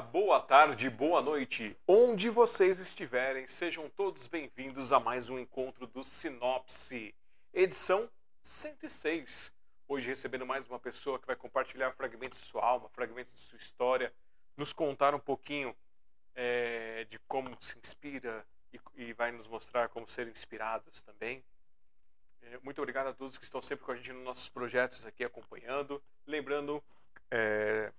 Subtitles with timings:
[0.00, 1.76] boa tarde, boa noite.
[1.86, 7.12] Onde vocês estiverem, sejam todos bem-vindos a mais um encontro do Sinopse,
[7.52, 8.08] edição
[8.40, 9.52] 106.
[9.88, 13.58] Hoje recebendo mais uma pessoa que vai compartilhar fragmentos de sua alma, fragmentos de sua
[13.58, 14.12] história,
[14.56, 15.74] nos contar um pouquinho
[16.32, 21.42] é, de como se inspira e, e, vai nos mostrar como ser inspirados também.
[22.42, 25.24] É, muito obrigado a todos que estão sempre com a gente nos nossos projetos aqui
[25.24, 26.00] acompanhando.
[26.24, 26.82] Lembrando,
[27.32, 27.92] é,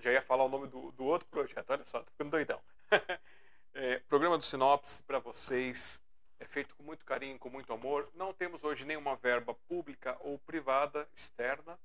[0.00, 2.60] já ia falar o nome do, do outro projeto, olha só, tô ficando doidão.
[3.74, 6.02] é, programa do Sinopse para vocês
[6.40, 8.08] é feito com muito carinho, com muito amor.
[8.14, 11.78] Não temos hoje nenhuma verba pública ou privada externa.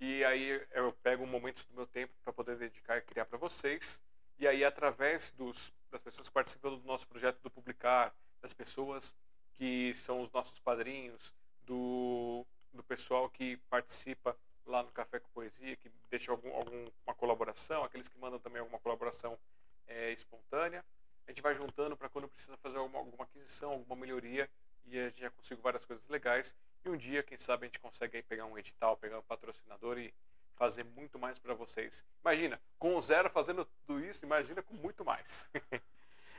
[0.00, 3.38] E aí eu pego um momento do meu tempo para poder dedicar e criar para
[3.38, 4.00] vocês.
[4.38, 9.14] E aí, através dos, das pessoas que participam do nosso projeto do Publicar, das pessoas
[9.56, 11.32] que são os nossos padrinhos,
[11.64, 17.84] do, do pessoal que participa lá no Café com Poesia, que deixa algum, alguma colaboração,
[17.84, 19.38] aqueles que mandam também alguma colaboração
[19.86, 20.84] é, espontânea.
[21.26, 24.48] A gente vai juntando para quando precisa fazer alguma, alguma, aquisição, alguma melhoria,
[24.86, 26.54] e a gente já conseguiu várias coisas legais.
[26.84, 29.98] E um dia, quem sabe, a gente consegue aí pegar um edital, pegar um patrocinador
[29.98, 30.12] e
[30.56, 32.04] fazer muito mais para vocês.
[32.20, 35.48] Imagina, com zero fazendo tudo isso, imagina com muito mais.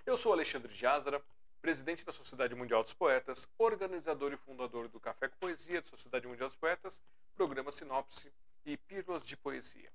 [0.06, 1.24] Eu sou Alexandre Jazara,
[1.62, 6.28] presidente da Sociedade Mundial dos Poetas, organizador e fundador do Café com Poesia da Sociedade
[6.28, 7.02] Mundial dos Poetas,
[7.36, 8.31] programa Sinopse
[8.64, 9.92] e Pílulas de Poesia.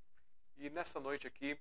[0.57, 1.57] E nessa noite aqui,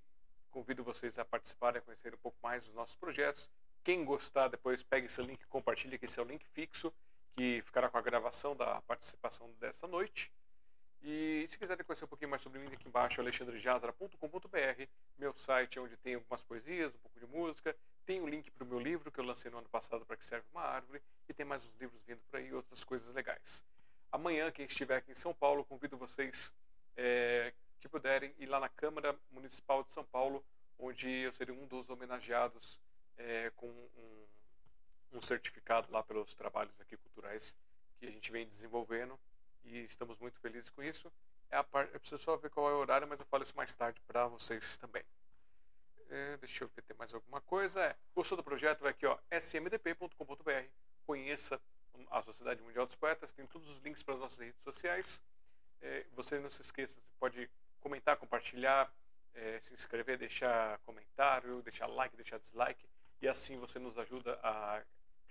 [0.50, 3.50] convido vocês a participarem, a conhecer um pouco mais dos nossos projetos.
[3.84, 6.92] Quem gostar, depois pegue esse link, compartilhe, que esse é o link fixo,
[7.36, 10.32] que ficará com a gravação da participação dessa noite.
[11.04, 14.84] E se quiserem conhecer um pouquinho mais sobre mim, aqui embaixo, alexandrejazara.com.br,
[15.18, 18.64] meu site onde tem algumas poesias, um pouco de música, tem o um link para
[18.64, 21.34] o meu livro que eu lancei no ano passado para que serve uma árvore, e
[21.34, 23.64] tem mais uns livros vindo por aí outras coisas legais.
[24.12, 26.54] Amanhã, quem estiver aqui em São Paulo, convido vocês
[26.96, 30.44] é, que puderem ir lá na Câmara Municipal de São Paulo,
[30.80, 32.80] onde eu serei um dos homenageados
[33.18, 34.28] é, com um,
[35.14, 37.56] um certificado lá pelos trabalhos aqui culturais
[38.00, 39.20] que a gente vem desenvolvendo
[39.64, 41.12] e estamos muito felizes com isso.
[41.50, 43.74] É a eu preciso só ver qual é o horário, mas eu falo isso mais
[43.74, 45.04] tarde para vocês também.
[46.10, 47.82] É, deixa eu ver, tem mais alguma coisa?
[47.82, 48.82] É, gostou do projeto?
[48.82, 50.68] Vai aqui, ó, smdp.com.br.
[51.06, 51.62] Conheça
[52.10, 55.22] a Sociedade Mundial dos Poetas, tem todos os links para as nossas redes sociais.
[55.82, 58.92] É, você não se esqueça, você pode comentar, compartilhar,
[59.34, 62.86] é, se inscrever, deixar comentário, deixar like, deixar dislike,
[63.22, 64.82] e assim você nos ajuda a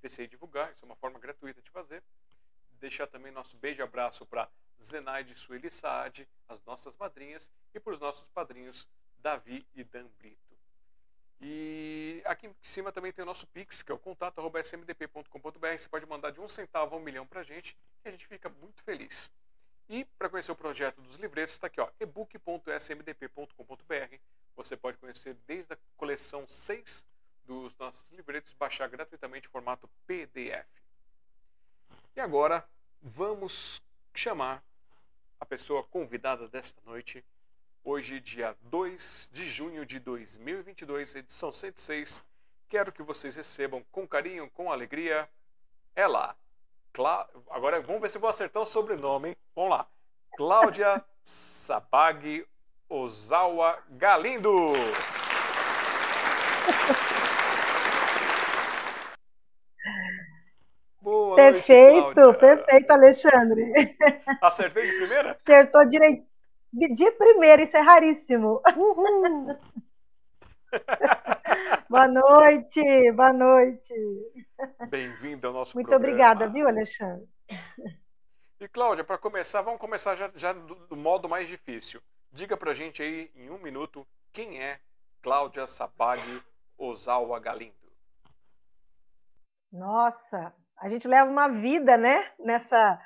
[0.01, 0.73] crescer e divulgar.
[0.73, 2.03] Isso é uma forma gratuita de fazer
[2.81, 4.49] deixar também nosso beijo e abraço para
[4.83, 8.89] Zenaide Sueli Saad, as nossas madrinhas, e para os nossos padrinhos
[9.19, 10.46] Davi e Dan Brito.
[11.41, 15.79] E aqui em cima também tem o nosso Pix, que é o contato.smdp.com.br.
[15.79, 18.27] Você pode mandar de um centavo a um milhão para a gente, que a gente
[18.27, 19.31] fica muito feliz.
[19.89, 24.17] E para conhecer o projeto dos livretos, está aqui, ebook.smdp.com.br.
[24.57, 27.07] Você pode conhecer desde a coleção 6
[27.45, 30.67] dos nossos livretos, baixar gratuitamente em formato PDF.
[32.17, 32.69] E agora
[33.01, 33.81] vamos
[34.15, 34.65] chamar
[35.39, 37.25] a pessoa convidada desta noite.
[37.89, 42.25] Hoje, dia 2 de junho de 2022, edição 106.
[42.69, 45.29] Quero que vocês recebam com carinho, com alegria,
[45.95, 46.35] ela.
[46.93, 47.29] Clá...
[47.49, 49.37] Agora vamos ver se vou acertar o sobrenome, hein?
[49.55, 49.87] Vamos lá.
[50.37, 52.45] Cláudia Sabag
[52.89, 54.73] Ozawa Galindo.
[61.01, 63.97] Boa perfeito, noite, perfeito, Alexandre.
[64.43, 65.39] Acertei de primeira?
[65.41, 66.36] Acertou direito.
[66.77, 68.61] De primeira, isso é raríssimo.
[68.77, 69.59] Uhul.
[71.89, 73.95] boa noite, boa noite.
[74.91, 76.13] Bem-vindo ao nosso Muito programa.
[76.13, 77.27] obrigada, viu, Alexandre?
[78.61, 81.99] E Cláudia, para começar, vamos começar já, já do, do, modo mais difícil.
[82.31, 84.79] Diga para a gente aí, em um minuto, quem é
[85.23, 86.21] Cláudia Sabag
[86.77, 87.73] Ozawa Galindo?
[89.73, 93.01] Nossa, a gente leva uma vida, né, nessa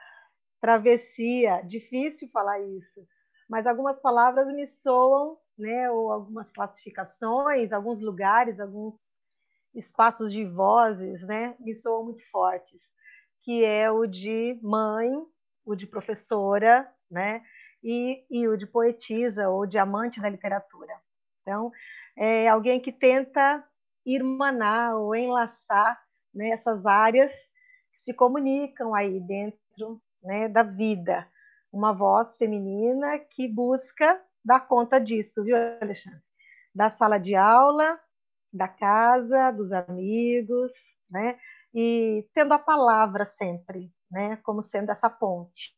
[0.60, 1.62] travessia.
[1.62, 3.06] Difícil falar isso,
[3.50, 8.94] mas algumas palavras me soam, né, ou algumas classificações, alguns lugares, alguns
[9.74, 12.80] espaços de vozes, né, me soam muito fortes,
[13.42, 15.10] que é o de mãe,
[15.64, 17.42] o de professora, né,
[17.82, 20.94] e, e o de poetisa ou de amante da literatura.
[21.42, 21.72] Então,
[22.16, 23.64] é alguém que tenta
[24.06, 26.00] irmanar ou enlaçar
[26.32, 27.32] né, essas áreas
[27.94, 31.26] se comunicam aí dentro né, da vida.
[31.72, 36.20] Uma voz feminina que busca dar conta disso, viu, Alexandre?
[36.74, 37.98] Da sala de aula,
[38.52, 40.72] da casa, dos amigos,
[41.08, 41.38] né?
[41.72, 44.36] E tendo a palavra sempre, né?
[44.42, 45.74] Como sendo essa ponte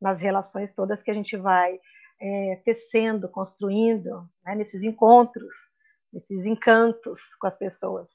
[0.00, 1.78] nas relações todas que a gente vai
[2.20, 5.52] é, tecendo, construindo, né, nesses encontros,
[6.12, 8.08] nesses encantos com as pessoas.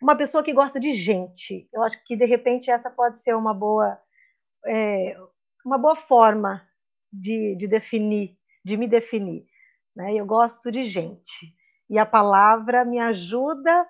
[0.00, 1.68] Uma pessoa que gosta de gente.
[1.72, 3.98] Eu acho que de repente essa pode ser uma boa,
[4.66, 5.16] é,
[5.64, 6.66] uma boa forma
[7.12, 9.46] de, de definir, de me definir.
[9.94, 10.14] Né?
[10.14, 11.54] Eu gosto de gente.
[11.88, 13.88] E a palavra me ajuda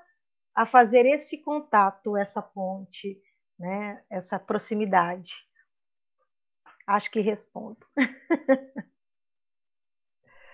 [0.54, 3.20] a fazer esse contato, essa ponte,
[3.58, 4.04] né?
[4.10, 5.32] essa proximidade.
[6.86, 7.86] Acho que respondo.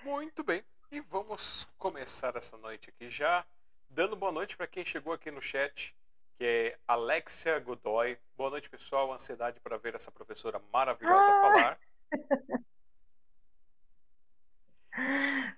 [0.04, 0.62] Muito bem.
[0.90, 3.44] E vamos começar essa noite aqui já
[3.90, 5.94] dando boa noite para quem chegou aqui no chat,
[6.38, 8.16] que é Alexia Godoy.
[8.36, 9.12] Boa noite, pessoal.
[9.12, 11.40] Ansiedade para ver essa professora maravilhosa ah!
[11.42, 11.76] falar.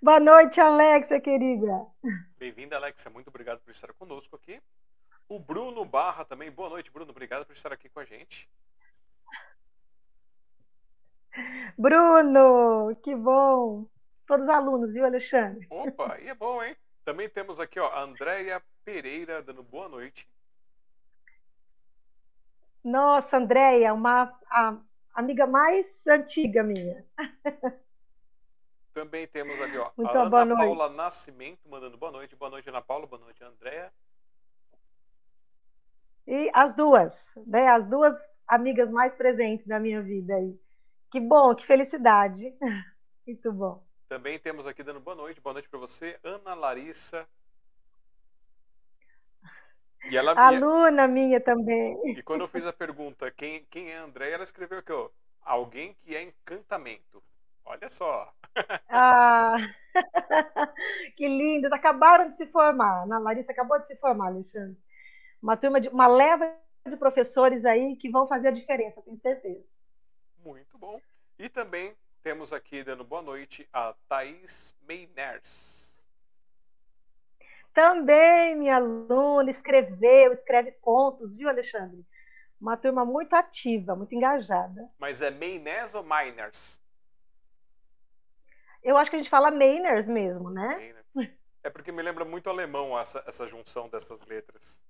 [0.03, 1.87] Boa noite, Alexia, querida.
[2.39, 3.11] Bem-vinda, Alexia.
[3.11, 4.59] Muito obrigado por estar conosco aqui.
[5.29, 6.51] O Bruno Barra também.
[6.51, 7.11] Boa noite, Bruno.
[7.11, 8.51] Obrigado por estar aqui com a gente.
[11.77, 13.87] Bruno, que bom.
[14.27, 15.67] Todos os alunos, viu, Alexandre?
[15.69, 16.75] Opa, e é bom, hein?
[17.05, 20.27] Também temos aqui, ó, a Andréia Pereira dando boa noite.
[22.83, 24.77] Nossa, Andréia, uma a,
[25.15, 27.05] amiga mais antiga minha.
[28.93, 32.35] Também temos ali, ó, Muito a Ana Paula Nascimento mandando boa noite.
[32.35, 33.07] Boa noite, Ana Paula.
[33.07, 33.93] Boa noite, Andréia.
[36.27, 37.13] E as duas,
[37.47, 37.69] né?
[37.69, 40.59] As duas amigas mais presentes da minha vida aí.
[41.11, 42.55] Que bom, que felicidade.
[43.27, 43.85] Muito bom.
[44.09, 45.41] Também temos aqui dando boa noite.
[45.41, 47.27] Boa noite para você, Ana Larissa.
[50.09, 51.99] E ela, Aluna minha também.
[52.07, 55.11] E quando eu fiz a pergunta quem, quem é André, ela escreveu aqui, ó,
[55.43, 57.23] alguém que é encantamento.
[57.65, 58.33] Olha só.
[58.89, 59.57] Ah,
[61.17, 61.73] que lindo.
[61.73, 63.05] Acabaram de se formar.
[63.05, 64.77] Ana Larissa acabou de se formar, Alexandre.
[65.43, 66.53] Uma turma de uma leva
[66.89, 69.65] de professores aí que vão fazer a diferença, tenho certeza.
[70.45, 71.01] Muito bom.
[71.39, 75.90] E também temos aqui dando boa noite a Thaís Meiners.
[77.73, 82.05] Também minha aluna escreveu, escreve contos, viu, Alexandre?
[82.61, 84.89] Uma turma muito ativa, muito engajada.
[84.99, 86.81] Mas é Meiners ou Miners?
[88.83, 90.95] Eu acho que a gente fala Meiners mesmo, né?
[91.63, 94.83] É porque me lembra muito alemão essa, essa junção dessas letras.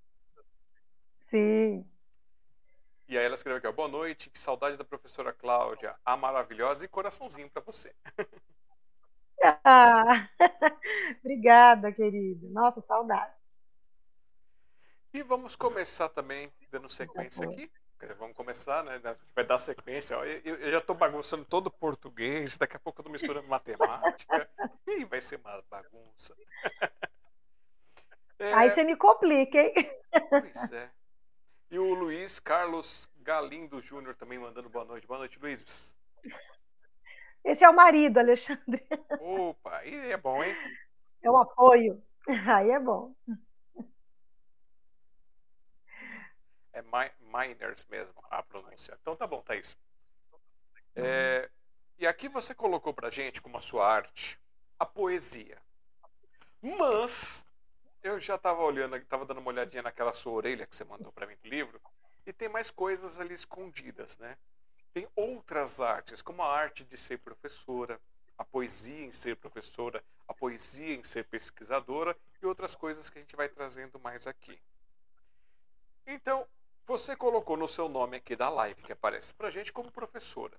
[1.29, 1.85] Sim.
[3.09, 6.85] E aí ela escreveu aqui, ó, boa noite, que saudade da professora Cláudia, a maravilhosa
[6.85, 7.93] e coraçãozinho para você.
[9.65, 10.29] Ah,
[11.21, 12.49] obrigada, querido.
[12.51, 13.35] Nossa, saudade.
[15.13, 17.71] E vamos começar também dando sequência aqui.
[18.19, 18.99] Vamos começar, né?
[19.35, 20.15] Vai dar sequência.
[20.15, 24.49] Eu, eu já estou bagunçando todo o português, daqui a pouco eu estou misturando matemática.
[24.87, 26.35] e vai ser uma bagunça.
[28.43, 28.55] É...
[28.55, 29.75] Aí você me complica, hein?
[30.31, 30.91] Pois é.
[31.71, 35.07] E o Luiz Carlos Galindo Júnior também mandando boa noite.
[35.07, 35.95] Boa noite, Luiz.
[37.45, 38.87] Esse é o marido, Alexandre.
[39.21, 40.55] Opa, aí é bom, hein?
[41.23, 42.03] É o apoio.
[42.27, 43.15] Aí é bom.
[46.73, 46.83] É
[47.21, 48.97] miners mesmo a pronúncia.
[49.01, 49.77] Então tá bom, Thaís.
[50.95, 51.51] É,
[51.99, 54.39] e aqui você colocou pra gente, como a sua arte,
[54.79, 55.59] a poesia.
[56.63, 57.47] Mas
[58.03, 61.27] eu já estava olhando, estava dando uma olhadinha naquela sua orelha que você mandou para
[61.27, 61.81] mim do livro,
[62.27, 64.37] e tem mais coisas ali escondidas, né?
[64.93, 68.01] Tem outras artes, como a arte de ser professora,
[68.37, 73.21] a poesia em ser professora, a poesia em ser pesquisadora e outras coisas que a
[73.21, 74.59] gente vai trazendo mais aqui.
[76.07, 76.47] Então,
[76.87, 80.59] você colocou no seu nome aqui da live que aparece para gente como professora,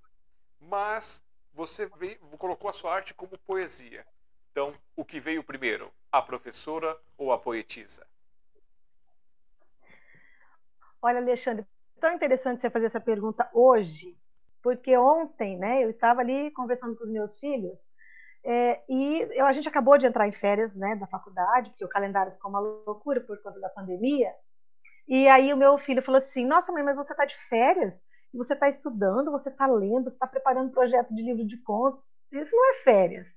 [0.60, 1.22] mas
[1.54, 4.06] você veio, colocou a sua arte como poesia.
[4.52, 8.08] Então, o que veio primeiro, a professora ou a poetisa?
[11.02, 11.66] Olha, Alexandre,
[12.00, 14.18] tão interessante você fazer essa pergunta hoje,
[14.64, 17.80] porque ontem, né, eu estava ali conversando com os meus filhos
[18.44, 21.90] é, e eu, a gente acabou de entrar em férias, né, da faculdade, porque o
[21.90, 24.34] calendário ficou uma loucura por conta da pandemia.
[25.08, 28.04] E aí o meu filho falou assim: Nossa, mãe, mas você está de férias?
[28.34, 32.08] Você está estudando, você está lendo, você está preparando projeto de livro de contos.
[32.32, 33.28] Isso não é férias.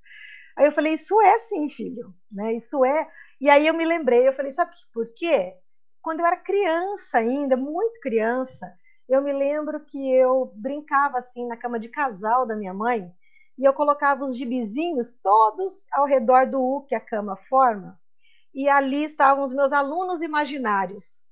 [0.56, 2.54] Aí eu falei, isso é sim, filho, né?
[2.54, 3.08] Isso é.
[3.40, 5.54] E aí eu me lembrei, eu falei, sabe por quê?
[6.00, 8.72] Quando eu era criança ainda, muito criança,
[9.08, 13.10] eu me lembro que eu brincava assim na cama de casal da minha mãe
[13.58, 17.98] e eu colocava os gibizinhos todos ao redor do U que a cama forma
[18.54, 21.22] e ali estavam os meus alunos imaginários.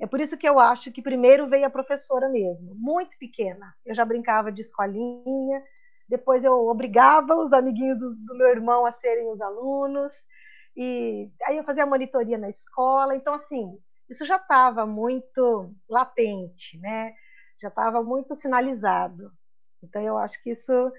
[0.00, 3.74] É por isso que eu acho que primeiro veio a professora mesmo, muito pequena.
[3.84, 5.62] Eu já brincava de escolinha,
[6.08, 10.12] depois eu obrigava os amiguinhos do, do meu irmão a serem os alunos.
[10.76, 13.16] E aí eu fazia monitoria na escola.
[13.16, 13.76] Então, assim,
[14.08, 17.14] isso já estava muito latente, né?
[17.60, 19.30] Já estava muito sinalizado.
[19.82, 20.92] Então, eu acho que isso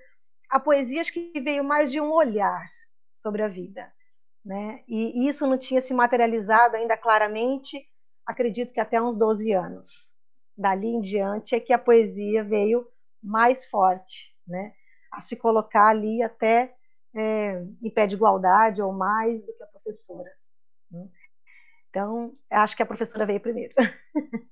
[0.50, 2.66] a poesia acho que veio mais de um olhar
[3.14, 3.92] sobre a vida,
[4.44, 4.84] né?
[4.88, 7.86] E isso não tinha se materializado ainda claramente,
[8.26, 9.88] acredito que até uns 12 anos.
[10.58, 12.88] Dali em diante é que a poesia veio
[13.22, 14.74] mais forte, né?
[15.12, 16.74] A se colocar ali até
[17.16, 20.30] é, em pé de igualdade ou mais do que a professora.
[21.90, 23.74] Então, acho que a professora veio primeiro.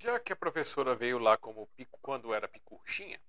[0.00, 3.20] Já que a professora veio lá como pico quando era picurchinha,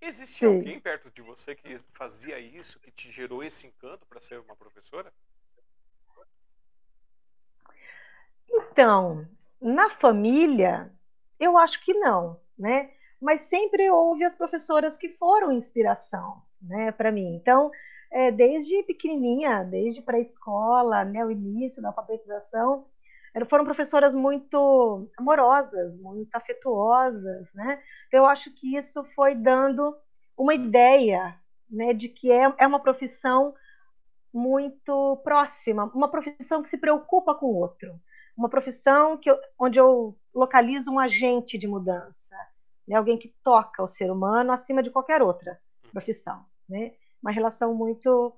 [0.00, 0.56] existia Sim.
[0.56, 4.54] alguém perto de você que fazia isso, que te gerou esse encanto para ser uma
[4.56, 5.10] professora?
[8.50, 9.26] Então,
[9.60, 10.92] na família,
[11.40, 12.92] eu acho que não, né?
[13.20, 17.34] Mas sempre houve as professoras que foram inspiração, né, para mim.
[17.34, 17.70] Então,
[18.10, 22.86] é, desde pequenininha, desde pré-escola, né, o início da alfabetização,
[23.48, 27.80] foram professoras muito amorosas, muito afetuosas, né?
[28.10, 29.96] Eu acho que isso foi dando
[30.36, 31.38] uma ideia,
[31.70, 33.54] né, de que é, é uma profissão
[34.32, 38.00] muito próxima, uma profissão que se preocupa com o outro,
[38.36, 42.36] uma profissão que eu, onde eu localizo um agente de mudança,
[42.86, 45.60] né, alguém que toca o ser humano acima de qualquer outra
[45.92, 46.92] profissão, né?
[47.22, 48.34] Uma relação muito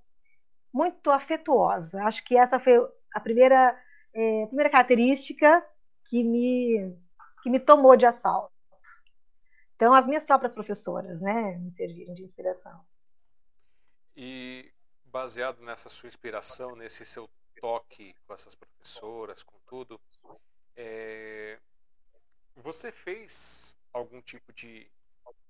[0.72, 2.02] muito afetuosa.
[2.04, 2.74] Acho que essa foi
[3.14, 3.76] a primeira
[4.14, 5.64] é, primeira característica
[6.08, 6.96] que me,
[7.42, 8.52] que me tomou de assalto.
[9.76, 12.84] Então, as minhas próprias professoras, né, me serviram de inspiração.
[14.14, 14.70] E
[15.06, 17.28] baseado nessa sua inspiração, nesse seu
[17.60, 20.00] toque com essas professoras, com tudo,
[20.76, 21.58] é...
[22.56, 24.90] você fez algum tipo de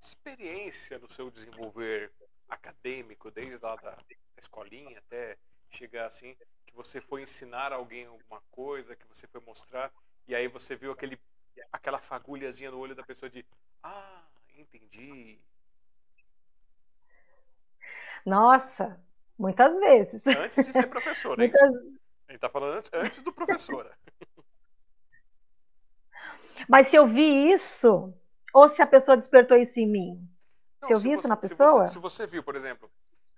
[0.00, 2.12] experiência no seu desenvolver
[2.50, 3.96] acadêmico, desde lá da
[4.36, 5.38] escolinha até
[5.70, 9.92] chegar assim, que você foi ensinar alguém alguma coisa, que você foi mostrar,
[10.26, 11.18] e aí você viu aquele,
[11.72, 13.46] aquela fagulhazinha no olho da pessoa de
[13.82, 14.24] ah,
[14.56, 15.40] entendi.
[18.26, 19.00] Nossa,
[19.38, 20.26] muitas vezes.
[20.26, 21.62] Antes de ser professora, muitas...
[21.62, 23.96] A gente está falando antes, antes do professora.
[26.68, 28.14] Mas se eu vi isso,
[28.52, 30.30] ou se a pessoa despertou isso em mim?
[30.82, 31.68] Não, se eu vi você, isso na pessoa?
[31.68, 32.90] Se você, se você viu, por exemplo,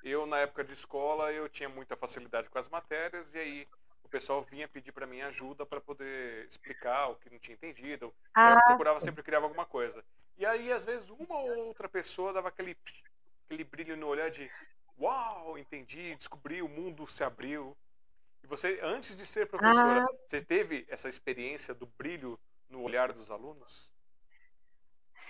[0.05, 3.69] eu na época de escola eu tinha muita facilidade com as matérias e aí
[4.05, 8.15] o pessoal vinha pedir para mim ajuda para poder explicar o que não tinha entendido.
[8.35, 8.55] Ah.
[8.55, 10.05] Eu procurava sempre criar alguma coisa.
[10.37, 12.77] E aí às vezes uma ou outra pessoa dava aquele
[13.47, 14.51] aquele brilho no olhar de
[14.99, 17.77] uau, entendi, descobri, o mundo se abriu.
[18.43, 20.17] E você antes de ser professora, ah.
[20.23, 23.92] você teve essa experiência do brilho no olhar dos alunos?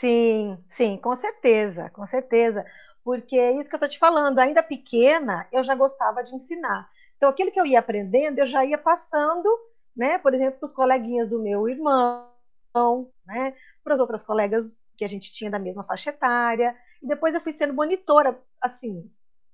[0.02, 2.66] Sim, sim, com certeza, com certeza
[3.04, 6.88] porque é isso que eu estou te falando, ainda pequena, eu já gostava de ensinar.
[7.16, 9.48] Então, aquilo que eu ia aprendendo, eu já ia passando,
[9.96, 12.28] né, por exemplo, para os coleguinhas do meu irmão,
[13.26, 13.54] né,
[13.84, 17.40] para as outras colegas que a gente tinha da mesma faixa etária, e depois eu
[17.40, 19.10] fui sendo monitora, assim,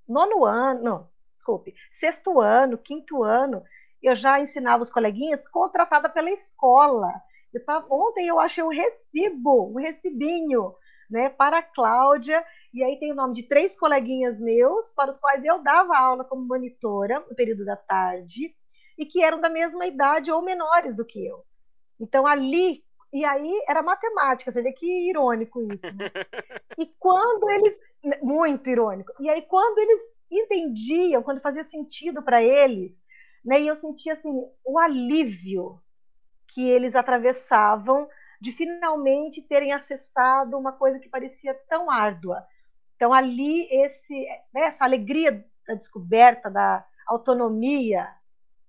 [0.07, 3.63] nono ano, não, desculpe, sexto ano, quinto ano,
[4.01, 7.11] eu já ensinava os coleguinhas contratada pela escola.
[7.53, 10.73] Eu tava, ontem eu achei um recibo, um recibinho,
[11.09, 15.17] né, para a Cláudia, e aí tem o nome de três coleguinhas meus, para os
[15.17, 18.53] quais eu dava aula como monitora no período da tarde,
[18.97, 21.43] e que eram da mesma idade ou menores do que eu.
[21.99, 25.85] Então ali, e aí era matemática, você vê que irônico isso.
[25.85, 26.11] Né?
[26.77, 27.75] E quando eles,
[28.21, 29.99] muito irônico, e aí quando eles
[30.31, 32.93] entendiam, quando fazia sentido para eles,
[33.43, 34.31] né, e eu sentia assim
[34.63, 35.81] o alívio
[36.53, 38.07] que eles atravessavam
[38.41, 42.45] de finalmente terem acessado uma coisa que parecia tão árdua.
[42.95, 48.07] Então, ali, esse, né, essa alegria da descoberta, da autonomia,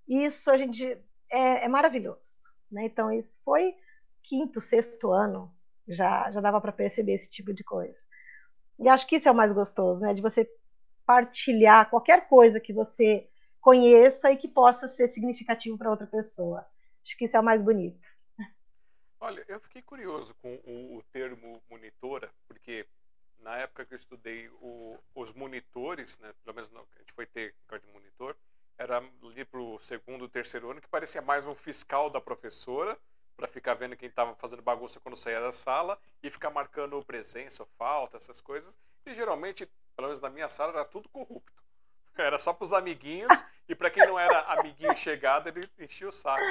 [0.08, 0.84] isso a gente
[1.30, 2.40] é, é maravilhoso.
[2.70, 2.84] Né?
[2.84, 3.74] Então, isso foi
[4.22, 5.52] quinto, sexto ano,
[5.88, 7.96] já, já dava para perceber esse tipo de coisa.
[8.78, 10.14] E acho que isso é o mais gostoso, né?
[10.14, 10.48] De você
[11.04, 13.28] partilhar qualquer coisa que você
[13.60, 16.64] conheça e que possa ser significativo para outra pessoa.
[17.04, 18.00] Acho que isso é o mais bonito.
[19.18, 22.86] Olha, eu fiquei curioso com o, o termo monitora, porque
[23.40, 27.54] na época que eu estudei o, os monitores, né, pelo menos a gente foi ter
[27.70, 28.36] de monitor,
[28.78, 32.98] era ali para o segundo, terceiro ano, que parecia mais um fiscal da professora,
[33.36, 37.62] para ficar vendo quem estava fazendo bagunça quando saía da sala e ficar marcando presença
[37.62, 38.78] ou falta, essas coisas.
[39.06, 39.66] E geralmente,
[39.96, 41.62] pelo menos na minha sala, era tudo corrupto.
[42.16, 46.12] Era só para os amiguinhos e para quem não era amiguinho chegado, ele enchia o
[46.12, 46.44] saco.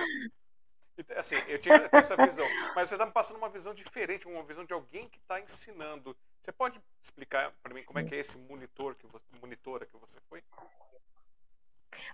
[1.17, 4.43] Assim, eu tinha, eu essa visão, mas você está me passando uma visão diferente, uma
[4.43, 6.15] visão de alguém que está ensinando.
[6.41, 9.97] Você pode explicar para mim como é que é esse monitor que você, monitora que
[9.97, 10.41] você foi?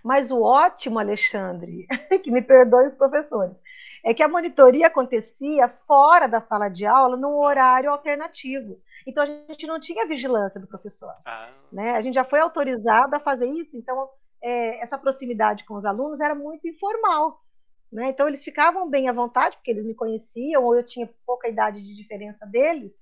[0.02, 1.86] Mas o ótimo, Alexandre,
[2.24, 3.56] que me perdoe os professores,
[4.04, 8.82] é que a monitoria acontecia fora da sala de aula num horário alternativo.
[9.06, 11.14] Então a gente não tinha vigilância do professor.
[11.24, 11.50] Ah.
[11.70, 11.92] Né?
[11.92, 14.10] A gente já foi autorizado a fazer isso, então
[14.42, 17.42] é, essa proximidade com os alunos era muito informal.
[17.90, 18.10] Né?
[18.10, 21.82] Então eles ficavam bem à vontade, porque eles me conheciam, ou eu tinha pouca idade
[21.82, 22.92] de diferença deles.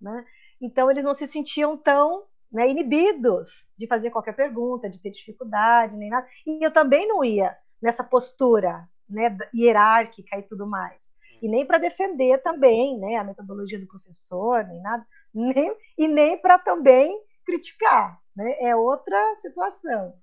[0.00, 0.24] Né?
[0.60, 5.96] Então eles não se sentiam tão né, inibidos de fazer qualquer pergunta, de ter dificuldade,
[5.96, 6.26] nem nada.
[6.46, 10.98] E eu também não ia nessa postura né, hierárquica e tudo mais.
[11.40, 16.36] E nem para defender também né, a metodologia do professor, nem nada, nem, e nem
[16.36, 18.20] para também criticar.
[18.34, 18.56] Né?
[18.60, 20.14] É outra situação.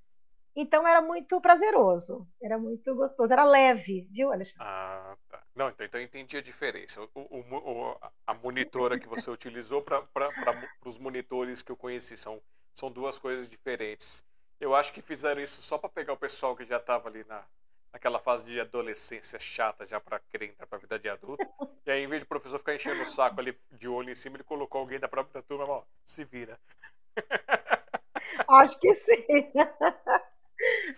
[0.56, 4.66] Então era muito prazeroso, era muito gostoso, era leve, viu, Alexandre?
[4.66, 5.44] Ah, tá.
[5.54, 7.02] Não, então, então eu entendi a diferença.
[7.02, 10.02] O, o, o a monitora que você utilizou para
[10.86, 12.42] os monitores que eu conheci são,
[12.74, 14.24] são duas coisas diferentes.
[14.60, 17.44] Eu acho que fizeram isso só para pegar o pessoal que já estava ali na,
[17.92, 21.44] naquela fase de adolescência chata, já para querer entrar para a vida de adulto.
[21.86, 24.16] E aí, em vez de o professor ficar enchendo o saco ali de olho em
[24.16, 26.58] cima, ele colocou alguém da própria turma, ó, se vira.
[28.48, 29.52] Acho que sim.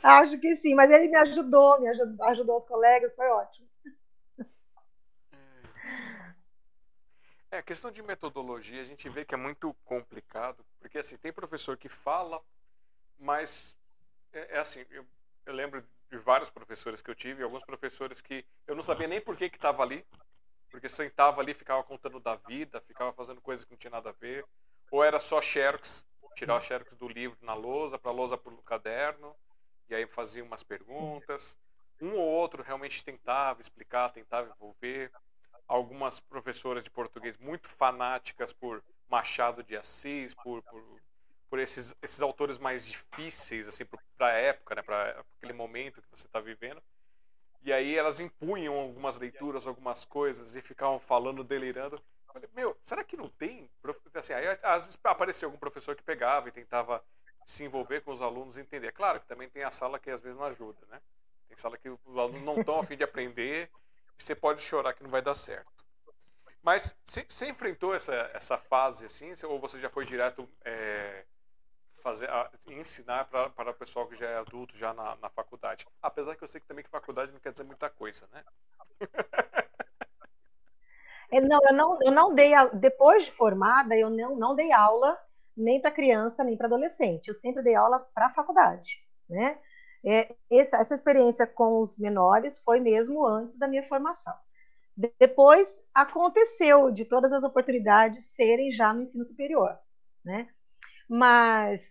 [0.04, 3.68] Acho que sim, mas ele me ajudou, me ajudou, ajudou os colegas, foi ótimo.
[7.50, 11.78] É, questão de metodologia, a gente vê que é muito complicado, porque assim, tem professor
[11.78, 12.42] que fala,
[13.18, 13.78] mas
[14.34, 15.06] é, é assim, eu,
[15.46, 19.22] eu, lembro de vários professores que eu tive, alguns professores que eu não sabia nem
[19.22, 20.06] por que estava ali,
[20.70, 24.14] porque sentava ali, ficava contando da vida, ficava fazendo coisas que não tinha nada a
[24.14, 24.46] ver,
[24.92, 28.54] ou era só xerox, tirar os xerox do livro na lousa, para a lousa para
[28.54, 29.34] o caderno,
[29.90, 31.58] e aí fazia umas perguntas.
[32.02, 35.12] Um ou outro realmente tentava explicar, tentava envolver.
[35.68, 41.02] Algumas professoras de português muito fanáticas por Machado de Assis, por, por,
[41.50, 43.86] por esses, esses autores mais difíceis assim
[44.18, 46.82] para a época, né, para aquele momento que você está vivendo.
[47.64, 51.98] E aí elas impunham algumas leituras, algumas coisas e ficavam falando, delirando.
[51.98, 53.70] Eu falei, meu, será que não tem?
[54.14, 57.04] Assim, aí, às vezes aparecia algum professor que pegava e tentava
[57.48, 58.92] se envolver com os alunos e entender.
[58.92, 61.02] Claro que também tem a sala que às vezes não ajuda, né?
[61.48, 63.72] Tem sala que os alunos não estão a fim de aprender
[64.20, 65.72] e você pode chorar que não vai dar certo.
[66.62, 71.24] Mas você enfrentou essa, essa fase assim, ou você já foi direto é,
[72.04, 75.88] fazer, a, ensinar para, o pessoal que já é adulto, já na, na faculdade?
[76.02, 78.44] Apesar que eu sei que também que faculdade não quer dizer muita coisa, né?
[81.30, 85.18] É, não, eu não, eu não dei, depois de formada, eu não, não dei aula
[85.58, 87.28] nem para criança, nem para adolescente.
[87.28, 89.58] Eu sempre dei aula para a faculdade, né?
[90.06, 94.34] É, essa, essa experiência com os menores foi mesmo antes da minha formação.
[95.20, 99.78] Depois aconteceu de todas as oportunidades serem já no ensino superior,
[100.24, 100.48] né?
[101.10, 101.82] Mas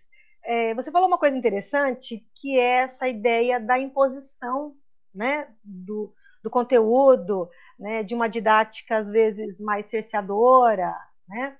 [0.43, 4.75] é, você falou uma coisa interessante que é essa ideia da imposição,
[5.13, 7.49] né, do, do conteúdo,
[7.79, 10.93] né, de uma didática às vezes mais cerceadora,
[11.27, 11.57] né?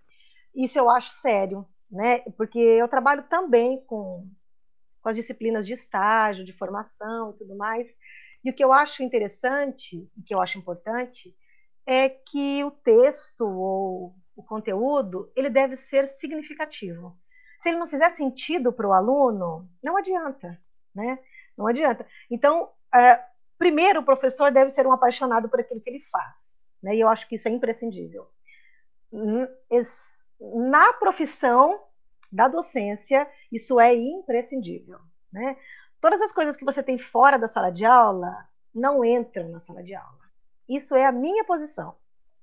[0.55, 2.19] Isso eu acho sério, né?
[2.37, 4.27] Porque eu trabalho também com,
[5.01, 7.87] com as disciplinas de estágio, de formação e tudo mais.
[8.43, 11.35] E o que eu acho interessante, o que eu acho importante,
[11.85, 17.17] é que o texto ou o conteúdo ele deve ser significativo.
[17.59, 20.61] Se ele não fizer sentido para o aluno, não adianta,
[20.93, 21.17] né?
[21.57, 22.05] Não adianta.
[22.29, 23.19] Então, é,
[23.57, 26.35] primeiro, o professor deve ser um apaixonado por aquilo que ele faz,
[26.83, 26.95] né?
[26.95, 28.27] E eu acho que isso é imprescindível.
[29.11, 29.47] Hum,
[30.39, 31.79] na profissão
[32.31, 34.99] da docência, isso é imprescindível.
[35.31, 35.57] Né?
[36.01, 39.83] Todas as coisas que você tem fora da sala de aula não entram na sala
[39.83, 40.17] de aula.
[40.67, 41.95] Isso é a minha posição.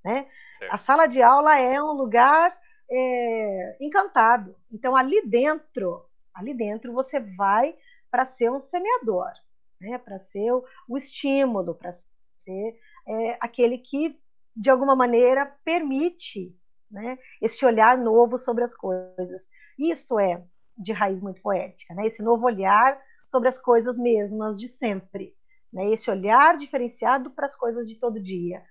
[0.04, 0.28] Né?
[0.70, 2.56] A sala de aula é um lugar
[2.90, 4.56] é, encantado.
[4.72, 7.76] Então, ali dentro, ali dentro, você vai
[8.10, 9.32] para ser um semeador,
[9.80, 9.98] né?
[9.98, 14.18] para ser o, o estímulo, para ser é, aquele que,
[14.56, 16.54] de alguma maneira, permite
[16.94, 17.18] né?
[17.42, 19.50] Esse olhar novo sobre as coisas.
[19.78, 20.42] Isso é
[20.78, 22.06] de raiz muito poética, né?
[22.06, 25.34] Esse novo olhar sobre as coisas mesmas de sempre,
[25.72, 25.90] né?
[25.90, 28.62] Esse olhar diferenciado para as coisas de todo dia.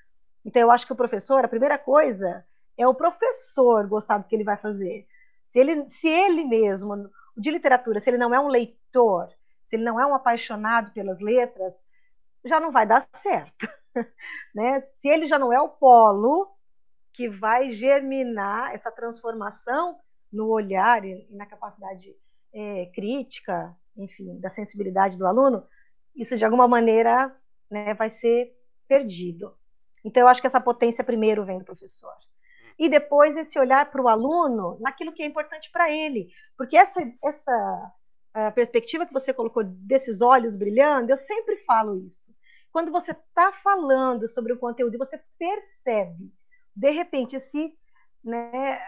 [0.46, 2.46] Então eu acho que o professor, a primeira coisa
[2.78, 5.06] é o professor gostar do que ele vai fazer.
[5.50, 9.30] Se ele, se ele mesmo, de literatura, se ele não é um leitor,
[9.68, 11.74] se ele não é um apaixonado pelas letras,
[12.46, 13.68] já não vai dar certo.
[14.56, 14.82] né?
[15.00, 16.53] Se ele já não é o polo
[17.14, 19.98] que vai germinar essa transformação
[20.32, 22.16] no olhar e na capacidade
[22.52, 25.64] é, crítica, enfim, da sensibilidade do aluno,
[26.16, 27.36] isso de alguma maneira
[27.70, 28.52] né, vai ser
[28.88, 29.56] perdido.
[30.04, 32.14] Então, eu acho que essa potência primeiro vem do professor.
[32.78, 36.30] E depois esse olhar para o aluno naquilo que é importante para ele.
[36.58, 37.92] Porque essa, essa,
[38.56, 42.34] perspectiva que você colocou desses olhos brilhando, eu sempre falo isso.
[42.72, 46.34] Quando você está falando sobre o conteúdo e você percebe,
[46.76, 47.74] de repente, esse,
[48.24, 48.80] né,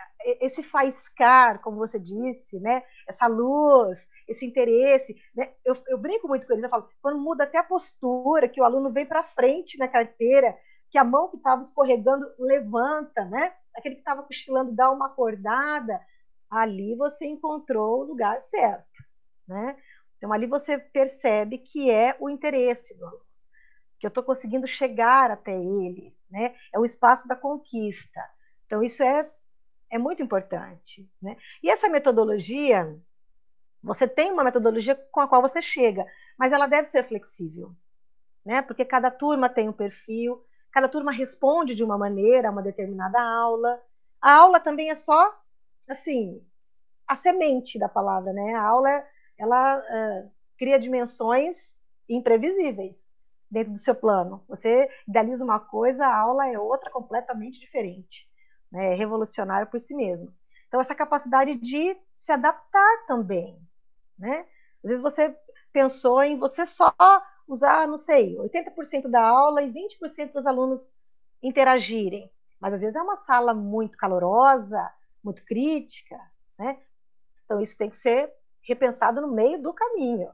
[0.41, 5.15] esse faiscar, como você disse, né, essa luz, esse interesse.
[5.35, 5.51] Né?
[5.63, 8.63] Eu, eu, brinco muito com eles, eu falo, quando muda até a postura, que o
[8.63, 10.57] aluno vem para frente na carteira,
[10.89, 13.53] que a mão que estava escorregando levanta, né?
[13.75, 15.99] Aquele que estava cochilando dá uma acordada,
[16.49, 19.03] ali você encontrou o lugar certo,
[19.47, 19.75] né?
[20.17, 23.24] Então ali você percebe que é o interesse do aluno,
[23.99, 26.55] que eu estou conseguindo chegar até ele, né?
[26.73, 28.21] É o espaço da conquista.
[28.65, 29.29] Então isso é
[29.89, 31.37] é muito importante, né?
[31.61, 32.99] E essa metodologia
[33.85, 36.05] você tem uma metodologia com a qual você chega,
[36.39, 37.71] mas ela deve ser flexível,
[38.43, 38.63] né?
[38.63, 43.21] Porque cada turma tem um perfil, cada turma responde de uma maneira a uma determinada
[43.21, 43.79] aula.
[44.19, 45.31] A aula também é só,
[45.87, 46.43] assim,
[47.07, 48.55] a semente da palavra, né?
[48.55, 51.77] A aula, ela uh, cria dimensões
[52.09, 53.13] imprevisíveis
[53.49, 54.43] dentro do seu plano.
[54.47, 58.27] Você idealiza uma coisa, a aula é outra completamente diferente,
[58.71, 58.93] né?
[58.93, 60.33] É revolucionário por si mesmo.
[60.67, 63.59] Então, essa capacidade de se adaptar também,
[64.17, 64.45] né?
[64.83, 65.35] Às vezes você
[65.71, 66.93] pensou em você só
[67.47, 70.91] usar, não sei, 80% da aula e 20% dos alunos
[71.41, 72.31] interagirem.
[72.59, 74.91] Mas às vezes é uma sala muito calorosa,
[75.23, 76.19] muito crítica,
[76.57, 76.79] né?
[77.43, 78.31] Então isso tem que ser
[78.61, 80.31] repensado no meio do caminho.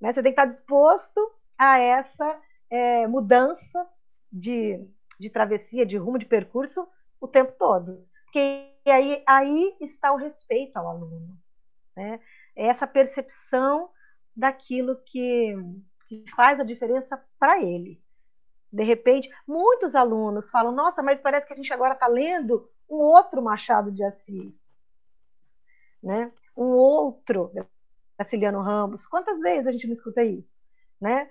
[0.00, 0.12] Né?
[0.12, 1.20] Você tem que estar disposto
[1.58, 2.40] a essa
[2.70, 3.86] é, mudança
[4.30, 4.84] de,
[5.18, 6.86] de travessia, de rumo, de percurso
[7.20, 8.06] o tempo todo.
[8.24, 11.38] Porque aí, aí está o respeito ao aluno.
[11.96, 12.20] Né?
[12.56, 13.90] É essa percepção
[14.36, 15.54] daquilo que,
[16.08, 18.02] que faz a diferença para ele.
[18.72, 22.96] De repente, muitos alunos falam: Nossa, mas parece que a gente agora está lendo um
[22.96, 24.52] outro Machado de Assis,
[26.02, 26.32] né?
[26.56, 27.52] um outro
[28.18, 29.06] Graciliano Ramos.
[29.06, 30.62] Quantas vezes a gente não escuta isso?
[31.00, 31.30] Né?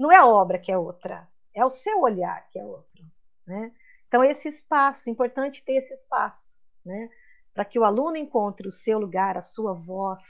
[0.00, 3.04] Não é a obra que é outra, é o seu olhar que é outro.
[3.46, 3.70] Né?
[4.08, 7.10] Então, esse espaço, importante ter esse espaço, né?
[7.52, 10.22] para que o aluno encontre o seu lugar, a sua voz,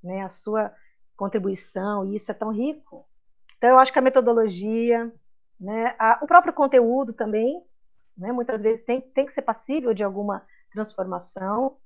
[0.00, 0.72] né, a sua
[1.16, 3.04] contribuição, e isso é tão rico.
[3.58, 5.12] Então, eu acho que a metodologia,
[5.58, 7.60] né, a, o próprio conteúdo também,
[8.16, 11.78] né, muitas vezes tem, tem que ser passível de alguma transformação.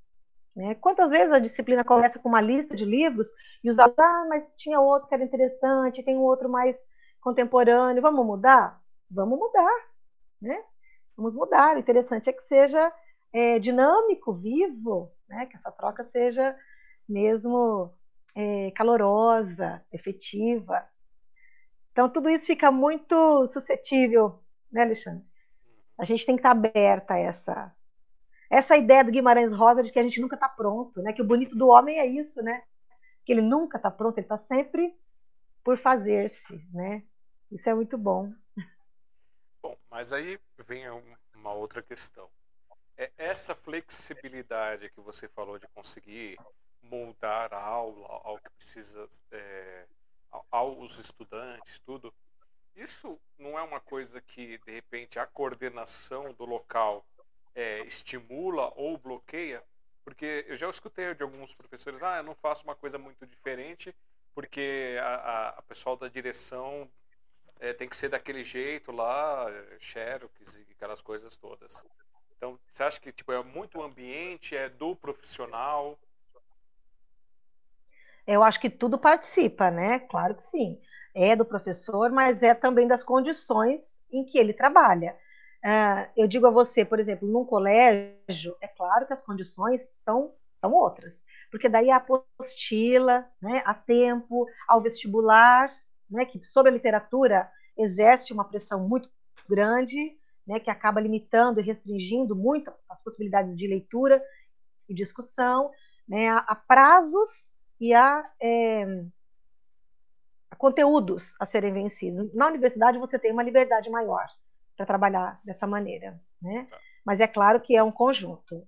[0.55, 0.75] Né?
[0.75, 3.27] Quantas vezes a disciplina começa com uma lista de livros
[3.63, 6.77] e os alunos, ah, mas tinha outro que era interessante, tem um outro mais
[7.25, 8.79] contemporâneo, vamos mudar?
[9.09, 9.73] Vamos mudar,
[10.39, 10.63] né?
[11.17, 11.75] Vamos mudar.
[11.75, 12.93] O interessante é que seja
[13.33, 15.47] é, dinâmico, vivo, né?
[15.47, 16.55] que essa troca seja
[17.09, 17.91] mesmo
[18.35, 20.87] é, calorosa, efetiva.
[21.91, 24.39] Então, tudo isso fica muito suscetível,
[24.71, 25.25] né, Alexandre?
[25.97, 27.75] A gente tem que estar aberta a essa,
[28.51, 31.11] essa ideia do Guimarães Rosa de que a gente nunca está pronto, né?
[31.11, 32.61] Que o bonito do homem é isso, né?
[33.25, 34.93] Que ele nunca está pronto, ele está sempre
[35.63, 37.01] por fazer-se, né?
[37.51, 38.33] Isso é muito bom.
[39.61, 40.83] Bom, mas aí vem
[41.33, 42.29] uma outra questão.
[42.97, 46.37] É essa flexibilidade que você falou de conseguir
[46.81, 49.85] moldar a aula ao que precisa é,
[50.51, 52.13] aos estudantes, tudo.
[52.75, 57.05] Isso não é uma coisa que de repente a coordenação do local
[57.53, 59.63] é, estimula ou bloqueia?
[60.03, 63.95] Porque eu já escutei de alguns professores, ah, eu não faço uma coisa muito diferente
[64.35, 66.91] porque a, a, a pessoal da direção
[67.59, 69.47] é, tem que ser daquele jeito lá,
[69.79, 71.83] xerox e aquelas coisas todas.
[72.37, 75.97] Então, você acha que tipo, é muito ambiente, é do profissional?
[78.27, 79.99] Eu acho que tudo participa, né?
[79.99, 80.79] Claro que sim.
[81.13, 85.15] É do professor, mas é também das condições em que ele trabalha.
[85.63, 90.31] Uh, eu digo a você, por exemplo, num colégio, é claro que as condições são,
[90.55, 95.71] são outras, porque daí a apostila, né, a tempo, ao vestibular,
[96.15, 99.09] né, que sobre a literatura exerce uma pressão muito
[99.47, 104.23] grande, né, que acaba limitando e restringindo muito as possibilidades de leitura
[104.87, 105.71] e discussão,
[106.07, 108.85] né, a, a prazos e a, é,
[110.49, 112.33] a conteúdos a serem vencidos.
[112.33, 114.27] Na universidade você tem uma liberdade maior
[114.77, 116.65] para trabalhar dessa maneira, né?
[116.69, 116.79] Tá.
[117.05, 118.67] Mas é claro que é um conjunto,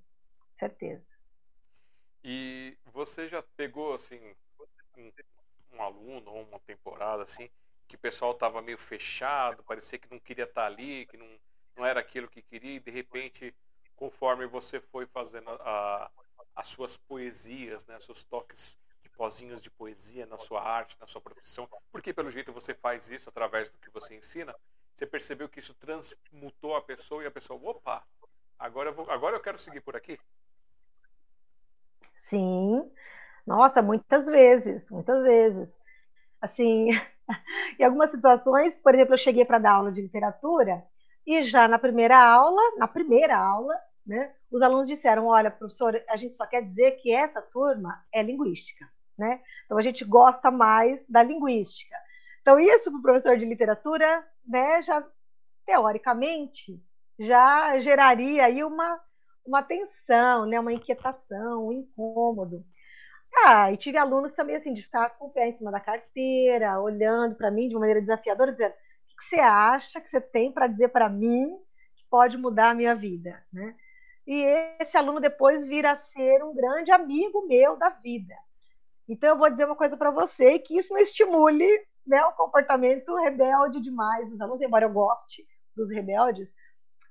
[0.57, 1.05] certeza.
[2.23, 4.19] E você já pegou assim
[5.73, 7.49] um, aluno ou uma temporada assim
[7.87, 11.39] que o pessoal estava meio fechado, parecia que não queria estar tá ali, que não,
[11.77, 13.55] não era aquilo que queria, e de repente,
[13.95, 16.11] conforme você foi fazendo a,
[16.53, 18.77] as suas poesias, né, seus toques
[19.17, 23.27] pozinhos de poesia na sua arte, na sua profissão, porque pelo jeito você faz isso
[23.27, 24.55] através do que você ensina,
[24.95, 28.05] você percebeu que isso transmutou a pessoa e a pessoa, opa,
[28.59, 30.19] agora eu, vou, agora eu quero seguir por aqui?
[32.29, 32.91] Sim,
[33.47, 35.69] Nossa, muitas vezes, muitas vezes.
[36.41, 36.89] Assim,
[37.79, 40.83] em algumas situações, por exemplo, eu cheguei para dar aula de literatura
[41.27, 46.17] e já na primeira aula, na primeira aula, né, os alunos disseram: olha, professor, a
[46.17, 48.85] gente só quer dizer que essa turma é linguística.
[49.17, 49.41] Né?
[49.65, 51.95] Então a gente gosta mais da linguística.
[52.41, 55.05] Então, isso para o professor de literatura, né, já
[55.65, 56.81] teoricamente,
[57.19, 58.99] já geraria aí uma,
[59.45, 62.65] uma tensão, né, uma inquietação, um incômodo.
[63.35, 66.79] Ah, e tive alunos também assim de ficar com o pé em cima da carteira,
[66.79, 70.51] olhando para mim de uma maneira desafiadora, dizendo: o que você acha que você tem
[70.51, 71.49] para dizer para mim
[71.95, 73.43] que pode mudar a minha vida?
[73.51, 73.75] Né?
[74.25, 74.43] E
[74.79, 78.35] esse aluno depois vira a ser um grande amigo meu da vida.
[79.07, 81.65] Então eu vou dizer uma coisa para você que isso não estimule
[82.05, 86.53] né, o comportamento rebelde demais dos alunos, embora eu goste dos rebeldes,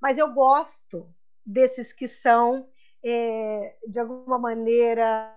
[0.00, 1.09] mas eu gosto
[1.44, 2.68] desses que são,
[3.05, 5.33] é, de alguma maneira,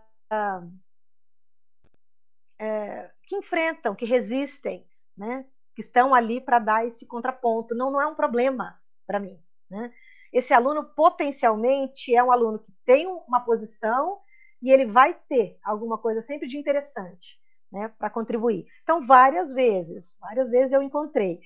[2.60, 4.86] é, que enfrentam, que resistem,
[5.18, 5.46] né?
[5.76, 7.74] que estão ali para dar esse contraponto.
[7.74, 9.40] Não, não é um problema para mim.
[9.70, 9.94] Né?
[10.32, 14.20] Esse aluno potencialmente é um aluno que tem uma posição
[14.62, 17.40] e ele vai ter alguma coisa sempre de interessante
[17.72, 18.68] né, para contribuir.
[18.84, 21.40] Então, várias vezes, várias vezes eu encontrei.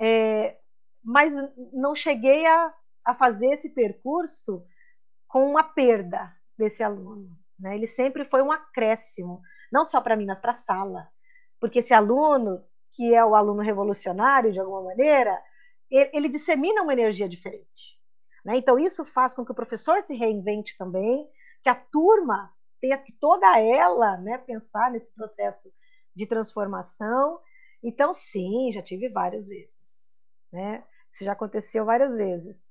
[0.00, 0.58] É,
[1.02, 1.32] mas
[1.72, 2.74] não cheguei a,
[3.04, 4.64] a fazer esse percurso
[5.26, 7.30] com uma perda desse aluno.
[7.58, 7.74] Né?
[7.74, 9.40] Ele sempre foi um acréscimo,
[9.72, 11.08] não só para mim, mas para a sala.
[11.60, 15.40] Porque esse aluno, que é o aluno revolucionário, de alguma maneira,
[15.90, 17.98] ele, ele dissemina uma energia diferente.
[18.44, 18.56] Né?
[18.56, 21.28] Então, isso faz com que o professor se reinvente também,
[21.62, 25.72] que a turma tenha que toda ela né, pensar nesse processo
[26.14, 27.40] de transformação.
[27.82, 29.74] Então, sim, já tive várias vezes.
[30.52, 30.84] Né?
[31.12, 32.64] Isso já aconteceu várias vezes.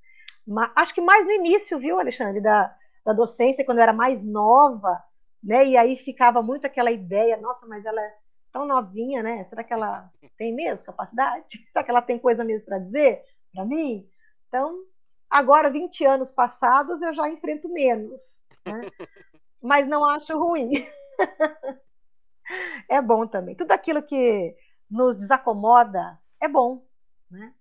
[0.45, 2.73] Mas, acho que mais no início, viu, Alexandre, da,
[3.07, 5.01] da docência, quando eu era mais nova,
[5.41, 5.65] né?
[5.65, 8.13] E aí ficava muito aquela ideia, nossa, mas ela é
[8.51, 9.45] tão novinha, né?
[9.45, 11.45] Será que ela tem mesmo capacidade?
[11.71, 14.05] Será que ela tem coisa mesmo para dizer para mim?
[14.49, 14.83] Então,
[15.29, 18.19] agora, 20 anos passados, eu já enfrento menos.
[18.65, 18.81] Né?
[19.63, 20.85] Mas não acho ruim.
[22.91, 23.55] é bom também.
[23.55, 24.53] Tudo aquilo que
[24.91, 26.85] nos desacomoda é bom.
[27.31, 27.53] Né?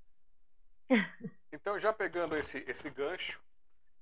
[1.53, 3.41] Então, já pegando esse, esse gancho,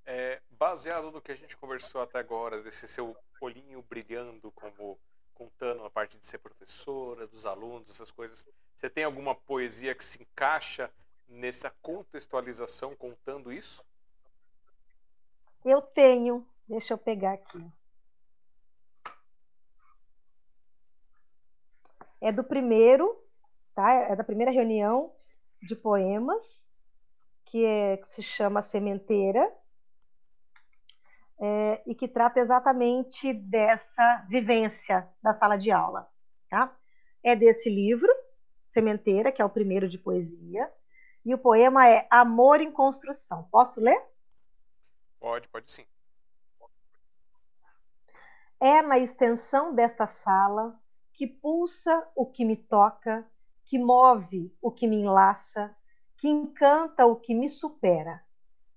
[0.07, 4.99] é, baseado no que a gente conversou até agora, desse seu olhinho brilhando, como
[5.35, 10.05] contando a parte de ser professora, dos alunos, essas coisas, você tem alguma poesia que
[10.05, 10.90] se encaixa
[11.29, 13.85] nessa contextualização contando isso?
[15.64, 17.64] Eu tenho, deixa eu pegar aqui.
[22.21, 23.23] É do primeiro,
[23.75, 23.93] tá?
[23.93, 25.14] É da primeira reunião
[25.62, 26.64] de poemas
[27.47, 29.51] que, é, que se chama Sementeira,
[31.40, 36.09] é, e que trata exatamente dessa vivência da sala de aula.
[36.49, 36.75] Tá?
[37.23, 38.09] É desse livro,
[38.70, 40.70] Sementeira, que é o primeiro de poesia,
[41.25, 43.49] e o poema é Amor em Construção.
[43.51, 44.01] Posso ler?
[45.18, 45.87] Pode, pode sim.
[48.61, 50.79] É na extensão desta sala
[51.12, 53.27] que pulsa o que me toca,
[53.64, 55.75] que move o que me enlaça,
[56.16, 58.23] que encanta o que me supera.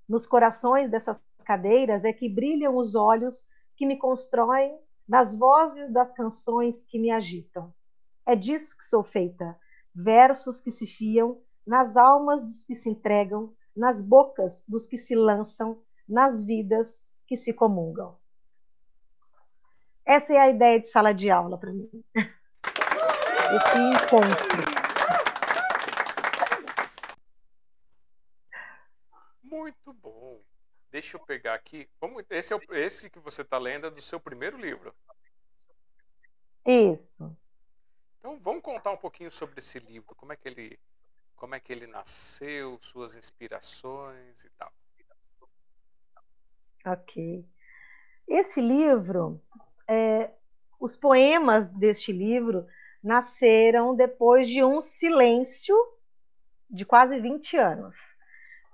[0.08, 6.12] Nos corações dessas cadeiras é que brilham os olhos que me constroem, nas vozes das
[6.12, 7.74] canções que me agitam.
[8.26, 9.58] É disso que sou feita,
[9.96, 15.16] versos que se fiam, nas almas dos que se entregam, nas bocas dos que se
[15.16, 18.18] lançam, nas vidas que se comungam.
[20.06, 21.90] Essa é a ideia de sala de aula para mim.
[22.16, 24.67] Esse encontro.
[29.88, 30.44] Muito bom.
[30.92, 31.90] Deixa eu pegar aqui.
[32.02, 34.94] Vamos, esse, é o, esse que você está lendo é do seu primeiro livro.
[36.66, 37.34] Isso.
[38.20, 40.14] Então vamos contar um pouquinho sobre esse livro.
[40.14, 40.78] Como é que ele,
[41.38, 44.74] como é que ele nasceu, suas inspirações e tal.
[46.86, 47.48] Ok.
[48.28, 49.42] Esse livro,
[49.88, 50.34] é,
[50.82, 52.68] os poemas deste livro
[53.02, 55.78] nasceram depois de um silêncio
[56.70, 58.17] de quase 20 anos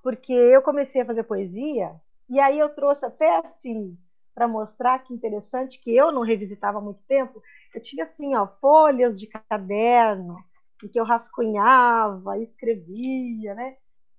[0.04, 1.96] porque eu comecei a fazer poesia
[2.30, 3.98] e aí eu trouxe até assim
[4.36, 7.42] para mostrar que interessante que eu não revisitava há muito tempo.
[7.74, 10.38] Eu tinha assim, ó, folhas de caderno
[10.84, 13.78] em que eu rascunhava, escrevia, né?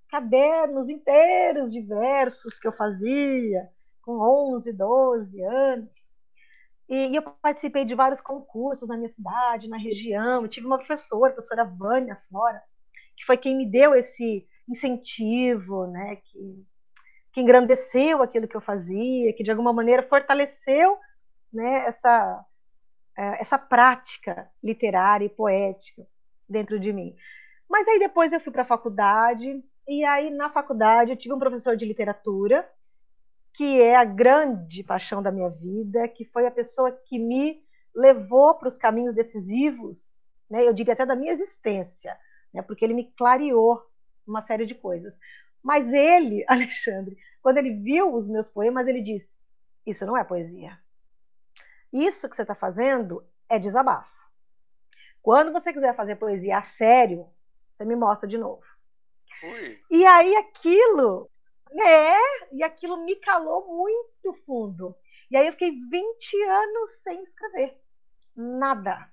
[0.09, 3.69] Cadernos inteiros de versos que eu fazia
[4.01, 4.19] com
[4.55, 6.07] 11, 12 anos.
[6.87, 10.43] E, e eu participei de vários concursos na minha cidade, na região.
[10.43, 12.63] Eu tive uma professora, a professora Vânia Flora,
[13.17, 16.65] que foi quem me deu esse incentivo, né, que,
[17.33, 20.97] que engrandeceu aquilo que eu fazia, que de alguma maneira fortaleceu
[21.53, 22.45] né, essa,
[23.17, 26.05] é, essa prática literária e poética
[26.47, 27.15] dentro de mim.
[27.69, 31.39] Mas aí depois eu fui para a faculdade, e aí na faculdade eu tive um
[31.39, 32.67] professor de literatura,
[33.53, 37.63] que é a grande paixão da minha vida, que foi a pessoa que me
[37.95, 42.15] levou para os caminhos decisivos, né, eu diria até da minha existência,
[42.53, 43.81] né, porque ele me clareou
[44.27, 45.17] uma série de coisas.
[45.63, 49.31] Mas ele, Alexandre, quando ele viu os meus poemas, ele disse:
[49.85, 50.77] Isso não é poesia.
[51.91, 54.13] Isso que você está fazendo é desabafo.
[55.21, 57.27] Quando você quiser fazer poesia a sério,
[57.71, 58.63] você me mostra de novo.
[59.43, 59.79] Ui.
[59.89, 61.29] E aí aquilo,
[61.71, 62.17] né?
[62.51, 64.95] E aquilo me calou muito fundo.
[65.31, 67.77] E aí eu fiquei 20 anos sem escrever.
[68.35, 69.09] Nada.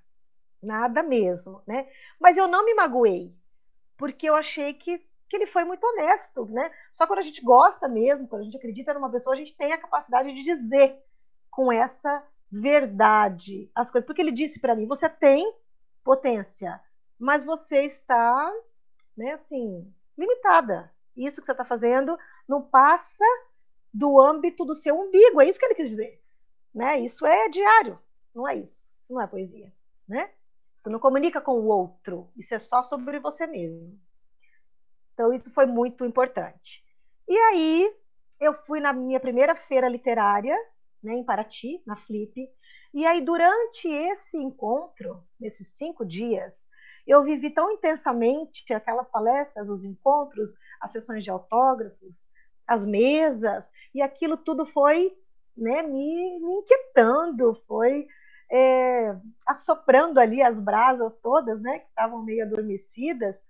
[0.61, 1.89] Nada mesmo, né?
[2.19, 3.35] Mas eu não me magoei,
[4.03, 6.69] porque eu achei que, que ele foi muito honesto, né?
[6.91, 9.71] Só quando a gente gosta mesmo, quando a gente acredita numa pessoa, a gente tem
[9.71, 11.01] a capacidade de dizer
[11.49, 14.05] com essa verdade as coisas.
[14.05, 15.55] Porque ele disse para mim: você tem
[16.03, 16.81] potência,
[17.17, 18.53] mas você está,
[19.15, 20.91] né, assim, limitada.
[21.15, 23.23] Isso que você está fazendo não passa
[23.93, 25.39] do âmbito do seu umbigo.
[25.39, 26.21] É isso que ele quis dizer.
[26.75, 26.99] Né?
[26.99, 27.97] Isso é diário,
[28.35, 28.91] não é isso.
[29.01, 29.71] Isso não é poesia.
[30.05, 30.29] Né?
[30.83, 32.29] Você não comunica com o outro.
[32.35, 33.97] Isso é só sobre você mesmo.
[35.13, 36.83] Então, isso foi muito importante.
[37.25, 37.95] E aí,
[38.37, 40.57] eu fui na minha primeira feira literária,
[41.01, 42.49] né, em Paraty, na Flip.
[42.93, 46.65] E aí, durante esse encontro, nesses cinco dias,
[47.07, 52.27] eu vivi tão intensamente aquelas palestras, os encontros, as sessões de autógrafos,
[52.67, 55.15] as mesas, e aquilo tudo foi
[55.55, 58.05] né, me, me inquietando, foi
[58.55, 59.15] é,
[59.47, 63.43] assoprando ali as brasas todas, né, que estavam meio adormecidas.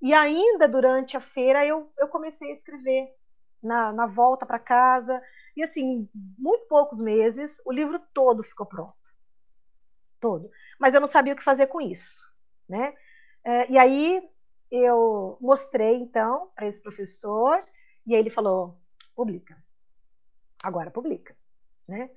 [0.00, 3.12] E ainda durante a feira eu, eu comecei a escrever
[3.60, 5.20] na, na volta para casa.
[5.56, 8.94] E assim, muito poucos meses, o livro todo ficou pronto.
[10.20, 10.48] Todo.
[10.78, 12.24] Mas eu não sabia o que fazer com isso.
[12.68, 12.94] Né?
[13.42, 14.22] É, e aí
[14.70, 17.60] eu mostrei então para esse professor
[18.06, 18.80] e ele falou:
[19.16, 19.56] publica.
[20.62, 21.36] Agora publica.
[21.88, 22.10] Né?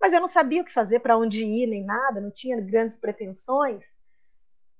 [0.00, 2.96] Mas eu não sabia o que fazer, para onde ir, nem nada, não tinha grandes
[2.96, 3.84] pretensões.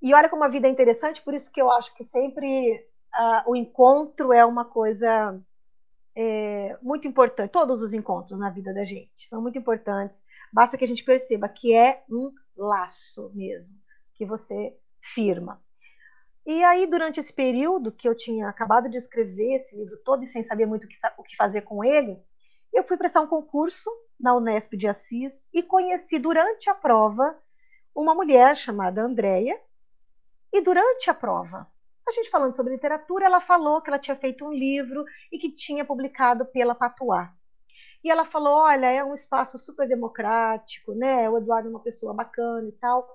[0.00, 3.50] E olha como a vida é interessante, por isso que eu acho que sempre uh,
[3.50, 5.38] o encontro é uma coisa
[6.16, 7.50] é, muito importante.
[7.50, 10.24] Todos os encontros na vida da gente são muito importantes.
[10.52, 13.76] Basta que a gente perceba que é um laço mesmo,
[14.14, 14.74] que você
[15.14, 15.62] firma.
[16.46, 20.26] E aí, durante esse período que eu tinha acabado de escrever esse livro todo e
[20.26, 22.18] sem saber muito o que fazer com ele,
[22.72, 27.36] eu fui prestar um concurso na Unesp de Assis e conheci durante a prova
[27.94, 29.58] uma mulher chamada Andréia.
[30.52, 31.66] E durante a prova,
[32.06, 35.50] a gente falando sobre literatura, ela falou que ela tinha feito um livro e que
[35.50, 37.32] tinha publicado pela Patuá.
[38.02, 41.28] E ela falou: olha, é um espaço super democrático, né?
[41.28, 43.08] O Eduardo é uma pessoa bacana e tal.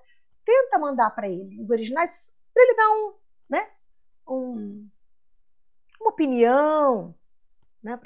[0.45, 3.13] Tenta mandar para ele os originais para ele dar um,
[3.49, 3.69] né?
[4.27, 4.89] Um,
[5.99, 7.13] uma opinião,
[7.83, 7.99] né?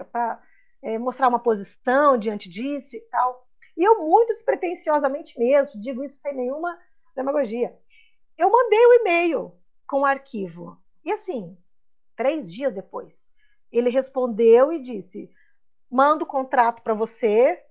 [0.81, 3.47] É, mostrar uma posição diante disso e tal.
[3.75, 6.77] E eu, muito despretensiosamente mesmo, digo isso sem nenhuma
[7.15, 7.77] demagogia,
[8.37, 9.51] eu mandei o um e-mail
[9.87, 10.77] com o arquivo.
[11.03, 11.57] E assim,
[12.15, 13.33] três dias depois,
[13.71, 15.29] ele respondeu e disse:
[15.89, 17.61] mando o contrato para você,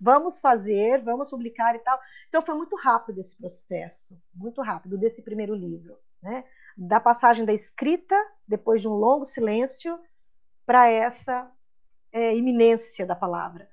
[0.00, 1.98] vamos fazer, vamos publicar e tal.
[2.28, 6.44] Então foi muito rápido esse processo, muito rápido desse primeiro livro, né?
[6.76, 9.98] Da passagem da escrita, depois de um longo silêncio,
[10.66, 11.50] para essa
[12.16, 13.68] é, iminência da palavra.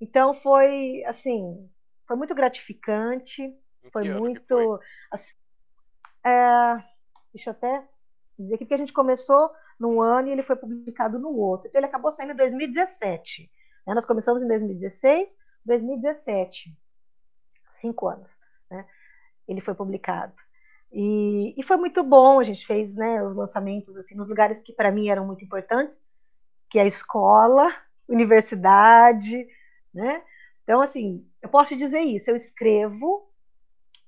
[0.00, 1.70] Então foi assim,
[2.04, 3.54] foi muito gratificante,
[3.92, 4.42] foi muito.
[4.48, 4.78] Foi?
[5.12, 5.32] Assim,
[6.24, 6.82] é,
[7.32, 7.88] deixa eu até
[8.36, 11.68] dizer aqui, porque a gente começou num ano e ele foi publicado no outro.
[11.68, 13.48] Então ele acabou saindo em 2017.
[13.86, 13.94] Né?
[13.94, 16.76] Nós começamos em 2016, 2017.
[17.70, 18.36] Cinco anos.
[18.68, 18.84] Né?
[19.46, 20.34] Ele foi publicado.
[20.92, 24.72] E, e, foi muito bom, a gente fez né, os lançamentos assim, nos lugares que
[24.72, 26.00] para mim eram muito importantes,
[26.70, 27.74] que é a escola,
[28.08, 29.46] universidade,
[29.92, 30.22] né?
[30.62, 33.30] Então, assim, eu posso te dizer isso, eu escrevo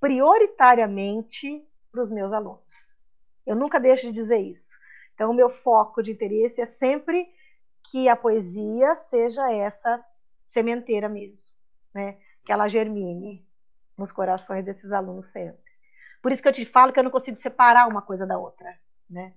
[0.00, 2.96] prioritariamente para os meus alunos.
[3.46, 4.76] Eu nunca deixo de dizer isso.
[5.14, 7.28] Então, o meu foco de interesse é sempre
[7.90, 10.04] que a poesia seja essa
[10.50, 11.52] sementeira mesmo,
[11.94, 12.18] né?
[12.44, 13.46] Que ela germine
[13.96, 15.72] nos corações desses alunos sempre.
[16.22, 18.78] Por isso que eu te falo que eu não consigo separar uma coisa da outra,
[19.08, 19.34] né?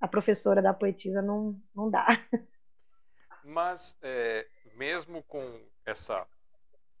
[0.00, 2.06] A professora da poetisa não, não dá.
[3.42, 6.26] Mas, é, mesmo com essa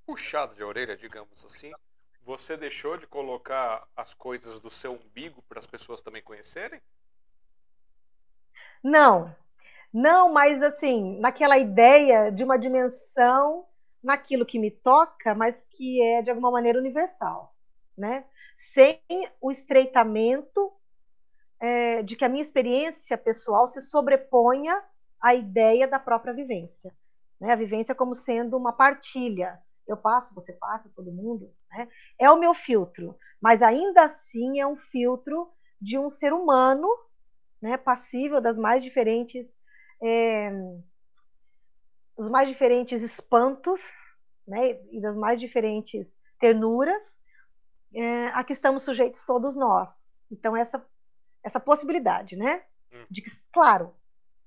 [0.06, 1.72] puxada de orelha, digamos assim,
[2.22, 6.80] você deixou de colocar as coisas do seu umbigo para as pessoas também conhecerem?
[8.82, 9.34] Não,
[9.92, 13.66] não, mas assim, naquela ideia de uma dimensão
[14.02, 17.54] naquilo que me toca, mas que é de alguma maneira universal.
[17.96, 18.24] né?
[18.58, 19.00] Sem
[19.40, 20.72] o estreitamento
[21.60, 24.82] é, de que a minha experiência pessoal se sobreponha
[25.22, 26.92] à ideia da própria vivência.
[27.40, 27.52] Né?
[27.52, 29.58] A vivência como sendo uma partilha.
[29.86, 31.52] Eu passo, você passa, todo mundo.
[31.70, 31.88] Né?
[32.18, 35.50] É o meu filtro, mas ainda assim é um filtro
[35.80, 36.88] de um ser humano
[37.60, 39.60] né, passível das mais diferentes
[40.02, 40.50] é,
[42.16, 43.80] dos mais diferentes espantos
[44.46, 47.02] né, e das mais diferentes ternuras
[47.94, 49.90] é, a que estamos sujeitos todos nós.
[50.30, 50.84] Então essa
[51.44, 53.04] essa possibilidade, né, hum.
[53.10, 53.92] de que claro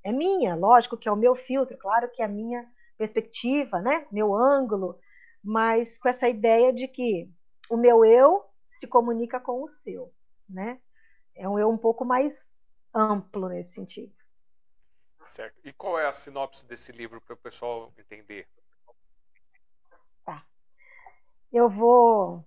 [0.06, 2.64] é minha, lógico que é o meu filtro, claro que é a minha
[2.96, 5.00] perspectiva, né, meu ângulo,
[5.44, 7.28] mas com essa ideia de que
[7.72, 10.14] o meu eu se comunica com o seu,
[10.48, 10.80] né?
[11.34, 12.60] É um eu um pouco mais
[12.94, 14.14] amplo nesse sentido.
[15.26, 15.60] Certo.
[15.64, 18.48] E qual é a sinopse desse livro para o pessoal entender?
[20.24, 20.46] Tá.
[21.52, 22.46] Eu vou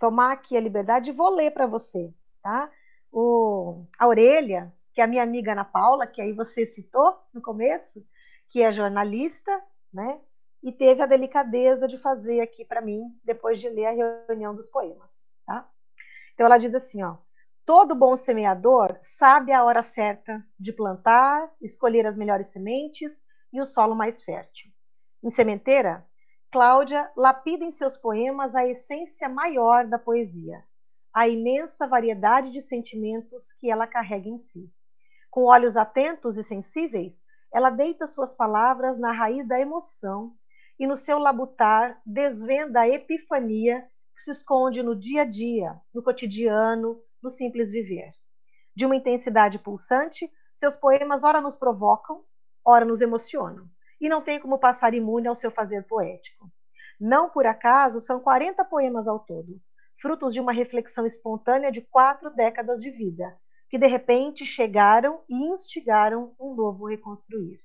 [0.00, 2.12] tomar aqui a liberdade e vou ler para você,
[2.42, 2.72] tá?
[3.12, 8.04] O, a Orelha, que a minha amiga Ana Paula, que aí você citou no começo,
[8.48, 9.62] que é jornalista,
[9.94, 10.20] né?
[10.60, 14.66] E teve a delicadeza de fazer aqui para mim, depois de ler a reunião dos
[14.66, 15.70] poemas, tá?
[16.34, 17.16] Então ela diz assim, ó:
[17.64, 23.66] Todo bom semeador sabe a hora certa de plantar, escolher as melhores sementes e o
[23.66, 24.68] solo mais fértil.
[25.22, 26.04] Em Sementeira,
[26.50, 30.64] Cláudia lapida em seus poemas a essência maior da poesia,
[31.14, 34.68] a imensa variedade de sentimentos que ela carrega em si.
[35.30, 40.34] Com olhos atentos e sensíveis, ela deita suas palavras na raiz da emoção
[40.78, 46.02] e no seu labutar desvenda a epifania que se esconde no dia a dia, no
[46.02, 48.10] cotidiano, no simples viver.
[48.74, 52.24] De uma intensidade pulsante, seus poemas ora nos provocam,
[52.64, 53.68] ora nos emocionam,
[54.00, 56.50] e não tem como passar imune ao seu fazer poético.
[57.00, 59.60] Não por acaso são 40 poemas ao todo,
[60.00, 63.38] frutos de uma reflexão espontânea de quatro décadas de vida,
[63.68, 67.60] que de repente chegaram e instigaram um novo reconstruir.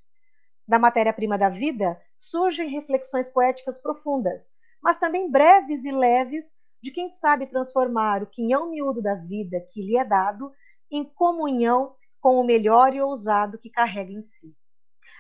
[0.68, 4.52] Da matéria-prima da vida surgem reflexões poéticas profundas,
[4.82, 9.82] mas também breves e leves de quem sabe transformar o quinhão miúdo da vida que
[9.82, 10.52] lhe é dado
[10.92, 14.56] em comunhão com o melhor e ousado que carrega em si.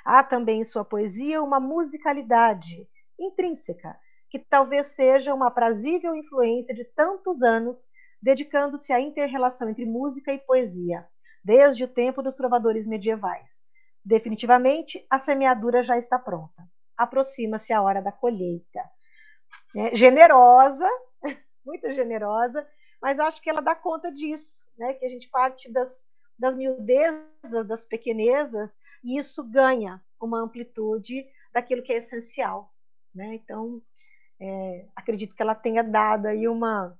[0.05, 3.97] Há também em sua poesia uma musicalidade intrínseca,
[4.29, 7.77] que talvez seja uma aprazível influência de tantos anos
[8.23, 11.05] dedicando-se à interrelação entre música e poesia,
[11.43, 13.65] desde o tempo dos trovadores medievais.
[14.03, 16.63] Definitivamente, a semeadura já está pronta.
[16.95, 18.79] Aproxima-se a hora da colheita.
[19.75, 20.87] É, generosa,
[21.65, 22.65] muito generosa,
[23.01, 24.93] mas acho que ela dá conta disso, né?
[24.93, 25.93] Que a gente parte das,
[26.39, 28.71] das miudezas, das pequenezas,
[29.03, 32.73] e isso ganha uma amplitude daquilo que é essencial,
[33.13, 33.35] né?
[33.35, 33.81] Então,
[34.39, 36.97] é, acredito que ela tenha dado aí uma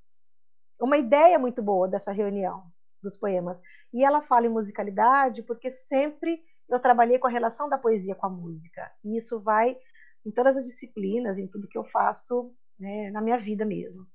[0.84, 2.64] uma ideia muito boa dessa reunião
[3.02, 3.62] dos poemas.
[3.94, 8.26] E ela fala em musicalidade porque sempre eu trabalhei com a relação da poesia com
[8.26, 8.92] a música.
[9.04, 9.78] E isso vai
[10.26, 14.06] em todas as disciplinas, em tudo que eu faço né, na minha vida mesmo.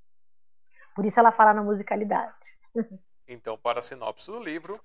[0.95, 2.59] Por isso ela fala na musicalidade.
[3.27, 4.81] Então, para a sinopse do livro.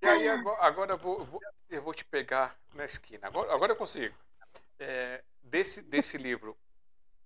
[0.00, 3.26] E aí, agora, eu, vou, vou, eu vou te pegar na esquina.
[3.26, 4.14] Agora, agora eu consigo.
[4.78, 6.56] É, desse, desse livro,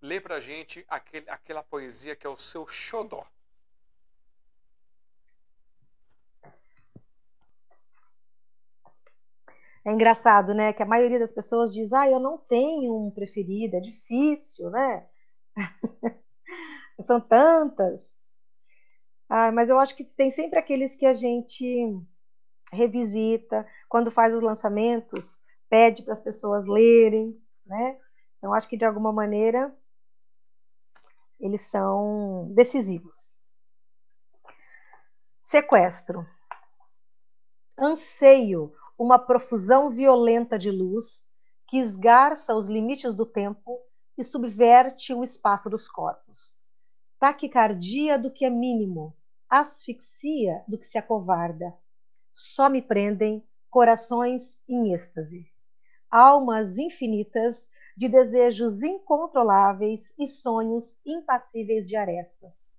[0.00, 3.26] lê pra gente aquele, aquela poesia que é o seu xodó.
[9.84, 10.72] É engraçado, né?
[10.72, 15.06] Que a maioria das pessoas diz: ah, eu não tenho um preferido, é difícil, né?
[17.02, 18.20] São tantas.
[19.28, 21.88] Ah, mas eu acho que tem sempre aqueles que a gente
[22.72, 27.98] revisita, quando faz os lançamentos, pede para as pessoas lerem, né?
[28.38, 29.74] Então, acho que de alguma maneira
[31.38, 33.42] eles são decisivos.
[35.40, 36.26] Sequestro.
[37.78, 41.28] Anseio uma profusão violenta de luz
[41.68, 43.78] que esgarça os limites do tempo
[44.16, 46.60] e subverte o espaço dos corpos.
[47.18, 49.14] Taquicardia do que é mínimo,
[49.48, 51.74] asfixia do que se acovarda.
[52.32, 55.46] Só me prendem corações em êxtase,
[56.10, 62.74] almas infinitas de desejos incontroláveis e sonhos impassíveis de arestas.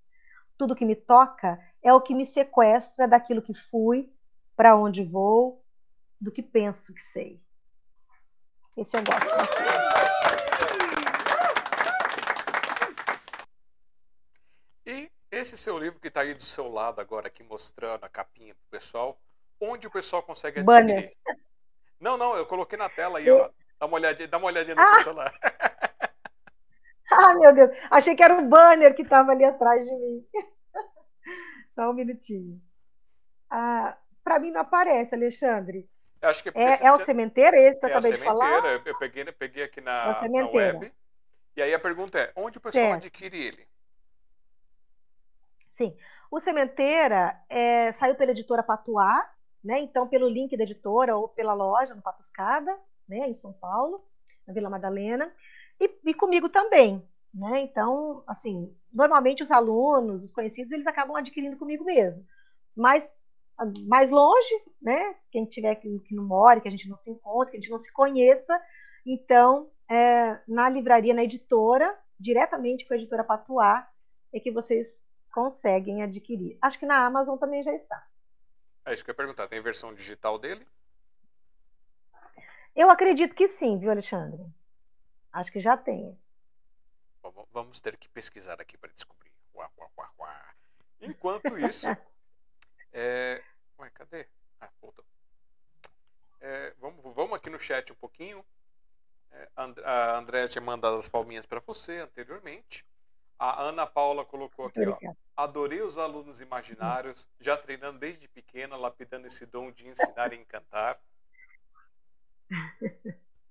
[0.56, 4.12] Tudo que me toca é o que me sequestra daquilo que fui,
[4.56, 5.64] para onde vou,
[6.22, 7.40] do que penso que sei.
[8.76, 9.28] Esse eu gosto.
[14.86, 18.54] E esse seu livro que está aí do seu lado agora, aqui mostrando a capinha
[18.54, 19.20] para o pessoal,
[19.60, 20.66] onde o pessoal consegue adquirir?
[20.66, 21.18] Banner.
[22.00, 23.50] Não, não, eu coloquei na tela aí, ó.
[23.80, 24.86] Dá uma olhadinha, dá uma olhadinha no ah!
[24.86, 25.34] seu celular.
[27.12, 30.26] ah, meu Deus, achei que era o banner que estava ali atrás de mim.
[31.76, 32.62] Só um minutinho.
[33.50, 35.88] Ah, Para mim não aparece, Alexandre.
[36.22, 38.66] Acho que é, é, é o sementeiro, é esse que eu é acabei de falar?
[38.86, 40.92] Eu peguei, peguei aqui na, é na web.
[41.56, 43.06] E aí a pergunta é, onde o pessoal certo.
[43.06, 43.68] adquire ele?
[45.72, 45.96] Sim.
[46.30, 49.30] O Sementeira é, saiu pela editora Patuá,
[49.64, 49.80] né?
[49.80, 52.76] Então, pelo link da editora ou pela loja no Patuscada,
[53.08, 53.30] né?
[53.30, 54.04] Em São Paulo,
[54.48, 55.32] na Vila Madalena.
[55.80, 57.02] E, e comigo também,
[57.34, 57.62] né?
[57.62, 62.26] Então, assim, normalmente os alunos, os conhecidos, eles acabam adquirindo comigo mesmo.
[62.76, 63.08] Mas
[63.88, 65.16] mais longe, né?
[65.32, 67.72] Quem tiver que, que não more, que a gente não se encontre, que a gente
[67.72, 68.62] não se conheça,
[69.06, 73.88] então é, na livraria, na editora, diretamente com a editora Patuá,
[74.34, 74.88] é que vocês
[75.34, 76.58] conseguem adquirir.
[76.62, 78.06] Acho que na Amazon também já está.
[78.86, 79.48] É isso que eu ia perguntar.
[79.48, 80.66] Tem versão digital dele?
[82.78, 84.46] Eu acredito que sim, viu, Alexandre?
[85.34, 86.16] Acho que já tem.
[87.52, 89.32] Vamos ter que pesquisar aqui para descobrir.
[89.56, 90.54] Uá, uá, uá,
[91.02, 91.88] Enquanto isso,
[92.94, 93.44] é...
[93.80, 94.28] Ué, cadê?
[94.62, 95.04] Ah, voltou.
[96.40, 98.46] É, vamos, vamos aqui no chat um pouquinho.
[99.32, 99.50] É,
[99.84, 102.86] a Andréa tinha mandado as palminhas para você anteriormente.
[103.40, 104.98] A Ana Paula colocou aqui, ó.
[105.36, 111.00] Adorei os alunos imaginários, já treinando desde pequena, lapidando esse dom de ensinar e encantar.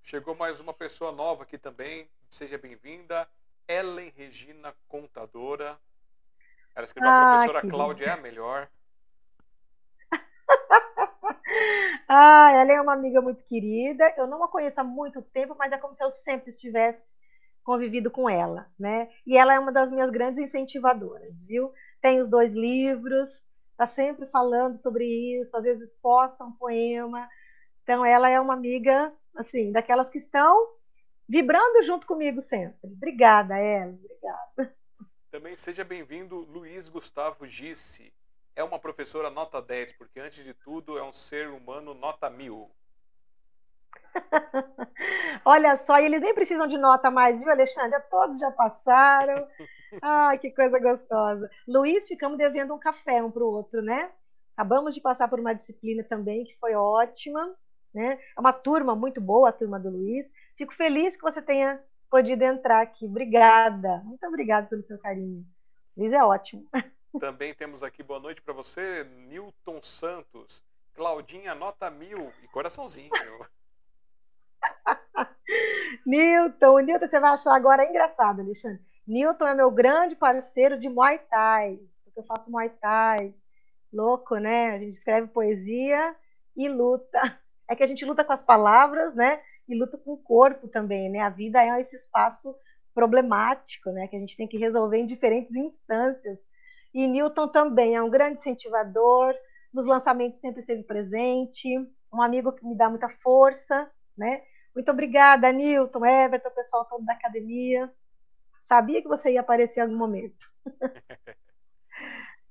[0.03, 2.09] Chegou mais uma pessoa nova aqui também.
[2.31, 3.29] Seja bem-vinda.
[3.69, 5.79] Ellen Regina Contadora.
[6.75, 8.69] Ela escreveu ah, a professora Cláudia é a melhor.
[12.09, 14.15] ah, ela é uma amiga muito querida.
[14.17, 17.15] Eu não a conheço há muito tempo, mas é como se eu sempre estivesse
[17.65, 19.11] convivido com ela, né?
[19.27, 21.73] E ela é uma das minhas grandes incentivadoras, viu?
[22.01, 23.29] Tem os dois livros,
[23.77, 27.29] tá sempre falando sobre isso, às vezes posta um poema.
[27.87, 30.75] Então ela é uma amiga, assim, daquelas que estão
[31.29, 32.77] vibrando junto comigo sempre.
[32.83, 33.93] Obrigada, ela.
[33.93, 34.77] Obrigada.
[35.31, 38.13] Também seja bem-vindo, Luiz Gustavo Gisse
[38.57, 42.69] é uma professora nota 10, porque antes de tudo é um ser humano nota mil.
[45.45, 48.01] Olha só, e eles nem precisam de nota mais, viu, Alexandre?
[48.11, 49.47] Todos já passaram.
[50.03, 51.49] Ai, que coisa gostosa.
[51.69, 54.11] Luiz, ficamos devendo um café um para o outro, né?
[54.57, 57.55] Acabamos de passar por uma disciplina também que foi ótima,
[57.97, 58.21] né?
[58.37, 60.31] É uma turma muito boa, a turma do Luiz.
[60.55, 63.07] Fico feliz que você tenha podido entrar aqui.
[63.07, 64.03] Obrigada.
[64.05, 65.43] Muito obrigada pelo seu carinho.
[65.97, 66.69] Luiz é ótimo.
[67.19, 70.63] Também temos aqui boa noite para você, Newton Santos.
[70.95, 73.11] Claudinha, nota mil e coraçãozinho.
[76.07, 78.83] Newton, o Newton você vai achar agora engraçado, Alexandre.
[79.07, 83.35] Newton é meu grande parceiro de Muay Thai, porque eu faço Muay Thai.
[83.91, 84.75] Louco, né?
[84.75, 86.15] A gente escreve poesia
[86.55, 87.41] e luta.
[87.69, 89.41] É que a gente luta com as palavras, né?
[89.69, 91.21] E luta com o corpo também, né?
[91.21, 92.55] A vida é esse espaço
[92.95, 94.07] problemático, né?
[94.09, 96.39] Que a gente tem que resolver em diferentes instâncias.
[96.95, 99.35] E Newton também é um grande incentivador,
[99.73, 101.69] nos lançamentos sempre esteve presente,
[102.13, 104.43] um amigo que me dá muita força, né?
[104.75, 107.93] Muito obrigada, Newton, Everton, pessoal todo da academia.
[108.69, 110.51] Sabia que você ia aparecer em algum momento.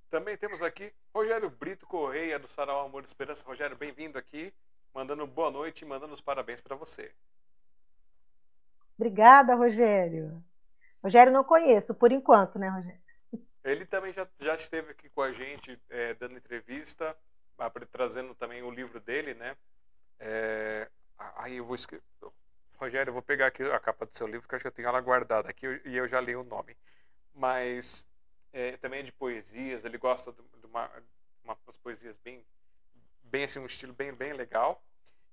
[0.10, 3.46] Também temos aqui Rogério Brito Correia, do Sarau Amor e Esperança.
[3.46, 4.54] Rogério, bem-vindo aqui,
[4.96, 7.14] mandando boa noite e mandando os parabéns para você.
[8.98, 10.42] Obrigada, Rogério.
[11.04, 13.02] Rogério não conheço, por enquanto, né, Rogério?
[13.62, 17.16] Ele também já, já esteve aqui com a gente é, dando entrevista,
[17.92, 19.58] trazendo também o livro dele, né?
[20.18, 20.90] É,
[21.36, 22.04] aí eu vou escrever.
[22.76, 24.88] Rogério, eu vou pegar aqui a capa do seu livro, que acho que eu tenho
[24.88, 26.78] ela guardada aqui e eu já li o nome.
[27.34, 28.08] Mas
[28.54, 30.90] é, também é de poesias, ele gosta de, uma,
[31.44, 32.46] uma, umas poesias bem,
[33.32, 34.82] bem assim, um estilo bem, bem legal.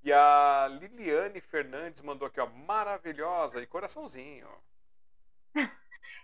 [0.03, 4.49] E a Liliane Fernandes mandou aqui, ó, maravilhosa e coraçãozinho.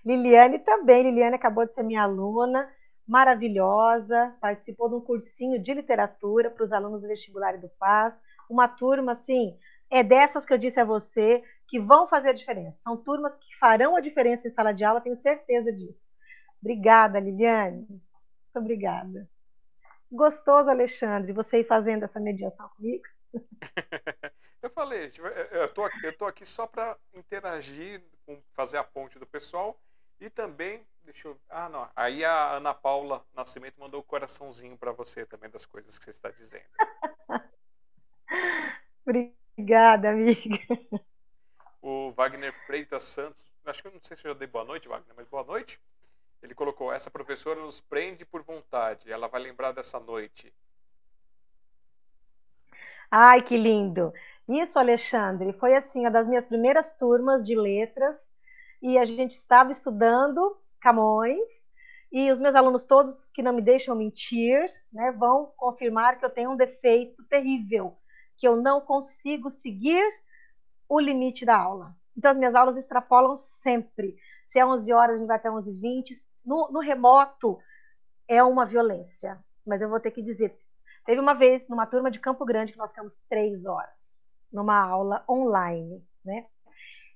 [0.05, 1.05] Liliane também.
[1.05, 2.69] Liliane acabou de ser minha aluna,
[3.07, 8.19] maravilhosa, participou de um cursinho de literatura para os alunos do vestibular do Paz.
[8.51, 9.57] Uma turma, assim,
[9.91, 12.81] é dessas que eu disse a você, que vão fazer a diferença.
[12.83, 16.14] São turmas que farão a diferença em sala de aula, tenho certeza disso.
[16.61, 17.87] Obrigada, Liliane.
[17.89, 18.01] Muito
[18.57, 19.29] obrigada.
[20.11, 23.05] Gostoso, Alexandre, você ir fazendo essa mediação comigo.
[24.63, 25.11] eu falei,
[25.51, 28.03] eu aqui, eu tô aqui só para interagir,
[28.55, 29.79] fazer a ponte do pessoal
[30.21, 31.39] e também, deixa eu.
[31.49, 31.89] Ah, não.
[31.95, 36.05] Aí a Ana Paula Nascimento mandou o um coraçãozinho para você também das coisas que
[36.05, 36.65] você está dizendo.
[39.07, 40.59] Obrigada, amiga.
[41.81, 44.89] O Wagner Freitas Santos, acho que eu não sei se eu já dei boa noite,
[44.89, 45.81] Wagner, mas boa noite.
[46.43, 50.53] Ele colocou: essa professora nos prende por vontade, ela vai lembrar dessa noite.
[53.11, 54.12] Ai, que lindo!
[54.49, 58.30] Isso, Alexandre, foi assim, uma das minhas primeiras turmas de letras
[58.80, 61.66] e a gente estava estudando Camões,
[62.11, 66.30] e os meus alunos todos que não me deixam mentir, né, vão confirmar que eu
[66.30, 67.99] tenho um defeito terrível,
[68.36, 70.03] que eu não consigo seguir
[70.89, 71.95] o limite da aula.
[72.16, 74.16] Então, as minhas aulas extrapolam sempre.
[74.49, 77.59] Se é 11 horas, a gente vai até 11 h 20 no, no remoto,
[78.26, 79.38] é uma violência.
[79.66, 80.59] Mas eu vou ter que dizer,
[81.05, 85.22] teve uma vez, numa turma de Campo Grande, que nós ficamos três horas, numa aula
[85.28, 86.46] online, né?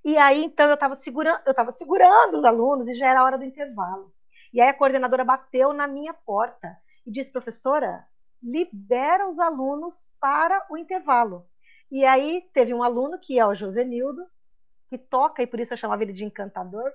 [0.04, 3.38] E aí, então, eu estava segurando, eu segurando os alunos e já era a hora
[3.38, 4.12] do intervalo.
[4.52, 6.76] E aí a coordenadora bateu na minha porta
[7.06, 8.06] e disse, professora,
[8.42, 11.46] libera os alunos para o intervalo.
[11.90, 14.26] E aí teve um aluno, que é o Josenildo,
[14.88, 16.90] que toca, e por isso eu chamava ele de encantador,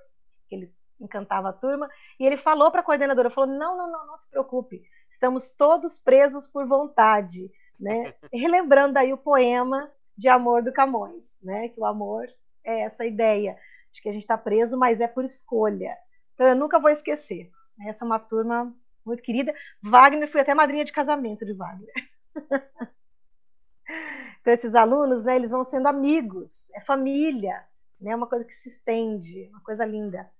[0.46, 1.88] que ele encantava a turma,
[2.18, 5.98] e ele falou para a coordenadora, falou, não, não, não, não se preocupe, estamos todos
[5.98, 8.14] presos por vontade, né?
[8.32, 11.68] Relembrando aí o poema de amor do Camões, né?
[11.68, 12.26] Que o amor
[12.64, 13.56] é essa ideia
[13.92, 15.96] de que a gente está preso, mas é por escolha.
[16.34, 17.50] Então eu nunca vou esquecer.
[17.86, 18.74] Essa é uma turma
[19.04, 19.54] muito querida.
[19.82, 21.92] Wagner, fui até madrinha de casamento de Wagner.
[24.40, 27.64] então esses alunos, né, eles vão sendo amigos, é família,
[28.00, 28.14] né?
[28.14, 30.30] Uma coisa que se estende, uma coisa linda.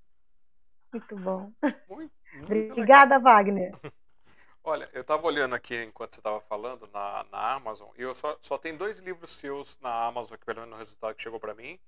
[0.92, 1.52] Muito bom.
[1.88, 3.34] Muito, muito Obrigada, legal.
[3.34, 3.72] Wagner.
[4.64, 8.36] Olha, eu estava olhando aqui enquanto você estava falando na, na Amazon, e eu só,
[8.40, 11.54] só tem dois livros seus na Amazon, que pelo menos no resultado que chegou para
[11.54, 11.78] mim,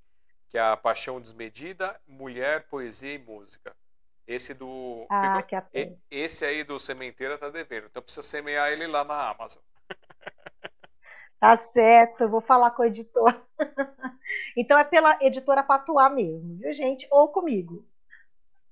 [0.49, 3.77] que é A Paixão Desmedida, Mulher, Poesia e Música.
[4.27, 5.07] Esse do.
[5.11, 7.87] Ah, que esse aí do Sementeira tá devendo.
[7.87, 9.63] Então precisa semear ele lá na Amazon.
[11.41, 13.35] Tá certo, vou falar com o editor.
[14.55, 17.09] então é pela editora Patuá mesmo, viu, gente?
[17.11, 17.83] Ou comigo.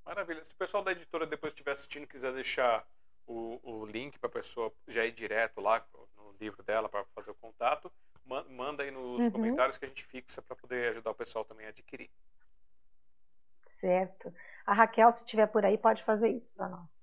[0.09, 0.43] Maravilha.
[0.43, 2.83] Se o pessoal da editora depois estiver assistindo quiser deixar
[3.27, 5.87] o, o link para a pessoa já ir direto lá
[6.17, 7.93] no livro dela para fazer o contato,
[8.49, 9.31] manda aí nos uhum.
[9.31, 12.11] comentários que a gente fixa para poder ajudar o pessoal também a adquirir.
[13.73, 14.35] Certo.
[14.65, 17.03] A Raquel, se estiver por aí, pode fazer isso para nós.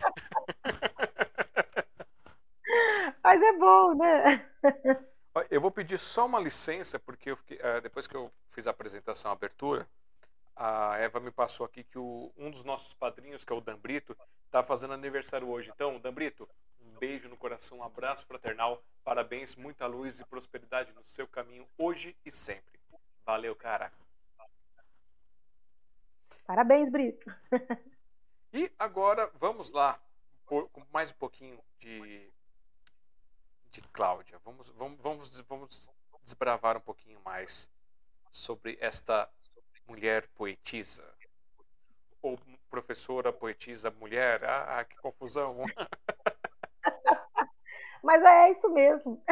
[3.24, 4.46] Mas é bom, né?
[5.50, 9.32] Eu vou pedir só uma licença, porque fiquei, uh, depois que eu fiz a apresentação,
[9.32, 9.88] a abertura,
[10.56, 13.78] a Eva me passou aqui que o, um dos nossos padrinhos, que é o Dan
[13.78, 15.72] Brito, está fazendo aniversário hoje.
[15.74, 16.48] Então, Dan Brito,
[17.04, 22.16] beijo no coração, um abraço fraternal, parabéns, muita luz e prosperidade no seu caminho hoje
[22.26, 22.80] e sempre.
[23.26, 23.92] Valeu, cara.
[26.48, 27.30] Parabéns, Brito.
[28.54, 30.02] e agora vamos lá,
[30.46, 32.32] por, com mais um pouquinho de,
[33.70, 34.40] de Cláudia.
[34.46, 35.92] Vamos, vamos, vamos, vamos
[36.24, 37.70] desbravar um pouquinho mais
[38.32, 39.30] sobre esta
[39.90, 41.04] mulher poetisa.
[42.22, 42.40] Ou
[42.70, 44.46] professora poetisa mulher.
[44.46, 45.58] Ah, que confusão.
[48.04, 49.24] Mas é isso mesmo.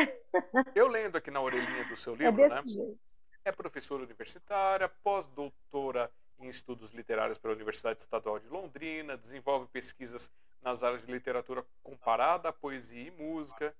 [0.73, 2.61] Eu lendo aqui na orelhinha do seu é livro, é né?
[2.65, 2.99] Jeito.
[3.43, 6.09] É professora universitária, pós-doutora
[6.39, 12.53] em estudos literários pela Universidade Estadual de Londrina, desenvolve pesquisas nas áreas de literatura comparada,
[12.53, 13.75] poesia e música,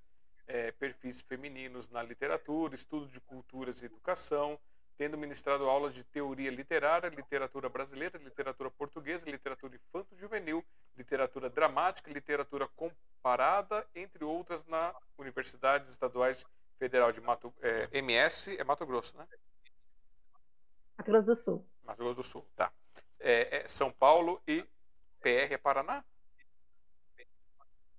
[0.48, 4.60] é, perfis femininos na literatura, estudo de culturas e educação,
[4.98, 10.64] tendo ministrado aulas de teoria literária, literatura brasileira, literatura portuguesa, literatura infanto-juvenil,
[10.98, 16.46] literatura dramática, literatura comparada, entre outras, na Universidades Estaduais
[16.78, 19.28] Federal de Mato, é, MS, é Mato Grosso, né?
[20.98, 21.68] Mato Grosso do Sul.
[21.84, 22.72] Mato Grosso do Sul, tá.
[23.20, 24.64] É, é São Paulo e
[25.22, 26.04] PR é Paraná?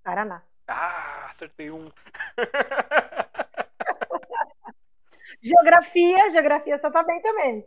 [0.02, 0.42] Paraná.
[0.66, 1.90] Ah, Acertei um.
[5.40, 7.66] Geografia, geografia você tá bem também.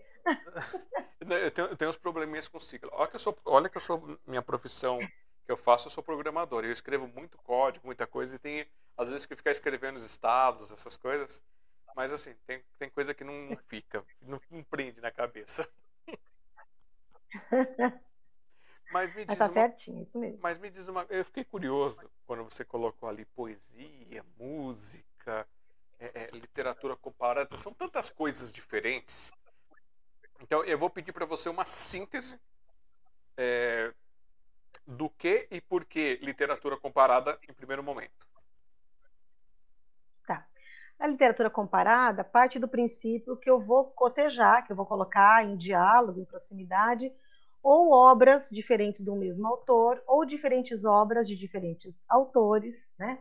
[1.19, 2.91] Eu tenho, eu tenho uns probleminhas com sigla.
[2.93, 4.99] Olha que eu sou, olha que eu sou minha profissão
[5.45, 6.63] que eu faço, eu sou programador.
[6.63, 8.67] Eu escrevo muito código, muita coisa e tem
[8.97, 11.43] às vezes que ficar escrevendo os estados, essas coisas.
[11.95, 15.67] Mas assim, tem, tem coisa que não fica, não, não prende na cabeça.
[18.91, 20.39] Mas me diz mas tá uma, certinho, isso mesmo.
[20.41, 25.47] Mas me diz uma, eu fiquei curioso quando você colocou ali poesia, música,
[25.99, 29.31] é, é, literatura comparada, são tantas coisas diferentes.
[30.41, 32.39] Então eu vou pedir para você uma síntese
[33.37, 33.93] é,
[34.85, 38.27] do que e por que literatura comparada em primeiro momento.
[40.27, 40.45] Tá.
[40.99, 45.57] A literatura comparada parte do princípio que eu vou cotejar, que eu vou colocar em
[45.57, 47.11] diálogo, em proximidade,
[47.63, 53.19] ou obras diferentes do mesmo autor, ou diferentes obras de diferentes autores, né?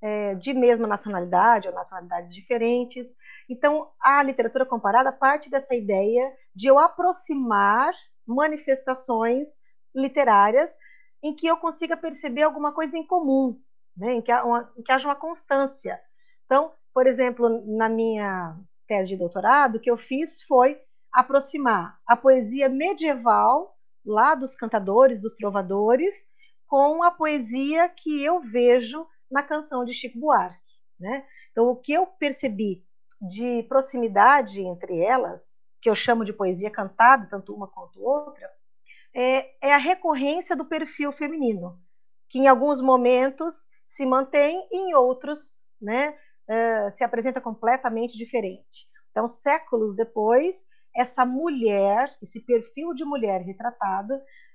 [0.00, 3.12] É, de mesma nacionalidade ou nacionalidades diferentes.
[3.48, 7.94] Então, a literatura comparada parte dessa ideia de eu aproximar
[8.26, 9.46] manifestações
[9.94, 10.76] literárias
[11.22, 13.56] em que eu consiga perceber alguma coisa em comum,
[13.96, 14.14] né?
[14.14, 16.00] em, que uma, em que haja uma constância.
[16.46, 18.56] Então, por exemplo, na minha
[18.88, 20.80] tese de doutorado, o que eu fiz foi
[21.12, 26.12] aproximar a poesia medieval lá dos cantadores, dos trovadores,
[26.66, 30.58] com a poesia que eu vejo na canção de Chico Buarque.
[30.98, 31.24] Né?
[31.52, 32.84] Então, o que eu percebi
[33.20, 38.50] de proximidade entre elas, que eu chamo de poesia cantada, tanto uma quanto outra,
[39.14, 41.78] é, é a recorrência do perfil feminino,
[42.28, 46.16] que em alguns momentos se mantém, em outros né,
[46.48, 48.86] uh, se apresenta completamente diferente.
[49.10, 50.64] Então, séculos depois,
[50.94, 54.14] essa mulher, esse perfil de mulher retratado,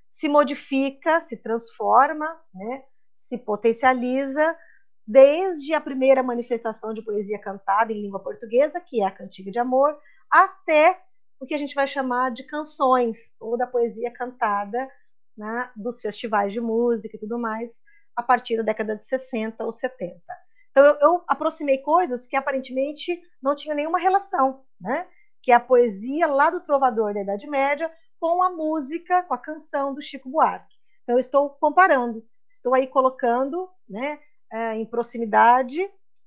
[0.10, 4.56] se modifica, se transforma, né, se potencializa,
[5.06, 9.60] desde a primeira manifestação de poesia cantada em língua portuguesa, que é a Cantiga de
[9.60, 9.98] Amor,
[10.32, 11.02] até
[11.44, 14.90] o que a gente vai chamar de canções, ou da poesia cantada
[15.38, 17.70] né, dos festivais de música e tudo mais,
[18.16, 20.22] a partir da década de 60 ou 70.
[20.72, 25.08] Então, eu, eu aproximei coisas que aparentemente não tinham nenhuma relação, né?
[25.42, 29.38] que é a poesia lá do trovador da Idade Média com a música, com a
[29.38, 30.76] canção do Chico Buarque.
[31.04, 34.20] Então, eu estou comparando, estou aí colocando né,
[34.52, 35.78] é, em proximidade,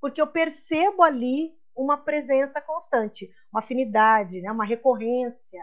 [0.01, 5.63] porque eu percebo ali uma presença constante, uma afinidade, né, uma recorrência,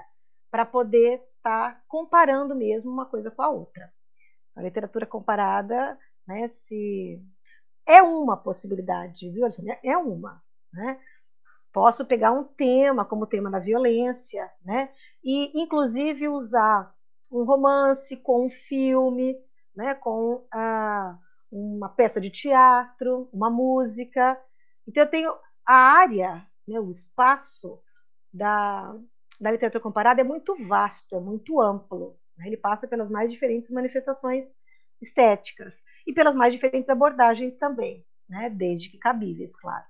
[0.52, 3.92] para poder estar tá comparando mesmo uma coisa com a outra.
[4.56, 5.98] A literatura comparada
[6.28, 7.22] né, se
[7.86, 9.48] é uma possibilidade, viu,
[9.84, 10.42] É uma.
[10.72, 11.00] Né?
[11.72, 14.92] Posso pegar um tema, como o tema da violência, né?
[15.24, 16.94] E, inclusive, usar
[17.32, 19.36] um romance com um filme,
[19.76, 19.96] né?
[19.96, 21.18] com ah,
[21.52, 24.40] uma peça de teatro, uma música.
[24.88, 25.34] Então, eu tenho
[25.66, 27.82] a área, né, o espaço
[28.34, 28.96] da,
[29.40, 32.18] da literatura comparada é muito vasto, é muito amplo.
[32.38, 32.48] Né?
[32.48, 34.52] Ele passa pelas mais diferentes manifestações
[35.02, 35.76] estéticas
[36.08, 38.50] e pelas mais diferentes abordagens também, né?
[38.50, 39.86] desde que cabíveis, claro.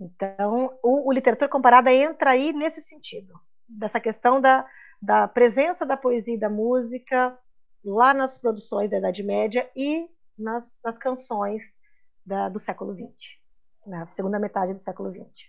[0.00, 3.34] Então, o, o, literatura comparada entra aí nesse sentido,
[3.68, 4.66] dessa questão da,
[5.00, 7.38] da presença da poesia e da música
[7.84, 10.08] lá nas produções da Idade Média e
[10.38, 11.76] nas, nas canções
[12.24, 13.38] da, do século XX,
[13.86, 15.48] na segunda metade do século XX.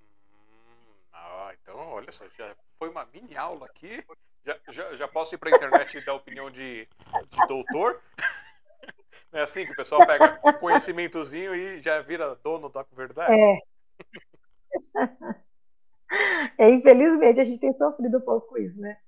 [0.00, 4.04] Hum, ah, então, olha só, já foi uma mini aula aqui.
[4.44, 6.88] Já, já, já posso ir para a internet e dar opinião de,
[7.28, 8.02] de doutor?
[9.30, 13.32] É assim que o pessoal pega um conhecimentozinho e já vira dono da verdade?
[13.32, 13.58] É.
[16.58, 16.70] é.
[16.70, 18.98] Infelizmente, a gente tem sofrido um pouco com isso, né?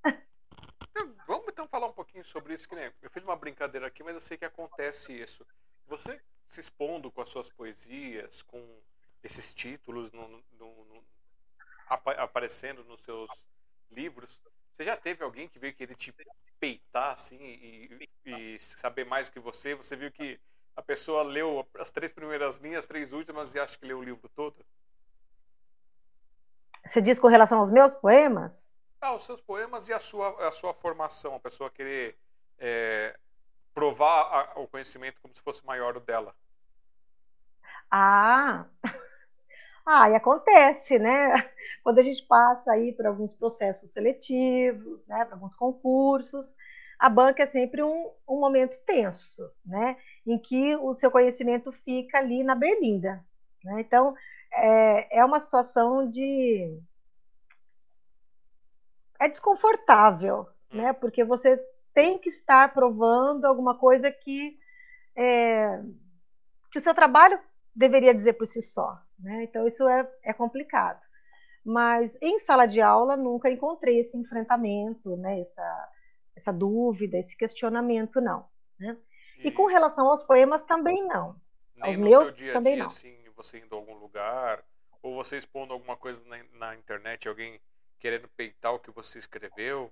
[1.27, 4.15] Vamos então falar um pouquinho sobre isso, que nem eu fiz uma brincadeira aqui, mas
[4.15, 5.45] eu sei que acontece isso.
[5.87, 6.21] Você
[6.55, 8.63] se expondo com as suas poesias, com
[9.23, 11.05] esses títulos no, no, no,
[12.19, 13.29] aparecendo nos seus
[13.91, 14.41] livros,
[14.75, 16.15] você já teve alguém que veio querer te
[16.59, 19.75] peitar assim e, e, saber mais que você?
[19.75, 20.41] Você viu que
[20.77, 24.03] a pessoa leu as três primeiras linhas, as três últimas e acha que leu o
[24.03, 24.65] livro todo?
[26.87, 28.69] Você diz com relação aos meus poemas?
[29.01, 32.17] Ah, os seus poemas e a sua, a sua formação, a pessoa querer
[32.59, 33.19] é,
[33.73, 36.35] provar a, o conhecimento como se fosse maior o dela.
[37.97, 38.67] Ah,
[39.87, 41.31] ah, e acontece, né?
[41.85, 46.57] Quando a gente passa aí por alguns processos seletivos, né, para alguns concursos,
[46.99, 49.97] a banca é sempre um, um momento tenso, né?
[50.27, 53.25] Em que o seu conhecimento fica ali na berlinda.
[53.63, 53.81] Né?
[53.83, 54.17] Então,
[54.53, 56.77] é, é uma situação de.
[59.21, 60.93] É desconfortável, né?
[60.93, 61.57] Porque você
[61.95, 64.59] tem que estar provando alguma coisa que.
[65.17, 65.81] É,
[66.73, 67.39] que o seu trabalho
[67.75, 68.99] deveria dizer por si só.
[69.19, 69.45] Né?
[69.45, 71.01] Então, isso é, é complicado.
[71.65, 75.41] Mas em sala de aula nunca encontrei esse enfrentamento, né?
[75.41, 75.93] essa,
[76.37, 78.47] essa dúvida, esse questionamento, não.
[78.79, 78.97] Né?
[79.39, 81.37] E, e com relação aos poemas, também não.
[81.77, 82.91] Nem aos no meus, seu dia a também dia, não.
[82.91, 84.63] assim, você indo a algum lugar,
[85.03, 87.61] ou você expondo alguma coisa na, na internet, alguém
[87.99, 89.91] querendo peitar o que você escreveu?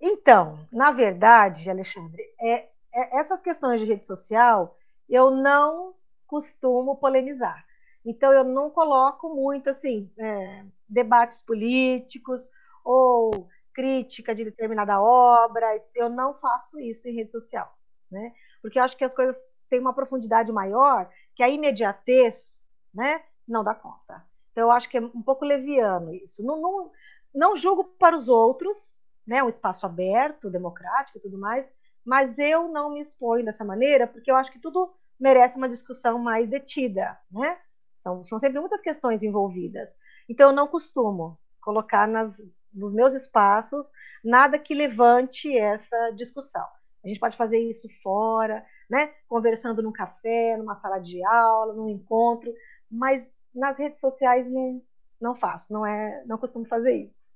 [0.00, 4.76] Então, na verdade, Alexandre, é, é, essas questões de rede social
[5.14, 5.94] eu não
[6.26, 7.64] costumo polemizar.
[8.04, 12.48] Então, eu não coloco muito assim é, debates políticos
[12.84, 15.80] ou crítica de determinada obra.
[15.94, 17.72] Eu não faço isso em rede social,
[18.10, 18.32] né?
[18.60, 19.36] Porque eu acho que as coisas
[19.68, 24.24] têm uma profundidade maior que a imediatez, né, não dá conta.
[24.50, 26.42] Então, eu acho que é um pouco leviano isso.
[26.44, 26.90] Não, não,
[27.34, 31.72] não julgo para os outros, né, um espaço aberto, democrático e tudo mais,
[32.04, 36.18] mas eu não me exponho dessa maneira, porque eu acho que tudo merece uma discussão
[36.18, 37.58] mais detida, né?
[38.00, 39.96] Então, são sempre muitas questões envolvidas.
[40.28, 42.36] Então, eu não costumo colocar nas,
[42.72, 43.90] nos meus espaços
[44.24, 46.66] nada que levante essa discussão.
[47.04, 49.12] A gente pode fazer isso fora, né?
[49.28, 52.52] Conversando num café, numa sala de aula, num encontro,
[52.90, 54.82] mas nas redes sociais não,
[55.20, 57.30] não faço, não é, não costumo fazer isso.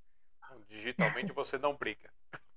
[0.67, 2.09] Digitalmente você não briga.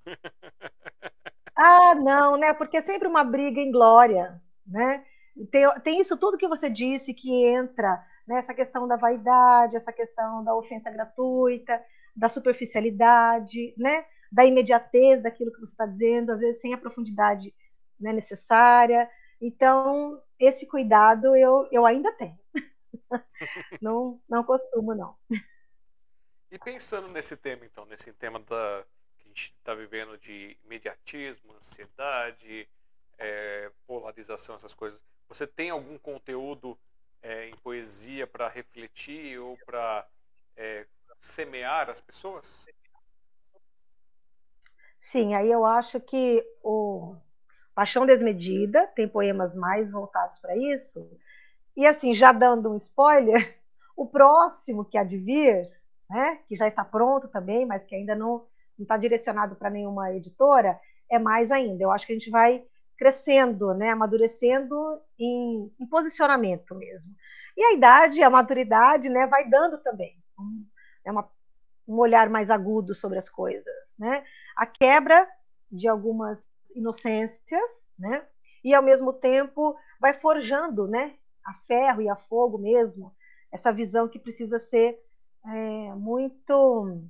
[1.55, 2.53] ah, não, né?
[2.53, 4.41] Porque é sempre uma briga em glória,
[4.71, 5.05] né?
[5.51, 8.55] Tem, tem isso tudo que você disse que entra nessa né?
[8.55, 11.83] questão da vaidade, essa questão da ofensa gratuita,
[12.15, 14.05] da superficialidade, né?
[14.31, 17.55] Da imediatez daquilo que você está dizendo, às vezes sem a profundidade
[17.99, 19.11] né, necessária.
[19.41, 22.39] Então, esse cuidado eu, eu ainda tenho.
[23.81, 25.17] não, não costumo, não.
[26.51, 28.85] E pensando nesse tema, então, nesse tema da,
[29.19, 32.69] que a gente está vivendo de imediatismo, ansiedade,
[33.21, 36.77] é, polarização, essas coisas, você tem algum conteúdo
[37.23, 40.05] é, em poesia para refletir ou para
[40.57, 40.87] é,
[41.21, 42.67] semear as pessoas?
[45.13, 47.15] Sim, aí eu acho que o
[47.75, 51.09] Paixão Desmedida tem poemas mais voltados para isso.
[51.77, 53.61] E assim, já dando um spoiler,
[53.97, 55.71] o próximo que há de vir
[56.11, 58.45] né, que já está pronto também, mas que ainda não
[58.77, 61.85] está direcionado para nenhuma editora, é mais ainda.
[61.85, 62.65] Eu acho que a gente vai
[63.01, 67.17] crescendo, né, amadurecendo em, em posicionamento mesmo.
[67.57, 70.67] E a idade, a maturidade, né, vai dando também um,
[71.03, 71.27] é uma,
[71.89, 74.23] um olhar mais agudo sobre as coisas, né?
[74.55, 75.27] A quebra
[75.73, 76.47] de algumas
[76.77, 78.23] inocências, né?
[78.63, 83.17] E ao mesmo tempo vai forjando, né, a ferro e a fogo mesmo,
[83.51, 85.03] essa visão que precisa ser
[85.47, 87.01] é, muito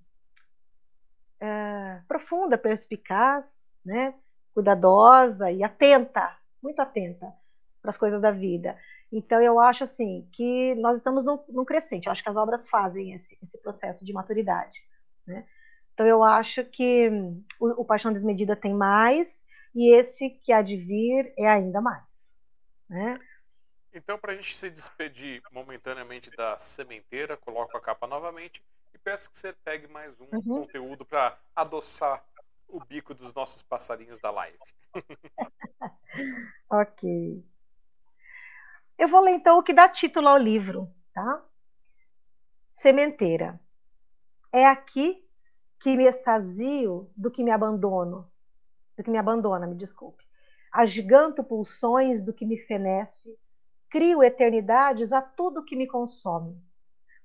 [1.41, 4.15] é, profunda, perspicaz, né?
[4.55, 7.33] Cuidadosa e atenta, muito atenta
[7.81, 8.77] para as coisas da vida.
[9.13, 12.07] Então, eu acho assim que nós estamos num, num crescente.
[12.07, 14.79] Eu acho que as obras fazem esse, esse processo de maturidade.
[15.27, 15.45] Né?
[15.95, 17.09] Então, eu acho que
[17.59, 19.45] o, o Paixão Desmedida tem mais
[19.75, 22.05] e esse que há de vir é ainda mais.
[22.89, 23.19] Né?
[23.93, 28.63] Então, para a gente se despedir momentaneamente da sementeira, coloco a capa novamente
[28.95, 30.61] e peço que você pegue mais um uhum.
[30.61, 32.25] conteúdo para adoçar
[32.73, 34.59] o bico dos nossos passarinhos da live.
[36.71, 37.45] ok.
[38.99, 41.45] Eu vou ler então o que dá título ao livro, tá?
[42.69, 43.61] Sementeira.
[44.53, 45.27] É aqui
[45.81, 48.31] que me extasio do que me abandono,
[48.97, 50.23] do que me abandona, me desculpe.
[50.71, 53.37] Agiganto pulsões do que me fenece,
[53.89, 56.63] crio eternidades a tudo que me consome.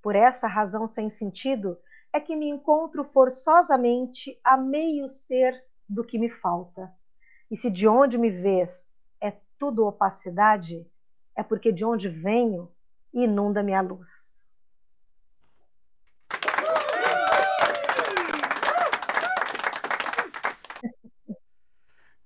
[0.01, 1.77] Por essa razão sem sentido
[2.15, 6.89] é que me encontro forçosamente a meio ser do que me falta.
[7.51, 10.89] E se de onde me vês é tudo opacidade,
[11.35, 12.71] é porque de onde venho
[13.13, 14.39] inunda-me a luz.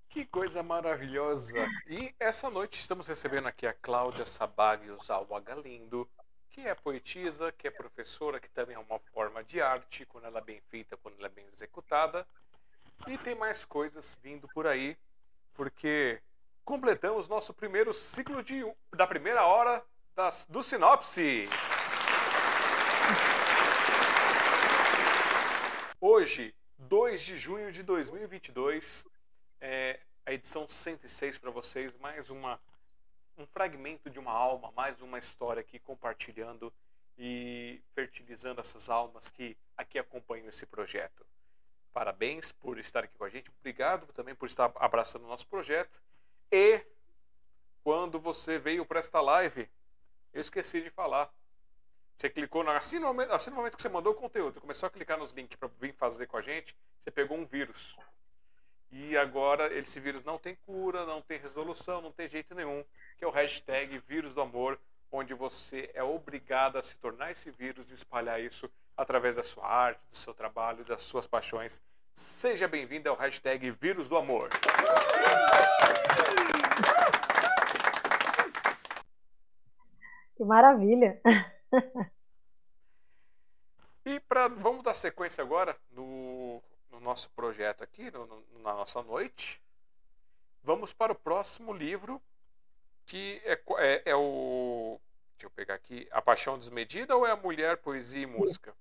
[0.09, 1.67] Que coisa maravilhosa!
[1.87, 6.08] E essa noite estamos recebendo aqui a Cláudia Sabagios Alba Galindo,
[6.61, 10.39] que é poetisa, que é professora, que também é uma forma de arte, quando ela
[10.39, 12.27] é bem feita, quando ela é bem executada.
[13.07, 14.97] E tem mais coisas vindo por aí,
[15.53, 16.21] porque
[16.65, 18.61] completamos nosso primeiro ciclo de,
[18.93, 19.81] da primeira hora
[20.13, 21.47] das, do Sinopse.
[26.01, 29.07] Hoje, 2 de junho de 2022,
[29.61, 32.59] é, a edição 106 para vocês, mais uma
[33.39, 36.71] um fragmento de uma alma, mais uma história aqui compartilhando
[37.17, 41.25] e fertilizando essas almas que aqui acompanham esse projeto.
[41.93, 46.01] Parabéns por estar aqui com a gente, obrigado também por estar abraçando o nosso projeto
[46.51, 46.83] e
[47.83, 49.69] quando você veio para esta live,
[50.33, 51.31] eu esqueci de falar.
[52.15, 52.75] Você clicou na.
[52.75, 55.31] Assim no, momento, assim no momento que você mandou o conteúdo, começou a clicar nos
[55.31, 57.95] links para vir fazer com a gente, você pegou um vírus.
[58.91, 62.83] E agora esse vírus não tem cura, não tem resolução, não tem jeito nenhum,
[63.19, 64.79] que é o hashtag vírus do amor,
[65.11, 69.67] onde você é obrigado a se tornar esse vírus e espalhar isso através da sua
[69.67, 71.81] arte, do seu trabalho, das suas paixões.
[72.13, 74.49] Seja bem-vindo ao hashtag vírus do amor.
[80.37, 81.21] Que maravilha!
[84.05, 89.03] e para vamos dar sequência agora no, no nosso projeto aqui, no, no, na nossa
[89.03, 89.61] noite.
[90.63, 92.21] Vamos para o próximo livro,
[93.09, 95.01] que é, é, é, o.
[95.31, 96.07] Deixa eu pegar aqui.
[96.11, 98.75] A Paixão Desmedida ou é a Mulher, Poesia e Música?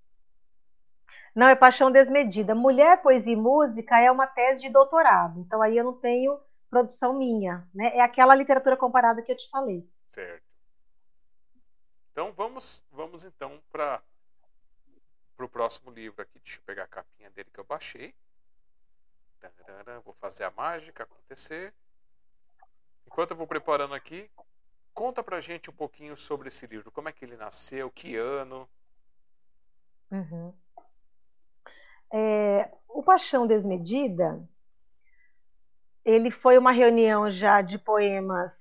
[1.34, 2.54] Não, é Paixão Desmedida.
[2.54, 5.40] Mulher, Poesia e Música é uma tese de doutorado.
[5.40, 7.66] Então aí eu não tenho produção minha.
[7.72, 7.96] Né?
[7.96, 9.88] É aquela literatura comparada que eu te falei.
[10.12, 10.44] Certo.
[12.12, 14.02] Então vamos, vamos então para
[15.38, 16.38] o próximo livro aqui.
[16.40, 18.14] Deixa eu pegar a capinha dele que eu baixei.
[20.04, 21.72] Vou fazer a mágica acontecer.
[23.08, 24.30] Enquanto eu vou preparando aqui,
[24.92, 26.92] conta pra gente um pouquinho sobre esse livro.
[26.92, 27.90] Como é que ele nasceu?
[27.90, 28.68] Que ano?
[30.12, 30.52] Uhum.
[32.12, 34.46] É, o Paixão Desmedida,
[36.04, 38.52] ele foi uma reunião já de poemas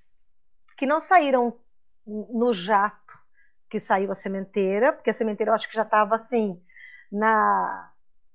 [0.78, 1.60] que não saíram
[2.06, 3.20] no jato
[3.70, 6.58] que saiu a sementeira, porque a sementeira eu acho que já estava assim
[7.12, 7.92] na,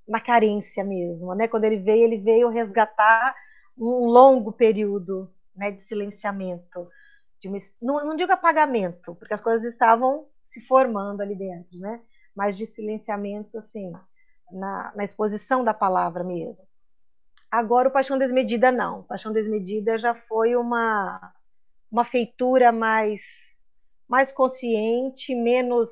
[0.06, 1.48] na carência mesmo, né?
[1.48, 3.34] Quando ele veio, ele veio resgatar
[3.78, 6.88] um longo período né, de silenciamento,
[7.40, 12.00] de uma, não, não digo apagamento, porque as coisas estavam se formando ali dentro, né?
[12.34, 13.92] Mas de silenciamento, assim,
[14.50, 16.64] na, na exposição da palavra mesmo.
[17.50, 19.02] Agora, o Paixão Desmedida, não.
[19.02, 21.34] Paixão Desmedida já foi uma,
[21.90, 23.20] uma feitura mais
[24.12, 25.90] mais consciente, menos.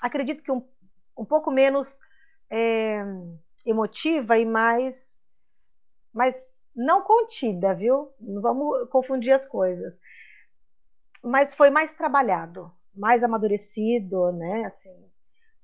[0.00, 0.68] Acredito que um,
[1.16, 1.96] um pouco menos
[2.50, 3.04] é,
[3.64, 5.16] emotiva e mais,
[6.12, 6.34] mais
[6.78, 8.12] não contida, viu?
[8.20, 10.00] Não vamos confundir as coisas.
[11.20, 14.66] Mas foi mais trabalhado, mais amadurecido, né?
[14.66, 15.10] Assim,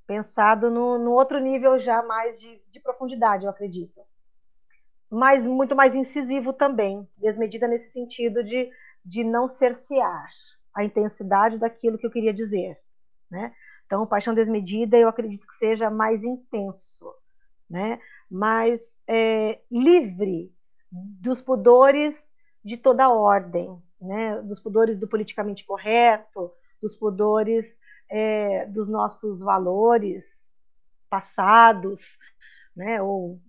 [0.08, 4.00] pensado no, no outro nível já mais de, de profundidade, eu acredito.
[5.08, 8.68] Mas muito mais incisivo também, desmedida nesse sentido de,
[9.04, 10.28] de não cercear
[10.74, 12.76] a intensidade daquilo que eu queria dizer,
[13.30, 13.54] né?
[13.86, 17.14] Então, paixão desmedida, eu acredito que seja mais intenso,
[17.70, 18.00] né?
[18.28, 20.52] Mais é, livre
[21.20, 22.32] dos pudores
[22.64, 24.40] de toda ordem, né?
[24.42, 27.76] Dos pudores do politicamente correto, dos pudores
[28.10, 30.24] é, dos nossos valores
[31.10, 32.18] passados,
[32.76, 33.02] né?
[33.02, 33.40] Ou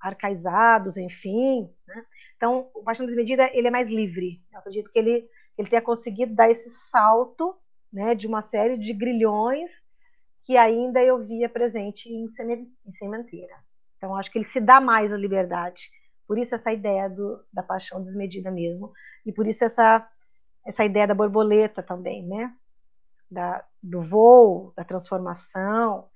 [0.00, 1.70] arcaizados, enfim.
[1.86, 2.04] Né?
[2.36, 4.42] Então, o paixão desmedida ele é mais livre.
[4.52, 7.56] Eu acredito que ele ele tenha conseguido dar esse salto
[7.92, 9.70] né, de uma série de grilhões
[10.44, 12.26] que ainda eu via presente em,
[12.90, 13.54] sementeira.
[13.96, 15.90] Então, acho que ele se dá mais a liberdade.
[16.32, 18.90] Por isso, essa ideia do, da paixão desmedida mesmo.
[19.26, 20.10] E por isso, essa,
[20.64, 22.56] essa ideia da borboleta também, né?
[23.30, 26.08] Da, do voo, da transformação,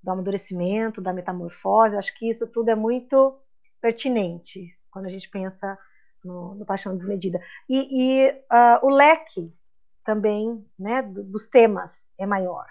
[0.00, 1.96] do amadurecimento, da metamorfose.
[1.96, 3.36] Acho que isso tudo é muito
[3.80, 5.76] pertinente quando a gente pensa
[6.24, 7.42] no, no Paixão Desmedida.
[7.68, 9.52] E, e uh, o leque
[10.04, 12.68] também, né, dos temas é maior,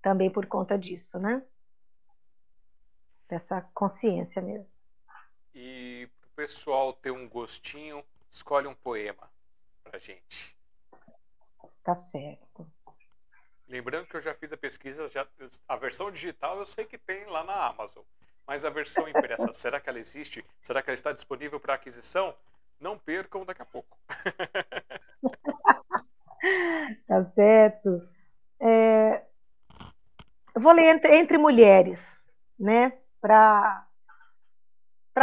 [0.00, 1.42] também por conta disso, né?
[3.28, 4.82] Dessa consciência mesmo.
[5.54, 9.30] E para o pessoal ter um gostinho, escolhe um poema
[9.84, 10.56] para gente.
[11.82, 12.66] Tá certo.
[13.68, 15.26] Lembrando que eu já fiz a pesquisa, já,
[15.68, 18.02] a versão digital eu sei que tem lá na Amazon.
[18.46, 20.44] Mas a versão impressa, será que ela existe?
[20.60, 22.34] Será que ela está disponível para aquisição?
[22.80, 23.96] Não percam daqui a pouco.
[27.06, 28.08] tá certo.
[28.60, 29.24] É...
[30.54, 32.98] Eu vou ler entre, entre mulheres, né?
[33.20, 33.83] Para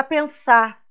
[0.03, 0.81] pensar,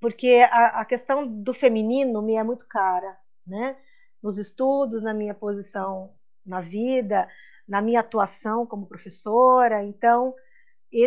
[0.00, 3.76] porque a, a questão do feminino me é muito cara, né?
[4.22, 6.14] Nos estudos, na minha posição
[6.48, 7.28] na vida,
[7.68, 9.84] na minha atuação como professora.
[9.84, 10.34] Então,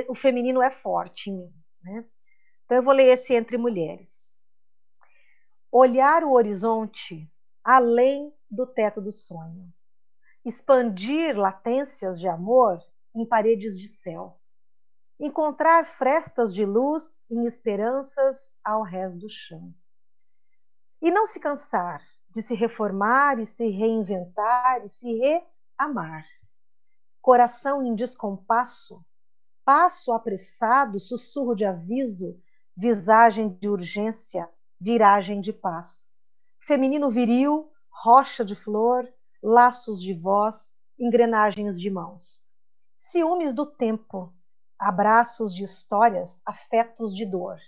[0.07, 1.53] o feminino é forte em mim.
[1.83, 2.05] Né?
[2.63, 4.31] Então eu vou ler esse Entre Mulheres.
[5.71, 7.29] Olhar o horizonte
[7.63, 9.73] além do teto do sonho.
[10.45, 12.79] Expandir latências de amor
[13.15, 14.39] em paredes de céu.
[15.21, 19.73] Encontrar frestas de luz em esperanças ao rés do chão.
[21.01, 26.25] E não se cansar de se reformar e se reinventar e se reamar.
[27.21, 29.05] Coração em descompasso
[29.63, 32.37] passo apressado, sussurro de aviso,
[32.75, 34.49] visagem de urgência,
[34.79, 36.09] viragem de paz.
[36.59, 39.07] feminino viril, rocha de flor,
[39.41, 42.43] laços de voz, engrenagens de mãos.
[42.97, 44.33] Ciúmes do tempo,
[44.81, 47.59] abraços de histórias, afetos de dor,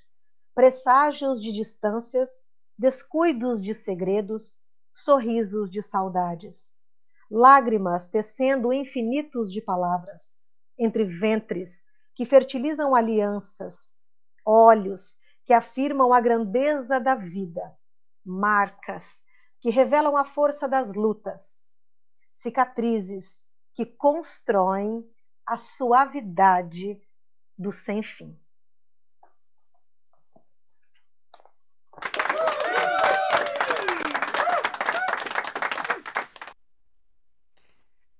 [0.56, 2.44] presságios de distâncias,
[2.76, 4.60] descuidos de segredos,
[4.92, 6.76] sorrisos de saudades,
[7.30, 10.36] lágrimas tecendo infinitos de palavras,
[10.76, 11.86] entre ventres
[12.16, 13.96] que fertilizam alianças,
[14.44, 17.78] olhos que afirmam a grandeza da vida,
[18.26, 19.24] marcas
[19.60, 21.64] que revelam a força das lutas,
[22.32, 23.46] cicatrizes
[23.76, 25.08] que constroem
[25.46, 27.02] a suavidade
[27.58, 28.38] do sem fim.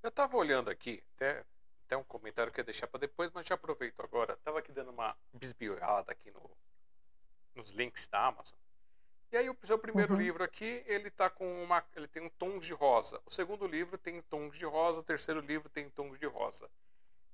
[0.02, 1.46] Eu estava olhando aqui, até,
[1.86, 4.34] até um comentário que eu ia deixar para depois, mas já aproveito agora.
[4.34, 6.52] Estava aqui dando uma bisbilhada aqui no,
[7.56, 8.58] nos links da Amazon.
[9.32, 10.20] E aí o seu primeiro uhum.
[10.20, 13.20] livro aqui, ele tá com uma, ele tem um tom de rosa.
[13.26, 16.70] O segundo livro tem tons de rosa, o terceiro livro tem tons de rosa.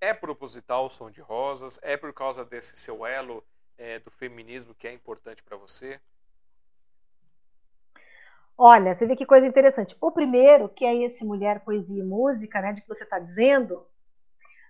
[0.02, 1.80] É proposital o som de rosas?
[1.82, 3.44] É por causa desse seu elo
[3.78, 6.00] é, do feminismo que é importante para você?
[8.58, 9.96] Olha, você vê que coisa interessante.
[10.02, 13.86] O primeiro, que é esse Mulher, Poesia e Música, né, de que você está dizendo,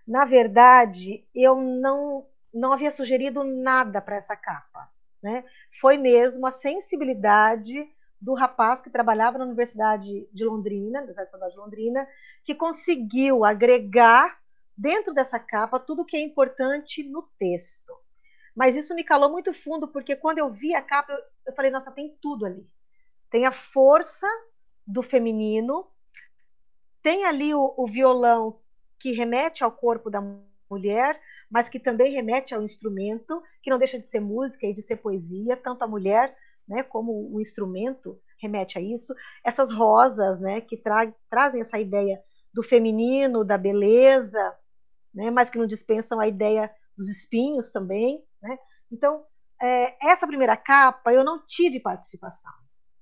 [0.08, 4.90] na verdade, eu não, não havia sugerido nada para essa capa
[5.22, 5.44] né?
[5.80, 7.88] Foi mesmo a sensibilidade
[8.20, 12.08] do rapaz que trabalhava na Universidade de Londrina, Universidade de Londrina,
[12.44, 14.38] que conseguiu agregar
[14.80, 17.94] dentro dessa capa tudo que é importante no texto.
[18.56, 21.14] Mas isso me calou muito fundo, porque quando eu vi a capa,
[21.46, 22.66] eu, falei, nossa, tem tudo ali.
[23.30, 24.28] Tem a força
[24.88, 25.86] do feminino,
[27.04, 28.60] tem ali o, o violão
[29.00, 30.22] que remete ao corpo da
[30.70, 31.20] mulher,
[31.50, 34.98] mas que também remete ao instrumento, que não deixa de ser música e de ser
[34.98, 36.36] poesia, tanto a mulher
[36.68, 39.14] né, como o instrumento remete a isso.
[39.44, 42.22] Essas rosas né, que tra trazem essa ideia
[42.54, 44.56] do feminino, da beleza,
[45.14, 48.24] né, mas que não dispensam a ideia dos espinhos também.
[48.42, 48.58] Né?
[48.92, 49.26] Então,
[49.62, 52.52] é, essa primeira capa eu não tive participação.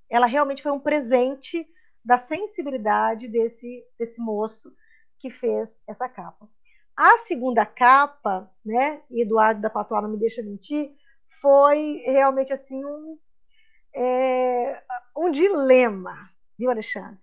[0.09, 1.67] Ela realmente foi um presente
[2.03, 4.71] da sensibilidade desse, desse moço
[5.19, 6.47] que fez essa capa.
[6.95, 10.95] A segunda capa, né, Eduardo da Patois não me deixa mentir,
[11.41, 13.19] foi realmente assim um,
[13.93, 14.83] é,
[15.15, 17.19] um dilema, viu, Alexandre?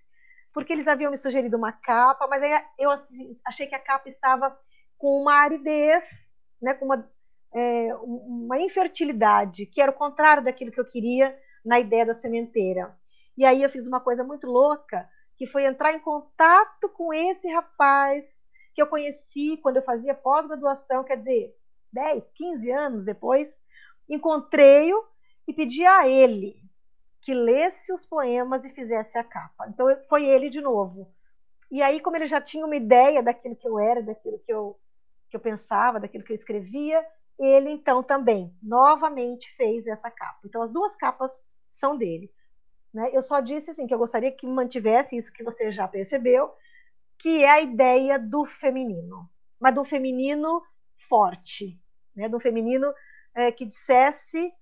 [0.53, 4.09] Porque eles haviam me sugerido uma capa, mas aí eu assim, achei que a capa
[4.09, 4.57] estava
[4.99, 6.05] com uma aridez,
[6.61, 7.11] né, com uma,
[7.55, 12.97] é, uma infertilidade, que era o contrário daquilo que eu queria na ideia da sementeira.
[13.36, 17.49] E aí eu fiz uma coisa muito louca, que foi entrar em contato com esse
[17.51, 21.55] rapaz que eu conheci quando eu fazia pós-graduação, quer dizer,
[21.92, 23.49] 10, 15 anos depois,
[24.09, 25.05] encontrei-o
[25.47, 26.57] e pedi a ele
[27.22, 29.66] que lesse os poemas e fizesse a capa.
[29.68, 31.11] Então foi ele de novo.
[31.70, 34.78] E aí, como ele já tinha uma ideia daquilo que eu era, daquilo que eu,
[35.35, 37.05] que eu pensava, daquilo que eu escrevia,
[37.37, 40.39] ele então também novamente fez essa capa.
[40.45, 41.32] Então as duas capas
[41.72, 42.32] são dele.
[42.93, 43.11] Né?
[43.12, 46.52] Eu só disse assim que eu gostaria que mantivesse isso que você já percebeu,
[47.19, 49.28] que é a ideia do feminino,
[49.59, 50.62] mas do feminino
[51.09, 51.81] forte,
[52.15, 52.28] né?
[52.28, 52.94] do feminino
[53.35, 54.52] é, que dissesse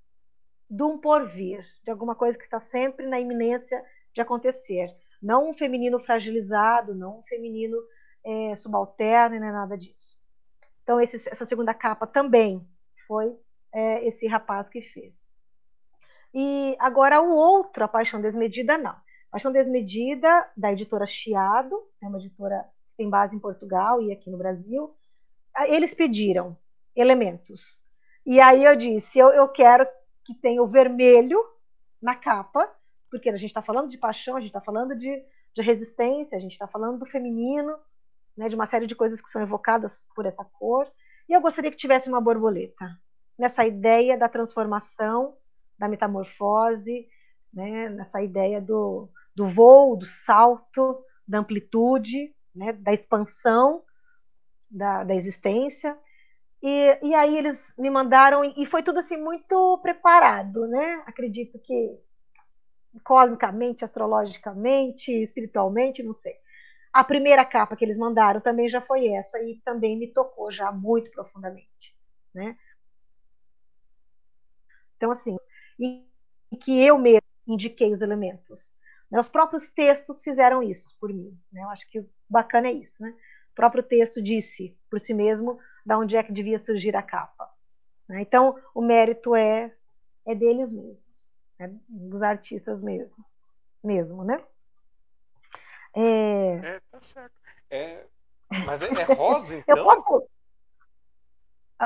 [0.71, 3.85] de um porvir, de alguma coisa que está sempre na iminência
[4.15, 4.89] de acontecer.
[5.21, 7.77] Não um feminino fragilizado, não um feminino
[8.25, 10.22] é, subalterno, nem nada disso.
[10.83, 12.67] Então, esse, essa segunda capa também
[13.07, 13.37] foi
[13.73, 15.27] é, esse rapaz que fez.
[16.35, 18.97] E agora o outro, A Paixão Desmedida, não.
[19.31, 24.31] Paixão Desmedida, da editora Chiado, é uma editora que tem base em Portugal e aqui
[24.31, 24.95] no Brasil.
[25.69, 26.57] Eles pediram
[26.97, 27.83] elementos.
[28.25, 29.87] E aí eu disse: eu, eu quero
[30.25, 31.43] que tenha o vermelho
[32.01, 32.71] na capa,
[33.11, 35.23] porque a gente está falando de paixão, a gente está falando de,
[35.55, 37.77] de resistência, a gente está falando do feminino,
[38.37, 40.91] né, de uma série de coisas que são evocadas por essa cor.
[41.29, 42.99] E eu gostaria que tivesse uma borboleta,
[43.39, 45.37] nessa ideia da transformação,
[45.79, 47.07] da metamorfose,
[47.53, 53.83] né, nessa ideia do, do voo, do salto, da amplitude, né, da expansão
[54.71, 55.97] da, da existência.
[56.63, 61.03] E, e aí eles me mandaram, e foi tudo assim muito preparado, né?
[61.07, 61.99] Acredito que
[63.03, 66.35] cosmicamente, astrologicamente, espiritualmente, não sei.
[66.93, 70.71] A primeira capa que eles mandaram também já foi essa e também me tocou já
[70.71, 71.97] muito profundamente,
[72.35, 72.57] né?
[74.97, 75.35] Então assim,
[75.79, 76.07] em
[76.61, 78.77] que eu mesmo indiquei os elementos.
[79.11, 79.21] Né?
[79.21, 81.39] Os próprios textos fizeram isso por mim.
[81.53, 81.63] Né?
[81.63, 83.03] Eu acho que bacana é isso.
[83.03, 83.11] Né?
[83.53, 87.49] O próprio texto disse por si mesmo da onde é que devia surgir a capa.
[88.09, 88.23] Né?
[88.23, 89.75] Então, o mérito é,
[90.27, 91.75] é deles mesmos, né?
[91.89, 93.25] dos artistas mesmo.
[93.83, 94.43] mesmo, né?
[95.95, 97.33] É, é tá certo.
[97.71, 98.05] É...
[98.67, 99.77] Mas é, é rosa, então?
[99.77, 100.29] Eu posso...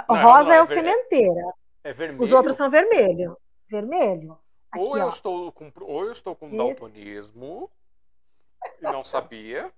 [0.09, 0.75] Não, rosa é, é o ver...
[0.75, 1.55] sementeira.
[1.85, 2.23] É vermelho?
[2.23, 3.37] Os outros são vermelho.
[3.69, 4.39] Vermelho.
[4.71, 7.71] Aqui, ou, eu estou com, ou eu estou com daltonismo
[8.81, 9.73] e não sabia,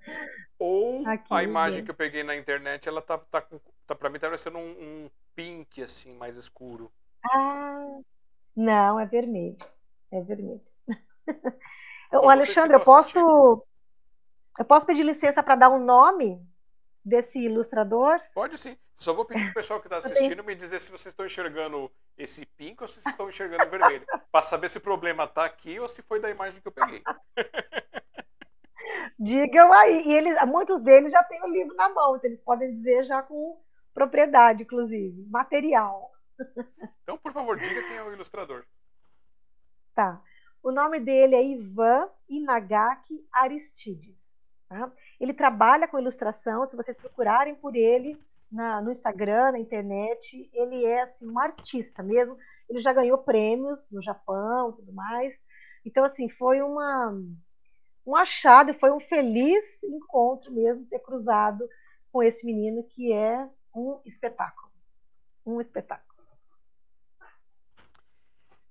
[0.58, 3.44] ou Aqui, a imagem que eu peguei na internet, ela tá, tá,
[3.86, 6.90] tá pra mim tá parecendo um, um pink, assim, mais escuro.
[7.24, 8.00] Ah,
[8.56, 9.58] não, é vermelho.
[10.10, 10.60] É vermelho.
[12.12, 13.64] o Alexandre, eu posso,
[14.58, 16.40] eu posso pedir licença para dar um nome
[17.04, 18.20] desse ilustrador?
[18.34, 18.76] Pode sim.
[18.96, 22.44] Só vou pedir pro pessoal que está assistindo me dizer se vocês estão enxergando esse
[22.44, 24.04] pink ou se vocês estão enxergando vermelho.
[24.32, 27.02] para saber se o problema está aqui ou se foi da imagem que eu peguei.
[29.18, 30.02] Digam aí.
[30.06, 33.22] E eles, muitos deles já têm o livro na mão, então eles podem dizer já
[33.22, 33.60] com
[33.94, 36.12] propriedade, inclusive, material.
[37.02, 38.64] Então, por favor, diga quem é o ilustrador.
[39.94, 40.22] Tá.
[40.62, 44.37] O nome dele é Ivan Inagaki Aristides.
[44.68, 44.92] Tá?
[45.18, 46.64] Ele trabalha com ilustração.
[46.64, 48.20] Se vocês procurarem por ele
[48.50, 52.36] na, no Instagram, na internet, ele é assim um artista mesmo.
[52.68, 55.34] Ele já ganhou prêmios no Japão, tudo mais.
[55.84, 57.14] Então, assim, foi uma
[58.06, 61.68] um achado foi um feliz encontro mesmo ter cruzado
[62.10, 64.72] com esse menino que é um espetáculo.
[65.44, 66.08] Um espetáculo.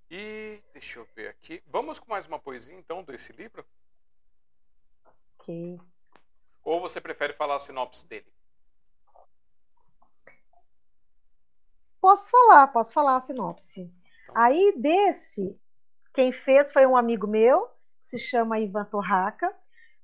[0.09, 1.61] E deixa eu ver aqui.
[1.67, 3.63] Vamos com mais uma poesia então desse livro?
[5.47, 5.79] Ok.
[6.61, 8.27] Ou você prefere falar a sinopse dele?
[12.01, 13.89] Posso falar, posso falar a sinopse.
[14.23, 14.35] Então.
[14.35, 15.57] Aí desse,
[16.13, 17.69] quem fez foi um amigo meu,
[18.03, 19.53] se chama Ivan Torraca.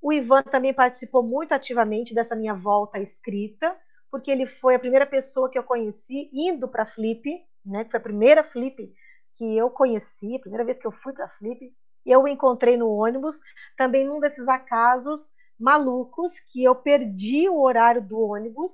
[0.01, 3.77] O Ivan também participou muito ativamente dessa minha volta à escrita,
[4.09, 7.23] porque ele foi a primeira pessoa que eu conheci indo para Flip,
[7.65, 7.83] né?
[7.83, 8.93] Que foi a primeira Flip
[9.35, 11.73] que eu conheci, a primeira vez que eu fui para Flip.
[12.05, 13.39] E eu o encontrei no ônibus,
[13.77, 18.71] também num desses acasos malucos que eu perdi o horário do ônibus.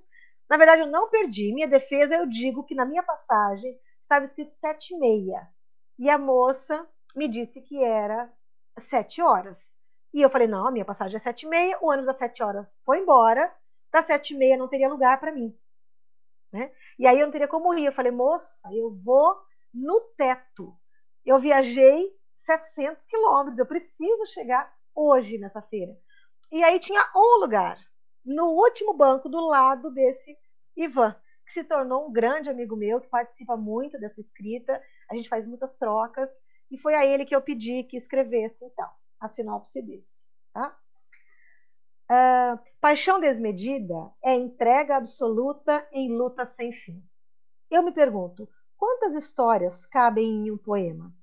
[0.50, 1.54] Na verdade, eu não perdi.
[1.54, 5.48] Minha defesa, eu digo que na minha passagem estava escrito sete e meia.
[5.98, 8.32] E a moça me disse que era
[8.78, 9.76] sete horas.
[10.14, 12.42] E eu falei, não, a minha passagem é sete e meia, o ônibus às sete
[12.42, 13.54] horas foi embora,
[13.92, 15.56] das sete e meia não teria lugar para mim.
[16.52, 16.72] Né?
[16.98, 17.86] E aí eu não teria como ir.
[17.86, 19.38] Eu falei, moça, eu vou
[19.74, 20.76] no teto.
[21.26, 25.96] Eu viajei 700 quilômetros, eu preciso chegar hoje nessa feira.
[26.52, 27.78] E aí tinha um lugar,
[28.26, 30.36] no último banco, do lado desse
[30.76, 31.16] Ivan,
[31.46, 35.46] que se tornou um grande amigo meu, que participa muito dessa escrita, a gente faz
[35.46, 36.30] muitas trocas,
[36.72, 38.90] e foi a ele que eu pedi que escrevesse, então,
[39.20, 40.24] a sinopse desse.
[40.54, 40.76] Tá?
[42.12, 47.04] Uh, paixão desmedida é entrega absoluta em luta sem fim.
[47.70, 51.14] Eu me pergunto, quantas histórias cabem em um poema?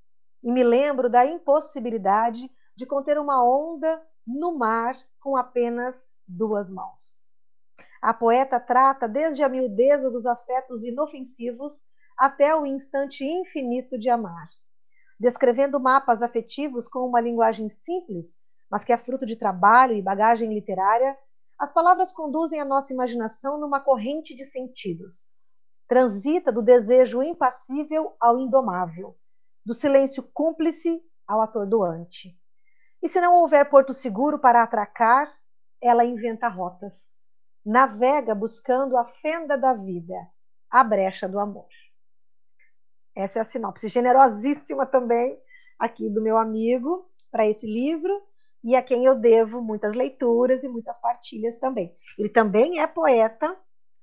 [0.42, 4.96] E me lembro da impossibilidade de conter uma onda no mar
[5.26, 7.20] com apenas duas mãos.
[8.00, 11.84] A poeta trata desde a miudeza dos afetos inofensivos
[12.16, 14.46] até o instante infinito de amar
[15.18, 18.38] descrevendo mapas afetivos com uma linguagem simples,
[18.70, 21.16] mas que é fruto de trabalho e bagagem literária,
[21.58, 25.28] as palavras conduzem a nossa imaginação numa corrente de sentidos.
[25.88, 29.16] Transita do desejo impassível ao indomável,
[29.64, 32.38] do silêncio cúmplice ao atordoante.
[33.06, 35.32] E se não houver porto seguro para atracar,
[35.80, 37.16] ela inventa rotas.
[37.64, 40.16] Navega buscando a fenda da vida,
[40.68, 41.68] a brecha do amor.
[43.14, 45.38] Essa é a sinopse generosíssima também
[45.78, 48.12] aqui do meu amigo para esse livro
[48.64, 51.94] e a quem eu devo muitas leituras e muitas partilhas também.
[52.18, 53.56] Ele também é poeta,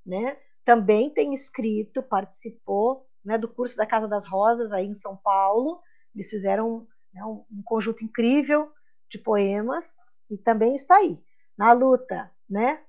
[0.05, 0.37] né?
[0.63, 5.81] Também tem escrito, participou né, do curso da Casa das Rosas aí em São Paulo.
[6.15, 8.71] Eles fizeram né, um, um conjunto incrível
[9.13, 9.85] de poemas
[10.27, 11.23] e também está aí
[11.55, 12.83] na luta, né?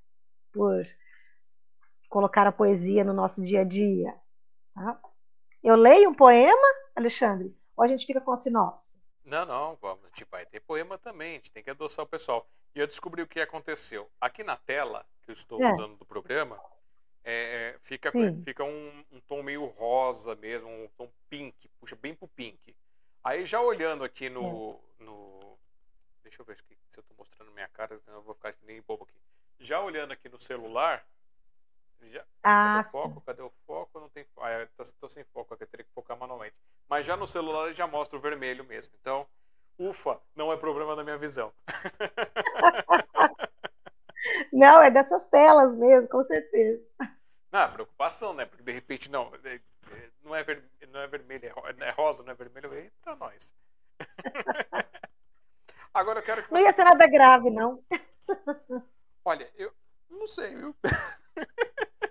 [0.50, 0.86] Por
[2.08, 4.14] colocar a poesia no nosso dia a dia.
[4.74, 4.98] Tá?
[5.62, 7.54] Eu leio um poema, Alexandre?
[7.76, 8.98] Ou a gente fica com a sinopse?
[9.22, 10.04] Não, não, vamos.
[10.04, 12.48] A gente vai ter poema também, a gente tem que adoçar o pessoal.
[12.74, 14.10] E eu descobri o que aconteceu.
[14.18, 15.74] Aqui na tela que eu estou é.
[15.74, 16.58] usando do programa,
[17.22, 17.32] é,
[17.74, 18.10] é fica,
[18.44, 22.74] fica um, um, tom meio rosa mesmo, um tom pink, puxa bem pro pink.
[23.22, 24.80] Aí já olhando aqui no.
[25.00, 25.04] É.
[25.04, 25.33] no
[26.34, 29.04] deixa eu ver se eu estou mostrando minha cara, senão eu vou ficar nem bobo
[29.04, 29.14] aqui.
[29.58, 31.06] Já olhando aqui no celular,
[32.02, 33.20] já, ah, cadê o foco?
[33.20, 34.00] Cadê o foco?
[34.00, 34.66] Não tem ah,
[34.98, 36.56] tô sem foco aqui, teria que focar manualmente.
[36.88, 38.92] Mas já no celular ele já mostra o vermelho mesmo.
[39.00, 39.26] Então,
[39.78, 41.52] ufa, não é problema da minha visão.
[44.52, 46.82] não, é dessas telas mesmo, com certeza.
[47.50, 48.44] Não, preocupação, né?
[48.44, 49.60] Porque de repente, não, é, é,
[50.22, 52.74] não é, ver, não é vermelho, é, é rosa, não é vermelho.
[52.74, 53.54] Eita, nós.
[55.94, 56.54] Agora eu quero que você...
[56.54, 57.82] Não ia ser nada grave, não.
[59.24, 59.72] Olha, eu
[60.10, 60.74] não sei, viu?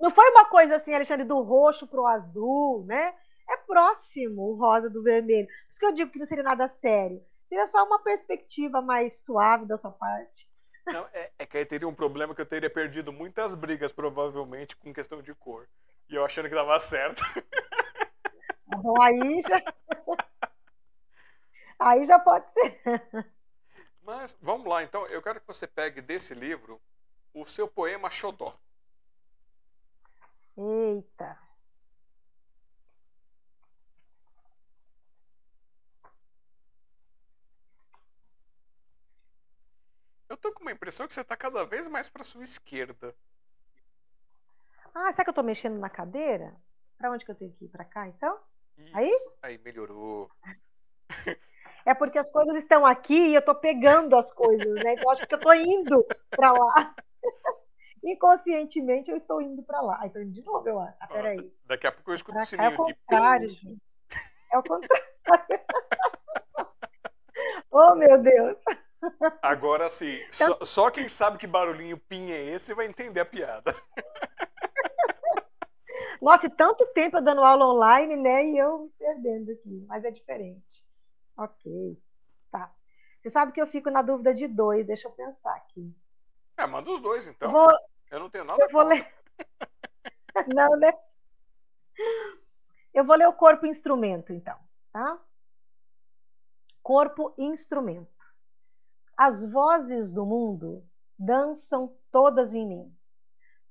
[0.00, 3.14] Não foi uma coisa assim, Alexandre, do roxo pro azul, né?
[3.48, 5.46] É próximo o rosa do vermelho.
[5.46, 7.24] Por isso que eu digo que não seria nada sério.
[7.48, 10.48] Seria só uma perspectiva mais suave da sua parte.
[10.86, 14.74] Não, é, é que aí teria um problema que eu teria perdido muitas brigas, provavelmente,
[14.74, 15.68] com questão de cor.
[16.08, 17.22] E eu achando que dava certo.
[18.66, 19.62] Bom, aí já.
[21.84, 22.80] Aí já pode ser.
[24.02, 25.04] Mas vamos lá, então.
[25.08, 26.80] Eu quero que você pegue desse livro
[27.34, 28.56] o seu poema Xodó.
[30.56, 31.38] Eita.
[40.28, 43.14] Eu tô com uma impressão que você tá cada vez mais para sua esquerda.
[44.94, 46.54] Ah, será que eu tô mexendo na cadeira?
[46.96, 47.68] Para onde que eu tenho que ir?
[47.68, 48.40] Para cá, então?
[48.78, 48.96] Isso.
[48.96, 49.10] Aí?
[49.42, 50.30] Aí melhorou.
[51.84, 54.94] É porque as coisas estão aqui e eu tô pegando as coisas, né?
[54.94, 56.94] Então acho que eu tô indo para lá.
[58.04, 60.00] Inconscientemente eu estou indo para lá.
[60.04, 60.96] Então, de novo, eu acho.
[61.00, 61.52] Ah, peraí.
[61.64, 63.80] Daqui a pouco eu escuto o é sininho o de contrário, gente.
[64.52, 65.06] É o contrário.
[67.70, 68.58] oh, meu Deus.
[69.40, 73.24] Agora sim, Então só, só quem sabe que barulhinho pim é esse vai entender a
[73.24, 73.74] piada.
[76.20, 78.46] Nossa, e tanto tempo eu dando aula online, né?
[78.46, 80.84] E eu me perdendo aqui, mas é diferente.
[81.36, 82.00] Ok,
[82.50, 82.74] tá.
[83.20, 85.94] Você sabe que eu fico na dúvida de dois, deixa eu pensar aqui.
[86.56, 87.48] É, manda os dois então.
[87.48, 87.78] Eu vou,
[88.10, 89.12] Eu não tenho nada eu vou ler.
[90.54, 90.92] Não, né?
[92.92, 94.58] Eu vou ler o corpo instrumento, então,
[94.92, 95.20] tá?
[96.82, 98.10] Corpo instrumento.
[99.16, 100.86] As vozes do mundo
[101.18, 102.96] dançam todas em mim.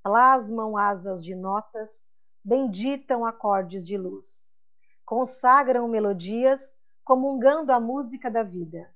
[0.04, 2.08] Plasmam asas de notas,
[2.44, 4.56] benditam acordes de luz.
[5.06, 6.78] Consagram melodias,
[7.12, 8.90] comungando a música da vida.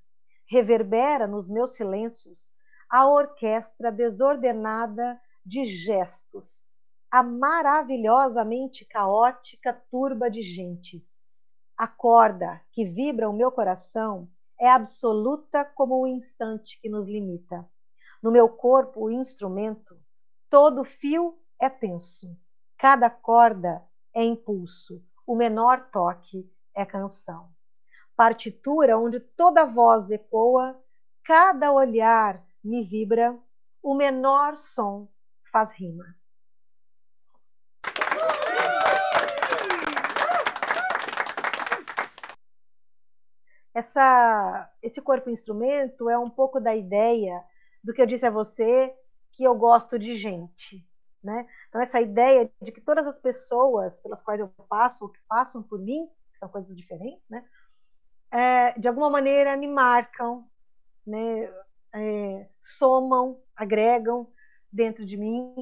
[0.50, 2.54] Reverbera nos meus silêncios
[2.90, 6.70] a orquestra desordenada de gestos,
[7.12, 11.26] a maravilhosamente caótica turba de gentes.
[11.78, 17.70] A corda que vibra o meu coração é absoluta como o instante que nos limita.
[18.24, 20.00] No meu corpo, o instrumento,
[20.50, 22.28] todo fio é tenso,
[22.78, 23.84] cada corda
[24.14, 27.54] é impulso, o menor toque é canção.
[28.16, 30.82] Partitura onde toda voz ecoa,
[31.24, 33.38] cada olhar me vibra,
[33.84, 35.08] o menor som
[35.52, 36.16] faz rima.
[43.74, 47.44] Essa, esse corpo instrumento é um pouco da ideia
[47.84, 48.96] do que eu disse a você,
[49.34, 50.88] que eu gosto de gente.
[51.22, 51.46] Né?
[51.68, 55.62] Então, essa ideia de que todas as pessoas pelas quais eu passo, ou que passam
[55.62, 57.44] por mim, que são coisas diferentes, né?
[58.32, 60.46] É, de alguma maneira me marcam,
[61.06, 61.50] né?
[61.94, 64.28] É, somam, agregam
[64.72, 65.54] dentro de mim.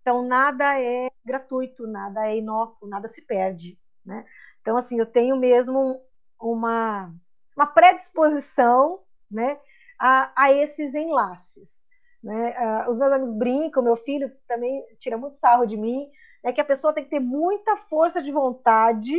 [0.00, 3.78] Então, nada é gratuito, nada é inócuo, nada se perde.
[4.04, 4.24] Né?
[4.60, 6.00] Então, assim, eu tenho mesmo
[6.40, 7.12] uma,
[7.56, 9.58] uma predisposição né,
[9.98, 11.84] a, a esses enlaces.
[12.22, 12.54] Né?
[12.88, 16.08] Os meus amigos brincam, meu filho também tira muito sarro de mim,
[16.42, 19.14] é que a pessoa tem que ter muita força de vontade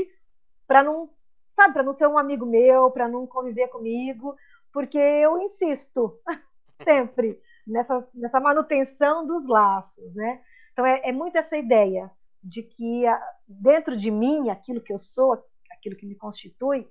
[0.67, 1.09] para não,
[1.55, 4.35] sabe, para não ser um amigo meu, para não conviver comigo,
[4.71, 6.19] porque eu insisto
[6.83, 10.41] sempre nessa, nessa manutenção dos laços, né?
[10.73, 12.11] Então é, é muito essa ideia
[12.43, 16.87] de que a, dentro de mim, aquilo que eu sou, aquilo que me constitui,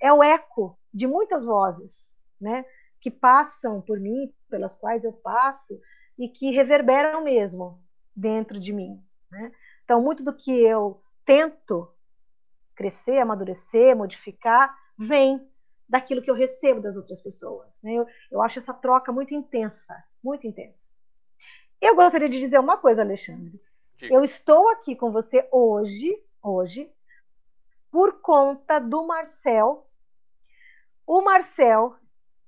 [0.00, 2.64] é o eco de muitas vozes, né?
[3.00, 5.80] Que passam por mim, pelas quais eu passo
[6.18, 7.82] e que reverberam mesmo
[8.14, 9.02] dentro de mim.
[9.30, 9.52] Né?
[9.84, 11.90] Então, muito do que eu tento
[12.80, 15.46] crescer, amadurecer, modificar, vem
[15.86, 17.78] daquilo que eu recebo das outras pessoas.
[17.82, 17.92] Né?
[17.92, 20.88] Eu, eu acho essa troca muito intensa, muito intensa.
[21.78, 23.60] Eu gostaria de dizer uma coisa, Alexandre.
[23.96, 24.14] Diga.
[24.14, 26.10] Eu estou aqui com você hoje,
[26.42, 26.90] hoje,
[27.90, 29.86] por conta do Marcel.
[31.06, 31.96] O Marcel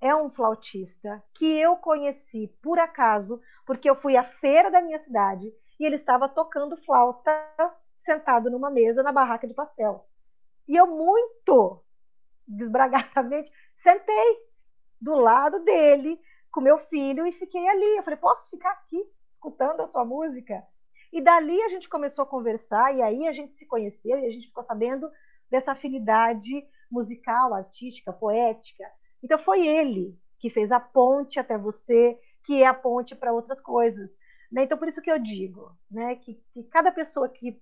[0.01, 4.99] é um flautista que eu conheci por acaso, porque eu fui à feira da minha
[4.99, 7.31] cidade e ele estava tocando flauta
[7.99, 10.09] sentado numa mesa na barraca de pastel.
[10.69, 11.85] E eu muito
[12.47, 14.47] desbragadamente sentei
[15.01, 16.21] do lado dele
[16.51, 17.97] com meu filho e fiquei ali.
[17.97, 19.03] Eu falei: "Posso ficar aqui
[19.33, 20.63] escutando a sua música?"
[21.13, 24.31] E dali a gente começou a conversar e aí a gente se conheceu e a
[24.31, 25.11] gente ficou sabendo
[25.51, 28.85] dessa afinidade musical, artística, poética.
[29.23, 33.61] Então foi ele que fez a ponte até você, que é a ponte para outras
[33.61, 34.11] coisas.
[34.51, 34.65] Né?
[34.65, 37.61] Então por isso que eu digo, né, que, que cada pessoa que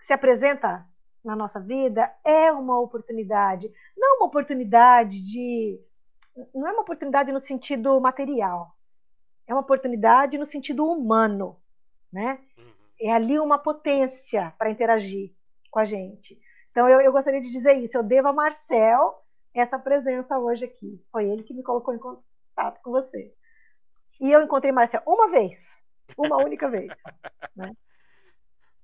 [0.00, 0.86] se apresenta
[1.24, 5.80] na nossa vida é uma oportunidade, não uma oportunidade de
[6.54, 8.74] não é uma oportunidade no sentido material,
[9.46, 11.60] é uma oportunidade no sentido humano,
[12.12, 12.40] né?
[12.56, 12.72] Uhum.
[13.00, 15.32] É ali uma potência para interagir
[15.70, 16.40] com a gente.
[16.70, 17.96] Então eu, eu gostaria de dizer isso.
[17.96, 19.22] Eu devo a Marcel
[19.54, 21.04] essa presença hoje aqui.
[21.10, 23.34] Foi ele que me colocou em contato com você.
[24.20, 25.58] E eu encontrei Marcel uma vez,
[26.16, 26.92] uma única vez.
[27.56, 27.72] Né?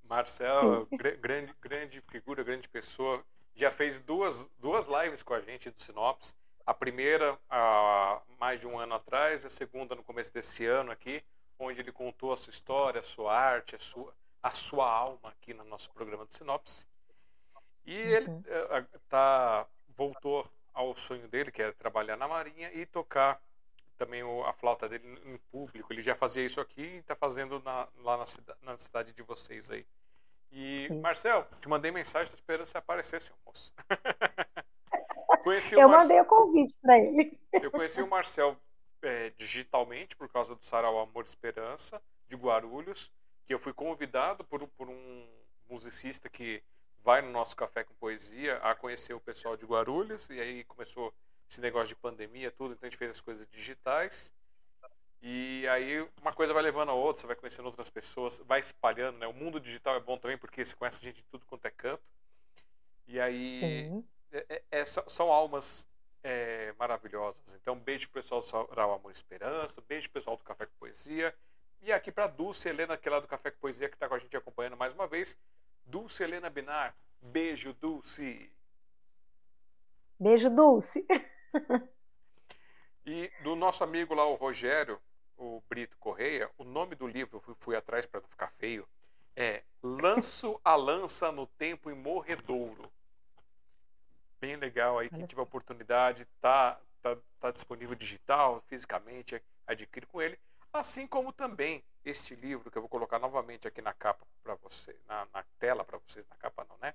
[0.08, 0.86] Marcel,
[1.20, 3.24] grande, grande figura, grande pessoa.
[3.54, 6.36] Já fez duas, duas lives com a gente do Sinops.
[6.64, 11.22] A primeira há mais de um ano atrás, a segunda no começo desse ano aqui,
[11.58, 14.12] onde ele contou a sua história, a sua arte, a sua,
[14.42, 16.86] a sua alma aqui no nosso programa do Sinops.
[17.84, 18.42] E ele uhum.
[19.08, 23.40] tá, voltou ao sonho dele, que é trabalhar na Marinha e tocar
[23.96, 25.92] também a flauta dele em público.
[25.92, 28.24] Ele já fazia isso aqui e está fazendo na, lá na,
[28.62, 29.86] na, cidade de vocês aí.
[30.52, 30.88] E.
[31.02, 33.72] Marcel, te mandei mensagem, estou esperando você aparecer, seu moço.
[35.72, 37.38] eu mandei o convite para ele.
[37.52, 38.56] eu conheci o Marcel
[39.02, 43.10] é, digitalmente por causa do Sarau Amor e Esperança, de Guarulhos,
[43.46, 45.26] que eu fui convidado por, por um
[45.68, 46.62] musicista que
[47.02, 51.14] vai no nosso café com poesia a conhecer o pessoal de Guarulhos e aí começou
[51.48, 54.32] esse negócio de pandemia tudo então a gente fez as coisas digitais
[55.22, 59.18] e aí uma coisa vai levando a outra você vai conhecendo outras pessoas vai espalhando
[59.18, 61.70] né o mundo digital é bom também porque você conhece gente de tudo quanto é
[61.70, 62.02] canto
[63.06, 65.88] e aí é, é, é, são almas
[66.22, 70.44] é, maravilhosas então beijo pro pessoal do Saural Amor e Esperança beijo pro pessoal do
[70.44, 71.34] Café com Poesia
[71.82, 74.14] e aqui para Dulce Helena que é lá do Café com Poesia que está com
[74.14, 75.38] a gente acompanhando mais uma vez
[75.86, 76.96] Dulce Helena Binar.
[77.22, 78.50] Beijo, Dulce.
[80.18, 81.06] Beijo, Dulce.
[83.06, 85.00] e do nosso amigo lá, o Rogério,
[85.36, 88.86] o Brito Correia, o nome do livro, fui, fui atrás para não ficar feio,
[89.36, 92.90] é Lanço a Lança no Tempo Morredouro.
[94.40, 100.38] Bem legal aí, quem tiver oportunidade, tá, tá, tá disponível digital, fisicamente, adquire com ele.
[100.72, 104.96] Assim como também este livro que eu vou colocar novamente aqui na capa para você,
[105.06, 106.94] na, na tela para vocês, na capa não, né?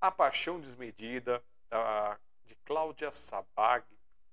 [0.00, 3.84] A Paixão Desmedida, da, de Cláudia Sabag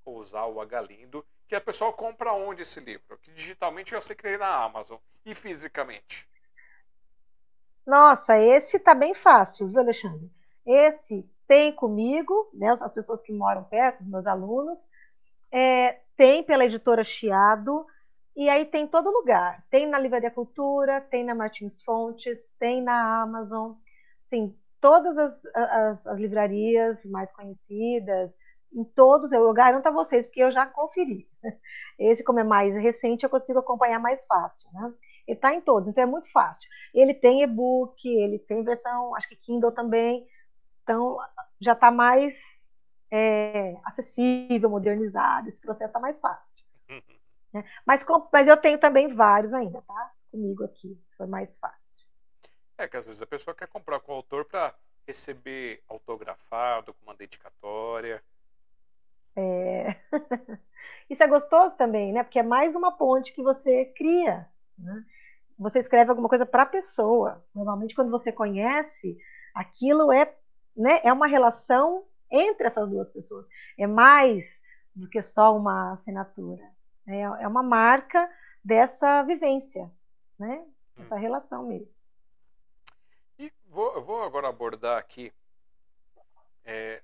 [0.06, 3.18] Ozawa Galindo, que a pessoa compra onde esse livro?
[3.20, 6.28] Que digitalmente eu sei que na Amazon e fisicamente.
[7.86, 10.32] Nossa, esse tá bem fácil, viu, Alexandre?
[10.66, 14.80] Esse tem comigo, né, as pessoas que moram perto, os meus alunos,
[15.52, 17.86] é, tem pela editora Chiado,
[18.36, 19.64] e aí tem todo lugar.
[19.70, 23.74] Tem na Livraria Cultura, tem na Martins Fontes, tem na Amazon.
[24.26, 28.32] Sim, todas as, as, as livrarias mais conhecidas,
[28.74, 31.30] em todos, eu garanto a vocês, porque eu já conferi.
[32.00, 34.94] Esse, como é mais recente, eu consigo acompanhar mais fácil, né?
[35.28, 36.70] Ele está em todos, então é muito fácil.
[36.94, 40.28] Ele tem e-book, ele tem versão, acho que Kindle também,
[40.82, 41.18] então
[41.62, 42.38] já está mais
[43.10, 46.66] é, acessível, modernizado, esse processo está mais fácil.
[47.54, 47.64] Né?
[47.86, 50.12] Mas, mas eu tenho também vários ainda, tá?
[50.32, 52.04] Comigo aqui, se for mais fácil.
[52.78, 54.74] É que às vezes a pessoa quer comprar com o autor para
[55.08, 58.24] receber autografado, com uma dedicatória.
[59.36, 59.96] É.
[61.10, 62.24] Isso é gostoso também, né?
[62.24, 64.48] Porque é mais uma ponte que você cria.
[64.78, 65.06] Né?
[65.58, 67.44] Você escreve alguma coisa para a pessoa.
[67.54, 69.18] Normalmente, quando você conhece,
[69.54, 70.34] aquilo é,
[70.76, 73.46] né, é uma relação entre essas duas pessoas.
[73.78, 74.46] É mais
[74.96, 76.64] do que só uma assinatura.
[77.08, 78.30] É, é uma marca
[78.64, 79.92] dessa vivência,
[80.40, 80.66] né?
[80.98, 82.02] Essa relação mesmo.
[83.38, 85.34] E vou, vou agora abordar aqui,
[86.64, 87.02] é,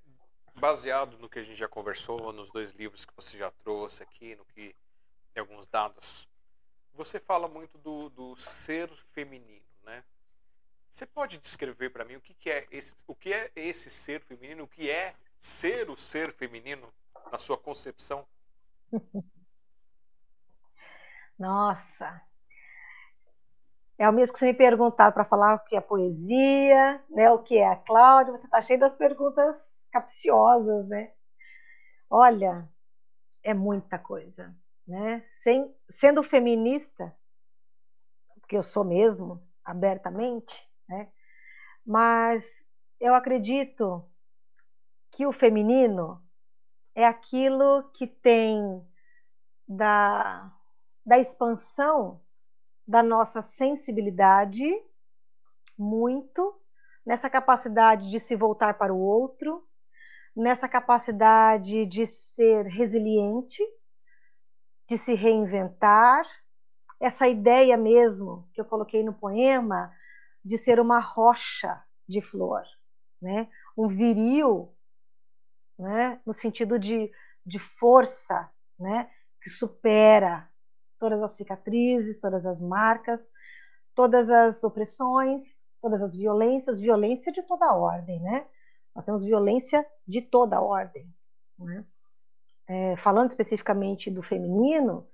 [0.60, 4.36] baseado no que a gente já conversou, nos dois livros que você já trouxe aqui,
[4.36, 4.76] no que
[5.34, 6.28] tem alguns dados.
[6.94, 10.04] Você fala muito do, do ser feminino, né?
[10.92, 14.22] Você pode descrever para mim o que, que, é esse, o que é esse ser
[14.22, 16.92] feminino, o que é ser o ser feminino
[17.32, 18.28] na sua concepção?
[21.40, 22.22] Nossa!
[23.98, 27.40] É o mesmo que você me perguntar para falar o que é poesia, né, o
[27.40, 31.14] que é a Cláudia, você está cheio das perguntas capciosas, né?
[32.10, 32.70] Olha,
[33.44, 34.56] é muita coisa,
[34.88, 35.26] né?
[35.44, 37.16] Sem, sendo feminista,
[38.42, 41.12] porque eu sou mesmo, abertamente, né?
[41.86, 42.46] Mas
[43.00, 44.06] eu acredito
[45.12, 46.24] que o feminino
[46.96, 48.86] é aquilo que tem
[49.68, 50.52] da
[51.06, 52.22] da expansão
[52.88, 54.64] da nossa sensibilidade,
[55.78, 56.60] muito,
[57.06, 59.69] nessa capacidade de se voltar para o outro,
[60.40, 63.62] nessa capacidade de ser resiliente,
[64.88, 66.26] de se reinventar,
[67.00, 69.94] essa ideia mesmo que eu coloquei no poema
[70.44, 72.64] de ser uma rocha de flor,
[73.22, 73.50] né?
[73.78, 74.74] Um viril,
[75.78, 76.20] né?
[76.26, 77.12] No sentido de,
[77.46, 78.50] de força,
[78.80, 79.10] né?
[79.42, 80.50] Que supera
[80.98, 83.30] todas as cicatrizes, todas as marcas,
[83.94, 85.42] todas as opressões,
[85.82, 88.46] todas as violências, violência de toda ordem, né?
[88.96, 91.08] Nós temos violência de toda ordem,
[91.58, 91.86] né?
[92.68, 95.08] É, falando especificamente do feminino,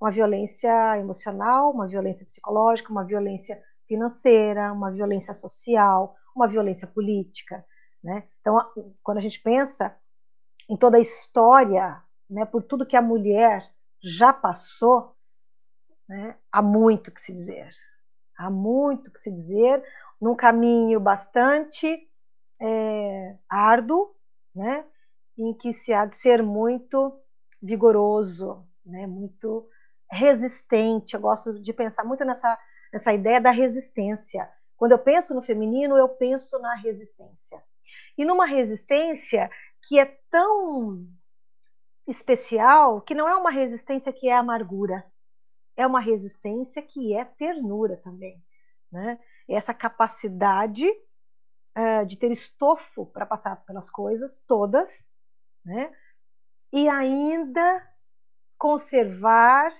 [0.00, 7.64] uma violência emocional, uma violência psicológica, uma violência financeira, uma violência social, uma violência política,
[8.02, 8.26] né?
[8.40, 8.58] Então,
[9.02, 9.94] quando a gente pensa
[10.68, 13.70] em toda a história, né, por tudo que a mulher
[14.02, 15.14] já passou,
[16.08, 17.70] né, há muito que se dizer,
[18.36, 19.84] há muito que se dizer,
[20.20, 22.08] num caminho bastante
[22.62, 24.14] é, árduo,
[24.54, 24.84] né,
[25.36, 27.20] em que se há de ser muito
[27.60, 29.68] vigoroso, né, muito
[30.10, 31.14] resistente.
[31.14, 32.58] Eu gosto de pensar muito nessa,
[32.92, 34.48] nessa ideia da resistência.
[34.76, 37.62] Quando eu penso no feminino, eu penso na resistência.
[38.16, 39.50] E numa resistência
[39.88, 41.04] que é tão
[42.06, 45.04] especial que não é uma resistência que é amargura,
[45.76, 48.42] é uma resistência que é ternura também.
[48.90, 49.18] Né?
[49.48, 50.86] Essa capacidade
[51.76, 55.08] uh, de ter estofo para passar pelas coisas todas,
[55.64, 55.92] né?
[56.72, 57.86] e ainda
[58.58, 59.72] conservar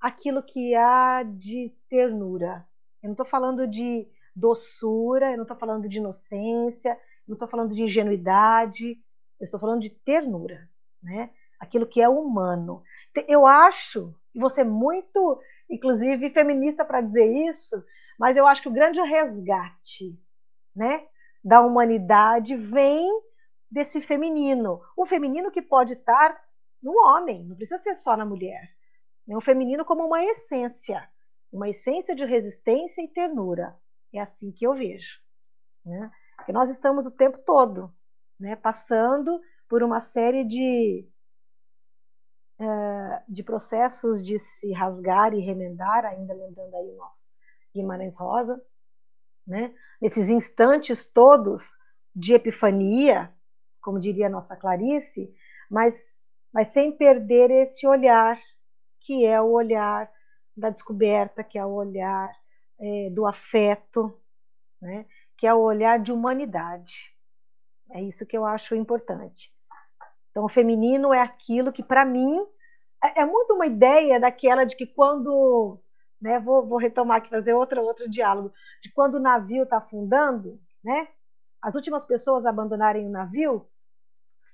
[0.00, 2.66] aquilo que há de ternura.
[3.02, 7.48] Eu não estou falando de doçura, eu não estou falando de inocência, eu não estou
[7.48, 8.98] falando de ingenuidade,
[9.38, 10.68] eu estou falando de ternura,
[11.02, 11.30] né?
[11.60, 12.82] Aquilo que é humano.
[13.28, 17.82] Eu acho, e você é muito, inclusive, feminista para dizer isso,
[18.18, 20.18] mas eu acho que o grande resgate,
[20.76, 21.06] né,
[21.42, 23.10] da humanidade vem
[23.70, 24.80] desse feminino.
[24.96, 26.38] O feminino que pode estar
[26.82, 28.70] no homem, não precisa ser só na mulher.
[29.28, 31.08] É o feminino como uma essência,
[31.50, 33.76] uma essência de resistência e ternura.
[34.12, 35.20] É assim que eu vejo.
[35.84, 36.10] Né?
[36.36, 37.92] Porque nós estamos o tempo todo
[38.38, 41.08] né, passando por uma série de,
[42.60, 47.30] uh, de processos de se rasgar e remendar, ainda lembrando aí o nosso
[47.74, 48.62] Guimarães Rosa,
[49.46, 49.74] né?
[50.00, 51.64] nesses instantes todos
[52.14, 53.32] de epifania,
[53.80, 55.32] como diria a nossa Clarice,
[55.70, 56.20] mas,
[56.52, 58.38] mas sem perder esse olhar
[59.00, 60.10] que é o olhar
[60.56, 62.30] da descoberta, que é o olhar
[62.78, 64.18] é, do afeto,
[64.80, 65.06] né?
[65.36, 66.94] que é o olhar de humanidade.
[67.90, 69.52] É isso que eu acho importante.
[70.30, 72.44] Então, o feminino é aquilo que, para mim,
[73.02, 75.80] é, é, muito uma ideia daquela de que quando.
[76.20, 78.52] Né, vou, vou retomar aqui, fazer outro, outro diálogo.
[78.82, 81.08] De quando o navio está afundando, né,
[81.60, 83.66] as últimas pessoas a abandonarem o navio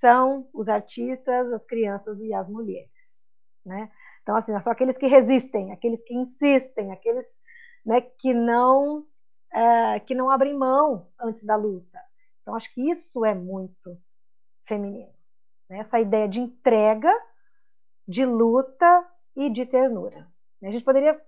[0.01, 3.17] são os artistas, as crianças e as mulheres.
[3.65, 3.91] Né?
[4.23, 7.27] Então, assim, são aqueles que resistem, aqueles que insistem, aqueles
[7.85, 9.07] né, que não
[9.53, 12.01] é, que não abrem mão antes da luta.
[12.41, 13.97] Então, acho que isso é muito
[14.65, 15.13] feminino.
[15.69, 15.79] Né?
[15.79, 17.13] Essa ideia de entrega,
[18.09, 19.07] de luta
[19.37, 20.27] e de ternura.
[20.63, 21.21] A gente poderia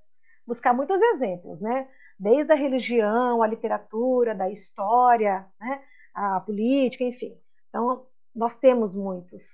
[0.47, 1.89] buscar muitos exemplos, né?
[2.19, 5.83] Desde a religião, a literatura, da história, né?
[6.15, 7.37] a política, enfim.
[7.69, 9.45] Então, nós temos muitos,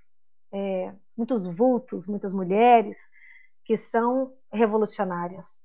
[0.52, 2.98] é, muitos vultos, muitas mulheres
[3.64, 5.62] que são revolucionárias,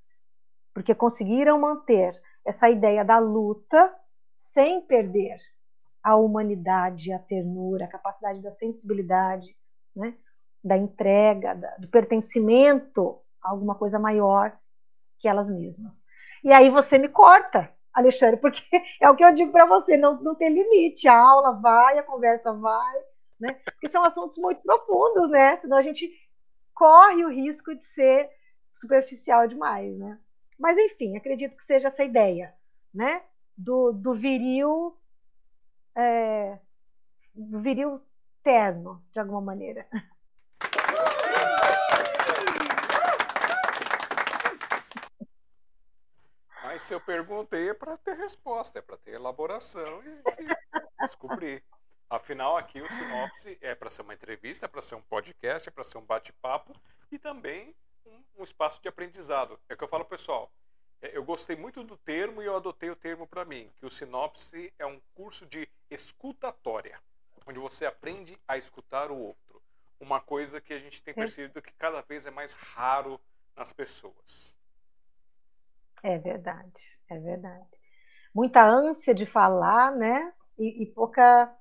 [0.73, 2.13] porque conseguiram manter
[2.45, 3.93] essa ideia da luta
[4.37, 5.37] sem perder
[6.03, 9.57] a humanidade, a ternura, a capacidade da sensibilidade,
[9.95, 10.15] né?
[10.63, 14.55] da entrega, da, do pertencimento a alguma coisa maior
[15.25, 16.05] que elas mesmas.
[16.43, 18.61] E aí você me corta, Alexandre, porque
[19.01, 22.03] é o que eu digo para você, não, não tem limite, a aula vai, a
[22.03, 22.95] conversa vai,
[23.39, 23.53] né?
[23.65, 25.57] Porque são assuntos muito profundos, né?
[25.57, 26.07] Senão a gente
[26.75, 28.29] corre o risco de ser
[28.79, 30.19] superficial demais, né?
[30.59, 32.53] Mas enfim, acredito que seja essa ideia,
[32.93, 33.23] né?
[33.57, 34.95] Do, do viril,
[35.95, 36.59] é,
[37.33, 37.99] do viril
[38.43, 39.87] terno, de alguma maneira.
[46.75, 51.63] Mas se eu perguntei é para ter resposta, é para ter elaboração e descobrir.
[52.09, 55.71] Afinal, aqui o Sinopse é para ser uma entrevista, é para ser um podcast, é
[55.71, 56.75] para ser um bate-papo
[57.09, 57.73] e também
[58.05, 59.57] um, um, espaço de aprendizado.
[59.69, 60.51] É o que eu falo, pessoal.
[61.01, 63.89] É, eu gostei muito do termo e eu adotei o termo para mim, que o
[63.89, 67.01] Sinopse é um curso de escutatória,
[67.47, 69.63] onde você aprende a escutar o outro.
[69.97, 73.17] Uma coisa que a gente tem percebido que cada vez é mais raro
[73.55, 74.57] nas pessoas.
[76.05, 77.67] É verdade, é verdade.
[78.31, 80.31] Muita ânsia de falar, né?
[80.55, 81.51] E, e pouca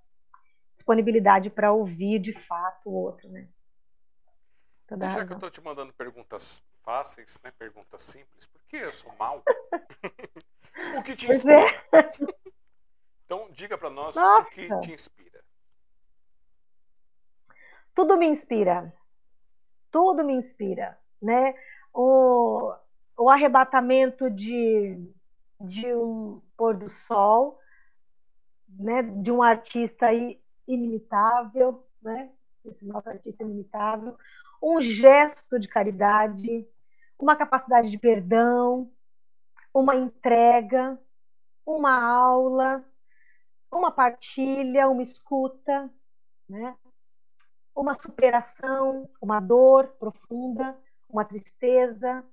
[0.74, 3.48] disponibilidade para ouvir de fato o outro, né?
[4.86, 7.50] Toda Já que eu estou te mandando perguntas fáceis, né?
[7.52, 9.42] Perguntas simples, por que eu sou mal?
[10.98, 11.70] o que te inspira?
[11.94, 12.10] É.
[13.24, 14.46] Então, diga para nós Nossa.
[14.46, 15.42] o que te inspira.
[17.94, 18.94] Tudo me inspira.
[19.90, 21.54] Tudo me inspira, né?
[21.94, 22.74] O,
[23.16, 24.98] o arrebatamento de,
[25.60, 27.58] de um pôr do sol,
[28.68, 29.02] né?
[29.02, 30.08] De um artista
[30.66, 32.30] inimitável, né?
[32.64, 34.16] Esse nosso artista inimitável.
[34.62, 36.66] Um gesto de caridade,
[37.18, 38.90] uma capacidade de perdão,
[39.72, 40.98] uma entrega,
[41.66, 42.84] uma aula,
[43.70, 45.90] uma partilha, uma escuta,
[46.48, 46.76] né?
[47.74, 50.78] uma superação, uma dor profunda,
[51.08, 52.24] uma tristeza,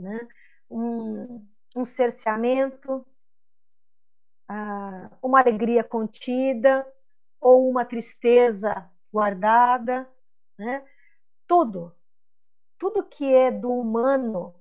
[0.00, 0.28] né?
[0.70, 1.46] um,
[1.76, 3.04] um cerceamento,
[5.22, 6.86] uma alegria contida
[7.40, 10.08] ou uma tristeza guardada,
[10.58, 10.84] né?
[11.46, 11.94] tudo,
[12.78, 14.54] tudo que é do humano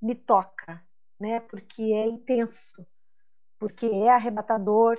[0.00, 0.82] me toca,
[1.18, 1.40] né?
[1.40, 2.86] Porque é intenso,
[3.58, 4.98] porque é arrebatador,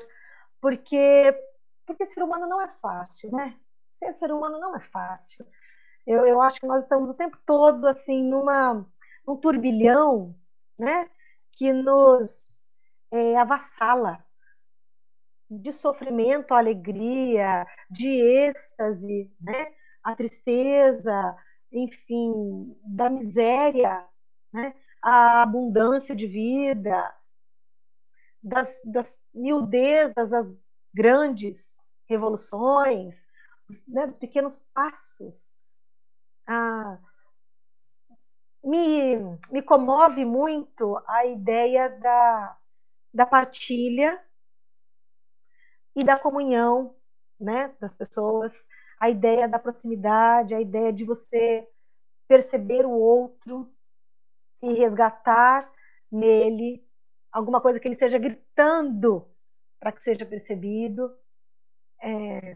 [0.61, 1.33] porque
[1.85, 3.59] porque ser humano não é fácil, né?
[3.95, 5.45] Ser ser humano não é fácil.
[6.07, 8.85] Eu, eu acho que nós estamos o tempo todo assim numa
[9.25, 10.35] num turbilhão,
[10.77, 11.09] né?
[11.51, 12.65] Que nos
[13.11, 14.23] é, avassala
[15.49, 19.73] de sofrimento à alegria, de êxtase, né?
[20.03, 21.35] A tristeza,
[21.71, 24.05] enfim, da miséria,
[24.51, 24.73] né?
[25.01, 27.13] A abundância de vida,
[28.41, 30.47] das, das miudezas, as
[30.93, 31.77] grandes
[32.07, 33.19] revoluções,
[33.87, 35.57] né, dos pequenos passos.
[36.47, 36.99] Ah,
[38.65, 39.17] me,
[39.51, 42.57] me comove muito a ideia da,
[43.13, 44.19] da partilha
[45.95, 46.95] e da comunhão
[47.39, 48.53] né, das pessoas,
[48.99, 51.67] a ideia da proximidade, a ideia de você
[52.27, 53.71] perceber o outro
[54.63, 55.71] e resgatar
[56.11, 56.83] nele
[57.31, 59.27] alguma coisa que ele esteja gritando
[59.79, 61.15] para que seja percebido.
[62.01, 62.55] É,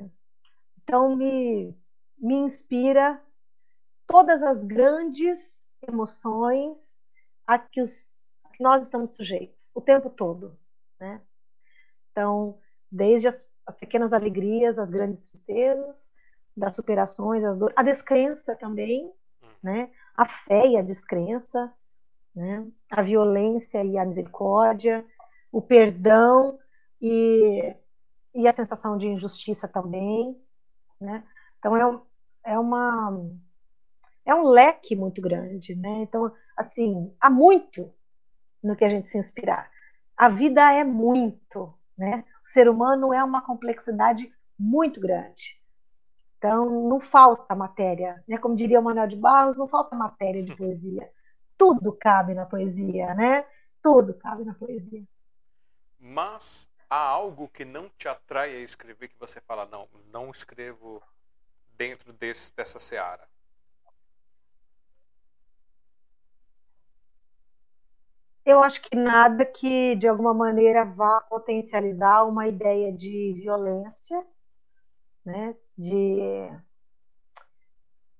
[0.82, 1.78] então, me,
[2.18, 3.22] me inspira
[4.08, 6.78] todas as grandes emoções
[7.46, 10.58] a que, os, a que nós estamos sujeitos o tempo todo.
[11.00, 11.22] Né?
[12.12, 12.60] Então,
[12.92, 15.96] desde as, as pequenas alegrias, as grandes tristezas,
[16.56, 19.06] das superações, as dores, a descrença também,
[19.42, 19.48] hum.
[19.64, 19.90] né?
[20.16, 21.74] a fé e a descrença,
[22.36, 22.68] né?
[22.92, 25.06] a violência e a misericórdia,
[25.52, 26.60] o perdão
[27.02, 27.76] e,
[28.36, 30.38] e a sensação de injustiça também.
[31.00, 31.24] Né?
[31.58, 33.10] Então, é, é, uma,
[34.30, 35.76] é um leque muito grande.
[35.76, 36.02] Né?
[36.02, 37.92] Então, assim, há muito
[38.64, 39.70] no que a gente se inspirar.
[40.16, 41.74] A vida é muito.
[41.98, 42.24] Né?
[42.44, 45.60] O ser humano é uma complexidade muito grande.
[46.38, 48.24] Então, não falta matéria.
[48.28, 48.38] Né?
[48.38, 51.10] Como diria o Manuel de Barros, não falta matéria de poesia
[51.60, 53.46] tudo cabe na poesia, né?
[53.84, 55.04] Tudo cabe na poesia.
[56.00, 61.04] Mas há algo que não te atrai a escrever que você fala, não, não escrevo
[61.76, 63.28] dentro desse, dessa seara?
[68.50, 74.26] Eu acho que nada que de alguma maneira vá potencializar uma ideia de violência,
[75.24, 75.56] né?
[75.78, 76.50] De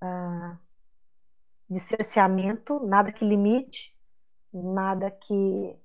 [0.00, 0.56] uh,
[1.68, 3.92] de cerceamento, nada que limite,
[4.54, 5.76] nada que,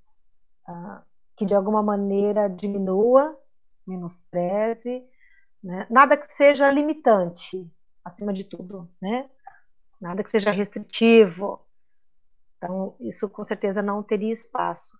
[0.69, 1.01] uh,
[1.35, 3.35] que de alguma maneira diminua,
[3.85, 5.03] menospreze,
[5.63, 5.87] né?
[5.89, 7.67] nada que seja limitante,
[8.03, 9.27] acima de tudo, né?
[9.99, 11.64] nada que seja restritivo.
[12.65, 14.97] Então, isso com certeza não teria espaço.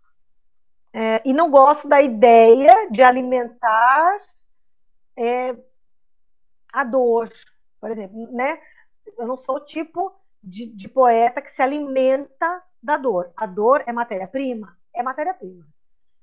[0.94, 4.18] É, e não gosto da ideia de alimentar
[5.18, 5.56] é,
[6.72, 7.30] a dor,
[7.82, 8.62] por exemplo, né?
[9.18, 13.34] Eu não sou o tipo de, de poeta que se alimenta da dor.
[13.36, 14.78] A dor é matéria-prima?
[14.94, 15.68] É matéria-prima.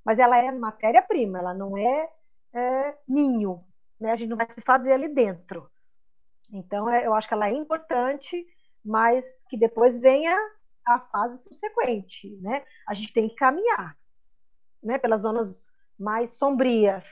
[0.04, 2.08] Mas ela é matéria-prima, ela não é,
[2.54, 3.64] é, ninho.
[4.00, 4.10] Né?
[4.10, 5.70] A gente não vai se fazer ali dentro.
[6.50, 8.46] Então, é, eu acho que ela é importante,
[8.84, 10.36] mas que depois venha
[10.86, 12.36] a fase subsequente.
[12.40, 12.64] Né?
[12.88, 13.96] A gente tem que caminhar
[14.82, 14.98] né?
[14.98, 17.04] pelas zonas mais sombrias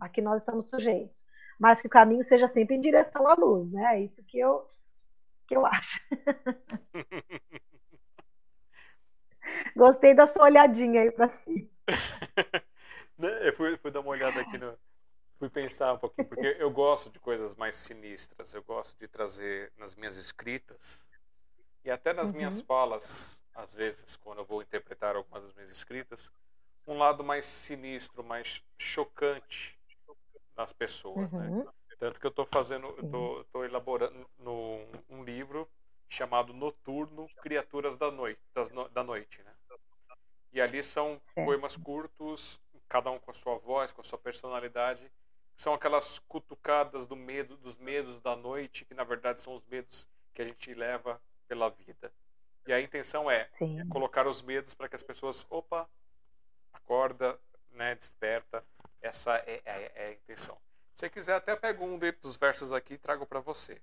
[0.00, 1.24] a que nós estamos sujeitos.
[1.58, 3.70] Mas que o caminho seja sempre em direção à luz.
[3.70, 3.96] Né?
[3.96, 4.66] É isso que eu,
[5.46, 6.00] que eu acho.
[9.76, 11.70] Gostei da sua olhadinha aí para si.
[13.18, 14.76] Né, eu fui, fui dar uma olhada aqui no.
[15.38, 18.54] Fui pensar um pouquinho, porque eu gosto de coisas mais sinistras.
[18.54, 21.06] Eu gosto de trazer nas minhas escritas
[21.84, 22.36] e até nas uhum.
[22.36, 26.32] minhas falas, às vezes, quando eu vou interpretar algumas das minhas escritas,
[26.86, 29.78] um lado mais sinistro, mais chocante
[30.56, 31.48] nas pessoas, né?
[31.48, 31.64] uhum.
[31.64, 31.72] né?
[31.98, 32.88] Tanto que eu estou fazendo,
[33.44, 35.68] estou elaborando no, um livro
[36.08, 39.52] chamado Noturno Criaturas da Noite, das, da Noite, né?
[40.52, 45.10] E ali são poemas curtos, cada um com a sua voz, com a sua personalidade,
[45.56, 50.08] são aquelas cutucadas do medo, dos medos da noite, que na verdade são os medos
[50.34, 51.20] que a gente leva
[51.52, 52.10] pela vida.
[52.66, 53.46] E a intenção é
[53.90, 55.86] colocar os medos para que as pessoas, opa,
[56.72, 57.38] acorda,
[57.72, 58.64] né, desperta.
[59.02, 60.56] Essa é, é, é a intenção.
[60.94, 63.82] Se você quiser, até pego um dos versos aqui e trago para você.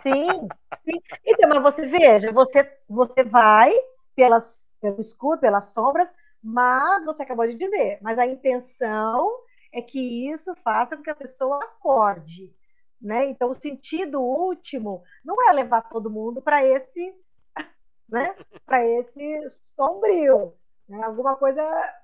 [0.00, 0.46] Sim,
[0.84, 1.02] sim.
[1.24, 3.72] Então, mas você veja, você, você vai
[4.14, 9.28] pelas, pelo escuro, pelas sombras, mas você acabou de dizer, mas a intenção
[9.72, 12.54] é que isso faça com que a pessoa acorde.
[13.00, 13.26] Né?
[13.26, 17.14] Então, o sentido último não é levar todo mundo para esse,
[18.08, 18.34] né?
[18.64, 20.54] para esse sombrio.
[20.88, 21.02] Né?
[21.02, 21.62] Alguma coisa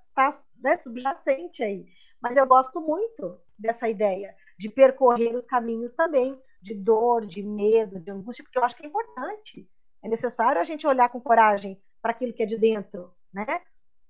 [0.09, 1.87] está né, subjacente aí.
[2.21, 7.99] Mas eu gosto muito dessa ideia de percorrer os caminhos também, de dor, de medo,
[7.99, 9.67] de angústia, porque eu acho que é importante.
[10.03, 13.63] É necessário a gente olhar com coragem para aquilo que é de dentro, né?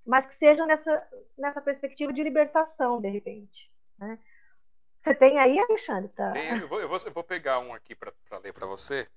[0.04, 1.06] Mas que seja nessa,
[1.38, 3.70] nessa perspectiva de libertação, de repente.
[3.98, 4.18] Né?
[5.02, 6.10] Você tem aí, Alexandre?
[6.10, 6.32] Tá?
[6.32, 8.12] Tem, eu, vou, eu, vou, eu vou pegar um aqui para
[8.42, 9.08] ler para você.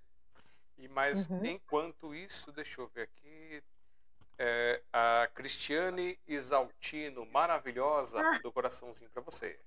[0.77, 1.45] E Mas uhum.
[1.45, 3.63] enquanto isso, deixa eu ver aqui.
[4.37, 8.39] É, a Cristiane Isaltino, maravilhosa, ah.
[8.39, 9.59] do coraçãozinho para você.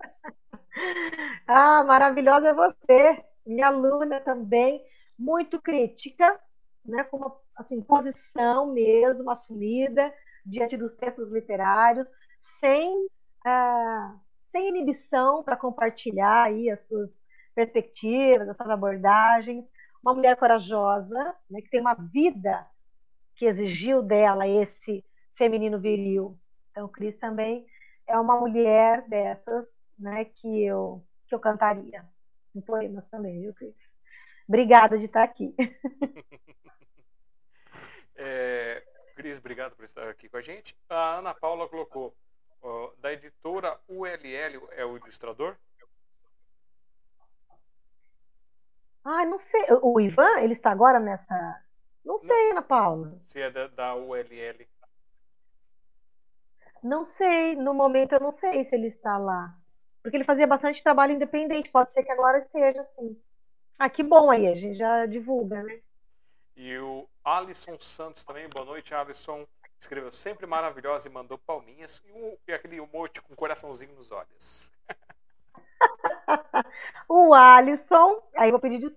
[1.46, 4.84] ah, maravilhosa é você, minha aluna também,
[5.18, 6.40] muito crítica,
[6.84, 10.12] né, com uma assim, posição mesmo assumida
[10.44, 12.10] diante dos textos literários,
[12.60, 13.08] sem,
[13.44, 14.14] ah,
[14.56, 17.20] sem inibição para compartilhar aí as suas
[17.54, 19.62] perspectivas, as suas abordagens.
[20.02, 22.66] Uma mulher corajosa, né, que tem uma vida
[23.34, 25.04] que exigiu dela esse
[25.34, 26.38] feminino viril.
[26.70, 27.66] Então, Cris também
[28.06, 29.66] é uma mulher dessas
[29.98, 32.06] né, que eu que eu cantaria
[32.54, 33.74] em poemas também, viu, Cris?
[34.48, 35.54] Obrigada de estar aqui.
[38.14, 38.82] é,
[39.16, 40.74] Cris, obrigado por estar aqui com a gente.
[40.88, 42.16] A Ana Paula colocou
[42.98, 45.56] da editora ULL é o ilustrador?
[49.04, 49.64] Ah, não sei.
[49.82, 51.62] O Ivan, ele está agora nessa.
[52.04, 53.20] Não sei, Ana Paula.
[53.26, 54.66] Se é da, da ULL.
[56.82, 57.54] Não sei.
[57.54, 59.56] No momento eu não sei se ele está lá.
[60.02, 61.70] Porque ele fazia bastante trabalho independente.
[61.70, 63.20] Pode ser que agora esteja assim.
[63.78, 65.80] Ah, que bom aí, a gente já divulga, né?
[66.56, 69.46] E o Alisson Santos também, boa noite, Alisson.
[69.78, 74.72] Escreveu sempre maravilhosa e mandou palminhas e, um, e aquele emote com coraçãozinho nos olhos.
[77.08, 78.88] o Alisson, aí vou pedir,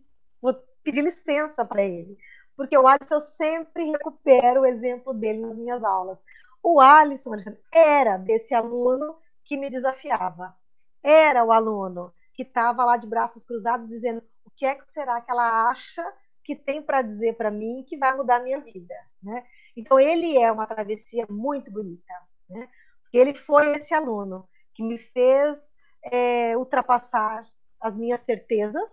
[0.41, 0.53] vou
[0.83, 2.17] pedir licença para ele,
[2.55, 6.23] porque o Alisson eu sempre recupero o exemplo dele nas minhas aulas.
[6.63, 7.31] O Alisson
[7.71, 10.55] era desse aluno que me desafiava
[11.03, 15.21] era o aluno que estava lá de braços cruzados dizendo o que é que será
[15.21, 16.03] que ela acha
[16.43, 19.45] que tem para dizer para mim que vai mudar a minha vida, né?
[19.79, 22.13] Então ele é uma travessia muito bonita,
[22.49, 22.67] né?
[23.01, 25.73] Porque ele foi esse aluno que me fez
[26.03, 27.45] é, ultrapassar
[27.81, 28.89] as minhas certezas,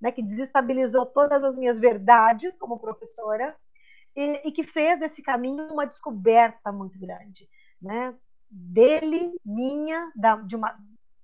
[0.00, 0.12] né?
[0.12, 3.56] Que desestabilizou todas as minhas verdades como professora
[4.14, 7.48] e, e que fez desse caminho uma descoberta muito grande,
[7.82, 8.14] né?
[8.48, 10.76] Dele, minha, da, de uma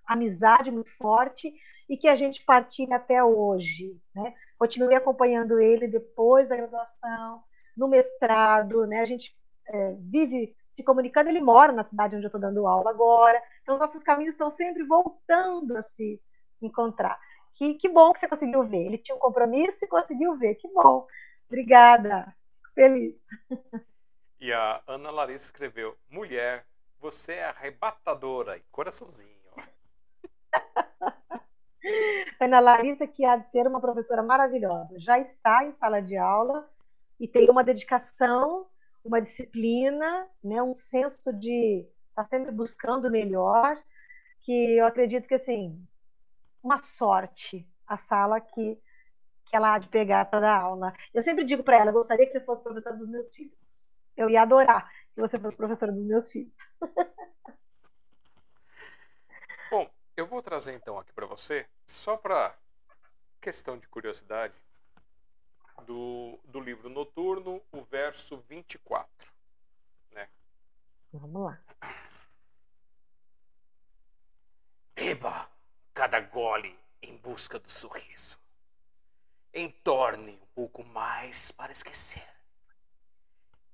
[0.06, 1.52] amizade muito forte
[1.88, 4.00] e que a gente partilha até hoje.
[4.14, 4.32] Né?
[4.58, 7.42] Continuei acompanhando ele depois da graduação,
[7.76, 9.00] no mestrado, né?
[9.00, 9.36] a gente
[9.68, 13.78] é, vive se comunicando, ele mora na cidade onde eu estou dando aula agora, então
[13.78, 16.20] nossos caminhos estão sempre voltando a se
[16.60, 17.18] encontrar.
[17.54, 18.84] Que, que bom que você conseguiu ver.
[18.84, 20.56] Ele tinha um compromisso e conseguiu ver.
[20.56, 21.06] Que bom.
[21.48, 22.34] Obrigada.
[22.74, 23.16] Feliz.
[24.38, 26.66] E a Ana Larissa escreveu: Mulher,
[27.00, 29.30] você é arrebatadora e coraçãozinho.
[32.38, 36.68] Ana Larissa, que há de ser uma professora maravilhosa, já está em sala de aula
[37.18, 38.66] e tem uma dedicação,
[39.04, 43.76] uma disciplina, né, um senso de estar tá sempre buscando o melhor,
[44.40, 45.82] que eu acredito que assim,
[46.62, 48.78] uma sorte a sala que
[49.46, 50.92] que ela há de pegar para dar aula.
[51.14, 53.88] Eu sempre digo para ela, gostaria que você fosse professora dos meus filhos.
[54.16, 56.52] Eu ia adorar que você fosse professora dos meus filhos.
[59.70, 62.56] Bom, eu vou trazer então aqui para você, só para
[63.40, 64.54] questão de curiosidade,
[65.84, 69.32] do, do livro Noturno, o verso 24.
[70.10, 70.28] Né?
[71.12, 71.60] Vamos lá.
[74.94, 75.50] Beba
[75.92, 78.38] cada gole em busca do sorriso.
[79.52, 82.26] Entorne um pouco mais para esquecer.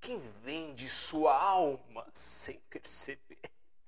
[0.01, 3.39] Quem vende sua alma sem perceber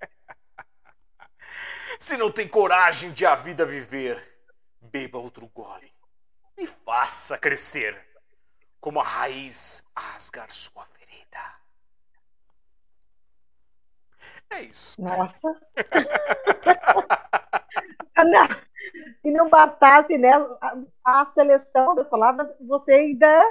[1.99, 4.47] se não tem coragem de a vida viver,
[4.81, 5.93] beba outro gole
[6.57, 7.97] e faça crescer,
[8.81, 11.39] como a raiz asgar sua ferida.
[14.51, 15.01] É isso.
[15.01, 15.35] Nossa.
[18.25, 18.49] não,
[19.23, 23.43] se não bastasse né, a, a seleção das palavras, você ainda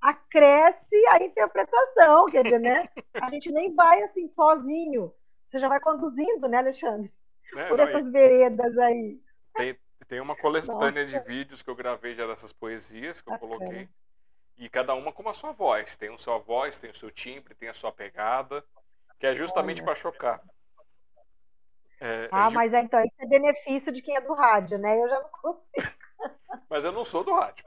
[0.00, 2.88] acresce a interpretação, quer dizer, né?
[3.14, 5.12] A gente nem vai assim sozinho.
[5.46, 7.10] Você já vai conduzindo, né, Alexandre?
[7.56, 9.20] É, Por não, essas veredas aí.
[9.54, 11.20] Tem, tem uma coletânea Nossa.
[11.20, 13.58] de vídeos que eu gravei já dessas poesias que eu Bacana.
[13.58, 13.88] coloquei.
[14.56, 15.96] E cada uma com a sua voz.
[15.96, 18.64] Tem a sua voz, tem o seu timbre, tem a sua pegada,
[19.18, 20.40] que é justamente para chocar.
[22.00, 22.54] É, ah, gente...
[22.54, 25.00] mas é, então isso é benefício de quem é do rádio, né?
[25.00, 25.94] Eu já não consigo.
[26.68, 27.64] Mas eu não sou do rádio.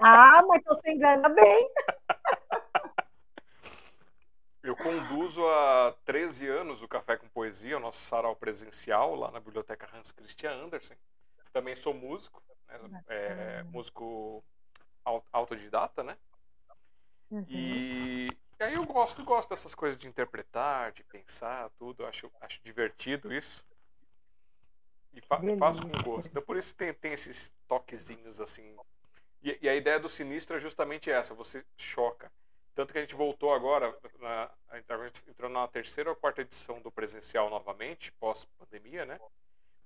[0.00, 1.70] Ah, mas você engana bem.
[4.62, 9.40] Eu conduzo há 13 anos o Café com Poesia, o nosso sarau presencial lá na
[9.40, 10.96] Biblioteca Hans Christian Andersen.
[11.52, 13.04] Também sou músico, né?
[13.08, 14.44] é, músico
[15.32, 16.16] autodidata, né?
[17.30, 17.46] Uhum.
[17.48, 18.28] E,
[18.58, 22.04] e, aí eu gosto, gosto dessas coisas de interpretar, de pensar, tudo.
[22.04, 23.64] Acho, acho divertido isso.
[25.12, 26.28] E fa faço com gosto.
[26.28, 28.76] Então por isso tem, tem esses toquezinhos assim.
[29.42, 32.30] E, e, a ideia do sinistro é justamente essa, você choca.
[32.80, 36.80] Tanto que a gente voltou agora, na, a gente entrou na terceira ou quarta edição
[36.80, 39.20] do presencial novamente, pós-pandemia, né?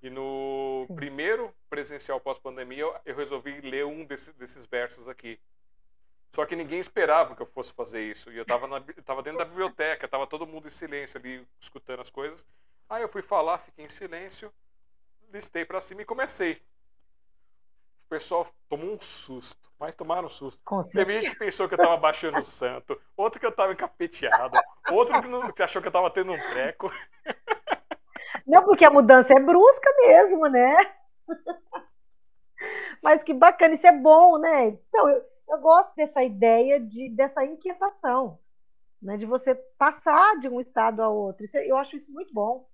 [0.00, 5.40] E no primeiro presencial pós-pandemia, eu resolvi ler um desses, desses versos aqui.
[6.32, 8.30] Só que ninguém esperava que eu fosse fazer isso.
[8.30, 8.68] E eu estava
[9.04, 12.46] tava dentro da biblioteca, estava todo mundo em silêncio ali, escutando as coisas.
[12.88, 14.54] Aí eu fui falar, fiquei em silêncio,
[15.32, 16.62] listei para cima e comecei
[18.04, 20.62] o pessoal tomou um susto, mas tomaram um susto.
[20.92, 24.56] Teve gente que pensou que eu tava baixando o santo, outro que eu tava encapeteado,
[24.90, 26.90] outro que, não, que achou que eu tava tendo um treco.
[28.46, 30.76] Não, porque a mudança é brusca mesmo, né?
[33.02, 34.68] Mas que bacana, isso é bom, né?
[34.68, 38.38] Então, eu, eu gosto dessa ideia de, dessa inquietação,
[39.00, 39.16] né?
[39.16, 41.44] de você passar de um estado a outro.
[41.44, 42.68] Isso, eu acho isso muito bom.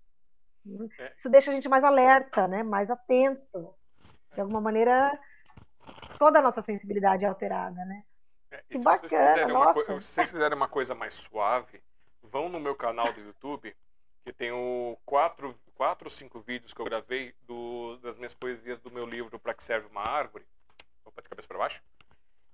[0.98, 1.12] É.
[1.16, 2.62] Isso deixa a gente mais alerta, né?
[2.62, 3.74] mais atento
[4.34, 5.18] de alguma maneira,
[6.18, 8.04] toda a nossa sensibilidade é alterada, né?
[8.50, 10.00] É, que bacana, nossa.
[10.00, 11.82] Se vocês quiserem uma coisa mais suave,
[12.22, 13.76] vão no meu canal do YouTube,
[14.24, 18.90] que tenho quatro, quatro ou cinco vídeos que eu gravei do, das minhas poesias do
[18.90, 20.46] meu livro Para que serve uma árvore.
[21.04, 21.82] Opa, de cabeça para baixo.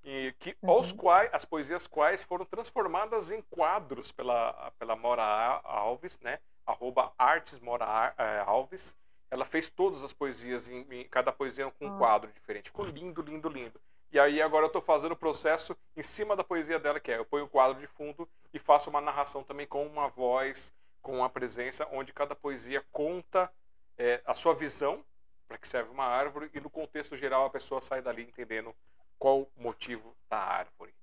[0.05, 0.78] E que, uhum.
[0.78, 6.39] os quais, as poesias quais foram transformadas em quadros pela, pela Mora Alves, né?
[6.65, 8.97] Arroba Artes Mora eh, Alves
[9.37, 11.99] ela fez todas as poesias, em, em cada poesia com um ah.
[11.99, 12.71] quadro diferente.
[12.71, 13.81] Ficou lindo, lindo, lindo.
[14.11, 17.19] E aí agora eu estou fazendo o processo em cima da poesia dela, que é
[17.19, 20.73] eu ponho o quadro de fundo e faço uma narração também com uma voz,
[21.03, 23.53] com uma presença, onde cada poesia conta
[23.99, 25.05] é, a sua visão,
[25.47, 28.75] para que serve uma árvore, e no contexto geral a pessoa sai dali entendendo
[29.19, 30.95] qual o motivo da árvore.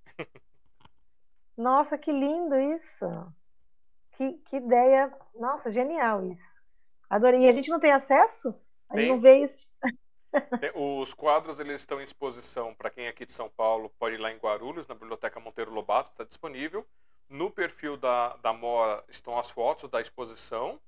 [1.55, 3.05] Nossa, que lindo isso!
[4.13, 5.15] Que, que ideia!
[5.35, 6.52] Nossa, genial isso.
[7.13, 7.41] Adorei.
[7.41, 8.55] E a gente não tem acesso?
[8.89, 9.13] A gente tem.
[9.13, 9.69] não vê isso.
[10.73, 14.17] Os quadros eles estão em exposição para quem é aqui de São Paulo pode ir
[14.17, 16.83] lá em Guarulhos, na Biblioteca Monteiro Lobato, está disponível.
[17.29, 20.79] No perfil da, da Mora estão as fotos da exposição.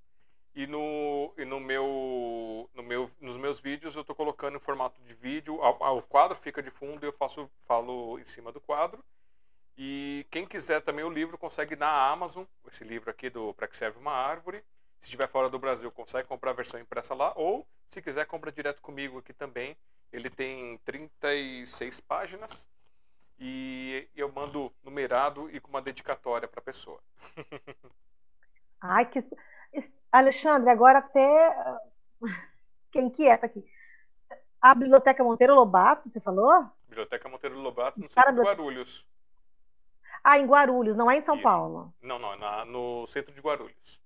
[0.56, 5.00] E, no, e no meu, no meu, nos meus vídeos eu estou colocando em formato
[5.04, 5.60] de vídeo.
[5.62, 9.04] O quadro fica de fundo e eu faço, falo em cima do quadro.
[9.78, 13.78] E quem quiser também o livro consegue na Amazon, esse livro aqui do Para que
[13.78, 14.64] serve uma árvore.
[15.00, 17.34] Se estiver fora do Brasil, consegue comprar a versão impressa lá.
[17.36, 19.78] Ou, se quiser, compra direto comigo aqui também.
[20.12, 22.68] Ele tem 36 páginas.
[23.38, 27.00] E eu mando numerado e com uma dedicatória para a pessoa.
[28.80, 29.20] Ai, que.
[30.12, 31.54] Alexandre, agora até.
[32.92, 33.66] Quem quieta aqui.
[34.62, 36.66] A Biblioteca Monteiro Lobato, você falou?
[36.88, 39.08] Biblioteca Monteiro Lobato, no centro de Guarulhos.
[40.24, 41.44] Ah, em Guarulhos, não é em São Isso.
[41.44, 41.94] Paulo?
[42.02, 44.02] Não, não, é na, no centro de Guarulhos.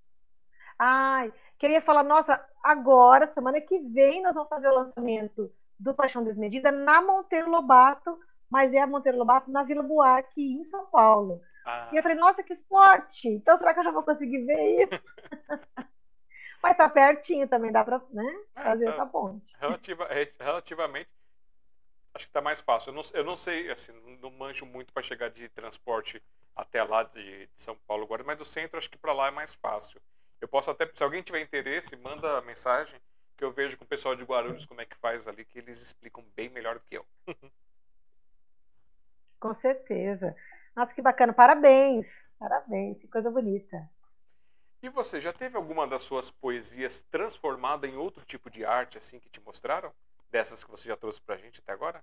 [0.82, 6.24] Ai, queria falar, nossa, agora, semana que vem, nós vamos fazer o lançamento do Paixão
[6.24, 11.42] Desmedida na Monteiro Lobato, mas é a Monteiro Lobato na Vila Buarque, em São Paulo.
[11.66, 11.90] Ah.
[11.92, 13.28] E eu falei, nossa, que sorte!
[13.28, 15.14] Então, será que eu já vou conseguir ver isso?
[16.62, 19.54] mas tá pertinho também, dá para né, é, fazer tá, essa ponte.
[19.60, 20.08] Relativa,
[20.40, 21.10] relativamente,
[22.14, 22.88] acho que tá mais fácil.
[22.88, 23.92] Eu não, eu não sei, assim,
[24.22, 26.22] não manjo muito para chegar de transporte
[26.56, 29.30] até lá de, de São Paulo agora, mas do centro acho que para lá é
[29.30, 30.00] mais fácil.
[30.40, 33.00] Eu posso até, se alguém tiver interesse, manda mensagem
[33.36, 35.80] que eu vejo com o pessoal de Guarulhos como é que faz ali, que eles
[35.80, 37.06] explicam bem melhor do que eu.
[39.40, 40.36] com certeza.
[40.76, 41.32] Nossa, que bacana.
[41.32, 42.06] Parabéns.
[42.38, 42.98] Parabéns.
[42.98, 43.90] Que coisa bonita.
[44.82, 49.18] E você, já teve alguma das suas poesias transformada em outro tipo de arte, assim,
[49.18, 49.92] que te mostraram?
[50.30, 52.02] Dessas que você já trouxe pra gente até agora?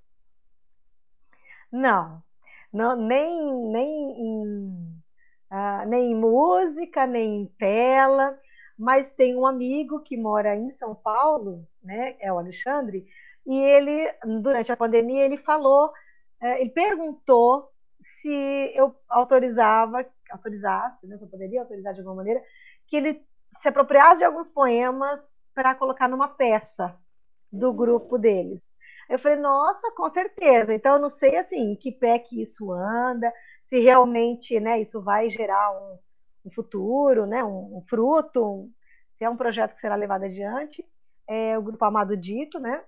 [1.72, 2.24] Não.
[2.72, 5.04] não nem, nem em
[5.49, 8.38] ah, nem em música, nem em tela,
[8.78, 13.06] mas tem um amigo que mora em São Paulo, né, é o Alexandre,
[13.45, 14.11] e ele,
[14.41, 15.91] durante a pandemia, ele falou,
[16.41, 17.69] eh, ele perguntou
[17.99, 22.44] se eu autorizava, autorizasse, né, se eu poderia autorizar de alguma maneira,
[22.88, 23.26] que ele
[23.60, 25.19] se apropriasse de alguns poemas
[25.53, 26.95] para colocar numa peça
[27.52, 28.64] do grupo deles.
[29.10, 30.74] Eu falei, nossa, com certeza.
[30.74, 33.32] Então, eu não sei assim, em que pé que isso anda,
[33.68, 35.99] se realmente né, isso vai gerar um,
[36.45, 38.72] um futuro, né, um, um fruto, um,
[39.18, 40.85] se é um projeto que será levado adiante.
[41.27, 42.84] É o grupo Amado Dito, né?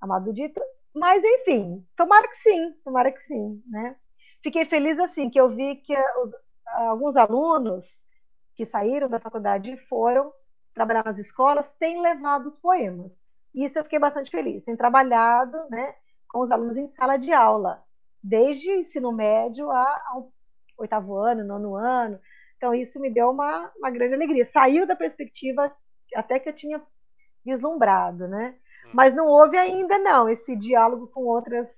[0.00, 0.60] Amado Dito.
[0.94, 3.96] Mas, enfim, tomara que sim, tomara que sim, né?
[4.42, 6.32] Fiquei feliz, assim, que eu vi que os,
[6.66, 7.84] alguns alunos
[8.54, 10.32] que saíram da faculdade e foram
[10.72, 13.20] trabalhar nas escolas têm levado os poemas.
[13.54, 14.64] Isso eu fiquei bastante feliz.
[14.64, 15.94] Tem trabalhado né,
[16.28, 17.82] com os alunos em sala de aula,
[18.26, 20.32] desde ensino médio ao
[20.76, 22.20] oitavo ano, nono ano.
[22.56, 24.44] Então, isso me deu uma, uma grande alegria.
[24.44, 25.74] Saiu da perspectiva
[26.14, 26.82] até que eu tinha
[27.44, 28.58] vislumbrado, né?
[28.86, 28.90] Hum.
[28.92, 31.68] Mas não houve ainda, não, esse diálogo com outras,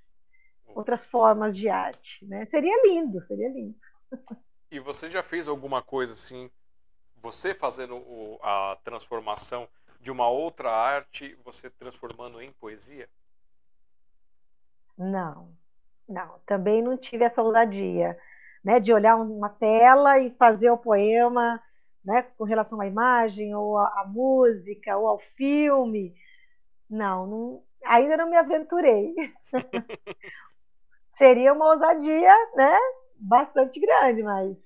[0.69, 2.25] outras formas de arte.
[2.25, 2.47] Né?
[2.47, 3.77] Seria lindo, seria lindo.
[4.71, 6.51] E você já fez alguma coisa assim,
[7.23, 9.67] você fazendo o, a transformação
[9.99, 13.09] de uma outra arte, você transformando em poesia?
[14.99, 15.57] Não,
[16.09, 16.39] não.
[16.47, 18.19] Também não tive essa ousadia,
[18.65, 21.63] né, de olhar uma tela e fazer o poema,
[22.05, 26.15] né, com relação à imagem ou à, à música ou ao filme.
[26.89, 29.15] Não, não, ainda não me aventurei.
[31.17, 32.77] Seria uma ousadia, né,
[33.17, 34.57] bastante grande, mas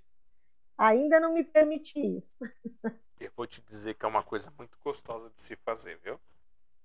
[0.76, 2.44] ainda não me permiti isso.
[3.18, 6.20] Eu vou te dizer que é uma coisa muito gostosa de se fazer, viu?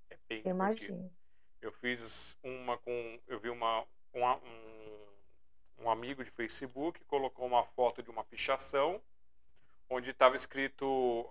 [0.10, 1.12] É bem eu imagino.
[1.62, 3.20] Eu fiz uma com.
[3.28, 3.86] Eu vi uma
[4.26, 9.02] um, um amigo de Facebook colocou uma foto de uma pichação
[9.90, 11.26] onde estava escrito.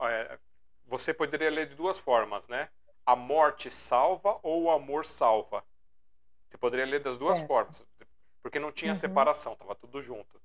[0.00, 0.38] É,
[0.86, 2.68] você poderia ler de duas formas, né?
[3.04, 5.64] A morte salva ou o amor salva.
[6.48, 7.46] Você poderia ler das duas é.
[7.46, 7.88] formas,
[8.42, 8.96] porque não tinha uhum.
[8.96, 10.40] separação, estava tudo junto.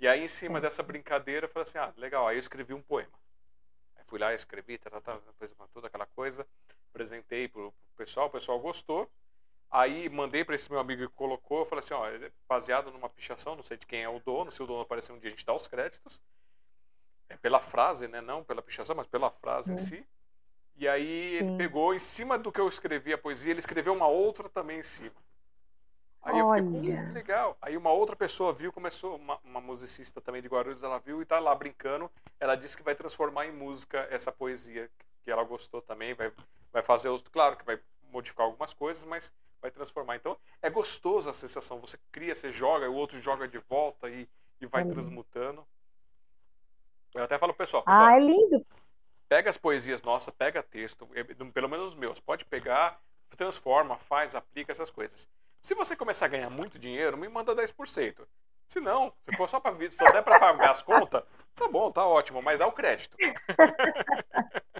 [0.00, 0.60] E aí, em cima é.
[0.60, 3.18] dessa brincadeira, eu falei assim: ah, legal, aí eu escrevi um poema
[4.08, 6.46] fui lá, escrevi, tá, tá, tá, fez toda aquela coisa,
[6.90, 9.08] apresentei pro, pro pessoal, o pessoal gostou.
[9.70, 13.08] Aí mandei para esse meu amigo que colocou, eu falei assim, ó, é baseado numa
[13.08, 15.30] pichação, não sei de quem é o dono, se o dono aparecer um dia a
[15.30, 16.22] gente dá os créditos.
[17.28, 20.06] É pela frase, né, não pela pichação, mas pela frase em si.
[20.74, 24.06] E aí ele pegou em cima do que eu escrevi a poesia, ele escreveu uma
[24.06, 25.14] outra também em cima.
[26.22, 26.60] Aí Olha.
[26.60, 27.56] eu fiquei, que legal.
[27.60, 31.26] Aí uma outra pessoa viu, começou, uma, uma, musicista também de Guarulhos, ela viu e
[31.26, 32.10] tá lá brincando.
[32.40, 34.90] Ela disse que vai transformar em música essa poesia
[35.22, 36.32] que ela gostou também, vai,
[36.72, 37.10] vai fazer.
[37.30, 37.78] Claro que vai
[38.10, 40.16] modificar algumas coisas, mas vai transformar.
[40.16, 41.80] Então é gostoso a sensação.
[41.80, 44.28] Você cria, você joga, o outro joga de volta e,
[44.60, 45.66] e vai é transmutando.
[47.14, 48.06] Eu até falo, pessoal, pessoal.
[48.06, 48.64] Ah, é lindo.
[49.28, 51.06] Pega as poesias nossas, pega texto,
[51.52, 52.98] pelo menos os meus, pode pegar,
[53.36, 55.28] transforma, faz, aplica essas coisas.
[55.60, 58.26] Se você começar a ganhar muito dinheiro, me manda 10%.
[58.66, 61.22] Se não, se for só para só der para pagar as contas,
[61.54, 63.16] tá bom, tá ótimo, mas dá o crédito.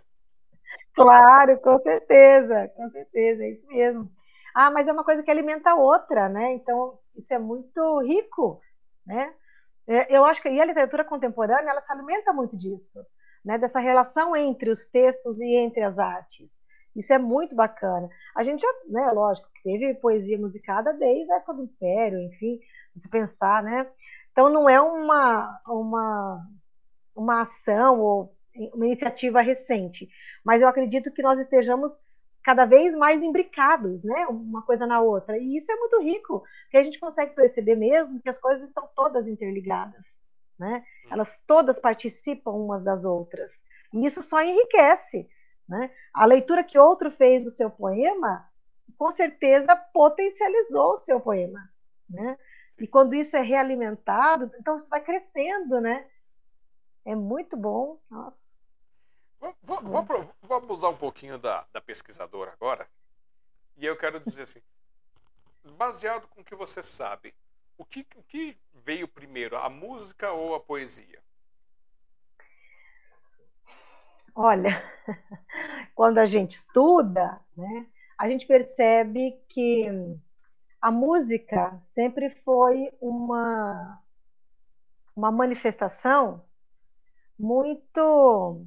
[0.95, 4.11] claro, com certeza, com certeza, é isso mesmo.
[4.61, 6.53] Ah, mas é uma coisa que alimenta a outra, né?
[6.55, 8.61] Então, isso é muito rico,
[9.07, 9.33] né?
[9.87, 13.07] É, eu acho que a literatura contemporânea, ela se alimenta muito disso,
[13.45, 13.57] né?
[13.57, 16.59] Dessa relação entre os textos e entre as artes.
[16.97, 18.09] Isso é muito bacana.
[18.35, 22.59] A gente já, né, lógico, teve poesia musicada desde a época do Império, enfim,
[22.97, 23.89] se pensar, né?
[24.33, 26.47] Então não é uma, uma,
[27.15, 28.37] uma ação ou
[28.75, 30.09] uma iniciativa recente,
[30.45, 32.03] mas eu acredito que nós estejamos
[32.49, 34.27] cada vez mais imbricados, né?
[34.27, 35.37] Uma coisa na outra.
[35.37, 38.89] E isso é muito rico, porque a gente consegue perceber mesmo que as coisas estão
[38.97, 40.17] todas interligadas,
[40.59, 40.83] né?
[41.11, 43.63] Elas todas participam umas das outras.
[43.93, 45.29] E isso só enriquece.
[45.69, 45.91] Né?
[46.15, 48.49] A leitura que outro fez do seu poema,
[48.97, 51.71] com certeza potencializou o seu poema.
[52.09, 52.39] Né?
[52.79, 56.07] E quando isso é realimentado, então isso vai crescendo, né?
[57.05, 58.01] É muito bom.
[58.11, 58.48] Nossa.
[59.41, 62.89] Vou, vou, vou, vou abusar um pouquinho da, da pesquisadora agora.
[63.77, 64.61] E eu quero dizer assim,
[65.77, 67.35] baseado com o que você sabe,
[67.77, 71.23] o que, o que veio primeiro, a música ou a poesia?
[74.35, 74.83] Olha,
[75.95, 77.87] quando a gente estuda, né,
[78.19, 79.87] a gente percebe que
[80.81, 84.03] a música sempre foi uma,
[85.15, 86.45] uma manifestação
[87.39, 88.67] muito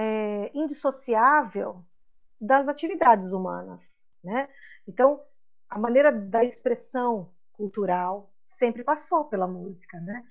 [0.00, 1.84] é, indissociável
[2.40, 3.94] das atividades humanas.
[4.24, 4.48] Né?
[4.88, 5.20] Então,
[5.68, 10.00] a maneira da expressão cultural sempre passou pela música.
[10.00, 10.24] Né?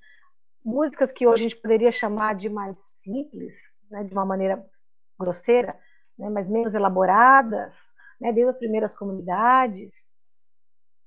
[0.63, 3.57] músicas que hoje a gente poderia chamar de mais simples,
[3.89, 4.65] né, de uma maneira
[5.17, 5.77] grosseira,
[6.17, 7.75] né, mas menos elaboradas,
[8.19, 9.93] né, desde as primeiras comunidades.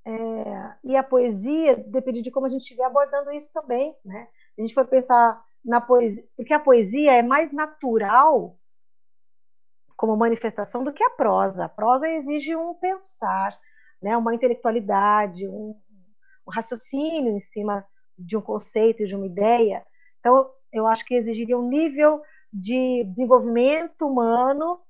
[0.05, 3.95] É, e a poesia depende de como a gente estiver abordando isso também.
[4.05, 4.27] Né?
[4.59, 8.59] A gente foi pensar na poesia, porque a poesia é mais natural
[9.97, 11.67] como manifestação do que a prosa.
[11.67, 13.57] A prosa exige um pensar,
[14.03, 15.81] né, uma intelectualidade, um,
[16.47, 17.87] um raciocínio em cima
[18.19, 19.87] de um conceito e de uma ideia.
[20.19, 22.23] Então, eu acho que exigiria um nível
[22.53, 24.81] de desenvolvimento humano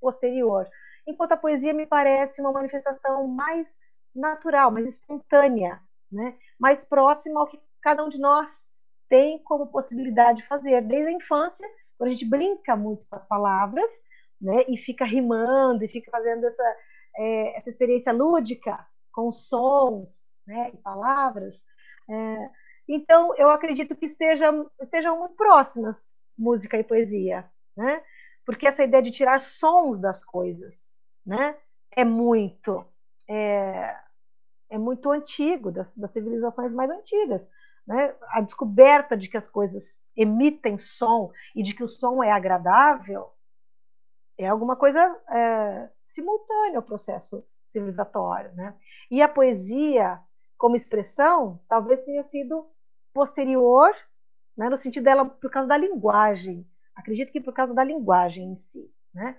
[0.00, 0.68] posterior.
[1.06, 3.78] Enquanto a poesia me parece uma manifestação mais
[4.14, 5.80] natural, mais espontânea,
[6.10, 6.36] né?
[6.58, 8.66] mais próxima ao que cada um de nós
[9.12, 10.80] tem como possibilidade de fazer.
[10.80, 11.68] Desde a infância,
[11.98, 13.90] quando a gente brinca muito com as palavras,
[14.40, 14.64] né?
[14.66, 16.76] e fica rimando, e fica fazendo essa,
[17.18, 20.70] é, essa experiência lúdica com sons né?
[20.72, 21.54] e palavras.
[22.08, 22.50] É,
[22.88, 27.44] então, eu acredito que estejam, estejam muito próximas música e poesia,
[27.76, 28.02] né?
[28.46, 30.88] Porque essa ideia de tirar sons das coisas,
[31.24, 31.54] né?
[31.94, 32.82] É muito,
[33.28, 33.94] é,
[34.70, 37.46] é muito antigo, das, das civilizações mais antigas.
[37.86, 38.14] Né?
[38.28, 43.32] A descoberta de que as coisas emitem som e de que o som é agradável
[44.38, 45.00] é alguma coisa
[45.30, 48.52] é, simultânea ao processo civilizatório.
[48.54, 48.74] Né?
[49.10, 50.20] E a poesia,
[50.56, 52.68] como expressão, talvez tenha sido
[53.12, 53.94] posterior,
[54.56, 56.66] né, no sentido dela por causa da linguagem.
[56.94, 58.92] Acredito que por causa da linguagem em si.
[59.14, 59.36] Né?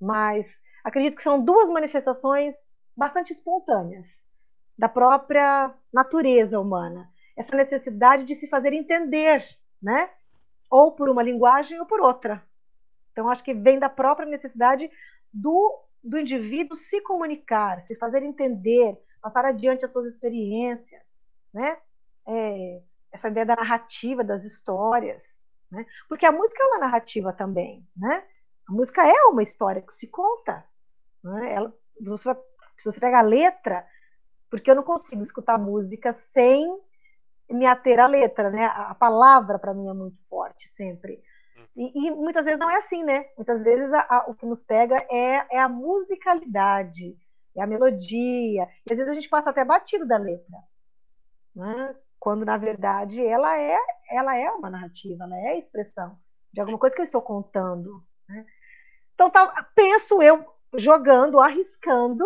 [0.00, 2.54] Mas acredito que são duas manifestações
[2.96, 4.06] bastante espontâneas
[4.76, 7.10] da própria natureza humana.
[7.38, 9.44] Essa necessidade de se fazer entender,
[9.80, 10.10] né?
[10.68, 12.44] Ou por uma linguagem ou por outra.
[13.12, 14.90] Então, acho que vem da própria necessidade
[15.32, 21.16] do, do indivíduo se comunicar, se fazer entender, passar adiante as suas experiências,
[21.54, 21.78] né?
[22.26, 22.82] É,
[23.12, 25.22] essa ideia da narrativa, das histórias,
[25.70, 25.86] né?
[26.08, 28.24] Porque a música é uma narrativa também, né?
[28.68, 30.64] A música é uma história que se conta.
[31.22, 31.54] Né?
[31.54, 32.28] Ela, você
[32.76, 33.86] se você pega a letra,
[34.50, 36.80] porque eu não consigo escutar música sem
[37.50, 38.66] me ater à letra, né?
[38.66, 41.22] A palavra para mim é muito forte sempre.
[41.76, 43.26] E, e, muitas vezes não é assim, né?
[43.36, 47.16] Muitas vezes a, a, o que nos pega é, é, a musicalidade,
[47.56, 48.68] é a melodia.
[48.86, 50.58] E às vezes a gente passa até batido da letra,
[51.54, 51.94] né?
[52.18, 53.78] Quando na verdade ela é,
[54.10, 56.18] ela é uma narrativa, ela é a expressão
[56.52, 58.02] de alguma coisa que eu estou contando.
[58.28, 58.44] Né?
[59.14, 60.44] Então tá, penso eu
[60.74, 62.24] jogando, arriscando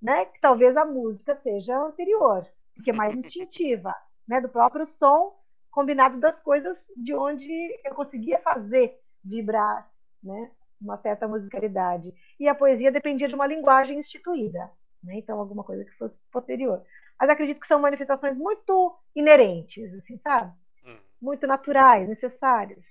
[0.00, 2.46] né, que talvez a música seja anterior,
[2.82, 3.94] que é mais instintiva,
[4.26, 5.36] né, do próprio som
[5.70, 7.50] combinado das coisas de onde
[7.84, 9.90] eu conseguia fazer vibrar,
[10.22, 12.14] né, uma certa musicalidade.
[12.38, 14.70] E a poesia dependia de uma linguagem instituída,
[15.02, 16.84] né, então alguma coisa que fosse posterior.
[17.18, 20.52] Mas acredito que são manifestações muito inerentes, assim, sabe?
[20.84, 20.98] Hum.
[21.20, 22.84] Muito naturais, necessárias.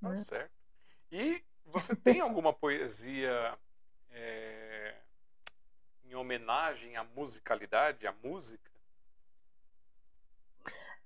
[0.00, 0.16] Tá né?
[0.16, 0.52] certo.
[1.10, 3.56] E você tem alguma poesia
[4.10, 4.94] é,
[6.04, 8.71] em homenagem à musicalidade, à música?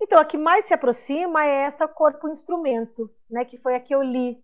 [0.01, 4.03] Então, a que mais se aproxima é essa corpo-instrumento, né, que foi a que eu
[4.03, 4.43] li,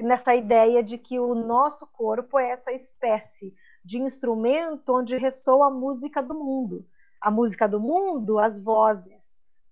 [0.00, 3.54] nessa ideia de que o nosso corpo é essa espécie
[3.84, 6.86] de instrumento onde ressoa a música do mundo.
[7.20, 9.22] A música do mundo, as vozes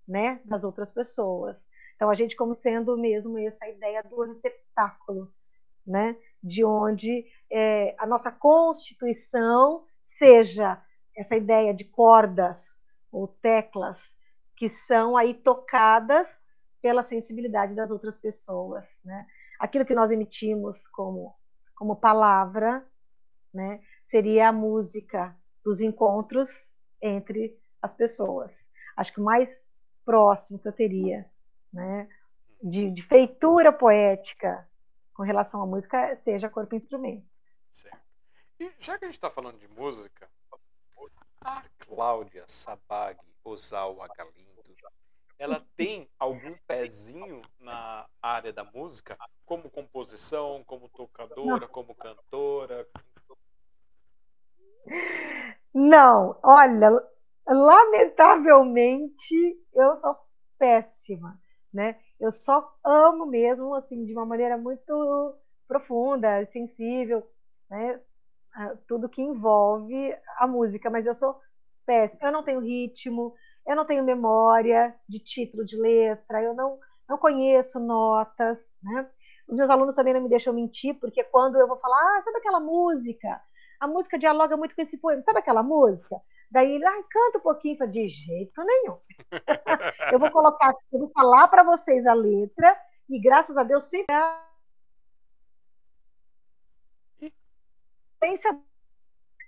[0.07, 1.57] né, das outras pessoas.
[1.95, 5.31] Então, a gente como sendo mesmo essa ideia do receptáculo,
[5.85, 10.81] né, de onde é, a nossa constituição seja
[11.15, 12.79] essa ideia de cordas
[13.11, 13.99] ou teclas
[14.61, 16.27] que são aí tocadas
[16.83, 19.25] pela sensibilidade das outras pessoas, né?
[19.59, 21.35] Aquilo que nós emitimos como
[21.73, 22.87] como palavra,
[23.51, 23.81] né,
[24.11, 26.47] seria a música dos encontros
[27.01, 28.55] entre as pessoas.
[28.95, 29.73] Acho que o mais
[30.05, 31.27] próximo que eu teria,
[31.73, 32.07] né,
[32.61, 34.69] de, de feitura poética
[35.15, 37.27] com relação à música seja corpo instrumento.
[37.71, 37.99] Certo.
[38.59, 40.29] E já que a gente está falando de música,
[41.43, 44.50] a Cláudia Sabag Ozawa Galindo,
[45.41, 51.73] ela tem algum pezinho na área da música, como composição, como tocadora, Nossa.
[51.73, 52.87] como cantora?
[55.73, 56.91] Não, olha,
[57.47, 60.15] lamentavelmente eu sou
[60.59, 61.41] péssima,
[61.73, 61.99] né?
[62.19, 65.35] Eu só amo mesmo, assim, de uma maneira muito
[65.67, 67.27] profunda, sensível,
[67.67, 67.99] né?
[68.87, 71.35] tudo que envolve a música, mas eu sou
[71.83, 72.27] péssima.
[72.27, 73.33] Eu não tenho ritmo,
[73.65, 79.09] eu não tenho memória de título de letra, eu não, não conheço notas, né?
[79.47, 82.37] Os meus alunos também não me deixam mentir, porque quando eu vou falar, ah, sabe
[82.37, 83.41] aquela música?
[83.79, 86.15] A música dialoga muito com esse poema, sabe aquela música?
[86.49, 88.97] Daí ele, ah, canta um pouquinho, falei, de jeito nenhum.
[90.11, 92.77] eu vou colocar, eu vou falar para vocês a letra,
[93.09, 94.13] e graças a Deus sempre
[98.19, 98.57] pensa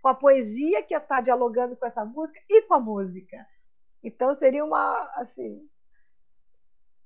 [0.01, 3.47] com a poesia que está dialogando com essa música e com a música.
[4.03, 5.69] Então seria uma, assim,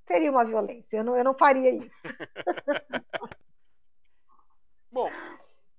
[0.08, 0.98] seria uma violência.
[0.98, 2.08] Eu não, eu não faria isso.
[4.92, 5.10] Bom,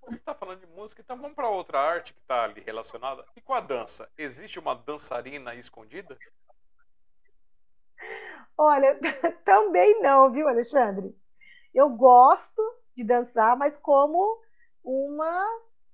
[0.06, 3.24] a gente está falando de música, então vamos para outra arte que está ali relacionada.
[3.34, 4.08] E com a dança?
[4.16, 6.16] Existe uma dançarina escondida?
[8.56, 8.98] Olha,
[9.44, 11.14] também não, viu, Alexandre?
[11.74, 12.62] Eu gosto
[12.94, 14.40] de dançar, mas como
[14.82, 15.44] uma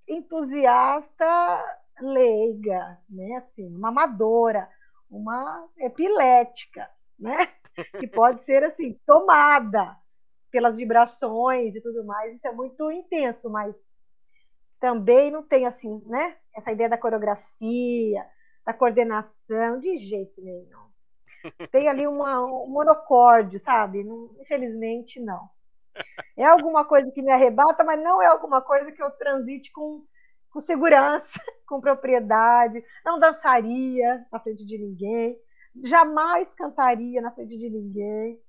[0.07, 3.37] entusiasta leiga, né?
[3.37, 4.69] Assim, uma amadora,
[5.17, 6.89] uma epilética,
[7.19, 7.49] né?
[7.99, 9.97] Que pode ser assim tomada
[10.49, 12.37] pelas vibrações e tudo mais.
[12.37, 13.77] Isso é muito intenso, mas
[14.79, 16.37] também não tem assim, né?
[16.55, 18.25] Essa ideia da coreografia,
[18.65, 20.85] da coordenação, de jeito nenhum.
[21.73, 24.05] Tem ali uma, um monocórdio, sabe?
[24.05, 25.51] Não, infelizmente, não.
[26.37, 30.05] É alguma coisa que me arrebata, mas não é alguma coisa que eu transite com,
[30.51, 32.85] com segurança, com propriedade.
[33.05, 35.39] Não dançaria na frente de ninguém.
[35.83, 38.41] Jamais cantaria na frente de ninguém.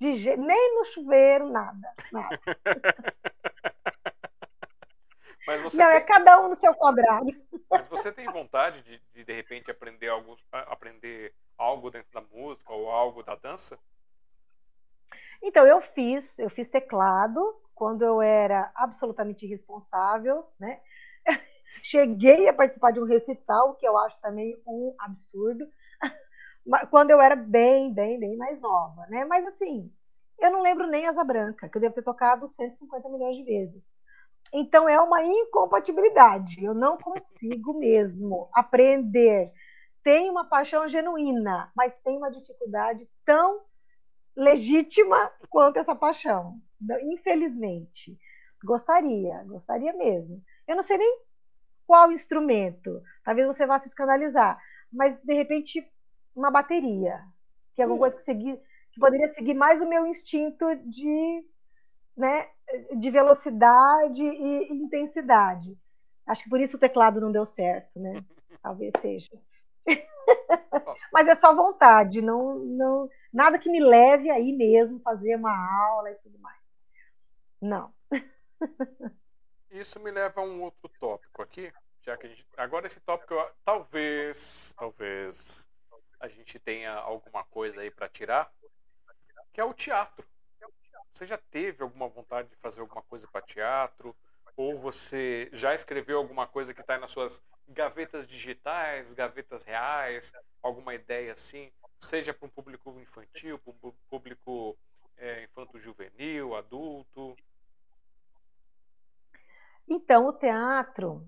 [0.00, 0.36] De je...
[0.36, 1.94] Nem no chuveiro, nada.
[2.12, 2.40] nada.
[5.46, 5.86] Não, tem...
[5.86, 7.30] é cada um no seu quadrado.
[7.70, 12.72] Mas você tem vontade de, de, de repente, aprender algo, aprender algo dentro da música
[12.72, 13.78] ou algo da dança?
[15.42, 17.40] Então, eu fiz, eu fiz teclado
[17.74, 20.80] quando eu era absolutamente irresponsável, né?
[21.82, 25.66] Cheguei a participar de um recital, que eu acho também um absurdo,
[26.90, 29.24] quando eu era bem, bem, bem mais nova, né?
[29.24, 29.92] Mas assim,
[30.38, 33.84] eu não lembro nem Asa Branca, que eu devo ter tocado 150 milhões de vezes.
[34.52, 36.62] Então é uma incompatibilidade.
[36.62, 39.52] Eu não consigo mesmo aprender.
[40.02, 43.62] Tem uma paixão genuína, mas tem uma dificuldade tão
[44.36, 46.60] legítima quanto essa paixão.
[47.02, 48.18] Infelizmente.
[48.62, 50.42] Gostaria, gostaria mesmo.
[50.66, 51.20] Eu não sei nem
[51.86, 53.02] qual instrumento.
[53.24, 54.58] Talvez você vá se escandalizar,
[54.92, 55.86] mas de repente
[56.34, 57.20] uma bateria,
[57.74, 58.56] que é alguma coisa que, segui,
[58.92, 61.44] que poderia seguir mais o meu instinto de,
[62.16, 62.48] né,
[62.96, 65.78] de velocidade e intensidade.
[66.26, 68.24] Acho que por isso o teclado não deu certo, né?
[68.62, 69.30] Talvez seja.
[71.12, 75.54] Mas é só vontade, não, não, nada que me leve aí mesmo fazer uma
[75.86, 76.58] aula e tudo mais.
[77.60, 77.92] Não.
[79.74, 83.34] Isso me leva a um outro tópico aqui, já que gente, agora esse tópico
[83.64, 85.66] talvez, talvez
[86.20, 88.52] a gente tenha alguma coisa aí para tirar,
[89.52, 90.24] que é o teatro.
[91.12, 94.16] Você já teve alguma vontade de fazer alguma coisa para teatro?
[94.56, 100.32] Ou você já escreveu alguma coisa que está nas suas gavetas digitais, gavetas reais,
[100.62, 104.78] alguma ideia assim, seja para um público infantil, para um público
[105.16, 107.36] é, infanto-juvenil, adulto?
[109.88, 111.26] Então, o teatro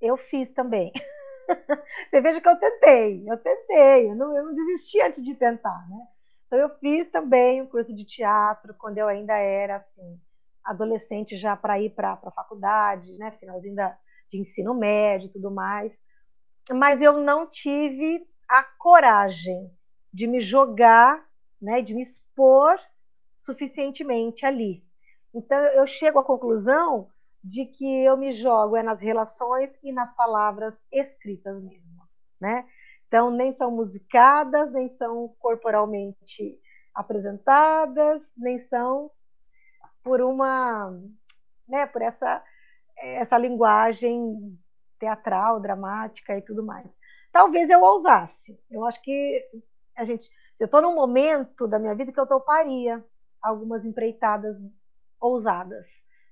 [0.00, 0.92] eu fiz também.
[2.10, 5.86] Você veja que eu tentei, eu tentei, eu não, eu não desisti antes de tentar,
[5.88, 6.06] né?
[6.46, 10.18] Então eu fiz também um curso de teatro quando eu ainda era assim
[10.64, 13.30] adolescente já para ir para a faculdade, né?
[13.32, 13.96] Finalzinho da,
[14.30, 16.02] de ensino médio e tudo mais.
[16.70, 19.70] Mas eu não tive a coragem
[20.12, 21.26] de me jogar,
[21.60, 21.82] né?
[21.82, 22.78] De me expor
[23.38, 24.82] suficientemente ali.
[25.34, 27.08] Então eu chego à conclusão
[27.42, 32.02] de que eu me jogo é nas relações e nas palavras escritas mesmo,
[32.40, 32.66] né?
[33.06, 36.60] Então nem são musicadas, nem são corporalmente
[36.94, 39.10] apresentadas, nem são
[40.02, 40.90] por uma,
[41.66, 42.42] né, por essa
[43.00, 44.58] essa linguagem
[44.98, 46.98] teatral, dramática e tudo mais.
[47.30, 48.58] Talvez eu ousasse.
[48.68, 49.48] Eu acho que
[49.96, 50.28] a gente,
[50.58, 53.04] eu estou num momento da minha vida que eu toparia
[53.40, 54.58] algumas empreitadas
[55.20, 55.86] ousadas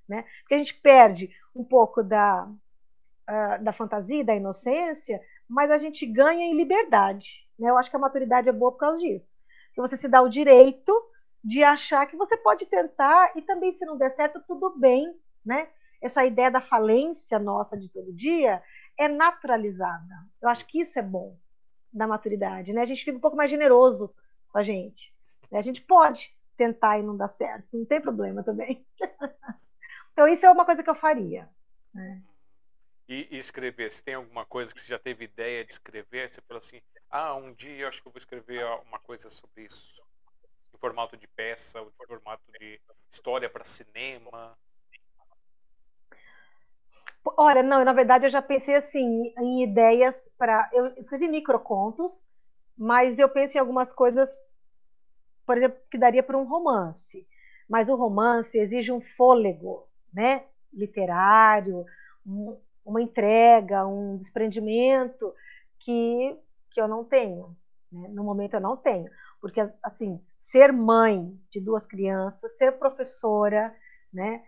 [0.08, 0.24] né?
[0.40, 6.06] Porque a gente perde um pouco da, uh, da fantasia, da inocência, mas a gente
[6.06, 7.46] ganha em liberdade.
[7.58, 7.70] Né?
[7.70, 9.36] Eu acho que a maturidade é boa por causa disso.
[9.74, 10.92] Que você se dá o direito
[11.42, 15.14] de achar que você pode tentar e também, se não der certo, tudo bem.
[15.44, 15.68] Né?
[16.00, 18.62] Essa ideia da falência nossa de todo dia
[18.98, 20.14] é naturalizada.
[20.40, 21.36] Eu acho que isso é bom
[21.92, 22.72] da maturidade.
[22.72, 22.82] Né?
[22.82, 24.12] A gente fica um pouco mais generoso
[24.48, 25.14] com a gente.
[25.50, 25.58] Né?
[25.58, 28.84] A gente pode tentar e não dar certo, não tem problema também.
[30.16, 31.46] Então, isso é uma coisa que eu faria.
[31.92, 32.22] Né?
[33.06, 36.40] E, e, escrever, se tem alguma coisa que você já teve ideia de escrever, você
[36.40, 36.80] falou assim,
[37.10, 40.02] ah, um dia eu acho que eu vou escrever uma coisa sobre isso.
[40.74, 42.80] Em formato de peça, ou em formato de
[43.12, 44.56] história para cinema.
[47.36, 50.66] Olha, não, na verdade eu já pensei assim em ideias para.
[50.72, 52.26] Eu escrevi microcontos,
[52.74, 54.34] mas eu penso em algumas coisas,
[55.44, 57.28] por exemplo, que daria para um romance.
[57.68, 59.86] Mas o romance exige um fôlego,
[60.16, 60.46] né?
[60.72, 61.84] Literário,
[62.26, 65.34] um, uma entrega, um desprendimento
[65.78, 66.36] que,
[66.70, 67.54] que eu não tenho.
[67.92, 68.08] Né?
[68.08, 69.10] No momento eu não tenho.
[69.40, 73.76] Porque, assim, ser mãe de duas crianças, ser professora,
[74.10, 74.42] né?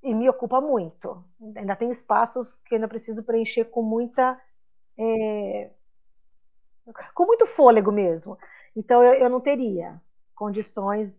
[0.00, 1.24] E me ocupa muito.
[1.56, 4.40] Ainda tem espaços que ainda preciso preencher com muita.
[4.96, 5.70] É,
[7.14, 8.38] com muito fôlego mesmo.
[8.76, 10.00] Então eu, eu, não teria
[10.36, 11.10] condições.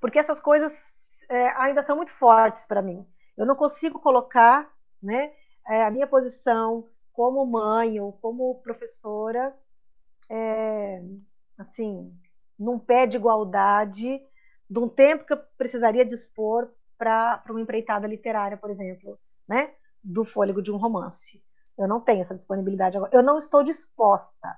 [0.00, 0.93] Porque essas coisas
[1.28, 3.06] é, ainda são muito fortes para mim.
[3.36, 4.70] Eu não consigo colocar
[5.02, 5.32] né,
[5.68, 9.54] é, a minha posição como mãe ou como professora
[10.30, 11.02] é,
[11.58, 12.12] assim
[12.58, 14.20] num pé de igualdade
[14.68, 19.74] de um tempo que eu precisaria dispor para uma empreitada literária, por exemplo, né?
[20.02, 21.42] Do fôlego de um romance.
[21.76, 23.10] Eu não tenho essa disponibilidade agora.
[23.12, 24.56] Eu não estou disposta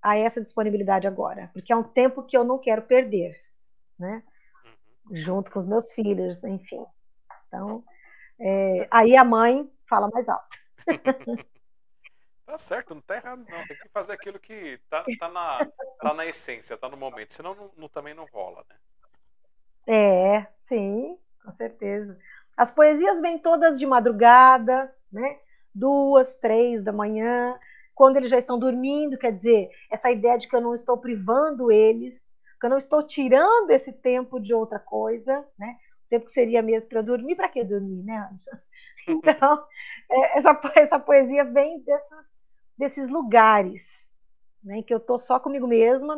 [0.00, 3.34] a essa disponibilidade agora, porque é um tempo que eu não quero perder,
[3.98, 4.22] né?
[5.10, 6.84] Junto com os meus filhos, enfim.
[7.46, 7.84] Então,
[8.40, 10.56] é, aí a mãe fala mais alto.
[12.46, 13.64] Tá certo, não tá errado não.
[13.64, 15.66] Tem que fazer aquilo que tá, tá, na,
[15.98, 17.32] tá na essência, tá no momento.
[17.32, 18.76] Senão não, não, também não rola, né?
[19.86, 22.18] É, sim, com certeza.
[22.56, 25.38] As poesias vêm todas de madrugada, né?
[25.74, 27.58] Duas, três da manhã,
[27.94, 31.72] quando eles já estão dormindo, quer dizer, essa ideia de que eu não estou privando
[31.72, 32.23] eles,
[32.64, 35.76] que eu não estou tirando esse tempo de outra coisa, né?
[36.06, 38.62] O tempo que seria mesmo para eu dormir, para que dormir, né, Anja?
[39.06, 39.66] Então,
[40.10, 42.24] é, essa, essa poesia vem dessas
[42.78, 43.82] desses lugares,
[44.62, 46.16] né, que eu tô só comigo mesma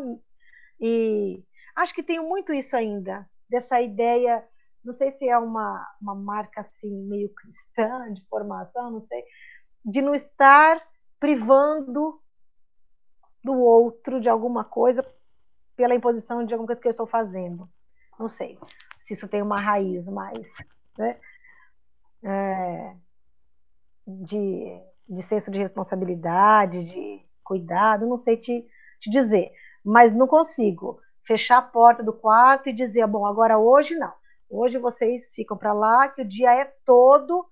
[0.81, 1.45] e
[1.75, 4.43] acho que tenho muito isso ainda, dessa ideia,
[4.85, 9.25] não sei se é uma, uma marca assim meio cristã de formação, não sei,
[9.85, 10.81] de não estar
[11.19, 12.23] privando
[13.43, 15.03] do outro de alguma coisa
[15.77, 17.69] pela imposição de alguma coisa que eu estou fazendo.
[18.19, 18.59] Não sei
[19.05, 20.53] se isso tem uma raiz mais,
[20.99, 21.19] né?
[22.23, 22.97] É,
[24.07, 28.67] de de senso de responsabilidade, de cuidado, não sei te,
[28.99, 29.53] te dizer,
[29.85, 34.13] mas não consigo fechar a porta do quarto e dizer, bom, agora hoje não.
[34.49, 37.49] Hoje vocês ficam para lá, que o dia é todo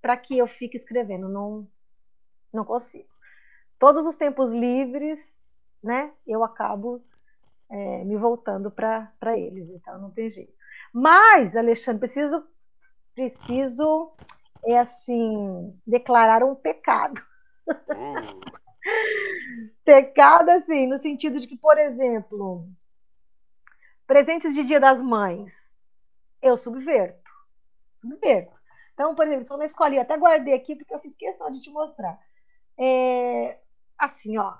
[0.00, 1.28] para que eu fique escrevendo.
[1.28, 1.66] Não,
[2.52, 3.08] não consigo.
[3.78, 5.18] Todos os tempos livres,
[5.82, 6.12] né?
[6.26, 7.02] Eu acabo
[7.70, 10.52] é, me voltando para eles, então não tem jeito.
[10.92, 12.46] Mas, Alexandre, preciso,
[13.14, 14.12] preciso
[14.64, 17.20] é assim, declarar um pecado.
[17.68, 18.64] Uh.
[19.84, 22.68] pecado, assim, no sentido de que, por exemplo,
[24.06, 25.78] presentes de Dia das Mães,
[26.40, 27.30] eu subverto.
[27.96, 28.60] Subverto.
[28.92, 31.70] Então, por exemplo, estou na escolinha, até guardei aqui porque eu fiz questão de te
[31.70, 32.18] mostrar.
[32.78, 33.58] É,
[33.98, 34.54] assim, ó.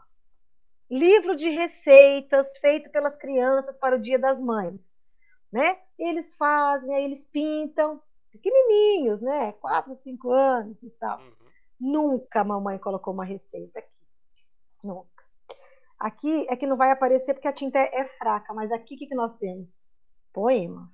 [0.94, 4.96] Livro de receitas feito pelas crianças para o Dia das Mães.
[5.50, 5.76] Né?
[5.98, 8.00] Eles fazem, aí eles pintam,
[8.30, 9.50] pequenininhos, né?
[9.54, 11.18] Quatro, cinco anos e tal.
[11.18, 11.32] Uhum.
[11.80, 14.06] Nunca a mamãe colocou uma receita aqui.
[14.84, 15.24] Nunca.
[15.98, 19.08] Aqui é que não vai aparecer porque a tinta é, fraca, mas aqui o que,
[19.08, 19.84] que nós temos?
[20.32, 20.90] Poemas.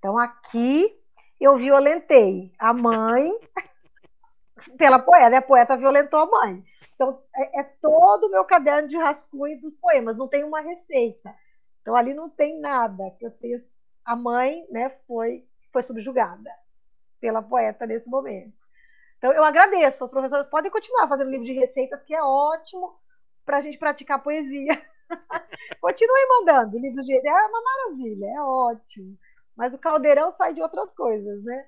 [0.00, 1.00] Então aqui
[1.40, 3.38] eu violentei a mãe
[4.76, 6.64] pela poeta, a poeta violentou a mãe.
[6.94, 11.34] Então é, é todo o meu caderno de rascunho dos poemas, não tem uma receita.
[11.80, 13.58] Então ali não tem nada que eu tenha.
[14.04, 16.50] A mãe, né, foi foi subjugada
[17.20, 18.54] pela poeta nesse momento.
[19.18, 20.04] Então, eu agradeço.
[20.04, 22.94] Os professores podem continuar fazendo livro de receitas, que é ótimo
[23.44, 24.80] para a gente praticar poesia.
[25.80, 27.42] Continuem mandando livros de receitas.
[27.42, 29.18] É uma maravilha, é ótimo.
[29.56, 31.66] Mas o caldeirão sai de outras coisas, né?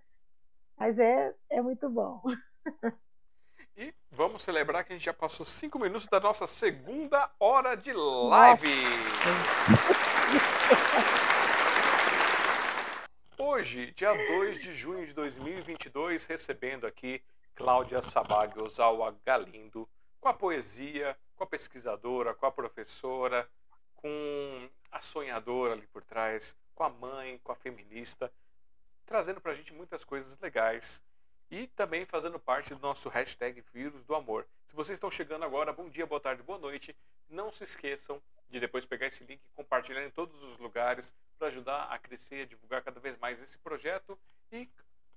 [0.79, 2.21] Mas é, é muito bom.
[3.79, 7.93] E vamos celebrar que a gente já passou cinco minutos da nossa segunda hora de
[7.93, 8.87] live.
[13.37, 17.23] Hoje, dia 2 de junho de 2022, recebendo aqui
[17.55, 19.87] Cláudia Sabag Ozawa Galindo,
[20.23, 23.47] com a poesia, com a pesquisadora, com a professora,
[23.95, 28.33] com a sonhadora ali por trás, com a mãe, com a feminista,
[29.05, 31.05] trazendo para a gente muitas coisas legais
[31.51, 34.47] e também fazendo parte do nosso hashtag Vírus do Amor.
[34.65, 36.97] Se vocês estão chegando agora, bom dia, boa tarde, boa noite.
[37.29, 41.49] Não se esqueçam de depois pegar esse link e compartilhar em todos os lugares para
[41.49, 44.19] ajudar a crescer, a divulgar cada vez mais esse projeto
[44.51, 44.69] e,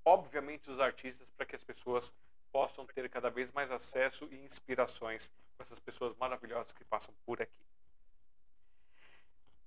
[0.04, 2.14] obviamente, os artistas para que as pessoas
[2.52, 7.42] possam ter cada vez mais acesso e inspirações com essas pessoas maravilhosas que passam por
[7.42, 7.66] aqui.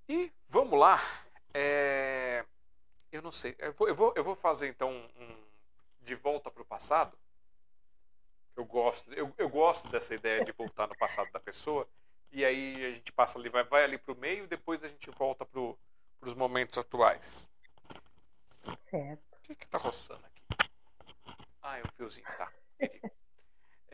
[0.08, 1.00] E vamos lá.
[1.54, 2.44] É...
[3.10, 3.54] Eu não sei.
[3.58, 5.51] Eu vou, eu vou, eu vou fazer então um.
[6.02, 7.16] De volta para o passado.
[8.56, 11.88] Eu gosto, eu, eu gosto dessa ideia de voltar no passado da pessoa.
[12.30, 15.10] E aí a gente passa ali, vai, vai ali para o meio, depois a gente
[15.10, 17.48] volta para os momentos atuais.
[18.78, 19.38] Certo.
[19.50, 20.70] O que está roçando aqui?
[21.60, 22.52] Ah, é o fiozinho, tá.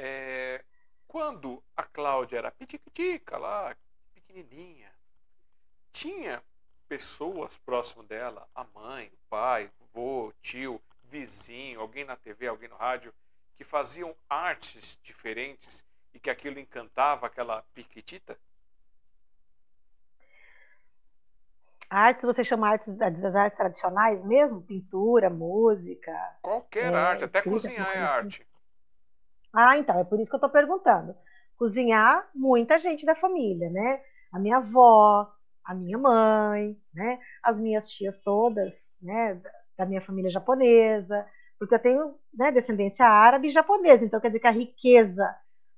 [0.01, 0.65] É,
[1.09, 3.77] quando a Cláudia era pitiquitica lá,
[4.15, 4.95] pequenininha,
[5.91, 6.41] tinha
[6.89, 10.81] pessoas próximo dela, a mãe, o pai, o vô, o tio,
[11.11, 13.13] vizinho, alguém na TV, alguém no rádio,
[13.55, 18.39] que faziam artes diferentes e que aquilo encantava aquela piquitita?
[21.91, 24.61] Artes, você chama artes das artes tradicionais mesmo?
[24.61, 26.13] Pintura, música?
[26.43, 28.47] Qualquer é, arte, até cozinhar é arte.
[29.53, 31.17] Ah, então, é por isso que eu estou perguntando.
[31.57, 34.03] Cozinhar, muita gente da família, né?
[34.31, 35.33] A minha avó,
[35.65, 37.19] a minha mãe, né?
[37.43, 39.41] As minhas tias todas, né?
[39.79, 41.27] Da minha família japonesa,
[41.59, 45.37] porque eu tenho né, descendência árabe e japonesa, então quer dizer que a riqueza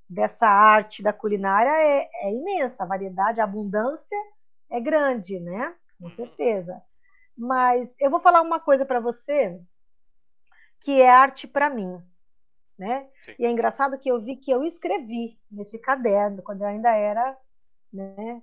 [0.09, 4.17] dessa arte da culinária é, é imensa, a variedade, a abundância
[4.69, 5.75] é grande, né?
[5.99, 6.11] Com uhum.
[6.11, 6.83] certeza.
[7.37, 9.61] Mas eu vou falar uma coisa para você
[10.81, 12.03] que é arte para mim,
[12.79, 13.09] né?
[13.23, 13.35] Sim.
[13.39, 17.37] E é engraçado que eu vi que eu escrevi nesse caderno quando eu ainda era,
[17.93, 18.43] né?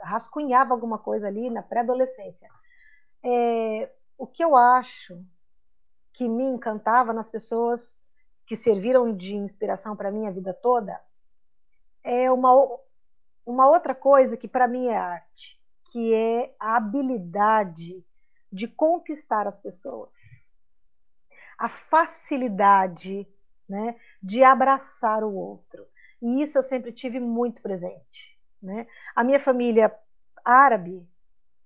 [0.00, 2.48] Rascunhava alguma coisa ali na pré-adolescência.
[3.24, 5.24] É, o que eu acho
[6.12, 7.96] que me encantava nas pessoas
[8.44, 11.00] que serviram de inspiração para mim a vida toda
[12.02, 12.50] é uma,
[13.46, 15.60] uma outra coisa que para mim é arte,
[15.92, 18.04] que é a habilidade
[18.50, 20.10] de conquistar as pessoas.
[21.58, 23.28] A facilidade
[23.68, 25.86] né, de abraçar o outro.
[26.20, 28.38] E isso eu sempre tive muito presente.
[28.60, 28.86] Né?
[29.14, 29.94] A minha família
[30.44, 31.06] árabe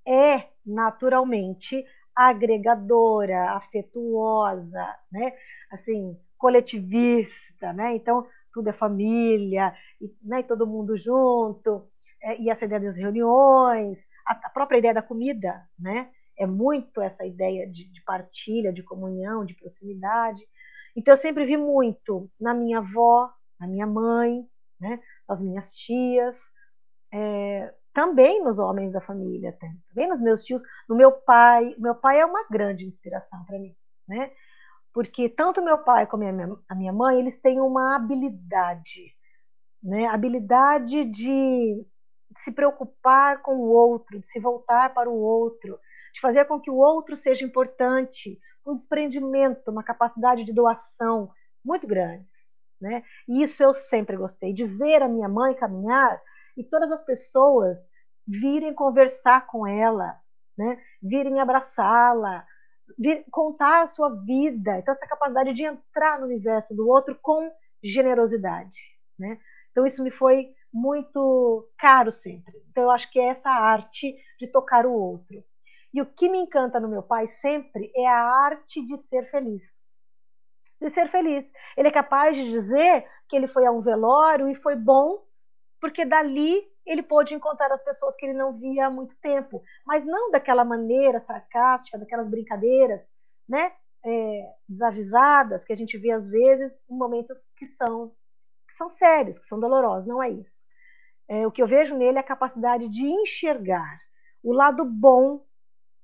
[0.05, 5.33] é naturalmente agregadora, afetuosa, né?
[5.73, 7.95] assim, coletivista, né?
[7.97, 11.89] Então, tudo é família, e, né, e todo mundo junto,
[12.23, 16.11] é, e essa ideia das reuniões, a, a, própria ideia da comida, né?
[16.39, 20.47] É muito essa ideia de, de partilha, de comunhão, de proximidade.
[20.95, 24.47] Então eu sempre vi muito na minha avó, na minha mãe,
[24.81, 25.01] né?
[25.29, 26.41] Nas minhas tias,
[27.13, 29.57] é, também nos homens da família,
[29.91, 31.75] também nos meus tios, no meu pai.
[31.79, 33.75] O meu pai é uma grande inspiração para mim,
[34.09, 34.31] né?
[34.93, 36.25] porque tanto meu pai como
[36.69, 39.15] a minha, mãe, eles têm uma habilidade,
[39.83, 40.07] né?
[40.07, 41.85] Habilidade de
[42.37, 45.79] se preocupar com o outro, de se voltar para o outro,
[46.15, 51.31] de fazer com que o outro seja importante, um desprendimento, uma capacidade de doação
[51.65, 52.51] muito grandes,
[52.81, 53.03] né?
[53.27, 56.21] E isso eu sempre gostei de ver a minha mãe caminhar
[56.57, 57.91] e todas as pessoas
[58.27, 60.17] virem conversar com ela,
[60.57, 60.81] né?
[61.03, 62.47] Virem abraçá-la,
[63.31, 64.79] contar a sua vida.
[64.79, 67.51] Então, essa capacidade de entrar no universo do outro com
[67.83, 68.79] generosidade.
[69.19, 69.39] Né?
[69.71, 72.55] Então, isso me foi muito caro sempre.
[72.71, 75.43] Então, eu acho que é essa arte de tocar o outro.
[75.93, 79.63] E o que me encanta no meu pai sempre é a arte de ser feliz.
[80.81, 81.53] De ser feliz.
[81.77, 85.23] Ele é capaz de dizer que ele foi a um velório e foi bom,
[85.83, 90.05] porque dali ele pôde encontrar as pessoas que ele não via há muito tempo, mas
[90.05, 93.13] não daquela maneira sarcástica, daquelas brincadeiras,
[93.49, 93.73] né,
[94.05, 98.15] é, desavisadas que a gente vê às vezes em momentos que são
[98.69, 100.07] que são sérios, que são dolorosos.
[100.07, 100.65] Não é isso.
[101.29, 103.99] É, o que eu vejo nele é a capacidade de enxergar
[104.41, 105.45] o lado bom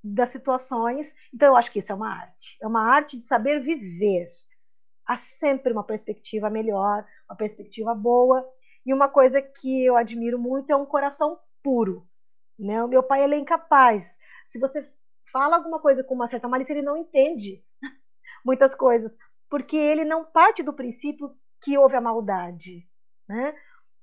[0.02, 1.14] das situações.
[1.32, 2.59] Então eu acho que isso é uma arte.
[2.60, 4.28] É uma arte de saber viver.
[5.06, 8.44] Há sempre uma perspectiva melhor, uma perspectiva boa
[8.89, 12.09] e uma coisa que eu admiro muito é um coração puro.
[12.59, 12.82] Né?
[12.82, 14.16] O meu pai ele é incapaz.
[14.47, 14.81] Se você
[15.31, 17.62] fala alguma coisa com uma certa malícia, ele não entende
[18.43, 19.15] muitas coisas,
[19.51, 22.89] porque ele não parte do princípio que houve a maldade.
[23.28, 23.55] Né?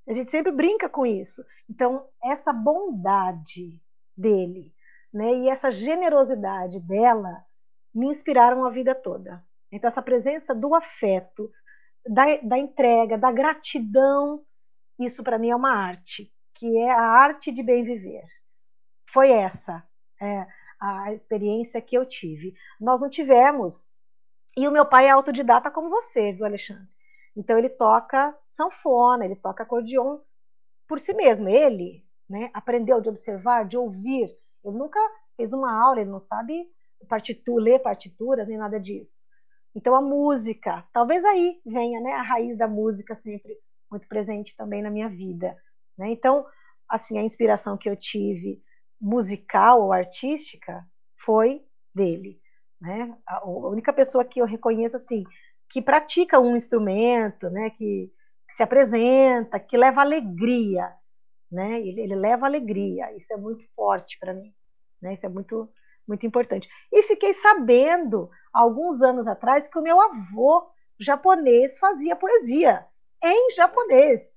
[0.07, 1.43] A gente sempre brinca com isso.
[1.67, 3.81] Então, essa bondade
[4.15, 4.71] dele
[5.11, 7.43] né, e essa generosidade dela
[7.91, 9.43] me inspiraram a vida toda.
[9.71, 11.51] Então, essa presença do afeto,
[12.07, 14.45] da, da entrega, da gratidão
[14.99, 18.25] isso para mim é uma arte, que é a arte de bem viver.
[19.11, 19.83] Foi essa
[20.21, 20.47] é,
[20.79, 22.55] a experiência que eu tive.
[22.79, 23.91] Nós não tivemos.
[24.57, 26.87] E o meu pai é autodidata como você, viu, Alexandre?
[27.35, 30.19] Então ele toca sanfona, ele toca acordeon
[30.87, 31.49] por si mesmo.
[31.49, 34.33] Ele né, aprendeu de observar, de ouvir.
[34.63, 34.99] Ele nunca
[35.35, 36.69] fez uma aula, ele não sabe
[37.09, 39.27] partitura, ler partituras nem nada disso.
[39.75, 43.57] Então a música, talvez aí venha né, a raiz da música sempre
[43.89, 45.55] muito presente também na minha vida.
[45.97, 46.09] Né?
[46.11, 46.45] Então,
[46.89, 48.61] assim, a inspiração que eu tive
[48.99, 50.85] musical ou artística
[51.25, 51.63] foi
[51.93, 52.39] dele.
[52.81, 53.15] Né?
[53.27, 55.23] A única pessoa que eu reconheço assim
[55.69, 58.09] que pratica um instrumento, né, que,
[58.47, 60.89] que se apresenta, que leva alegria,
[61.51, 61.81] né?
[61.81, 63.11] Ele, ele leva alegria.
[63.13, 64.53] Isso é muito forte para mim,
[65.01, 65.13] né?
[65.13, 65.69] Isso é muito
[66.07, 66.69] muito importante.
[66.91, 72.85] E fiquei sabendo alguns anos atrás que o meu avô japonês fazia poesia
[73.23, 74.33] em japonês.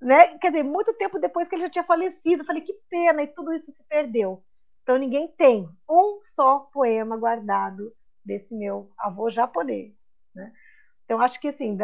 [0.00, 0.38] Né?
[0.38, 3.52] Quer dizer, muito tempo depois que ele já tinha falecido, falei que pena e tudo
[3.52, 4.42] isso se perdeu.
[4.82, 7.94] Então ninguém tem um só poema guardado
[8.24, 9.94] desse meu avô japonês.
[10.34, 10.52] Né?
[11.04, 11.76] Então acho que assim,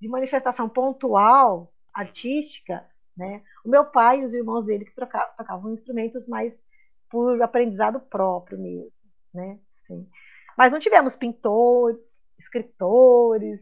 [0.00, 2.84] de manifestação pontual, artística,
[3.16, 3.42] né?
[3.64, 6.64] O meu pai e os irmãos dele que tocavam, tocavam instrumentos mais
[7.10, 9.58] por aprendizado próprio mesmo, né?
[9.86, 10.08] Sim.
[10.56, 12.00] Mas não tivemos pintores,
[12.38, 13.60] escritores,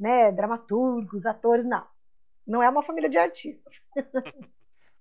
[0.00, 1.86] né, dramaturgos, atores, não.
[2.46, 3.80] Não é uma família de artistas.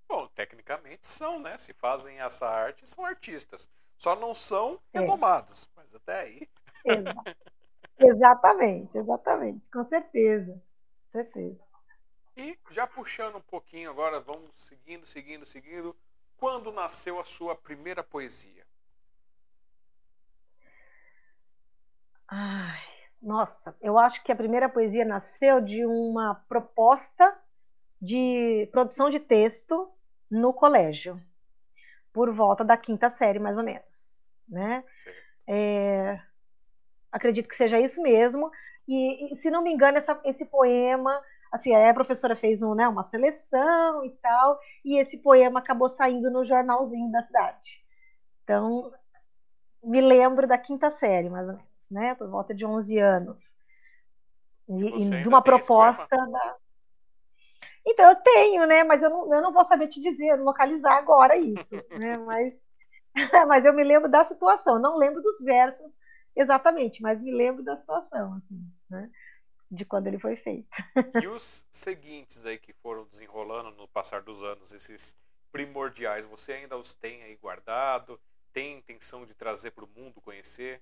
[0.07, 1.57] Bom, tecnicamente são, né?
[1.57, 3.69] Se fazem essa arte, são artistas.
[3.97, 4.99] Só não são é.
[4.99, 5.69] renomados, é.
[5.75, 6.49] mas até aí.
[7.97, 10.53] exatamente, exatamente, com certeza.
[10.53, 11.59] Com certeza.
[12.35, 15.95] E já puxando um pouquinho agora, vamos seguindo, seguindo, seguindo.
[16.37, 18.65] Quando nasceu a sua primeira poesia?
[22.27, 27.37] Ai, nossa, eu acho que a primeira poesia nasceu de uma proposta
[28.01, 29.91] de produção de texto
[30.31, 31.21] no colégio,
[32.13, 34.27] por volta da quinta série, mais ou menos.
[34.47, 34.83] Né?
[35.45, 36.19] É,
[37.11, 38.49] acredito que seja isso mesmo.
[38.87, 41.21] E, e se não me engano, essa, esse poema,
[41.51, 46.31] assim, a professora fez um, né, uma seleção e tal, e esse poema acabou saindo
[46.31, 47.83] no jornalzinho da cidade.
[48.43, 48.91] Então,
[49.83, 53.39] me lembro da quinta série, mais ou menos né, por volta de 11 anos.
[54.67, 56.55] E, e de uma proposta da...
[57.85, 58.83] Então, eu tenho, né?
[58.83, 61.65] Mas eu não, eu não vou saber te dizer, localizar agora isso,
[61.97, 62.17] né?
[62.17, 62.53] Mas,
[63.47, 64.77] mas eu me lembro da situação.
[64.77, 65.97] Não lembro dos versos
[66.35, 69.09] exatamente, mas me lembro da situação, assim, né?
[69.71, 70.69] De quando ele foi feito.
[71.21, 75.15] E os seguintes aí que foram desenrolando no passar dos anos, esses
[75.51, 78.19] primordiais, você ainda os tem aí guardado?
[78.51, 80.81] Tem intenção de trazer para o mundo conhecer?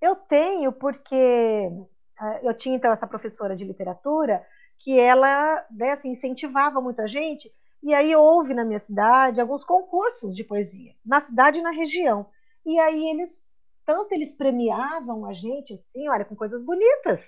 [0.00, 1.70] Eu tenho porque
[2.18, 4.44] ah, eu tinha então essa professora de literatura
[4.78, 7.52] que ela né, assim, incentivava muita gente
[7.82, 12.26] e aí houve na minha cidade alguns concursos de poesia na cidade e na região.
[12.64, 13.48] E aí eles
[13.84, 17.22] tanto eles premiavam a gente assim olha com coisas bonitas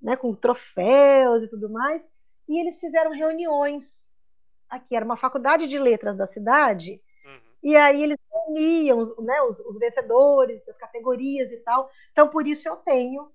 [0.00, 2.02] né com troféus e tudo mais
[2.48, 4.08] e eles fizeram reuniões.
[4.68, 7.00] Aqui era uma faculdade de letras da cidade
[7.62, 8.18] e aí eles
[8.48, 11.90] uniam né, os, os, vencedores das categorias e tal.
[12.10, 13.30] Então, por isso eu tenho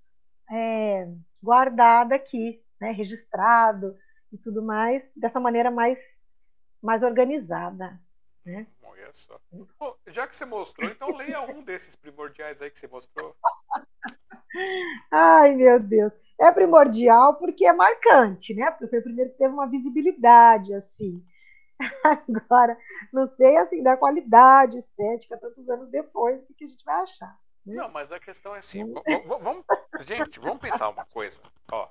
[0.52, 1.08] é,
[1.42, 3.96] guardado aqui, né, registrado
[4.32, 5.98] e tudo mais, dessa maneira mais,
[6.82, 8.00] mais organizada.
[8.46, 8.68] Né?
[8.84, 9.40] Olha só.
[9.80, 13.36] Bom, já que você mostrou, então leia um desses primordiais aí que você mostrou.
[15.12, 16.14] Ai, meu Deus.
[16.40, 18.70] É primordial porque é marcante, né?
[18.72, 21.24] Porque foi o primeiro que teve uma visibilidade, assim.
[22.04, 22.78] Agora,
[23.14, 27.38] não sei assim da qualidade estética tantos anos depois, o que, a gente vai achar.
[27.66, 27.76] Né?
[27.76, 28.94] Não, mas a questão é assim,
[29.26, 29.66] vamos,
[30.02, 31.42] gente, vamos pensar uma coisa.
[31.72, 31.90] Ó,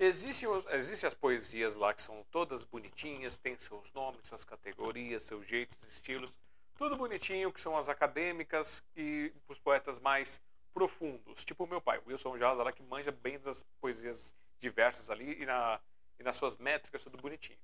[0.00, 5.46] existem, existem as poesias lá que são todas bonitinhas, tem seus nomes, suas categorias, seus
[5.46, 6.38] jeitos, estilos,
[6.74, 10.40] tudo bonitinho, que são as acadêmicas e os poetas mais
[10.72, 15.42] profundos, tipo o meu pai, Wilson Jaza, lá que manja bem das poesias diversas ali
[15.42, 15.78] e, na,
[16.18, 17.58] e nas suas métricas, tudo bonitinho.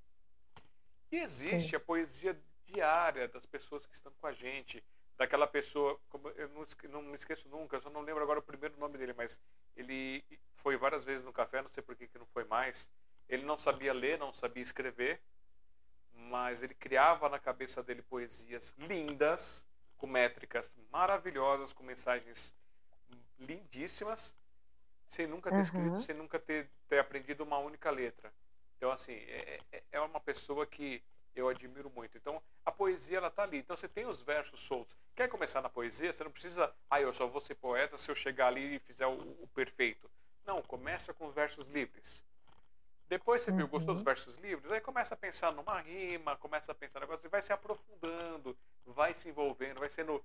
[1.11, 1.77] E existe Sim.
[1.77, 4.85] a poesia diária das pessoas que estão com a gente,
[5.17, 8.43] daquela pessoa, como eu não, não me esqueço nunca, eu só não lembro agora o
[8.43, 9.41] primeiro nome dele, mas
[9.77, 10.25] ele
[10.55, 12.89] foi várias vezes no café, não sei por que, que não foi mais.
[13.29, 15.21] Ele não sabia ler, não sabia escrever,
[16.13, 19.67] mas ele criava na cabeça dele poesias lindas,
[19.97, 22.55] com métricas maravilhosas, com mensagens
[23.39, 24.37] lindíssimas,
[25.09, 25.63] sem nunca ter uhum.
[25.63, 28.33] escrito, sem nunca ter, ter aprendido uma única letra.
[28.79, 31.03] Então, assim, é, é, é uma pessoa que
[31.35, 32.17] eu admiro muito.
[32.17, 33.59] Então, a poesia, ela tá ali.
[33.59, 34.97] Então, você tem os versos soltos.
[35.15, 36.13] Quer começar na poesia?
[36.13, 39.07] Você não precisa, ah, eu só vou ser poeta se eu chegar ali e fizer
[39.07, 40.09] o, o perfeito.
[40.47, 42.25] Não, começa com os versos livres.
[43.09, 44.05] Depois você viu, gostou dos uhum.
[44.05, 44.71] versos livres?
[44.71, 49.13] Aí começa a pensar numa rima, começa a pensar negócio, e vai se aprofundando, vai
[49.13, 50.23] se envolvendo, vai sendo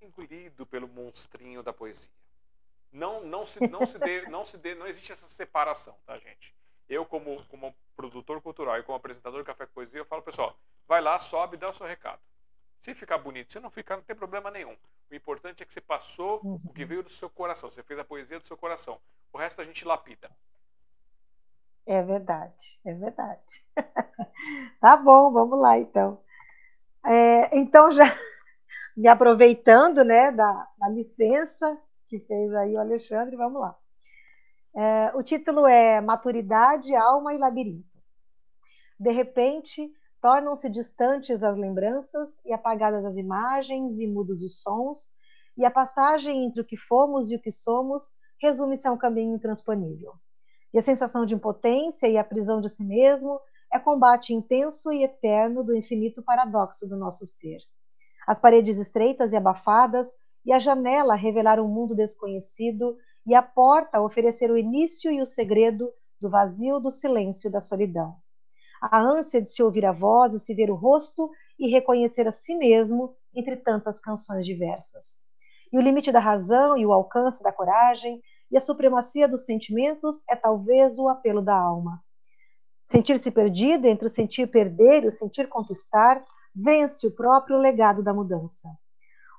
[0.00, 2.10] engolido pelo monstrinho da poesia.
[2.90, 6.54] Não, não se, não se dê, não se dê, não existe essa separação, tá, gente?
[6.88, 10.56] Eu como, como produtor cultural e como apresentador do Café com Poesia, eu falo, pessoal,
[10.86, 12.20] vai lá, sobe dá o seu recado.
[12.80, 14.76] Se ficar bonito, se não ficar, não tem problema nenhum.
[15.10, 16.60] O importante é que você passou uhum.
[16.64, 19.00] o que veio do seu coração, você fez a poesia do seu coração.
[19.32, 20.30] O resto a gente lapida.
[21.86, 23.64] É verdade, é verdade.
[24.80, 26.22] tá bom, vamos lá então.
[27.04, 28.04] É, então, já
[28.96, 33.36] me aproveitando né, da, da licença, que fez aí o Alexandre.
[33.36, 33.76] Vamos lá.
[34.80, 37.98] É, o título é Maturidade, Alma e Labirinto.
[38.96, 39.90] De repente,
[40.22, 45.10] tornam-se distantes as lembranças e apagadas as imagens e mudos os sons,
[45.56, 49.34] e a passagem entre o que fomos e o que somos resume-se a um caminho
[49.34, 50.12] intransponível.
[50.72, 53.40] E a sensação de impotência e a prisão de si mesmo
[53.72, 57.58] é combate intenso e eterno do infinito paradoxo do nosso ser.
[58.28, 60.06] As paredes estreitas e abafadas
[60.46, 62.96] e a janela revelar um mundo desconhecido
[63.28, 67.60] e a porta oferecer o início e o segredo do vazio, do silêncio e da
[67.60, 68.16] solidão.
[68.80, 72.32] A ânsia de se ouvir a voz e se ver o rosto e reconhecer a
[72.32, 75.18] si mesmo entre tantas canções diversas.
[75.70, 80.24] E o limite da razão e o alcance da coragem e a supremacia dos sentimentos
[80.26, 82.02] é talvez o apelo da alma.
[82.86, 86.24] Sentir-se perdido entre o sentir perder e o sentir conquistar
[86.54, 88.70] vence o próprio legado da mudança.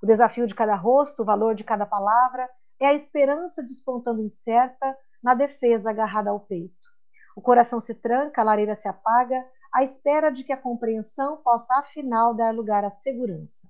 [0.04, 2.48] O desafio de cada rosto, o valor de cada palavra,
[2.80, 6.90] é a esperança despontando incerta na defesa agarrada ao peito.
[7.36, 11.76] O coração se tranca, a lareira se apaga, à espera de que a compreensão possa
[11.76, 13.68] afinal dar lugar à segurança.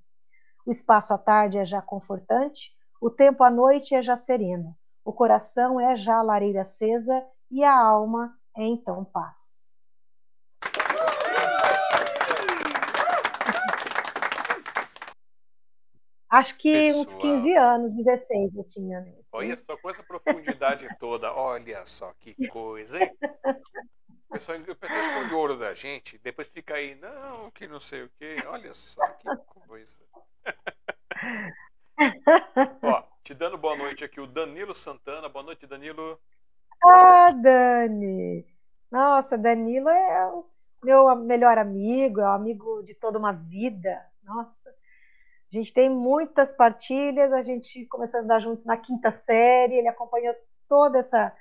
[0.66, 2.72] O espaço à tarde é já confortante,
[3.02, 7.64] o tempo à noite é já sereno, o coração é já a lareira acesa e
[7.64, 9.59] a alma é então paz.
[16.30, 17.02] Acho que Pessoal.
[17.02, 19.02] uns 15 anos, 16 eu tinha.
[19.02, 19.26] Nesse.
[19.32, 23.12] Olha só, com essa profundidade toda, olha só que coisa, hein?
[24.30, 28.04] O pessoal, o pessoal esconde ouro da gente, depois fica aí, não, que não sei
[28.04, 28.38] o quê.
[28.48, 29.28] Olha só que
[29.68, 30.04] coisa.
[32.84, 35.28] Ó, te dando boa noite aqui, o Danilo Santana.
[35.28, 36.20] Boa noite, Danilo.
[36.86, 38.46] Ah, Dani!
[38.92, 40.46] Nossa, Danilo é o
[40.84, 44.00] meu melhor amigo, é o amigo de toda uma vida.
[44.24, 44.59] Nossa,
[45.52, 49.88] a gente tem muitas partilhas, a gente começou a estudar juntos na quinta série, ele
[49.88, 50.36] acompanhou
[50.68, 51.36] toda essa,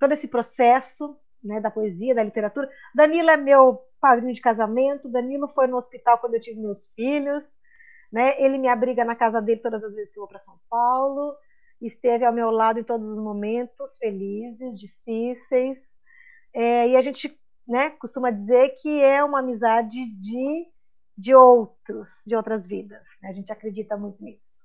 [0.00, 2.70] todo esse processo né, da poesia, da literatura.
[2.94, 7.44] Danilo é meu padrinho de casamento, Danilo foi no hospital quando eu tive meus filhos,
[8.10, 8.40] né?
[8.42, 11.36] ele me abriga na casa dele todas as vezes que eu vou para São Paulo,
[11.80, 15.90] esteve ao meu lado em todos os momentos felizes, difíceis,
[16.54, 20.66] é, e a gente né, costuma dizer que é uma amizade de
[21.16, 23.08] de outros, de outras vidas.
[23.22, 23.30] Né?
[23.30, 24.64] A gente acredita muito nisso.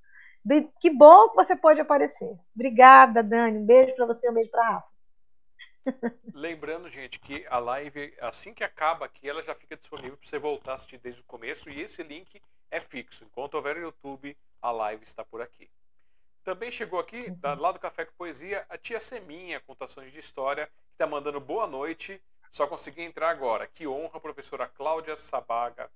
[0.79, 2.37] Que bom que você pode aparecer.
[2.55, 3.59] Obrigada, Dani.
[3.59, 4.91] Um beijo para você, um beijo para a Rafa.
[6.33, 10.39] Lembrando, gente, que a live, assim que acaba aqui, ela já fica disponível para você
[10.39, 13.23] voltar a assistir desde o começo e esse link é fixo.
[13.23, 15.69] Enquanto houver no YouTube, a live está por aqui.
[16.43, 17.59] Também chegou aqui, uhum.
[17.59, 21.67] lá do Café com Poesia, a tia Seminha, Contações de História, que está mandando boa
[21.67, 22.21] noite.
[22.49, 23.67] Só consegui entrar agora.
[23.67, 25.89] Que honra, professora Cláudia Sabaga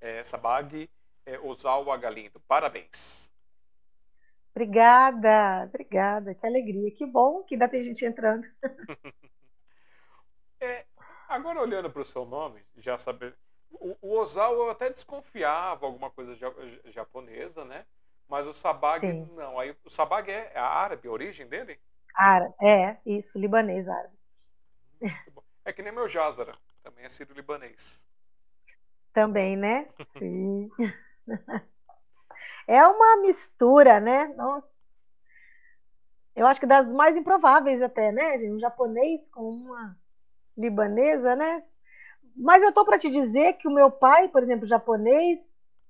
[0.00, 0.88] é, Sabag
[1.26, 2.40] é, Osawa Galindo.
[2.40, 3.30] Parabéns.
[4.54, 8.44] Obrigada, obrigada, que alegria, que bom que ainda tem gente entrando.
[10.60, 10.84] é,
[11.28, 13.34] agora olhando para o seu nome, já saber,
[13.70, 16.36] o, o Ozawa eu até desconfiava alguma coisa
[16.86, 17.86] japonesa, né?
[18.28, 19.28] Mas o Sabag Sim.
[19.34, 19.58] não.
[19.58, 21.80] Aí o Sabag é, é árabe, a origem dele?
[22.14, 24.16] Árabe, é, isso, libanês árabe.
[25.64, 28.06] É que nem meu Jazara, também é sírio-libanês.
[29.12, 29.88] Também, né?
[30.18, 30.70] Sim.
[32.66, 34.28] É uma mistura, né?
[34.36, 34.68] Nossa.
[36.36, 39.96] Eu acho que das mais improváveis até, né, Um japonês com uma
[40.56, 41.64] libanesa, né?
[42.36, 45.40] Mas eu tô para te dizer que o meu pai, por exemplo, japonês,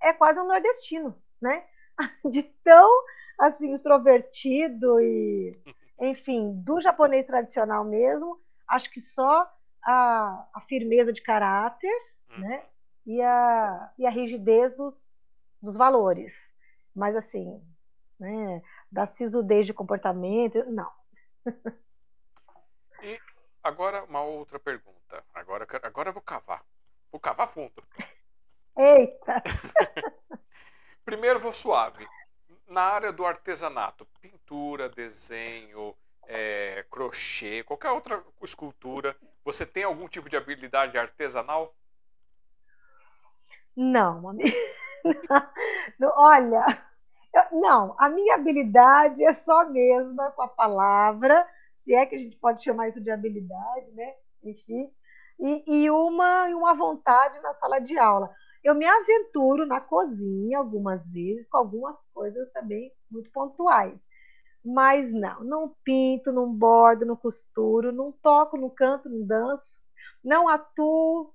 [0.01, 1.65] é quase um nordestino, né?
[2.25, 2.89] De tão
[3.39, 5.57] assim extrovertido e,
[6.01, 9.51] enfim, do japonês tradicional mesmo, acho que só
[9.85, 11.97] a, a firmeza de caráter,
[12.39, 12.63] né?
[13.07, 15.19] E a, e a rigidez dos,
[15.61, 16.35] dos valores.
[16.95, 17.63] Mas, assim,
[18.19, 20.91] né, da sisudez de comportamento, não.
[23.03, 23.19] E
[23.63, 25.25] agora uma outra pergunta.
[25.33, 26.65] Agora, agora eu vou cavar.
[27.11, 27.83] Vou cavar fundo.
[28.77, 29.43] Eita!
[31.05, 32.07] Primeiro vou suave.
[32.69, 35.97] Na área do artesanato, pintura, desenho,
[36.27, 41.75] é, crochê, qualquer outra escultura, você tem algum tipo de habilidade artesanal?
[43.81, 44.21] Não,
[45.99, 46.65] não, olha,
[47.35, 51.47] eu, não, a minha habilidade é só mesma com a palavra,
[51.83, 54.15] se é que a gente pode chamar isso de habilidade, né?
[54.43, 54.91] Enfim,
[55.39, 58.31] e, e uma, uma vontade na sala de aula.
[58.65, 64.03] Eu me aventuro na cozinha algumas vezes, com algumas coisas também muito pontuais.
[64.65, 69.81] Mas não, não pinto, não bordo, não costuro, não toco, não canto, não danço,
[70.25, 71.35] não atuo,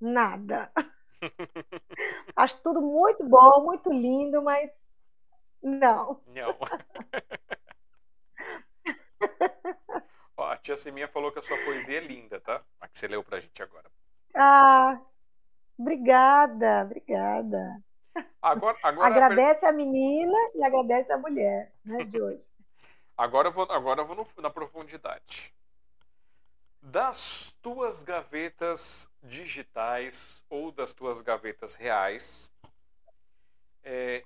[0.00, 0.70] nada.
[2.36, 4.90] Acho tudo muito bom, muito lindo, mas
[5.62, 6.20] Não.
[6.26, 6.56] Não.
[10.36, 12.62] Ó, a tia Seminha falou que a sua poesia é linda, tá?
[12.80, 13.90] A que você leu pra gente agora.
[14.34, 15.00] Ah,
[15.78, 17.82] obrigada, obrigada.
[18.42, 22.46] Agora, agora agradece a menina e agradece a mulher, né, de hoje.
[23.16, 25.55] agora eu vou, agora eu vou no, na profundidade.
[26.88, 32.48] Das tuas gavetas digitais ou das tuas gavetas reais,
[33.82, 34.22] é,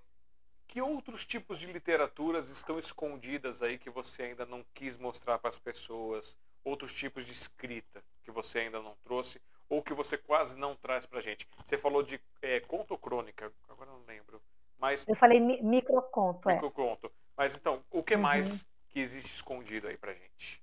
[0.68, 5.48] que outros tipos de literaturas estão escondidas aí que você ainda não quis mostrar para
[5.48, 6.36] as pessoas?
[6.62, 11.06] Outros tipos de escrita que você ainda não trouxe ou que você quase não traz
[11.06, 11.48] para gente?
[11.64, 13.50] Você falou de é, conto ou crônica?
[13.70, 14.38] Agora não lembro.
[14.78, 16.54] Mas eu falei mi microconto, é.
[16.56, 17.10] Microconto.
[17.34, 18.20] Mas então, o que uhum.
[18.20, 20.62] mais que existe escondido aí para gente?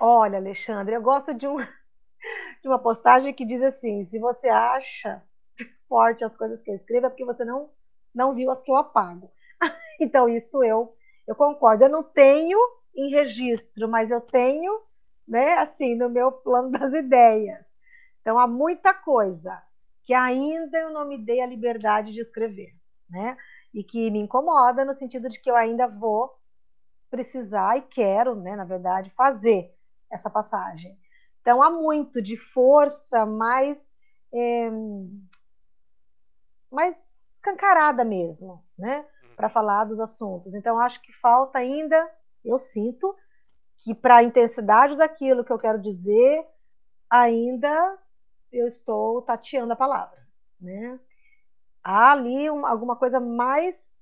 [0.00, 1.56] Olha, Alexandre, eu gosto de, um,
[2.62, 5.22] de uma postagem que diz assim: se você acha
[5.88, 7.70] forte as coisas que eu escrevo, é porque você não
[8.14, 9.32] não viu as que eu apago.
[10.00, 11.84] então, isso eu, eu concordo.
[11.84, 12.58] Eu não tenho
[12.96, 14.82] em registro, mas eu tenho,
[15.28, 17.64] né, assim, no meu plano das ideias.
[18.20, 19.62] Então, há muita coisa
[20.04, 22.72] que ainda eu não me dei a liberdade de escrever,
[23.10, 23.36] né?
[23.74, 26.30] E que me incomoda no sentido de que eu ainda vou
[27.10, 29.73] precisar e quero, né, na verdade, fazer
[30.14, 30.96] essa passagem.
[31.40, 33.92] Então, há muito de força mais,
[34.32, 34.70] é,
[36.70, 39.04] mais escancarada mesmo, né?
[39.22, 39.34] Uhum.
[39.36, 40.54] Para falar dos assuntos.
[40.54, 42.10] Então, acho que falta ainda,
[42.44, 43.14] eu sinto,
[43.78, 46.46] que para a intensidade daquilo que eu quero dizer,
[47.10, 47.98] ainda
[48.50, 50.26] eu estou tateando a palavra,
[50.60, 50.98] né?
[51.82, 54.00] Há ali uma, alguma coisa mais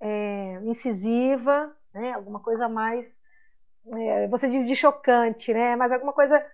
[0.00, 2.12] é, incisiva, né?
[2.12, 3.06] Alguma coisa mais,
[3.94, 5.76] é, você diz de chocante, né?
[5.76, 6.44] Mas alguma coisa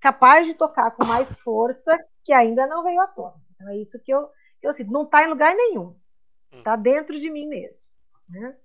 [0.00, 3.34] capaz de tocar com mais força que ainda não veio à tona.
[3.54, 4.30] Então, é isso que eu
[4.62, 5.96] eu sinto, não está em lugar nenhum.
[6.52, 6.82] Está hum.
[6.82, 7.88] dentro de mim mesmo.
[8.28, 8.56] Né?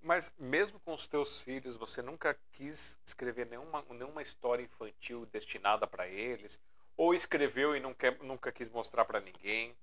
[0.00, 5.86] Mas mesmo com os teus filhos, você nunca quis escrever nenhuma, nenhuma história infantil destinada
[5.86, 6.60] para eles?
[6.96, 9.76] Ou escreveu e nunca, nunca quis mostrar para ninguém?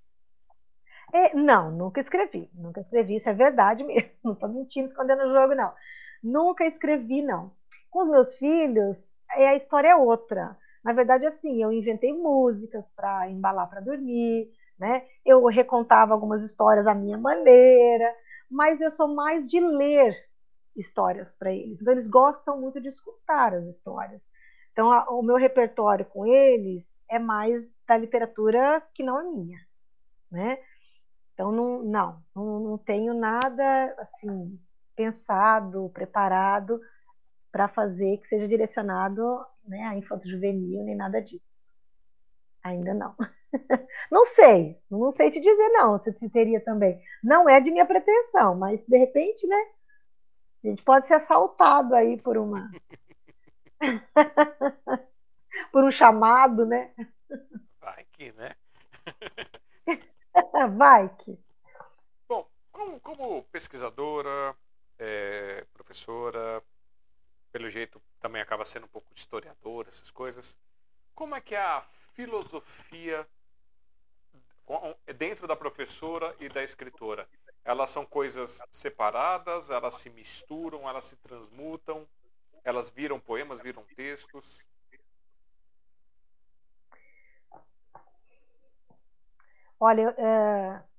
[1.12, 2.50] É, não, nunca escrevi.
[2.52, 4.10] Nunca escrevi, isso é verdade mesmo.
[4.24, 5.72] Não estou mentindo, escondendo o jogo, não.
[6.20, 7.54] Nunca escrevi, não.
[7.96, 8.98] Com os meus filhos,
[9.34, 10.54] é, a história é outra.
[10.84, 15.06] Na verdade, assim, eu inventei músicas para embalar para dormir, né?
[15.24, 18.14] Eu recontava algumas histórias à minha maneira,
[18.50, 20.14] mas eu sou mais de ler
[20.76, 21.80] histórias para eles.
[21.80, 24.22] Então, eles gostam muito de escutar as histórias.
[24.72, 29.58] Então, a, o meu repertório com eles é mais da literatura que não é minha,
[30.30, 30.58] né?
[31.32, 34.60] Então, não, não, não, não tenho nada assim
[34.94, 36.78] pensado, preparado
[37.56, 41.72] para fazer que seja direcionado né, a infanto juvenil nem nada disso.
[42.62, 43.16] Ainda não.
[44.12, 47.00] Não sei, não sei te dizer não, se, se teria também.
[47.24, 49.56] Não é de minha pretensão, mas de repente, né?
[50.62, 52.70] A gente pode ser assaltado aí por uma.
[55.72, 56.92] por um chamado, né?
[57.80, 58.54] Vai que, né?
[60.76, 61.38] Vai que.
[62.28, 64.54] Bom, como, como pesquisadora,
[64.98, 66.62] é, professora,
[67.56, 70.58] pelo jeito também acaba sendo um pouco de historiadora, essas coisas.
[71.14, 71.80] Como é que é a
[72.12, 73.26] filosofia
[75.16, 77.26] dentro da professora e da escritora?
[77.64, 82.06] Elas são coisas separadas, elas se misturam, elas se transmutam,
[82.62, 84.62] elas viram poemas, viram textos?
[89.80, 90.14] Olha,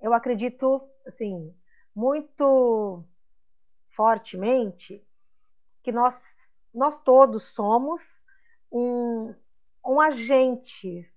[0.01, 1.55] eu, é, acredito, assim,
[1.93, 3.03] muito
[3.91, 5.05] fortemente
[5.87, 6.36] que nós,
[6.77, 8.03] nós todos somos
[8.71, 9.33] um,
[9.83, 11.11] um agente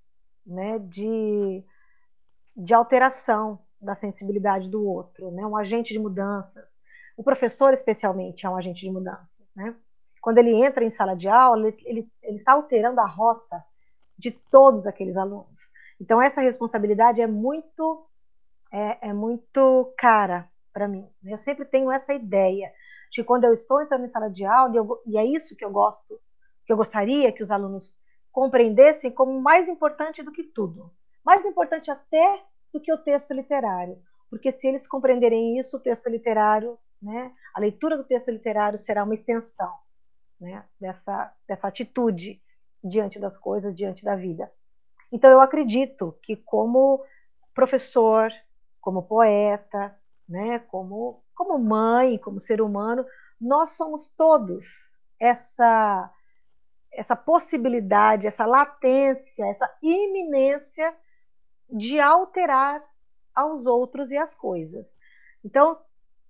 [0.47, 1.63] né, de,
[2.57, 6.81] de alteração da sensibilidade do outro, né, um agente de mudanças.
[7.15, 9.29] O professor, especialmente, é um agente de mudanças.
[9.55, 9.77] Né?
[10.23, 13.63] Quando ele entra em sala de aula, ele, ele, ele está alterando a rota
[14.17, 15.73] de todos aqueles alunos.
[16.01, 18.07] Então, essa responsabilidade é muito,
[18.73, 21.07] é, é muito cara para mim.
[21.23, 22.73] Eu sempre tenho essa ideia
[23.11, 25.65] de quando eu estou entrando em sala de aula, e, eu, e é isso que
[25.65, 26.21] eu gosto,
[26.65, 27.99] que eu gostaria que os alunos
[28.31, 30.93] compreendessem como mais importante do que tudo,
[31.25, 36.09] mais importante até do que o texto literário, porque se eles compreenderem isso, o texto
[36.09, 39.73] literário, né, a leitura do texto literário será uma extensão
[40.41, 42.41] né, dessa, dessa atitude
[42.83, 44.51] diante das coisas, diante da vida.
[45.13, 47.05] Então, eu acredito que, como
[47.53, 48.31] professor,
[48.81, 49.95] como poeta,
[50.29, 53.03] né, como, como mãe, como ser humano,
[53.41, 54.67] nós somos todos
[55.19, 56.13] essa
[56.93, 60.95] essa possibilidade, essa latência, essa iminência
[61.71, 62.83] de alterar
[63.33, 64.99] aos outros e as coisas.
[65.43, 65.81] Então,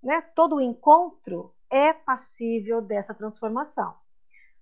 [0.03, 3.95] né, todo encontro é passível dessa transformação.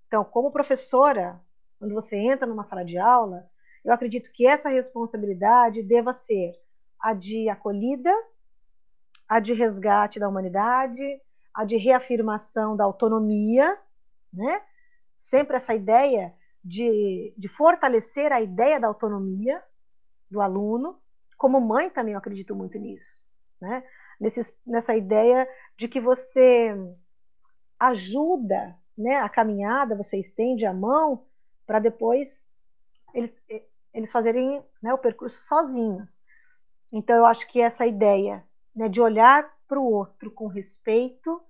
[0.07, 1.43] Então, como professora,
[1.81, 3.51] quando você entra numa sala de aula,
[3.85, 6.55] eu acredito que essa responsabilidade deva ser
[6.99, 8.15] a de acolhida,
[9.29, 11.21] a de resgate da humanidade,
[11.53, 13.79] a de reafirmação da autonomia,
[14.33, 14.63] né?
[15.17, 16.35] Sempre essa ideia
[16.65, 19.63] de, de fortalecer a ideia da autonomia
[20.31, 21.01] do aluno.
[21.37, 23.27] Como mãe também eu acredito muito nisso,
[23.61, 23.85] né?
[24.21, 26.75] Nesse, nessa ideia de que você
[27.79, 31.25] ajuda né, a caminhada, você estende a mão
[31.65, 32.49] para depois
[33.15, 33.33] eles,
[33.95, 36.21] eles fazerem né, o percurso sozinhos.
[36.91, 38.45] Então, eu acho que essa ideia
[38.79, 41.43] né, de olhar para o outro com respeito,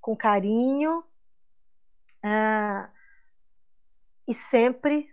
[0.00, 1.04] com carinho,
[2.22, 2.88] ah,
[4.26, 5.06] e sempre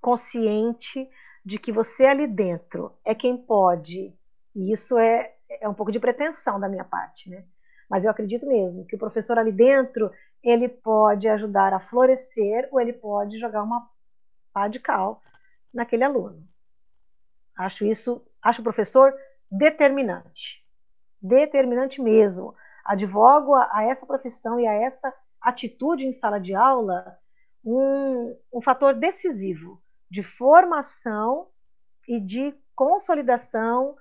[0.00, 1.10] consciente
[1.44, 4.16] de que você ali dentro é quem pode,
[4.54, 7.44] e isso é, é um pouco de pretensão da minha parte, né?
[7.90, 12.80] Mas eu acredito mesmo que o professor ali dentro ele pode ajudar a florescer ou
[12.80, 13.90] ele pode jogar uma
[14.52, 15.20] pá de cal
[15.72, 16.46] naquele aluno.
[17.56, 19.12] Acho isso, acho o professor
[19.58, 20.64] determinante.
[21.20, 22.54] Determinante mesmo.
[22.84, 27.18] Advogo a, a essa profissão e a essa atitude em sala de aula
[27.64, 31.48] um, um fator decisivo de formação
[32.06, 33.96] e de consolidação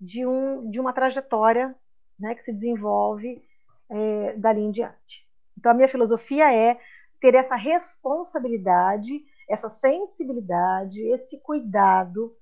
[0.00, 1.74] de, um, de uma trajetória
[2.18, 3.42] né, que se desenvolve
[3.88, 5.26] é, dali em diante.
[5.56, 6.78] Então, a minha filosofia é
[7.20, 12.36] ter essa responsabilidade, essa sensibilidade, esse cuidado,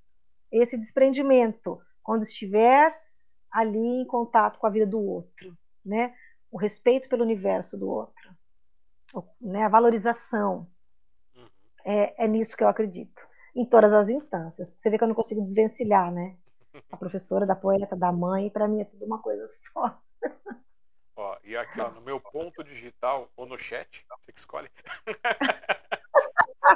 [0.50, 2.96] esse desprendimento, quando estiver
[3.50, 6.14] ali em contato com a vida do outro, né?
[6.50, 8.36] O respeito pelo universo do outro,
[9.40, 9.64] né?
[9.64, 10.70] A valorização.
[11.34, 11.48] Uhum.
[11.84, 13.26] É, é nisso que eu acredito,
[13.56, 14.68] em todas as instâncias.
[14.76, 16.36] Você vê que eu não consigo desvencilhar, né?
[16.90, 20.00] A professora, da poeta, da mãe, para mim é tudo uma coisa só.
[21.16, 24.68] Ó, e aqui, ó, no meu ponto digital ou no chat, você que escolhe.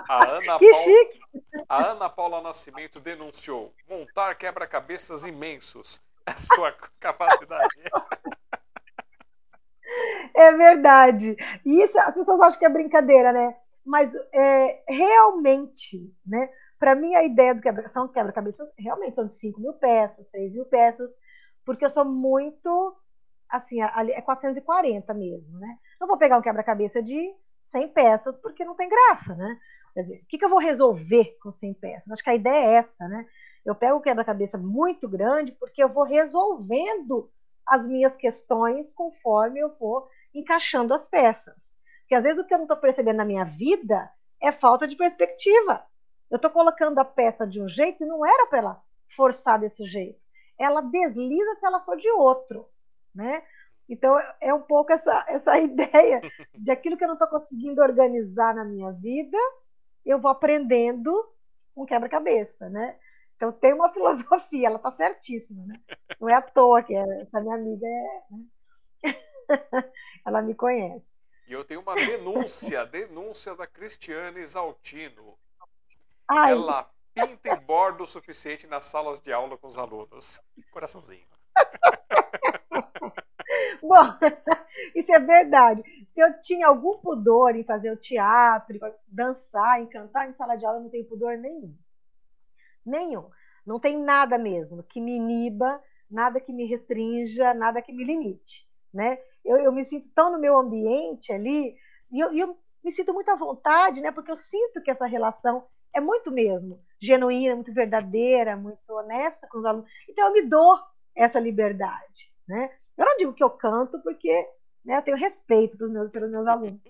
[0.09, 1.21] A Ana, que Paula, chique.
[1.69, 6.01] a Ana Paula Nascimento denunciou montar quebra-cabeças imensos.
[6.29, 7.81] É sua capacidade.
[10.35, 11.35] É verdade.
[11.65, 13.57] E isso as pessoas acham que é brincadeira, né?
[13.83, 16.51] Mas é, realmente, né?
[16.79, 20.53] Para mim, a ideia do quebra são quebra-cabeças realmente são de 5 mil peças, 3
[20.53, 21.11] mil peças,
[21.65, 22.95] porque eu sou muito
[23.49, 25.79] assim, é 440 mesmo, né?
[25.99, 27.35] Não vou pegar um quebra-cabeça de
[27.65, 29.59] 100 peças porque não tem graça, né?
[29.99, 32.13] Quer dizer, o que, que eu vou resolver com 100 peças?
[32.13, 33.27] Acho que a ideia é essa, né?
[33.67, 37.29] Eu pego o quebra-cabeça muito grande porque eu vou resolvendo
[37.67, 41.75] as minhas questões conforme eu vou encaixando as peças.
[42.03, 44.09] Porque às vezes o que eu não estou percebendo na minha vida
[44.41, 45.85] é falta de perspectiva.
[46.31, 48.83] Eu estou colocando a peça de um jeito e não era para ela
[49.17, 50.21] forçar desse jeito.
[50.57, 52.69] Ela desliza se ela for de outro
[53.19, 53.43] né?
[53.89, 56.21] Então, é um pouco essa, essa ideia
[56.55, 59.39] de aquilo que eu não estou conseguindo organizar na minha vida,
[60.05, 61.13] eu vou aprendendo
[61.75, 62.99] com quebra-cabeça, né?
[63.37, 65.81] Então, tem uma filosofia, ela está certíssima, né?
[66.21, 68.23] Não é à toa que essa minha amiga é...
[68.31, 69.15] Né?
[70.27, 71.09] ela me conhece.
[71.47, 75.39] E eu tenho uma denúncia, denúncia da Cristiane Exaltino.
[76.29, 76.53] Ai.
[76.53, 80.43] Ela pinta e borda o suficiente nas salas de aula com os alunos.
[80.71, 81.25] Coraçãozinho.
[83.83, 84.05] Bom,
[84.95, 85.83] isso é verdade.
[86.13, 90.67] Se eu tinha algum pudor em fazer o teatro, dançar, em cantar em sala de
[90.67, 91.75] aula, eu não tenho pudor nenhum.
[92.85, 93.29] Nenhum.
[93.67, 98.67] Não tem nada mesmo que me iniba, nada que me restrinja, nada que me limite.
[98.93, 99.19] Né?
[99.45, 101.77] Eu, eu me sinto tão no meu ambiente ali,
[102.11, 104.11] e eu, eu me sinto muito à vontade, né?
[104.11, 109.59] porque eu sinto que essa relação é muito mesmo genuína, muito verdadeira, muito honesta com
[109.59, 109.89] os alunos.
[110.09, 110.79] Então eu me dou
[111.15, 112.33] essa liberdade.
[112.49, 112.71] Né?
[112.99, 114.47] Eu não digo que eu canto porque
[114.85, 116.81] né, eu tenho respeito pelos meus, pelos meus alunos,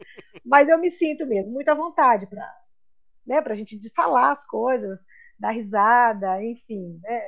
[0.44, 2.42] mas eu me sinto mesmo muito à vontade para
[3.26, 4.98] né, a gente falar as coisas,
[5.38, 6.98] dar risada, enfim.
[7.02, 7.22] Né?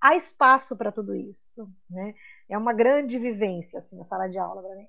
[0.00, 1.68] Há espaço para tudo isso.
[1.88, 2.14] Né?
[2.48, 4.88] É uma grande vivência assim, a sala de aula para mim.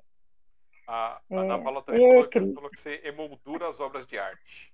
[0.87, 4.17] A Ana é, Paula também é, falou, que, falou que você emoldura as obras de
[4.17, 4.73] arte.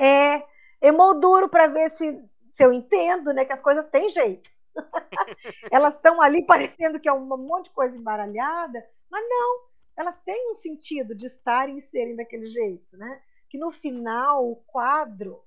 [0.00, 0.42] É,
[0.80, 2.12] emolduro para ver se,
[2.56, 4.50] se eu entendo né, que as coisas têm jeito.
[5.70, 9.64] elas estão ali parecendo que é um monte de coisa embaralhada, mas não,
[9.96, 13.22] elas têm um sentido de estarem e serem daquele jeito, né?
[13.48, 15.42] Que no final o quadro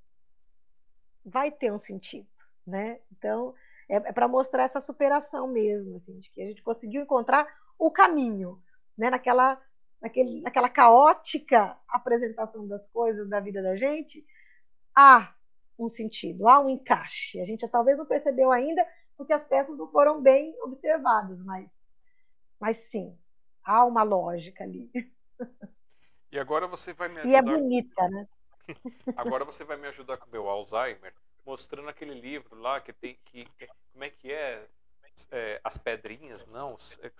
[1.26, 2.28] vai ter um sentido,
[2.66, 3.00] né?
[3.12, 3.54] Então
[3.90, 7.48] é, é para mostrar essa superação mesmo, assim, de que a gente conseguiu encontrar
[7.78, 8.62] o caminho,
[8.98, 9.10] né?
[9.10, 9.62] Naquela,
[10.02, 14.26] naquele, naquela caótica apresentação das coisas da vida da gente,
[14.95, 15.34] há
[15.78, 17.40] um sentido, há um encaixe.
[17.40, 18.86] A gente talvez não percebeu ainda,
[19.18, 21.69] porque as peças não foram bem observadas, mas,
[22.60, 23.18] mas sim,
[23.64, 24.90] há uma lógica ali.
[26.32, 27.32] E agora você vai me ajudar.
[27.32, 28.27] E é bonita, né?
[29.16, 31.14] Agora você vai me ajudar com o meu Alzheimer,
[31.45, 33.48] mostrando aquele livro lá que tem que.
[33.92, 34.68] Como é que é?
[35.32, 36.76] é as pedrinhas, não?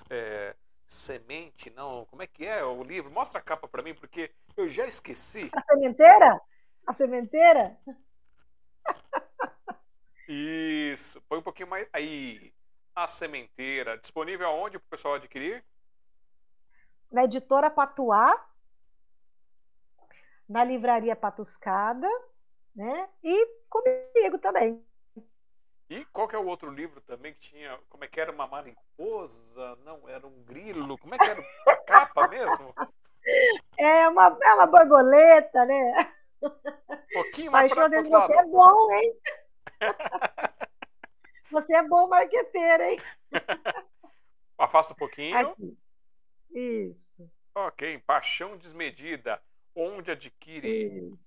[0.09, 0.56] É,
[0.88, 2.06] semente, não?
[2.06, 3.11] Como é que é o livro?
[3.11, 5.49] Mostra a capa para mim, porque eu já esqueci.
[5.53, 6.41] A sementeira?
[6.88, 7.77] A sementeira?
[10.27, 11.21] Isso.
[11.29, 11.87] Põe um pouquinho mais.
[11.93, 12.53] Aí.
[12.95, 13.97] A sementeira.
[13.97, 15.65] Disponível aonde para o pessoal adquirir?
[17.11, 18.41] Na editora Patuá,
[20.47, 22.07] na livraria Patuscada,
[22.73, 23.09] né?
[23.21, 24.81] E comigo também.
[25.89, 28.47] E qual que é o outro livro também que tinha, como é que era uma
[28.47, 29.75] mariposa?
[29.83, 30.97] Não, era um grilo.
[30.97, 32.73] Como é que era a capa mesmo?
[33.77, 36.13] É uma, é uma borboleta, né?
[36.41, 38.33] Um pouquinho mais para outro lado.
[38.33, 39.19] Você é bom, hein?
[41.51, 42.99] Você é bom marqueteiro, hein?
[44.57, 45.37] Afasta um pouquinho.
[45.37, 45.77] Aqui.
[46.53, 47.29] Isso.
[47.53, 49.41] Ok, Paixão Desmedida.
[49.75, 50.67] Onde adquire?
[50.67, 51.19] Isso.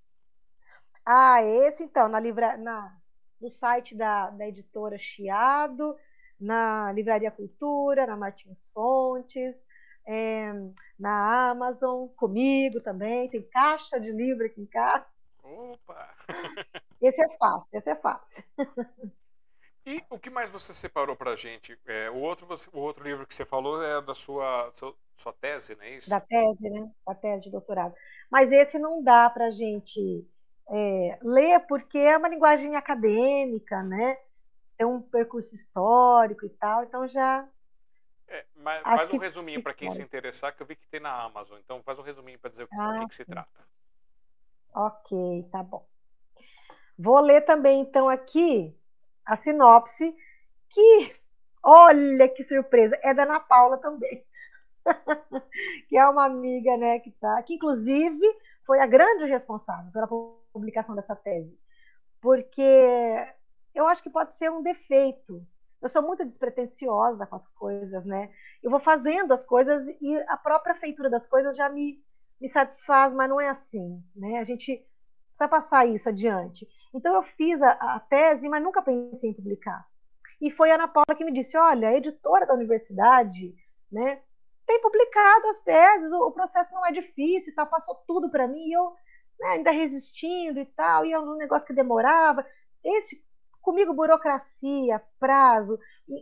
[1.04, 2.56] Ah, esse então, na, livra...
[2.56, 2.94] na...
[3.40, 5.96] no site da, da editora Chiado,
[6.38, 9.62] na Livraria Cultura, na Martins Fontes,
[10.06, 10.52] é...
[10.98, 15.06] na Amazon, comigo também, tem caixa de livro aqui em casa.
[15.48, 16.14] Opa!
[17.00, 18.44] Esse é fácil, esse é fácil.
[19.86, 21.78] E o que mais você separou para a gente?
[21.86, 25.74] É, o, outro, o outro livro que você falou é da sua, sua, sua tese,
[25.76, 26.10] não é isso?
[26.10, 26.90] Da tese, né?
[27.06, 27.94] Da tese de doutorado.
[28.30, 30.28] Mas esse não dá para a gente
[30.68, 34.18] é, ler porque é uma linguagem acadêmica, né?
[34.76, 37.48] Tem um percurso histórico e tal, então já.
[38.28, 41.22] É, mas faz um resuminho para quem se interessar, que eu vi que tem na
[41.22, 41.58] Amazon.
[41.60, 43.66] Então faz um resuminho para dizer o ah, que, que se trata.
[44.74, 45.86] Ok, tá bom.
[46.98, 48.76] Vou ler também, então, aqui
[49.24, 50.16] a sinopse,
[50.68, 51.14] que,
[51.62, 54.24] olha que surpresa, é da Ana Paula também.
[55.88, 58.24] que é uma amiga, né, que tá, que inclusive
[58.64, 60.08] foi a grande responsável pela
[60.52, 61.58] publicação dessa tese,
[62.20, 62.62] porque
[63.74, 65.46] eu acho que pode ser um defeito.
[65.80, 68.30] Eu sou muito despretensiosa com as coisas, né?
[68.62, 72.02] Eu vou fazendo as coisas e a própria feitura das coisas já me,
[72.40, 74.38] me satisfaz, mas não é assim, né?
[74.38, 74.84] A gente
[75.28, 76.68] precisa passar isso adiante.
[76.94, 79.86] Então eu fiz a, a tese, mas nunca pensei em publicar.
[80.40, 83.54] E foi a Ana Paula que me disse: olha, a editora da universidade,
[83.90, 84.22] né,
[84.66, 88.68] tem publicado as teses, o, o processo não é difícil, tá, passou tudo para mim,
[88.68, 88.94] e eu
[89.40, 92.44] né, ainda resistindo e tal, e é um negócio que demorava.
[92.84, 93.22] Esse,
[93.60, 95.78] comigo, burocracia, prazo,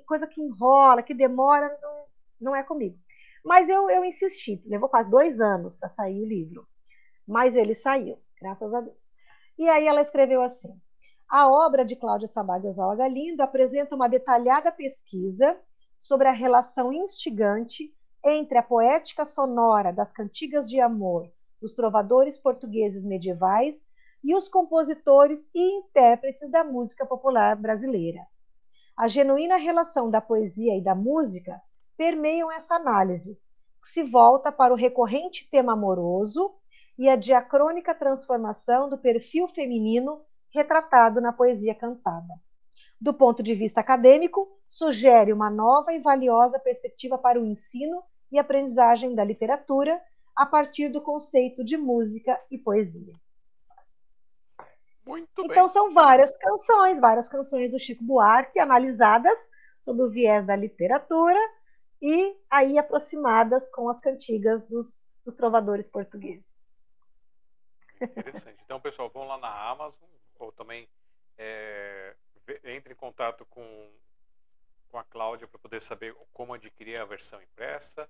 [0.07, 2.05] coisa que enrola, que demora, não,
[2.41, 2.99] não é comigo.
[3.47, 6.67] Mas eu, eu insisti, levou quase dois anos para sair o livro,
[7.25, 9.15] mas ele saiu, graças a Deus.
[9.57, 10.77] E aí ela escreveu assim:
[11.31, 15.57] a obra de Cláudia Sabagas Galindo apresenta uma detalhada pesquisa
[15.97, 17.95] sobre a relação instigante
[18.25, 23.87] entre a poética sonora das cantigas de amor dos trovadores portugueses medievais
[24.25, 28.27] e os compositores e intérpretes da música popular brasileira.
[28.97, 31.63] A genuína relação da poesia e da música
[31.97, 33.39] permeiam essa análise,
[33.83, 36.55] que se volta para o recorrente tema amoroso
[36.99, 42.35] e a diacrônica transformação do perfil feminino retratado na poesia cantada.
[43.01, 48.03] Do ponto de vista acadêmico, sugere uma nova e valiosa perspectiva para o ensino
[48.33, 50.01] e aprendizagem da literatura
[50.35, 53.15] a partir do conceito de música e poesia.
[55.07, 55.51] Muito bem.
[55.51, 59.39] Então são várias canções, várias canções do Chico Buarque analisadas
[59.81, 61.39] sob o viés da literatura
[62.01, 66.45] e aí aproximadas com as cantigas dos, dos trovadores portugueses.
[68.01, 68.63] Interessante.
[68.65, 70.09] Então, pessoal, vão lá na Amazon
[70.39, 70.89] ou também
[71.39, 72.15] é,
[72.65, 73.91] entre em contato com,
[74.89, 78.09] com a Cláudia para poder saber como adquirir a versão impressa.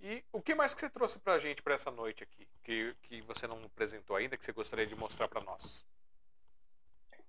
[0.00, 2.94] E o que mais que você trouxe para a gente para essa noite aqui, que,
[3.02, 5.84] que você não apresentou ainda, que você gostaria de mostrar para nós?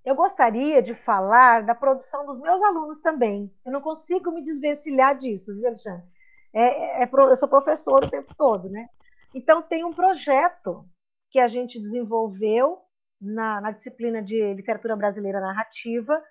[0.06, 3.50] Eu gostaria de falar da produção dos meus alunos também.
[3.66, 6.06] Eu não consigo me desvencilhar disso, viu, Alexandre?
[6.54, 8.90] É, é, é eu sou professor o tempo todo, né?
[9.34, 10.86] Então, tem um projeto
[11.32, 12.80] que a gente desenvolveu
[13.20, 16.22] na, na disciplina de literatura brasileira narrativa,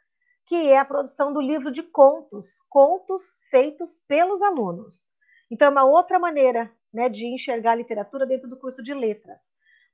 [0.46, 5.08] que é a produção do livro de contos, contos feitos pelos alunos.
[5.50, 9.40] Então, é uma outra maneira né, de enxergar a literatura dentro do curso de letras,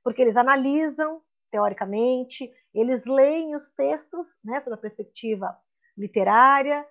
[0.03, 5.57] porque eles analisam teoricamente, eles leem os textos né, sob a perspectiva
[5.97, 6.85] literária,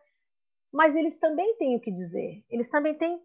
[0.72, 3.22] mas eles também têm o que dizer, eles também têm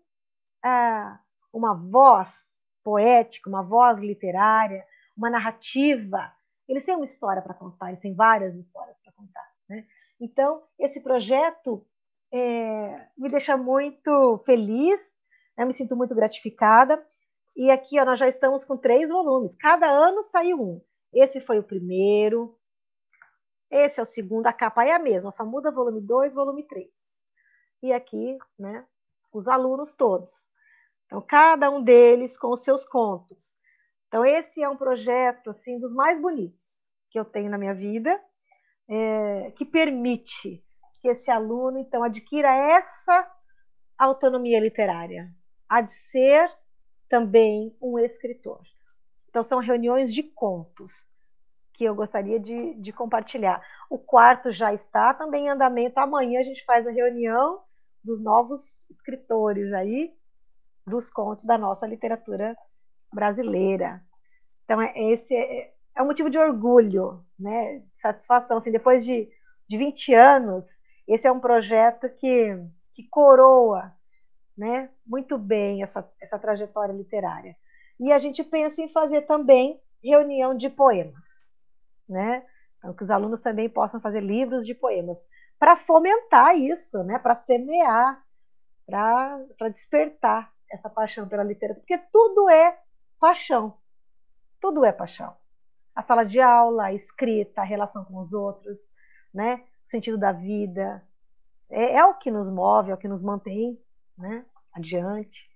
[0.64, 1.20] ah,
[1.52, 2.54] uma voz
[2.84, 6.32] poética, uma voz literária, uma narrativa.
[6.68, 9.48] Eles têm uma história para contar, eles têm várias histórias para contar.
[9.70, 9.86] Né?
[10.20, 11.86] Então, esse projeto
[12.32, 15.00] é, me deixa muito feliz,
[15.58, 15.66] né?
[15.66, 17.06] me sinto muito gratificada.
[17.56, 19.56] E aqui ó, nós já estamos com três volumes.
[19.56, 20.82] Cada ano saiu um.
[21.14, 22.58] Esse foi o primeiro.
[23.70, 24.48] Esse é o segundo.
[24.48, 26.90] A capa é a mesma, só muda volume 2, volume 3.
[27.82, 28.86] E aqui, né,
[29.32, 30.52] os alunos todos.
[31.06, 33.58] Então, cada um deles com os seus contos.
[34.08, 38.20] Então, esse é um projeto assim dos mais bonitos que eu tenho na minha vida,
[38.88, 40.64] é, que permite
[41.00, 43.32] que esse aluno, então, adquira essa
[43.98, 45.30] autonomia literária,
[45.70, 46.52] a de ser
[47.10, 48.62] também um escritor.
[49.34, 51.10] Então, são reuniões de contos
[51.74, 53.66] que eu gostaria de, de compartilhar.
[53.90, 56.00] O quarto já está também em andamento.
[56.00, 57.60] Amanhã a gente faz a reunião
[58.04, 60.14] dos novos escritores aí,
[60.86, 62.56] dos contos da nossa literatura
[63.12, 64.04] brasileira.
[64.66, 68.58] Então, é, esse é, é um motivo de orgulho, né, de satisfação.
[68.58, 69.28] Assim, depois de,
[69.68, 70.70] de 20 anos,
[71.08, 72.56] esse é um projeto que,
[72.94, 73.92] que coroa
[74.56, 77.58] né, muito bem essa, essa trajetória literária.
[78.04, 81.54] E a gente pensa em fazer também reunião de poemas,
[82.08, 82.46] né?
[82.78, 85.26] Então, que os alunos também possam fazer livros de poemas,
[85.58, 87.18] para fomentar isso, né?
[87.18, 88.22] para semear,
[88.86, 92.78] para despertar essa paixão pela literatura, porque tudo é
[93.18, 93.78] paixão.
[94.60, 95.34] Tudo é paixão.
[95.96, 98.80] A sala de aula, a escrita, a relação com os outros,
[99.34, 99.64] né?
[99.86, 101.02] o sentido da vida.
[101.70, 103.82] É, é o que nos move, é o que nos mantém
[104.18, 105.50] né, adiante.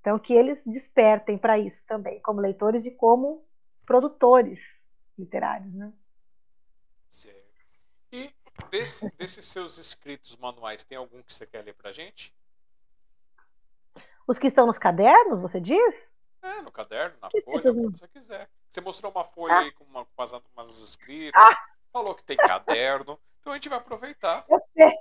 [0.00, 3.46] Então, que eles despertem para isso também, como leitores e como
[3.84, 4.60] produtores
[5.18, 5.72] literários.
[5.74, 5.92] Né?
[7.10, 7.64] Certo.
[8.10, 8.34] E
[8.70, 12.34] desse, desses seus escritos manuais, tem algum que você quer ler para a gente?
[14.26, 16.10] Os que estão nos cadernos, você diz?
[16.42, 18.48] É, no caderno, na que folha, como você quiser.
[18.68, 19.58] Você mostrou uma folha ah.
[19.60, 21.66] aí com uma, umas, umas escritas, ah.
[21.92, 24.46] falou que tem caderno, então a gente vai aproveitar.
[24.48, 24.98] Eu sei.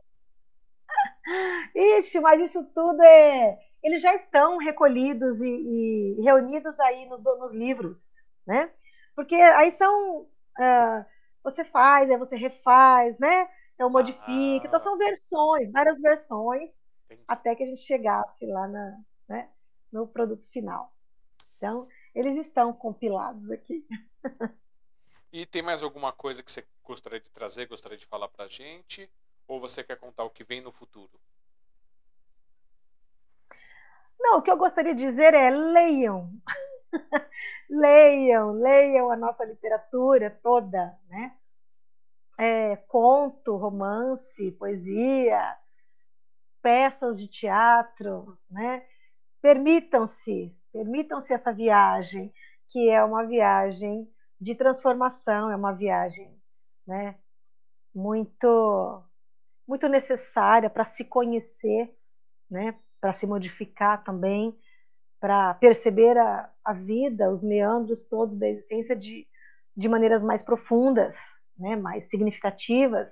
[1.99, 3.68] Ixi, mas isso tudo é.
[3.83, 8.11] Eles já estão recolhidos e, e reunidos aí nos, nos, livros,
[8.45, 8.71] né?
[9.15, 10.21] Porque aí são.
[10.21, 11.05] Uh,
[11.43, 13.49] você faz, aí você refaz, né?
[13.75, 14.27] Então modifica.
[14.27, 14.67] Ah.
[14.67, 16.69] Então são versões, várias versões,
[17.05, 17.23] Entendi.
[17.27, 19.49] até que a gente chegasse lá na, né,
[19.91, 20.93] no produto final.
[21.55, 23.85] Então, eles estão compilados aqui.
[25.31, 28.47] E tem mais alguma coisa que você gostaria de trazer, gostaria de falar para a
[28.47, 29.07] gente?
[29.47, 31.21] Ou você quer contar o que vem no futuro?
[34.19, 36.31] Não, o que eu gostaria de dizer é leiam.
[37.69, 41.35] leiam, leiam a nossa literatura toda, né?
[42.37, 45.57] É, conto, romance, poesia,
[46.61, 48.85] peças de teatro, né?
[49.41, 52.33] Permitam-se, permitam-se essa viagem,
[52.69, 56.33] que é uma viagem de transformação, é uma viagem,
[56.85, 57.15] né?
[57.93, 59.03] Muito
[59.67, 61.95] muito necessária para se conhecer,
[62.49, 62.75] né?
[62.99, 64.57] Para se modificar também,
[65.19, 69.27] para perceber a, a vida, os meandros todos da existência de,
[69.75, 71.17] de maneiras mais profundas,
[71.57, 71.75] né?
[71.75, 73.11] mais significativas.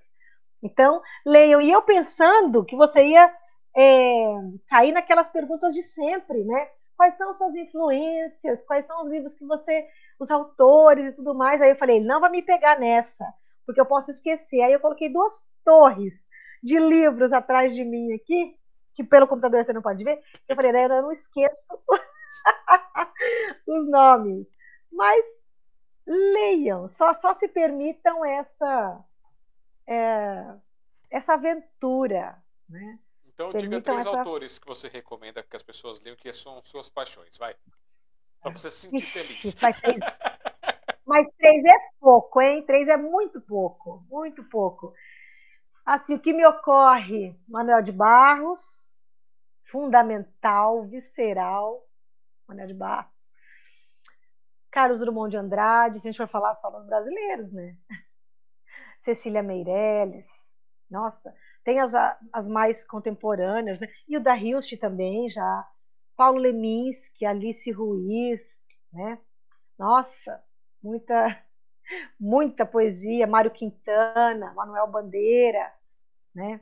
[0.62, 1.62] Então, leiam.
[1.62, 3.34] E eu pensando que você ia
[3.76, 4.36] é,
[4.70, 6.68] cair naquelas perguntas de sempre, né?
[6.96, 8.64] Quais são suas influências?
[8.66, 9.88] Quais são os livros que você,
[10.20, 11.62] os autores e tudo mais?
[11.62, 13.24] Aí eu falei, não vai me pegar nessa,
[13.66, 14.62] porque eu posso esquecer.
[14.62, 16.14] Aí eu coloquei duas torres
[16.64, 18.56] de livros atrás de mim aqui,
[18.98, 20.20] que pelo computador você não pode ver.
[20.50, 21.80] Eu falei, daí eu não esqueço
[23.68, 24.48] os nomes.
[24.92, 25.24] Mas
[26.08, 29.06] leiam, só, só se permitam essa,
[29.86, 30.46] é,
[31.12, 32.42] essa aventura.
[32.68, 32.98] Né?
[33.28, 34.18] Então, permitam diga três essa...
[34.18, 37.38] autores que você recomenda que as pessoas leiam, que são suas paixões.
[37.38, 37.56] Vai.
[38.42, 39.54] Para você se sentir Ixi, feliz.
[41.06, 42.66] Mas três é pouco, hein?
[42.66, 44.92] Três é muito pouco, muito pouco.
[45.86, 48.87] Assim, o que me ocorre, Manuel de Barros,
[49.72, 51.86] fundamental, visceral,
[52.48, 53.32] Manuel de Barros.
[54.72, 57.76] Carlos Drummond de Andrade, se a gente for falar só dos brasileiros, né?
[59.04, 60.28] Cecília Meirelles,
[60.90, 61.94] nossa, tem as,
[62.32, 63.88] as mais contemporâneas, né?
[64.08, 65.68] E o da Hilst também já,
[66.16, 68.42] Paulo Leminski, Alice Ruiz,
[68.92, 69.20] né?
[69.78, 70.44] Nossa,
[70.82, 71.42] muita
[72.20, 75.74] muita poesia, Mário Quintana, Manuel Bandeira,
[76.34, 76.62] né?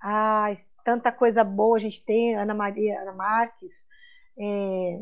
[0.00, 3.86] Ai, tanta coisa boa a gente tem, Ana Maria Ana Marques,
[4.38, 5.00] é,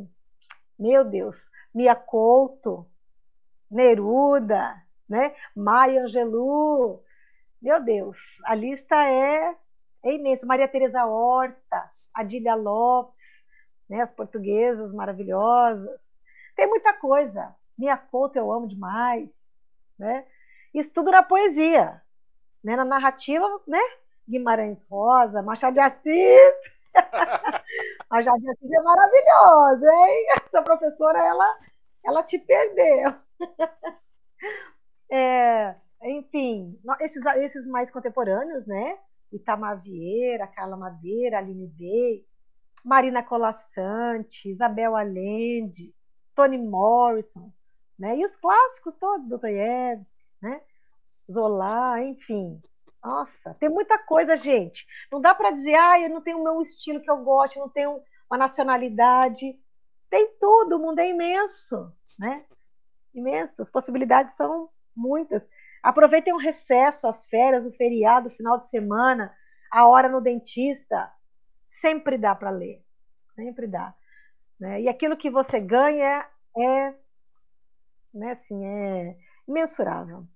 [0.79, 1.37] meu Deus,
[1.75, 2.87] Mia Couto,
[3.71, 4.75] Neruda,
[5.09, 5.35] né?
[5.55, 7.05] Maia Angelou,
[7.61, 9.57] meu Deus, a lista é,
[10.05, 10.47] é imensa.
[10.47, 13.25] Maria Teresa Horta, Adília Lopes,
[13.89, 14.01] né?
[14.01, 16.01] As portuguesas maravilhosas.
[16.55, 17.55] Tem muita coisa.
[17.77, 19.29] Mia Couto eu amo demais,
[19.99, 20.27] né?
[20.75, 22.03] Isso tudo na poesia,
[22.63, 22.77] né?
[22.77, 23.81] Na narrativa, né?
[24.29, 26.55] Guimarães Rosa, Machado de Assis.
[28.11, 30.27] Machado de Assis é maravilhoso, hein?
[30.45, 31.59] Essa professora, ela,
[32.05, 33.15] ela te perdeu.
[35.11, 38.99] É, enfim, esses, esses mais contemporâneos, né?
[39.33, 42.27] Itamar Vieira, Carla Madeira, Aline Day,
[42.85, 45.95] Marina Colassante, Isabel Allende,
[46.35, 47.51] Toni Morrison,
[47.99, 48.19] né?
[48.19, 50.07] E os clássicos todos, Dostoiévski,
[50.43, 50.61] né?
[51.31, 52.63] Zola, enfim.
[53.03, 54.87] Nossa, tem muita coisa, gente.
[55.11, 57.69] Não dá para dizer, ah, eu não tenho o meu estilo que eu gosto, não
[57.69, 59.57] tenho uma nacionalidade.
[60.11, 62.45] Tem tudo, o mundo é imenso, né?
[63.15, 63.63] Imenso.
[63.63, 65.47] As possibilidades são muitas.
[65.83, 69.35] Aproveitem o recesso, as férias, o feriado, o final de semana,
[69.71, 71.11] a hora no dentista.
[71.81, 72.85] Sempre dá para ler.
[73.35, 73.95] Sempre dá.
[74.59, 74.83] Né?
[74.83, 76.95] E aquilo que você ganha é,
[78.13, 80.27] né, assim, é imensurável.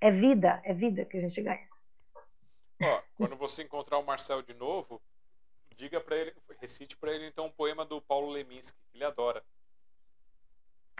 [0.00, 1.66] É vida, é vida que a gente ganha.
[2.82, 5.00] Ó, quando você encontrar o Marcel de novo,
[5.76, 9.42] diga para ele, recite para ele então um poema do Paulo Leminski, que ele adora.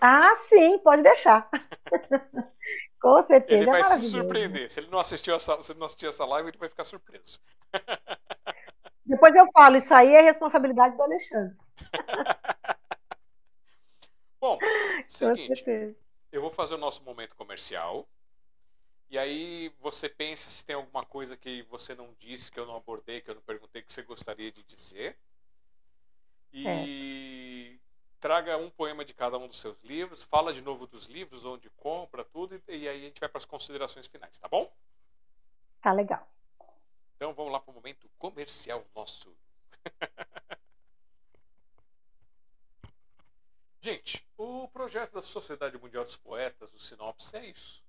[0.00, 1.48] Ah, sim, pode deixar.
[3.00, 3.62] Com certeza.
[3.62, 4.70] Ele é vai é se surpreender.
[4.70, 7.40] Se ele não assistiu essa, se ele não assistiu essa live, ele vai ficar surpreso.
[9.06, 11.56] Depois eu falo, isso aí é responsabilidade do Alexandre.
[14.40, 14.58] Bom,
[15.06, 15.96] seguinte,
[16.30, 18.06] eu vou fazer o nosso momento comercial.
[19.08, 22.74] E aí você pensa se tem alguma coisa que você não disse, que eu não
[22.76, 25.16] abordei, que eu não perguntei, que você gostaria de dizer.
[26.52, 27.78] E é.
[28.18, 31.70] traga um poema de cada um dos seus livros, fala de novo dos livros, onde
[31.70, 34.72] compra, tudo, e aí a gente vai para as considerações finais, tá bom?
[35.80, 36.28] Tá legal.
[37.14, 39.32] Então vamos lá para o momento comercial nosso.
[43.80, 47.85] gente, o projeto da Sociedade Mundial dos Poetas, o Sinopse, é isso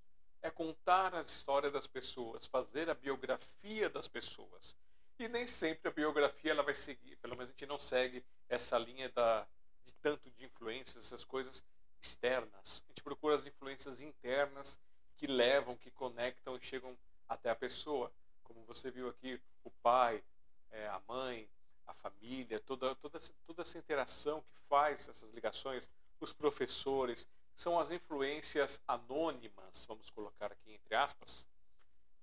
[0.48, 4.76] é contar a história das pessoas, fazer a biografia das pessoas.
[5.19, 8.77] E nem sempre a biografia ela vai seguir, pelo menos a gente não segue essa
[8.77, 9.48] linha da,
[9.85, 11.64] de tanto de influências, essas coisas
[12.01, 12.84] externas.
[12.85, 14.80] A gente procura as influências internas
[15.17, 18.11] que levam, que conectam e chegam até a pessoa.
[18.43, 20.24] Como você viu aqui, o pai,
[20.72, 21.50] é, a mãe,
[21.85, 27.89] a família, toda, toda, toda essa interação que faz essas ligações, os professores, são as
[27.89, 31.49] influências anônimas, vamos colocar aqui entre aspas,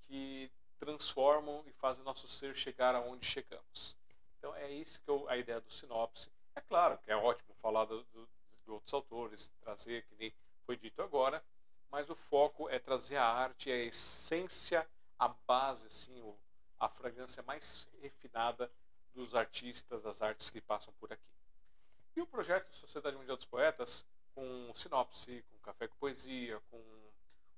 [0.02, 0.48] que
[0.78, 3.96] transformam e fazem o nosso ser chegar aonde chegamos.
[4.38, 6.30] Então é isso que eu, a ideia do sinopse.
[6.54, 8.28] É claro que é ótimo falar do, do,
[8.64, 10.32] de outros autores, trazer, que nem
[10.64, 11.44] foi dito agora,
[11.90, 14.88] mas o foco é trazer a arte, a essência,
[15.18, 16.38] a base, assim, o,
[16.78, 18.70] a fragrância mais refinada
[19.12, 21.22] dos artistas, das artes que passam por aqui.
[22.14, 24.04] E o projeto Sociedade Mundial dos Poetas
[24.34, 26.82] com sinopse, com café com poesia, com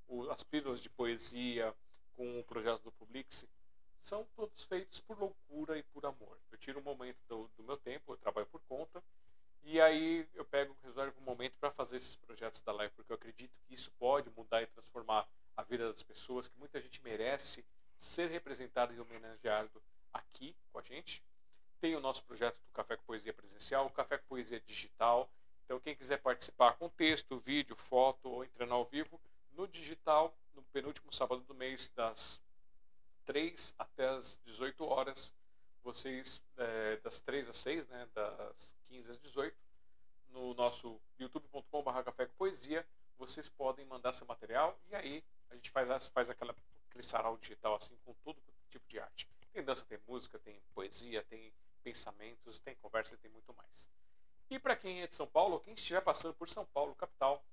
[0.09, 1.75] o, as pílulas de poesia,
[2.15, 3.47] com o projeto do Publix,
[4.01, 6.39] são todos feitos por loucura e por amor.
[6.51, 9.03] Eu tiro um momento do, do meu tempo, eu trabalho por conta,
[9.63, 13.17] e aí eu pego, reservo um momento para fazer esses projetos da live, porque eu
[13.17, 17.65] acredito que isso pode mudar e transformar a vida das pessoas, que muita gente merece
[17.99, 19.83] ser representado e homenageado
[20.13, 21.23] aqui com a gente.
[21.81, 25.29] Tem o nosso projeto do Café com Poesia presencial, o Café com Poesia digital,
[25.67, 29.21] então, quem quiser participar com texto, vídeo, foto ou entrando ao vivo,
[29.51, 32.41] no digital, no penúltimo sábado do mês, das
[33.25, 35.35] 3 até as 18 horas,
[35.83, 39.57] vocês, é, das 3 às 6, né, das 15 às 18,
[40.29, 42.87] no nosso youtube.com.br café poesia,
[43.19, 46.55] vocês podem mandar seu material e aí a gente faz, faz aquela,
[46.89, 49.29] aquele sarau digital assim com todo tipo de arte.
[49.53, 53.89] Tem dança, tem música, tem poesia, tem pensamentos, tem conversa, tem muito mais.
[54.49, 57.45] E para quem é de São Paulo, quem estiver passando por São Paulo, capital,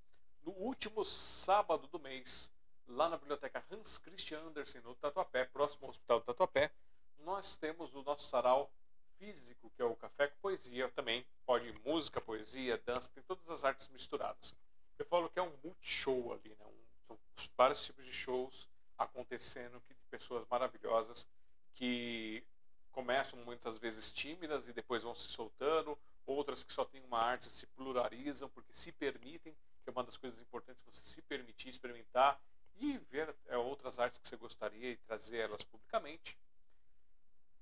[0.44, 2.52] no último sábado do mês,
[2.88, 6.72] lá na biblioteca Hans Christian Andersen, no Tatuapé, próximo ao Hospital do Tatuapé,
[7.20, 8.72] nós temos o nosso sarau
[9.18, 10.90] físico, que é o Café com Poesia.
[10.90, 14.56] Também pode música, poesia, dança, tem todas as artes misturadas.
[15.00, 16.66] Eu falo que é um multishow ali, né?
[16.66, 17.18] Um, são
[17.58, 21.28] vários tipos de shows acontecendo de pessoas maravilhosas
[21.74, 22.44] que
[22.92, 27.50] começam muitas vezes tímidas e depois vão se soltando outras que só têm uma arte
[27.50, 32.40] se pluralizam porque se permitem, que é uma das coisas importantes você se permitir experimentar
[32.76, 36.38] e ver é, outras artes que você gostaria e trazer elas publicamente.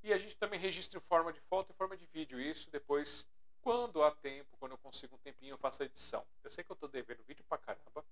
[0.03, 3.27] E a gente também registra em forma de foto e forma de vídeo isso depois,
[3.61, 6.25] quando há tempo, quando eu consigo um tempinho, eu faço a edição.
[6.43, 8.03] Eu sei que eu estou devendo vídeo pra caramba.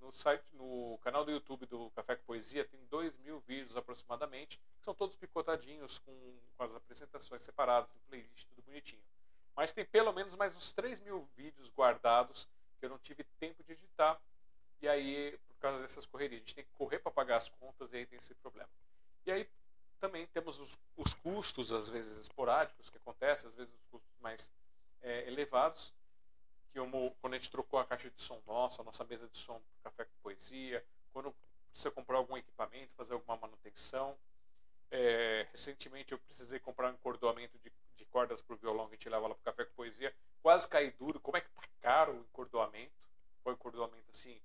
[0.00, 4.58] No site, no canal do YouTube do Café com Poesia tem 2 mil vídeos aproximadamente,
[4.78, 9.02] que são todos picotadinhos com, com as apresentações separadas, em playlist, tudo bonitinho.
[9.60, 12.48] Mas tem pelo menos mais uns 3 mil vídeos guardados
[12.78, 14.18] que eu não tive tempo de editar.
[14.80, 17.92] E aí, por causa dessas correrias, a gente tem que correr para pagar as contas
[17.92, 18.70] e aí tem esse problema.
[19.26, 19.46] E aí
[20.00, 24.50] também temos os, os custos, às vezes esporádicos, que acontecem, às vezes os custos mais
[25.02, 25.92] é, elevados,
[26.72, 29.36] que como, quando a gente trocou a caixa de som nossa, a nossa mesa de
[29.36, 30.82] som Café com Poesia,
[31.12, 31.36] quando
[31.68, 34.16] precisa comprar algum equipamento, fazer alguma manutenção.
[34.90, 38.96] É, recentemente eu precisei comprar um encordoamento de, de cordas para o violão que a
[38.96, 40.14] gente leva lá para o Café com Poesia.
[40.42, 41.20] Quase caí duro.
[41.20, 42.92] Como é que tá caro o encordoamento?
[43.44, 44.40] O encordoamento assim.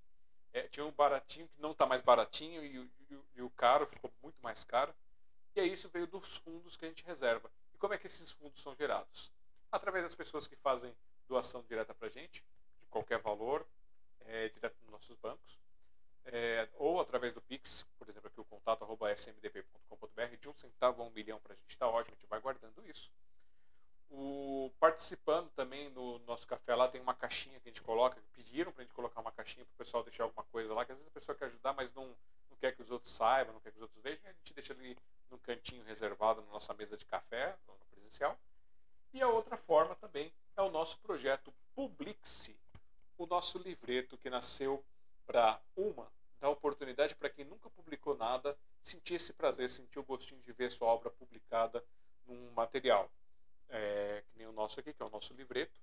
[0.53, 2.77] É, tinha um baratinho que não está mais baratinho e,
[3.09, 4.93] e, e, o caro ficou muito mais caro.
[5.55, 7.51] E aí isso veio dos fundos que a gente reserva.
[7.73, 9.31] E como é que esses fundos são gerados?
[9.71, 10.95] Através das pessoas que fazem
[11.27, 12.43] doação direta para a gente,
[12.79, 13.65] de qualquer valor,
[14.25, 15.59] é, direto nos nossos bancos
[16.25, 18.85] é, ou através do Pix, por exemplo, aqui o contato
[19.15, 22.39] smdp.com.br, de um centavo a um milhão para a gente está ótimo, a gente vai
[22.39, 23.11] guardando isso.
[24.09, 28.71] O, participando também no nosso café lá tem uma caixinha que a gente coloca, pediram
[28.71, 30.97] para a gente colocar uma caixinha para o pessoal deixar alguma coisa lá, que às
[30.97, 32.05] vezes a pessoa quer ajudar, mas não,
[32.49, 34.73] não quer que os outros saibam, não quer que os outros vejam, a gente deixa
[34.73, 34.97] ali
[35.29, 38.37] no cantinho reservado na nossa mesa de café, no presencial.
[39.13, 42.55] E a outra forma também é o nosso projeto Publixe,
[43.17, 44.83] o nosso livreto que nasceu
[45.25, 46.07] para uma
[46.39, 50.69] dar oportunidade para quem nunca publicou nada sentir esse prazer, sentir o gostinho de ver
[50.69, 51.83] sua obra publicada
[52.27, 53.09] num material,
[53.69, 55.79] é, que nem o nosso aqui, que é o nosso livreto.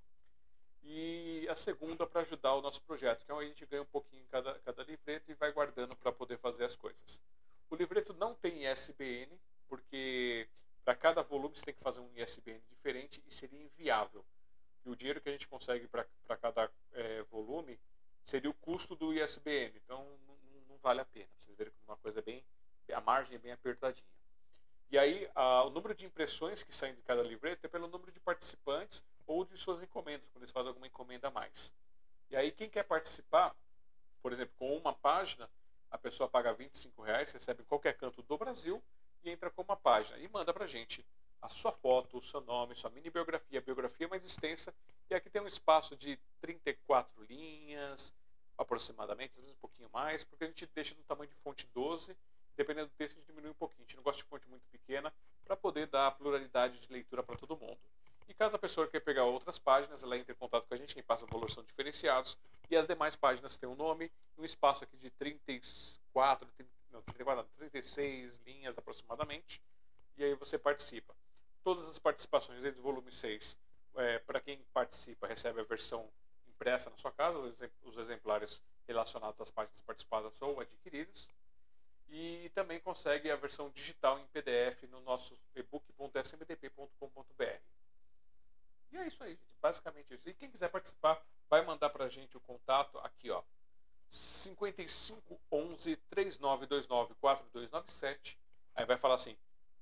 [0.85, 3.87] E a segunda para ajudar o nosso projeto, que é onde a gente ganha um
[3.87, 7.23] pouquinho em cada, cada livreto e vai guardando para poder fazer as coisas.
[7.71, 9.39] O livreto não tem ISBN,
[9.69, 10.49] porque
[10.85, 14.25] para cada volume você tem que fazer um ISBN diferente e seria inviável.
[14.85, 17.79] E o dinheiro que a gente consegue para cada é, volume
[18.25, 19.73] seria o custo do ISBN.
[19.77, 20.37] Então não,
[20.69, 21.29] não vale a pena.
[21.39, 22.45] Vocês verem que uma coisa é bem.
[22.93, 24.05] A margem é bem apertadinha.
[24.93, 28.13] E aí, a, o número de impressões que saem de cada livreto é pelo número
[28.13, 31.75] de participantes ou de suas encomendas, quando eles fazem alguma encomenda a mais.
[32.29, 33.57] E aí, quem quer participar,
[34.23, 35.49] por exemplo, com uma página,
[35.91, 38.83] a pessoa paga 25 reais, recebe em qualquer canto do Brasil
[39.25, 41.03] e entra com uma página e manda para gente
[41.41, 44.75] a sua foto, o seu nome, sua mini biografia, a biografia mais extensa.
[45.09, 48.15] E aqui tem um espaço de 34 linhas,
[48.59, 52.15] aproximadamente, às vezes um pouquinho mais, porque a gente deixa no tamanho de fonte 12,
[52.57, 53.81] dependendo do texto a gente diminui um pouquinho.
[53.81, 55.13] A gente não gosta de fonte muito pequena
[55.45, 57.79] para poder dar pluralidade de leitura para todo mundo.
[58.29, 60.95] E caso a pessoa queira pegar outras páginas, ela entra em contato com a gente,
[60.95, 62.39] quem passa o valor são diferenciados,
[62.71, 67.03] e as demais páginas têm um nome e um espaço aqui de 34, 30, não,
[67.03, 69.61] 34 não, 36 linhas aproximadamente,
[70.17, 71.15] e aí você participa
[71.63, 73.59] todas as participações desde o volume 6.
[73.97, 76.09] É, para quem participa, recebe a versão
[76.49, 77.39] impressa na sua casa,
[77.85, 81.29] os exemplares relacionados às páginas participadas ou adquiridas.
[82.15, 87.45] E também consegue a versão digital em PDF no nosso ebook.smdp.com.br.
[88.93, 89.57] E é isso aí, gente.
[89.63, 90.29] Basicamente isso.
[90.29, 93.43] E quem quiser participar, vai mandar para a gente o contato aqui, ó.
[94.11, 98.39] 5511 3929 4297.
[98.75, 99.35] Aí vai falar assim: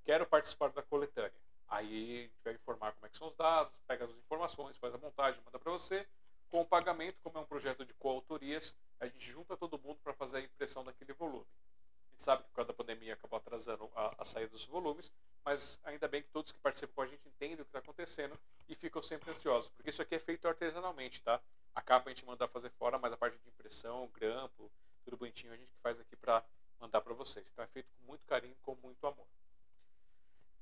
[0.05, 1.35] quero participar da coletânea.
[1.67, 4.95] Aí a gente vai informar como é que são os dados, pega as informações, faz
[4.95, 6.07] a montagem, manda para você.
[6.49, 10.15] Com o pagamento, como é um projeto de coautorias, a gente junta todo mundo para
[10.15, 11.47] fazer a impressão daquele volume.
[12.21, 15.11] Gente sabe que por causa da pandemia acabou atrasando a, a saída dos volumes,
[15.43, 18.39] mas ainda bem que todos que participam com a gente entendem o que está acontecendo
[18.69, 21.41] e ficam sempre ansiosos, porque isso aqui é feito artesanalmente, tá?
[21.75, 24.71] A capa a gente manda fazer fora, mas a parte de impressão, grampo,
[25.03, 26.45] tudo bonitinho a gente faz aqui para
[26.79, 27.49] mandar para vocês.
[27.51, 29.27] Então é feito com muito carinho, com muito amor.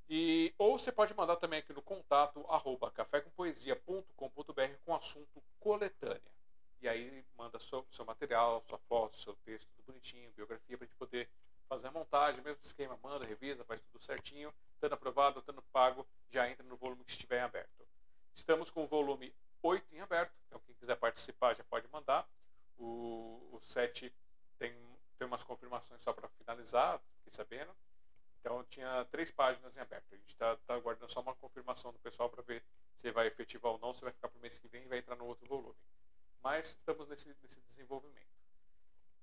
[0.08, 6.22] E, ou você pode mandar também aqui no contato arroba cafécompoesia.com.br com assunto coletânea.
[6.80, 10.86] E aí manda seu, seu material, sua foto, seu texto, tudo bonitinho, biografia, para a
[10.86, 11.28] gente poder
[11.68, 16.48] fazer a montagem, mesmo esquema, manda, revisa, faz tudo certinho, estando aprovado, estando pago, já
[16.48, 17.86] entra no volume que estiver em aberto.
[18.32, 22.26] Estamos com o volume 8 em aberto, então quem quiser participar já pode mandar.
[22.78, 24.12] O, o 7
[24.58, 24.72] tem,
[25.18, 27.74] tem umas confirmações só para finalizar, fiquei sabendo.
[28.40, 30.06] Então tinha três páginas em aberto.
[30.12, 32.62] A gente está tá aguardando só uma confirmação do pessoal para ver
[32.96, 34.98] se vai efetivar ou não, se vai ficar para o mês que vem e vai
[34.98, 35.76] entrar no outro volume.
[36.42, 38.28] Mas estamos nesse, nesse desenvolvimento.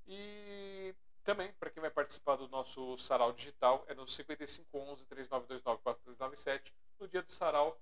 [0.08, 0.94] E
[1.26, 6.72] também, para quem vai participar do nosso sarau digital, é no 5511-3929-4297.
[7.00, 7.82] No dia do sarau,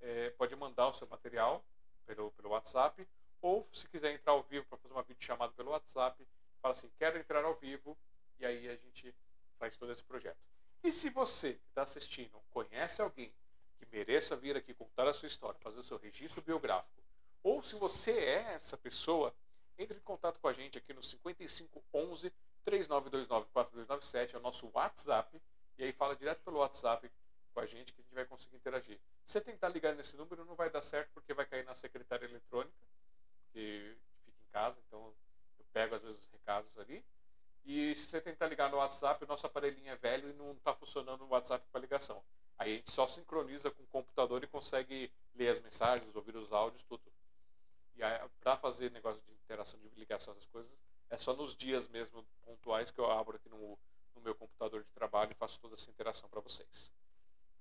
[0.00, 1.64] é, pode mandar o seu material
[2.06, 3.04] pelo, pelo WhatsApp.
[3.42, 6.24] Ou, se quiser entrar ao vivo para fazer uma videochamada pelo WhatsApp,
[6.62, 7.98] fala assim: quero entrar ao vivo.
[8.38, 9.12] E aí a gente
[9.58, 10.38] faz todo esse projeto.
[10.82, 13.34] E se você que está assistindo conhece alguém
[13.76, 17.02] que mereça vir aqui contar a sua história, fazer o seu registro biográfico,
[17.42, 19.34] ou se você é essa pessoa,
[19.76, 22.32] entre em contato com a gente aqui no 5511
[22.64, 25.40] 3929 4297, é o nosso WhatsApp,
[25.78, 27.10] e aí fala direto pelo WhatsApp
[27.52, 28.98] com a gente que a gente vai conseguir interagir.
[29.24, 32.26] Se você tentar ligar nesse número, não vai dar certo porque vai cair na secretária
[32.26, 32.74] eletrônica,
[33.52, 35.14] que fica em casa, então
[35.58, 37.04] eu pego às vezes os recados ali.
[37.64, 40.74] E se você tentar ligar no WhatsApp, o nosso aparelhinho é velho e não está
[40.74, 42.22] funcionando o WhatsApp para ligação.
[42.58, 46.52] Aí a gente só sincroniza com o computador e consegue ler as mensagens, ouvir os
[46.52, 47.02] áudios, tudo.
[47.96, 48.00] E
[48.40, 50.72] para fazer negócio de interação, de ligação, essas coisas,
[51.10, 53.78] é só nos dias mesmo pontuais que eu abro aqui no,
[54.14, 56.92] no meu computador de trabalho e faço toda essa interação para vocês.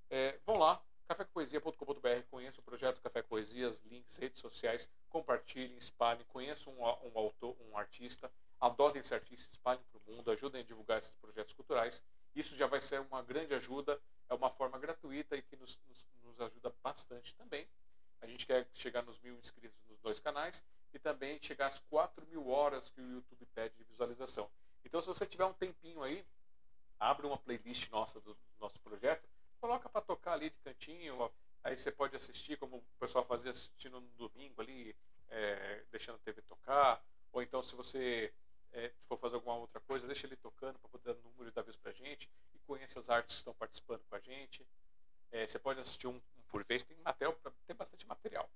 [0.10, 6.74] É, vão lá, cafécopoesia.com.br, conheça o projeto Café Poesias, links, redes sociais, compartilhem, espalhem, conheçam
[6.74, 11.00] um, um autor, um artista, adotem esse artista, espalhem para o mundo, ajudem a divulgar
[11.00, 12.04] esses projetos culturais.
[12.36, 14.00] Isso já vai ser uma grande ajuda,
[14.30, 17.68] é uma forma gratuita e que nos, nos, nos ajuda bastante também.
[18.22, 20.64] A gente quer chegar nos mil inscritos nos dois canais
[20.94, 24.50] e também chegar às 4 mil horas que o YouTube pede de visualização.
[24.86, 26.26] Então, se você tiver um tempinho aí,
[27.00, 29.28] abre uma playlist nossa do, do nosso projeto,
[29.60, 31.32] coloca para tocar ali de cantinho,
[31.64, 34.96] aí você pode assistir como o pessoal fazia assistindo no domingo ali,
[35.30, 38.34] é, deixando a TV tocar, ou então se você
[38.74, 41.76] é, for fazer alguma outra coisa, deixa ele tocando para poder dar número da vez
[41.76, 44.66] para gente e conheça as artes que estão participando com a gente.
[45.32, 48.50] É, você pode assistir um, um, por vez, tem material, tem bastante material.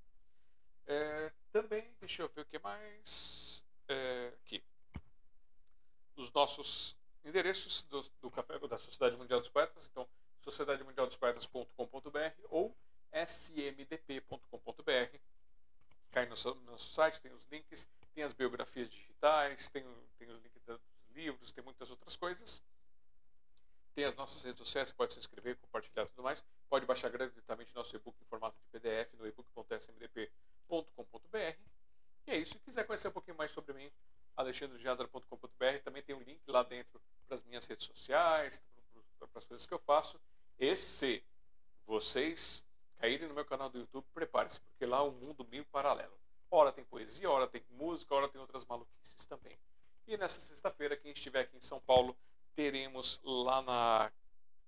[0.85, 3.65] É, também, deixa eu ver o que mais.
[3.87, 4.63] É, aqui.
[6.15, 10.07] Os nossos endereços do, do café da Sociedade Mundial dos Poetas, então
[10.41, 12.75] sociedademundialdospoetas.com.br ou
[13.11, 15.17] smdp.com.br.
[16.11, 16.35] Cai no
[16.65, 19.83] nosso site, tem os links, tem as biografias digitais, tem,
[20.17, 22.63] tem os links dos livros, tem muitas outras coisas.
[23.93, 26.43] Tem as nossas redes sociais, pode se inscrever, compartilhar tudo mais.
[26.69, 29.25] Pode baixar gratuitamente nosso e-book em formato de PDF no
[30.67, 31.57] ebook.smdp.com.br.
[32.27, 32.53] E é isso.
[32.53, 33.89] Se quiser conhecer um pouquinho mais sobre mim,
[34.35, 35.79] alexandrejazara.com.br.
[35.83, 38.61] Também tem um link lá dentro para as minhas redes sociais,
[39.17, 40.19] para as coisas que eu faço.
[40.59, 41.23] E se
[41.85, 42.65] vocês
[42.97, 46.17] caírem no meu canal do YouTube, prepare-se, porque lá é um mundo meio paralelo.
[46.49, 49.57] Ora tem poesia, ora tem música, ora tem outras maluquices também.
[50.07, 52.17] E nessa sexta-feira, quem estiver aqui em São Paulo,
[52.55, 54.11] teremos lá na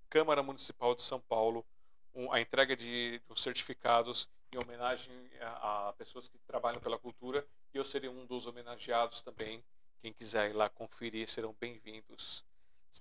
[0.10, 1.66] Câmara Municipal de São Paulo
[2.14, 7.46] um, a entrega de, de certificados em homenagem a, a, pessoas que trabalham pela cultura
[7.74, 9.64] e eu serei um dos homenageados também.
[10.02, 12.44] Quem quiser ir lá conferir serão bem-vindos.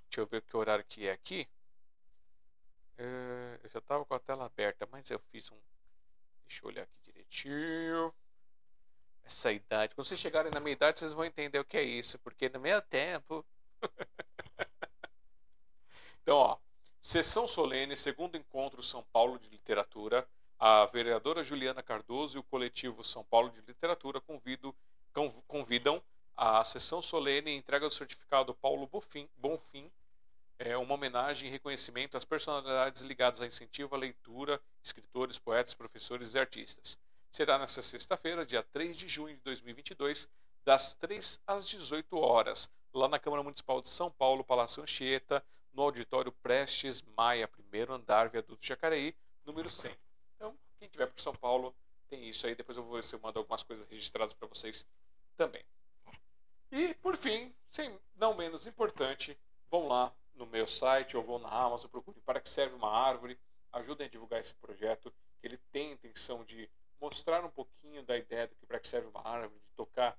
[0.08, 1.48] Deixa eu ver que horário que é aqui.
[2.98, 5.58] Uh, eu já estava com a tela aberta, mas eu fiz um.
[6.46, 8.12] Deixa eu olhar aqui direitinho.
[9.24, 9.94] Essa idade.
[9.94, 12.60] Quando vocês chegarem na minha idade, vocês vão entender o que é isso, porque no
[12.60, 13.44] meu tempo.
[16.20, 16.58] Então, ó,
[17.00, 20.28] sessão solene, segundo encontro São Paulo de Literatura,
[20.58, 24.74] a vereadora Juliana Cardoso e o coletivo São Paulo de Literatura convido,
[25.46, 26.02] convidam
[26.36, 29.90] a sessão solene e entrega do certificado Paulo Bonfim, Bonfim
[30.58, 36.34] é uma homenagem e reconhecimento às personalidades ligadas a incentivo à leitura, escritores, poetas, professores
[36.34, 36.98] e artistas.
[37.30, 40.28] Será nesta sexta-feira, dia 3 de junho de 2022,
[40.64, 45.82] das 3 às 18 horas, lá na Câmara Municipal de São Paulo, Palácio Anchieta, no
[45.82, 49.14] auditório Prestes Maia, primeiro andar, viaduto Jacareí,
[49.46, 50.07] número 100.
[50.78, 51.74] Quem tiver por São Paulo,
[52.08, 52.54] tem isso aí.
[52.54, 54.86] Depois eu vou ver se eu mando algumas coisas registradas para vocês
[55.36, 55.64] também.
[56.70, 59.38] E, por fim, sem não menos importante,
[59.70, 63.38] vão lá no meu site ou vão na Amazon, procurem para que serve uma árvore,
[63.72, 68.16] ajudem a divulgar esse projeto, que ele tem a intenção de mostrar um pouquinho da
[68.16, 70.18] ideia do que para que serve uma árvore, de tocar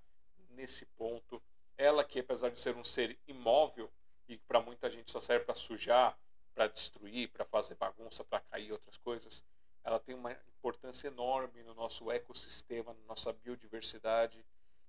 [0.51, 1.41] nesse ponto.
[1.77, 3.89] Ela que, apesar de ser um ser imóvel,
[4.27, 6.17] e para muita gente só serve para sujar,
[6.53, 9.43] para destruir, para fazer bagunça, para cair outras coisas,
[9.89, 14.45] ela tem uma importância enorme no nosso ecossistema, na nossa biodiversidade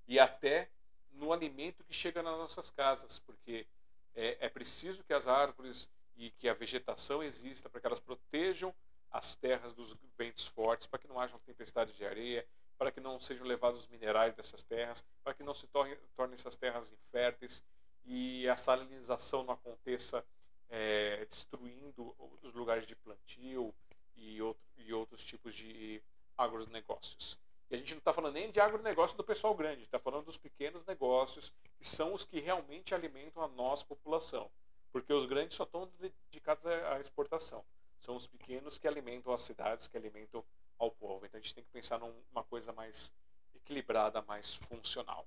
[0.06, 0.68] e até
[1.12, 3.66] no alimento que chega nas nossas casas, porque
[4.14, 8.74] é, é preciso que as árvores e que a vegetação exista para que elas protejam
[9.10, 12.46] as terras dos ventos fortes, para que não haja tempestades de areia,
[12.76, 16.34] para que não sejam levados os minerais dessas terras, para que não se tornem, tornem
[16.34, 17.64] essas terras inférteis
[18.04, 20.24] e a salinização não aconteça
[20.68, 23.74] é, destruindo os lugares de plantio
[24.20, 26.02] e, outro, e outros tipos de
[26.36, 27.38] agronegócios.
[27.70, 30.36] E a gente não está falando nem de agronegócio do pessoal grande, está falando dos
[30.36, 34.50] pequenos negócios, que são os que realmente alimentam a nossa população.
[34.92, 37.64] Porque os grandes só estão dedicados à exportação.
[38.00, 40.44] São os pequenos que alimentam as cidades, que alimentam
[40.78, 41.24] ao povo.
[41.24, 43.12] Então a gente tem que pensar numa coisa mais
[43.54, 45.26] equilibrada, mais funcional.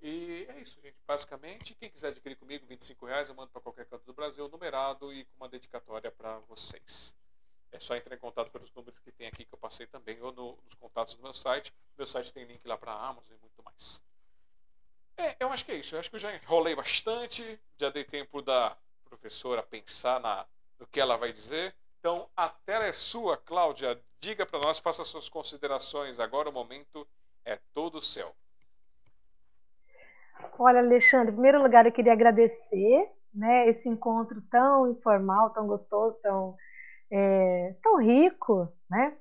[0.00, 0.96] E é isso, gente.
[1.06, 5.12] Basicamente, quem quiser adquirir comigo, 25 reais, eu mando para qualquer canto do Brasil, numerado
[5.12, 7.14] e com uma dedicatória para vocês.
[7.74, 10.32] É só entrar em contato pelos números que tem aqui que eu passei também, ou
[10.32, 11.74] no, nos contatos do meu site.
[11.98, 14.00] Meu site tem link lá para a Amazon e muito mais.
[15.16, 15.96] É, eu acho que é isso.
[15.96, 20.46] Eu acho que eu já enrolei bastante, já dei tempo da professora pensar na,
[20.78, 21.74] no que ela vai dizer.
[21.98, 24.00] Então, a tela é sua, Cláudia.
[24.20, 26.20] Diga para nós, faça suas considerações.
[26.20, 27.04] Agora o momento
[27.44, 28.32] é todo seu.
[30.56, 36.16] Olha, Alexandre, em primeiro lugar eu queria agradecer né, esse encontro tão informal, tão gostoso,
[36.20, 36.56] tão,
[37.10, 39.16] é, tão rico, né?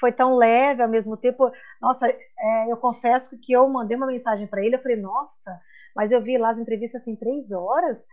[0.00, 1.50] Foi tão leve ao mesmo tempo.
[1.80, 5.60] Nossa, é, eu confesso que eu mandei uma mensagem para ele, eu falei, nossa,
[5.94, 8.04] mas eu vi lá as entrevistas tem três horas,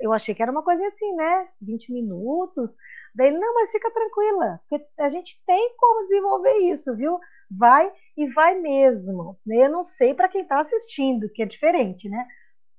[0.00, 1.48] eu achei que era uma coisa assim, né?
[1.60, 2.74] 20 minutos.
[3.14, 7.18] Daí ele, não, mas fica tranquila, porque a gente tem como desenvolver isso, viu?
[7.50, 9.38] Vai e vai mesmo.
[9.46, 12.26] Eu não sei para quem está assistindo, que é diferente, né?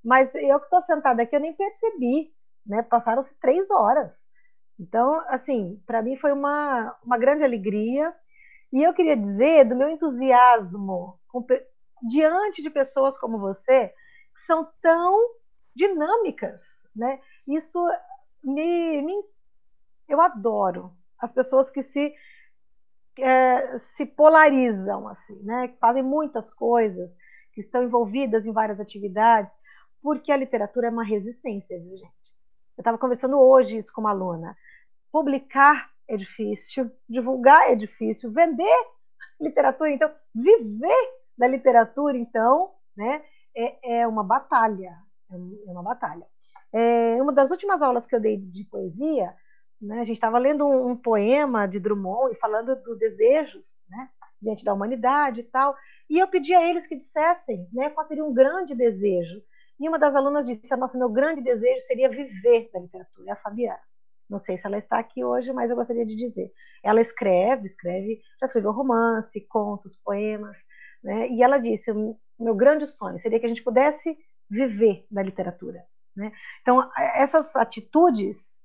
[0.04, 2.34] Mas eu que estou sentada aqui, eu nem percebi,
[2.66, 2.84] né?
[2.84, 4.25] Passaram-se três horas.
[4.80, 8.14] Então, assim, para mim foi uma, uma grande alegria.
[8.72, 11.46] E eu queria dizer do meu entusiasmo com,
[12.08, 13.88] diante de pessoas como você,
[14.34, 15.18] que são tão
[15.76, 16.62] dinâmicas,
[16.96, 17.20] né?
[17.48, 17.80] Isso
[18.44, 19.14] me, me
[20.08, 22.14] eu adoro as pessoas que se
[23.20, 25.70] é, se polarizam assim, né?
[25.70, 27.16] Que fazem muitas coisas,
[27.54, 29.54] que estão envolvidas em várias atividades,
[30.02, 32.36] porque a literatura é uma resistência, viu, gente?
[32.78, 34.56] Eu estava conversando hoje isso com uma aluna.
[35.16, 38.86] Publicar é difícil, divulgar é difícil, vender
[39.40, 43.24] literatura, então, viver da literatura, então, né,
[43.56, 44.94] é, é uma batalha,
[45.32, 46.28] é uma batalha.
[46.74, 49.34] É, uma das últimas aulas que eu dei de poesia,
[49.82, 54.10] né, a gente estava lendo um, um, poema de Drummond e falando dos desejos, né,
[54.42, 55.78] diante da humanidade e tal,
[56.10, 59.42] e eu pedi a eles que dissessem, né, qual seria um grande desejo.
[59.80, 63.30] E uma das alunas disse: Nossa, meu grande desejo seria viver da literatura.
[63.30, 63.80] É a Fabiana.
[64.30, 66.52] Não sei se ela está aqui hoje, mas eu gostaria de dizer.
[66.84, 70.58] Ela escreve, escreve, já escreveu romance, contos, poemas,
[71.04, 71.30] né?
[71.30, 71.92] E ela disse:
[72.40, 74.18] meu grande sonho seria que a gente pudesse
[74.50, 75.84] viver da literatura.
[76.16, 76.32] Né?
[76.62, 78.56] Então, essas atitudes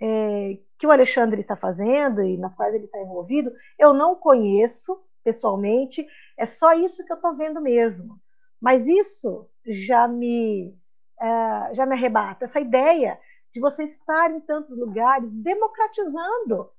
[0.00, 5.00] é, que o Alexandre está fazendo e nas quais ele está envolvido, eu não conheço
[5.22, 6.06] pessoalmente,
[6.38, 8.20] é só isso que eu estou vendo mesmo.
[8.60, 10.74] Mas isso já me,
[11.20, 13.18] é, já me arrebata, essa ideia
[13.52, 16.70] de você estar em tantos lugares, democratizando,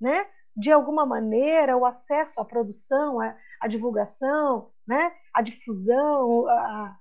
[0.00, 3.20] né, de alguma maneira, o acesso à produção,
[3.60, 6.96] à, divulgação, né, à difusão, a,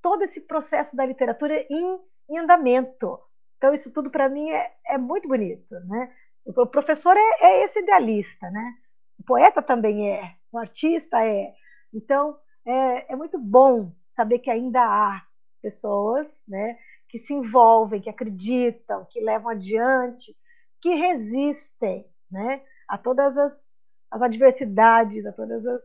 [0.00, 3.18] todo esse processo da literatura em, em andamento.
[3.56, 5.74] Então, isso tudo para mim é, é, muito bonito.
[5.86, 6.14] Né?
[6.44, 8.74] O professor é, é, esse idealista, né?
[9.18, 11.52] o poeta também é, o artista é.
[11.92, 15.22] Então, é, é muito bom saber que ainda há
[15.60, 16.78] pessoas né,
[17.14, 20.36] que se envolvem, que acreditam, que levam adiante,
[20.80, 25.80] que resistem né, a todas as, as adversidades, a todas as,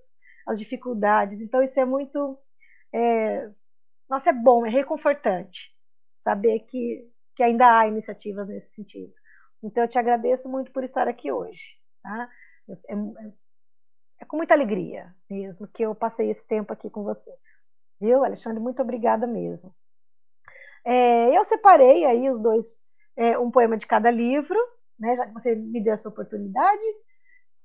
[0.47, 1.39] as dificuldades.
[1.39, 2.35] Então, isso é muito
[2.91, 3.47] é,
[4.09, 5.71] nossa, é bom, é reconfortante
[6.23, 9.13] saber que, que ainda há iniciativas nesse sentido.
[9.61, 11.77] Então, eu te agradeço muito por estar aqui hoje.
[12.01, 12.27] Tá?
[12.67, 12.95] É, é,
[14.21, 17.31] é com muita alegria mesmo que eu passei esse tempo aqui com você.
[18.01, 18.59] Viu, Alexandre?
[18.59, 19.71] Muito obrigada mesmo.
[20.91, 22.81] É, eu separei aí os dois,
[23.15, 24.57] é, um poema de cada livro,
[24.97, 26.83] né, já que você me deu essa oportunidade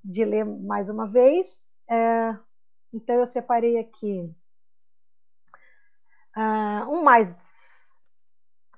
[0.03, 1.67] de ler mais uma vez.
[1.89, 2.37] É,
[2.93, 4.31] então, eu separei aqui
[6.37, 8.05] uh, um mais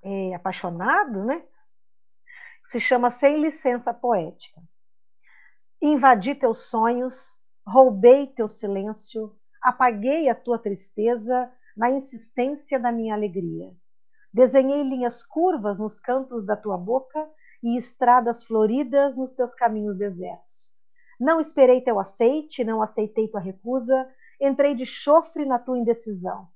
[0.01, 1.43] é, apaixonado, né?
[2.69, 4.61] Se chama Sem Licença Poética.
[5.81, 13.75] Invadi teus sonhos, roubei teu silêncio, apaguei a tua tristeza na insistência da minha alegria.
[14.33, 17.29] Desenhei linhas curvas nos cantos da tua boca
[17.63, 20.75] e estradas floridas nos teus caminhos desertos.
[21.19, 24.07] Não esperei teu aceite, não aceitei tua recusa,
[24.39, 26.47] entrei de chofre na tua indecisão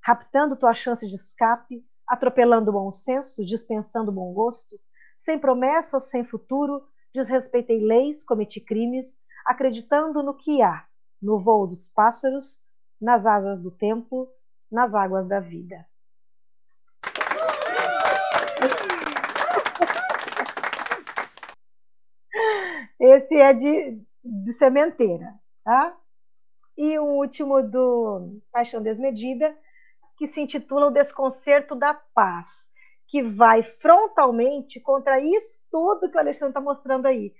[0.00, 4.80] raptando tua chance de escape, atropelando o bom senso, dispensando o bom gosto,
[5.16, 6.82] sem promessas, sem futuro,
[7.12, 10.86] desrespeitei leis, cometi crimes, acreditando no que há,
[11.20, 12.62] no voo dos pássaros,
[13.00, 14.28] nas asas do tempo,
[14.70, 15.86] nas águas da vida.
[23.00, 25.96] Esse é de, de sementeira, tá?
[26.76, 29.56] E o último do Paixão Desmedida
[30.16, 32.70] que se intitula O Desconcerto da Paz,
[33.06, 37.34] que vai frontalmente contra isso tudo que o Alexandre está mostrando aí,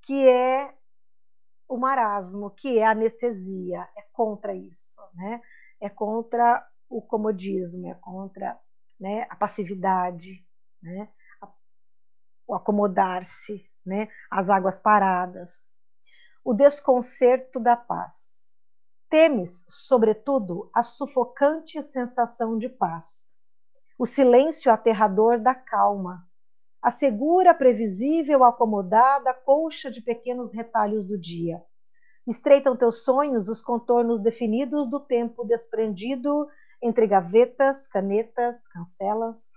[0.00, 0.74] que é
[1.68, 5.42] o marasmo, que é a anestesia, é contra isso, né?
[5.78, 8.58] É contra o comodismo, é contra
[8.98, 10.42] né, a passividade,
[10.82, 11.08] né?
[12.46, 14.08] o acomodar-se, né?
[14.30, 15.66] as águas paradas.
[16.44, 18.44] O desconcerto da paz.
[19.08, 23.28] Temes, sobretudo, a sufocante sensação de paz,
[23.96, 26.28] o silêncio aterrador da calma,
[26.82, 31.62] a segura, previsível, acomodada colcha de pequenos retalhos do dia.
[32.26, 36.48] Estreitam teus sonhos os contornos definidos do tempo desprendido
[36.82, 39.55] entre gavetas, canetas, cancelas.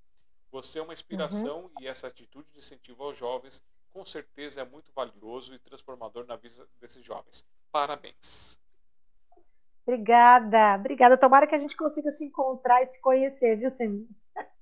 [0.51, 1.71] Você é uma inspiração uhum.
[1.81, 6.35] e essa atitude de incentivo aos jovens com certeza é muito valioso e transformador na
[6.35, 7.45] vida desses jovens.
[7.71, 8.57] Parabéns.
[9.85, 11.17] Obrigada, obrigada.
[11.17, 14.07] Tomara que a gente consiga se encontrar e se conhecer, viu, Semir?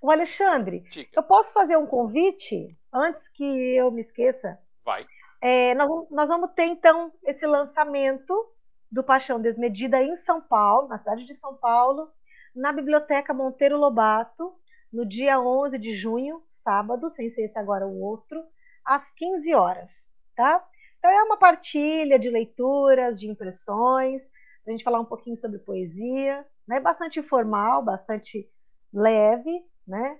[0.00, 1.08] O Alexandre, Diga.
[1.14, 3.42] eu posso fazer um convite antes que
[3.74, 4.58] eu me esqueça?
[4.84, 5.06] Vai.
[5.40, 8.34] É, nós, nós vamos ter então esse lançamento
[8.92, 12.12] do Paixão Desmedida em São Paulo, na cidade de São Paulo,
[12.54, 14.54] na Biblioteca Monteiro Lobato,
[14.92, 18.44] no dia 11 de junho, sábado, sem ser esse agora o outro,
[18.84, 20.64] às 15 horas, tá?
[21.04, 24.22] Então é uma partilha de leituras, de impressões,
[24.66, 26.80] a gente falar um pouquinho sobre poesia, né?
[26.80, 28.50] Bastante informal, bastante
[28.90, 30.18] leve, né?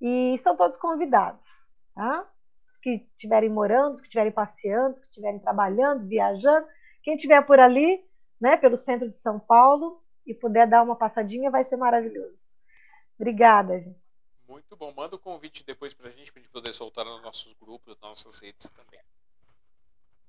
[0.00, 1.46] E estão todos convidados,
[1.94, 2.28] tá?
[2.68, 6.66] Os que estiverem morando, os que estiverem passeando, os que estiverem trabalhando, viajando,
[7.04, 8.04] quem estiver por ali,
[8.40, 12.56] né, pelo centro de São Paulo e puder dar uma passadinha, vai ser maravilhoso.
[13.16, 14.02] Obrigada, gente.
[14.48, 14.92] Muito bom.
[14.92, 18.40] Manda o convite depois pra gente, pra gente poder soltar nos nossos grupos, nas nossas
[18.40, 18.98] redes também.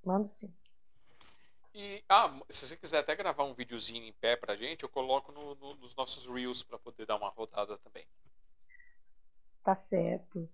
[0.05, 0.53] Mando sim.
[1.73, 5.31] E, ah, se você quiser até gravar um videozinho em pé pra gente, eu coloco
[5.31, 8.07] no, no, nos nossos Reels para poder dar uma rodada também.
[9.61, 10.47] Tá certo.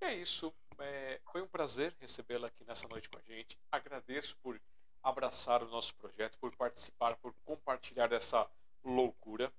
[0.00, 0.54] E é isso.
[0.78, 3.58] É, foi um prazer recebê-la aqui nessa noite com a gente.
[3.72, 4.60] Agradeço por
[5.02, 8.48] abraçar o nosso projeto, por participar, por compartilhar dessa
[8.84, 9.52] loucura.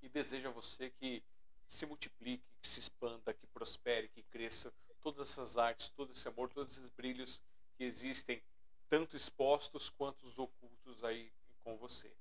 [0.00, 1.22] E desejo a você que
[1.66, 4.72] se multiplique, que se expanda, que prospere, que cresça.
[5.02, 7.42] Todas essas artes, todo esse amor, todos esses brilhos
[7.78, 8.42] que existem,
[8.90, 11.32] tanto expostos quanto os ocultos aí
[11.64, 12.12] com você.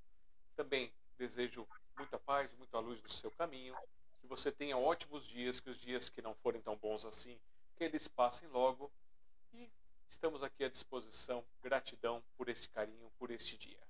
[0.56, 3.76] Também desejo muita paz, muita luz no seu caminho,
[4.22, 7.38] que você tenha ótimos dias, que os dias que não forem tão bons assim,
[7.76, 8.90] que eles passem logo.
[9.52, 9.70] E
[10.08, 11.44] estamos aqui à disposição.
[11.62, 13.82] Gratidão por esse carinho, por este dia.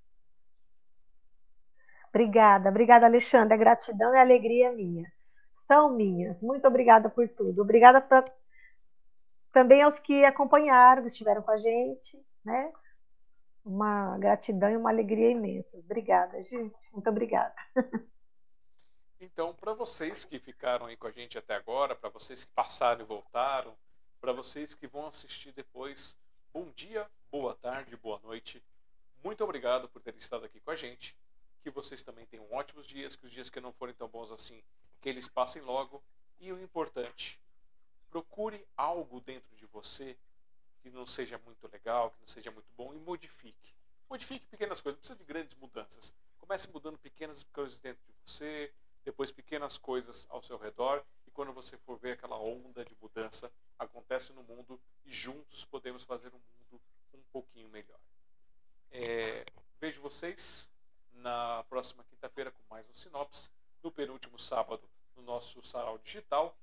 [2.09, 3.53] Obrigada, obrigada, Alexandre.
[3.53, 5.11] A gratidão e a alegria é minha
[5.67, 6.41] são minhas.
[6.41, 7.61] Muito obrigada por tudo.
[7.61, 8.25] Obrigada pra,
[9.51, 12.71] também aos que acompanharam, que estiveram com a gente, né?
[13.63, 15.85] Uma gratidão e uma alegria imensas.
[15.85, 16.75] Obrigada, gente.
[16.91, 17.55] Muito obrigada.
[19.19, 23.01] Então, para vocês que ficaram aí com a gente até agora, para vocês que passaram
[23.01, 23.75] e voltaram,
[24.21, 26.15] para vocês que vão assistir depois,
[26.53, 28.63] bom dia, boa tarde, boa noite.
[29.23, 31.17] Muito obrigado por terem estado aqui com a gente.
[31.63, 34.61] Que vocês também tenham ótimos dias, que os dias que não forem tão bons assim
[35.01, 36.03] que eles passem logo.
[36.39, 37.41] E o importante,
[38.17, 40.17] procure algo dentro de você
[40.81, 43.75] que não seja muito legal, que não seja muito bom e modifique.
[44.09, 46.13] Modifique pequenas coisas, não precisa de grandes mudanças.
[46.39, 48.73] Comece mudando pequenas coisas dentro de você,
[49.05, 53.51] depois pequenas coisas ao seu redor, e quando você for ver aquela onda de mudança
[53.77, 56.81] acontece no mundo e juntos podemos fazer um mundo
[57.13, 57.99] um pouquinho melhor.
[58.89, 59.45] É,
[59.79, 60.71] vejo vocês
[61.11, 63.51] na próxima quinta-feira com mais um Sinopse
[63.83, 66.57] no penúltimo sábado no nosso sarau digital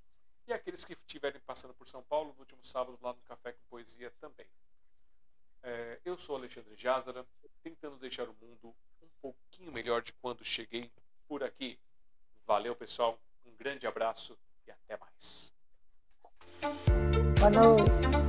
[0.47, 3.64] e aqueles que estiverem passando por São Paulo no último sábado lá no Café com
[3.68, 4.47] Poesia também.
[5.62, 7.26] É, eu sou Alexandre Jázara,
[7.62, 10.90] tentando deixar o mundo um pouquinho melhor de quando cheguei
[11.26, 11.78] por aqui.
[12.47, 13.18] Valeu, pessoal.
[13.47, 15.52] Um grande abraço e até mais.
[17.39, 18.23] Boa noite.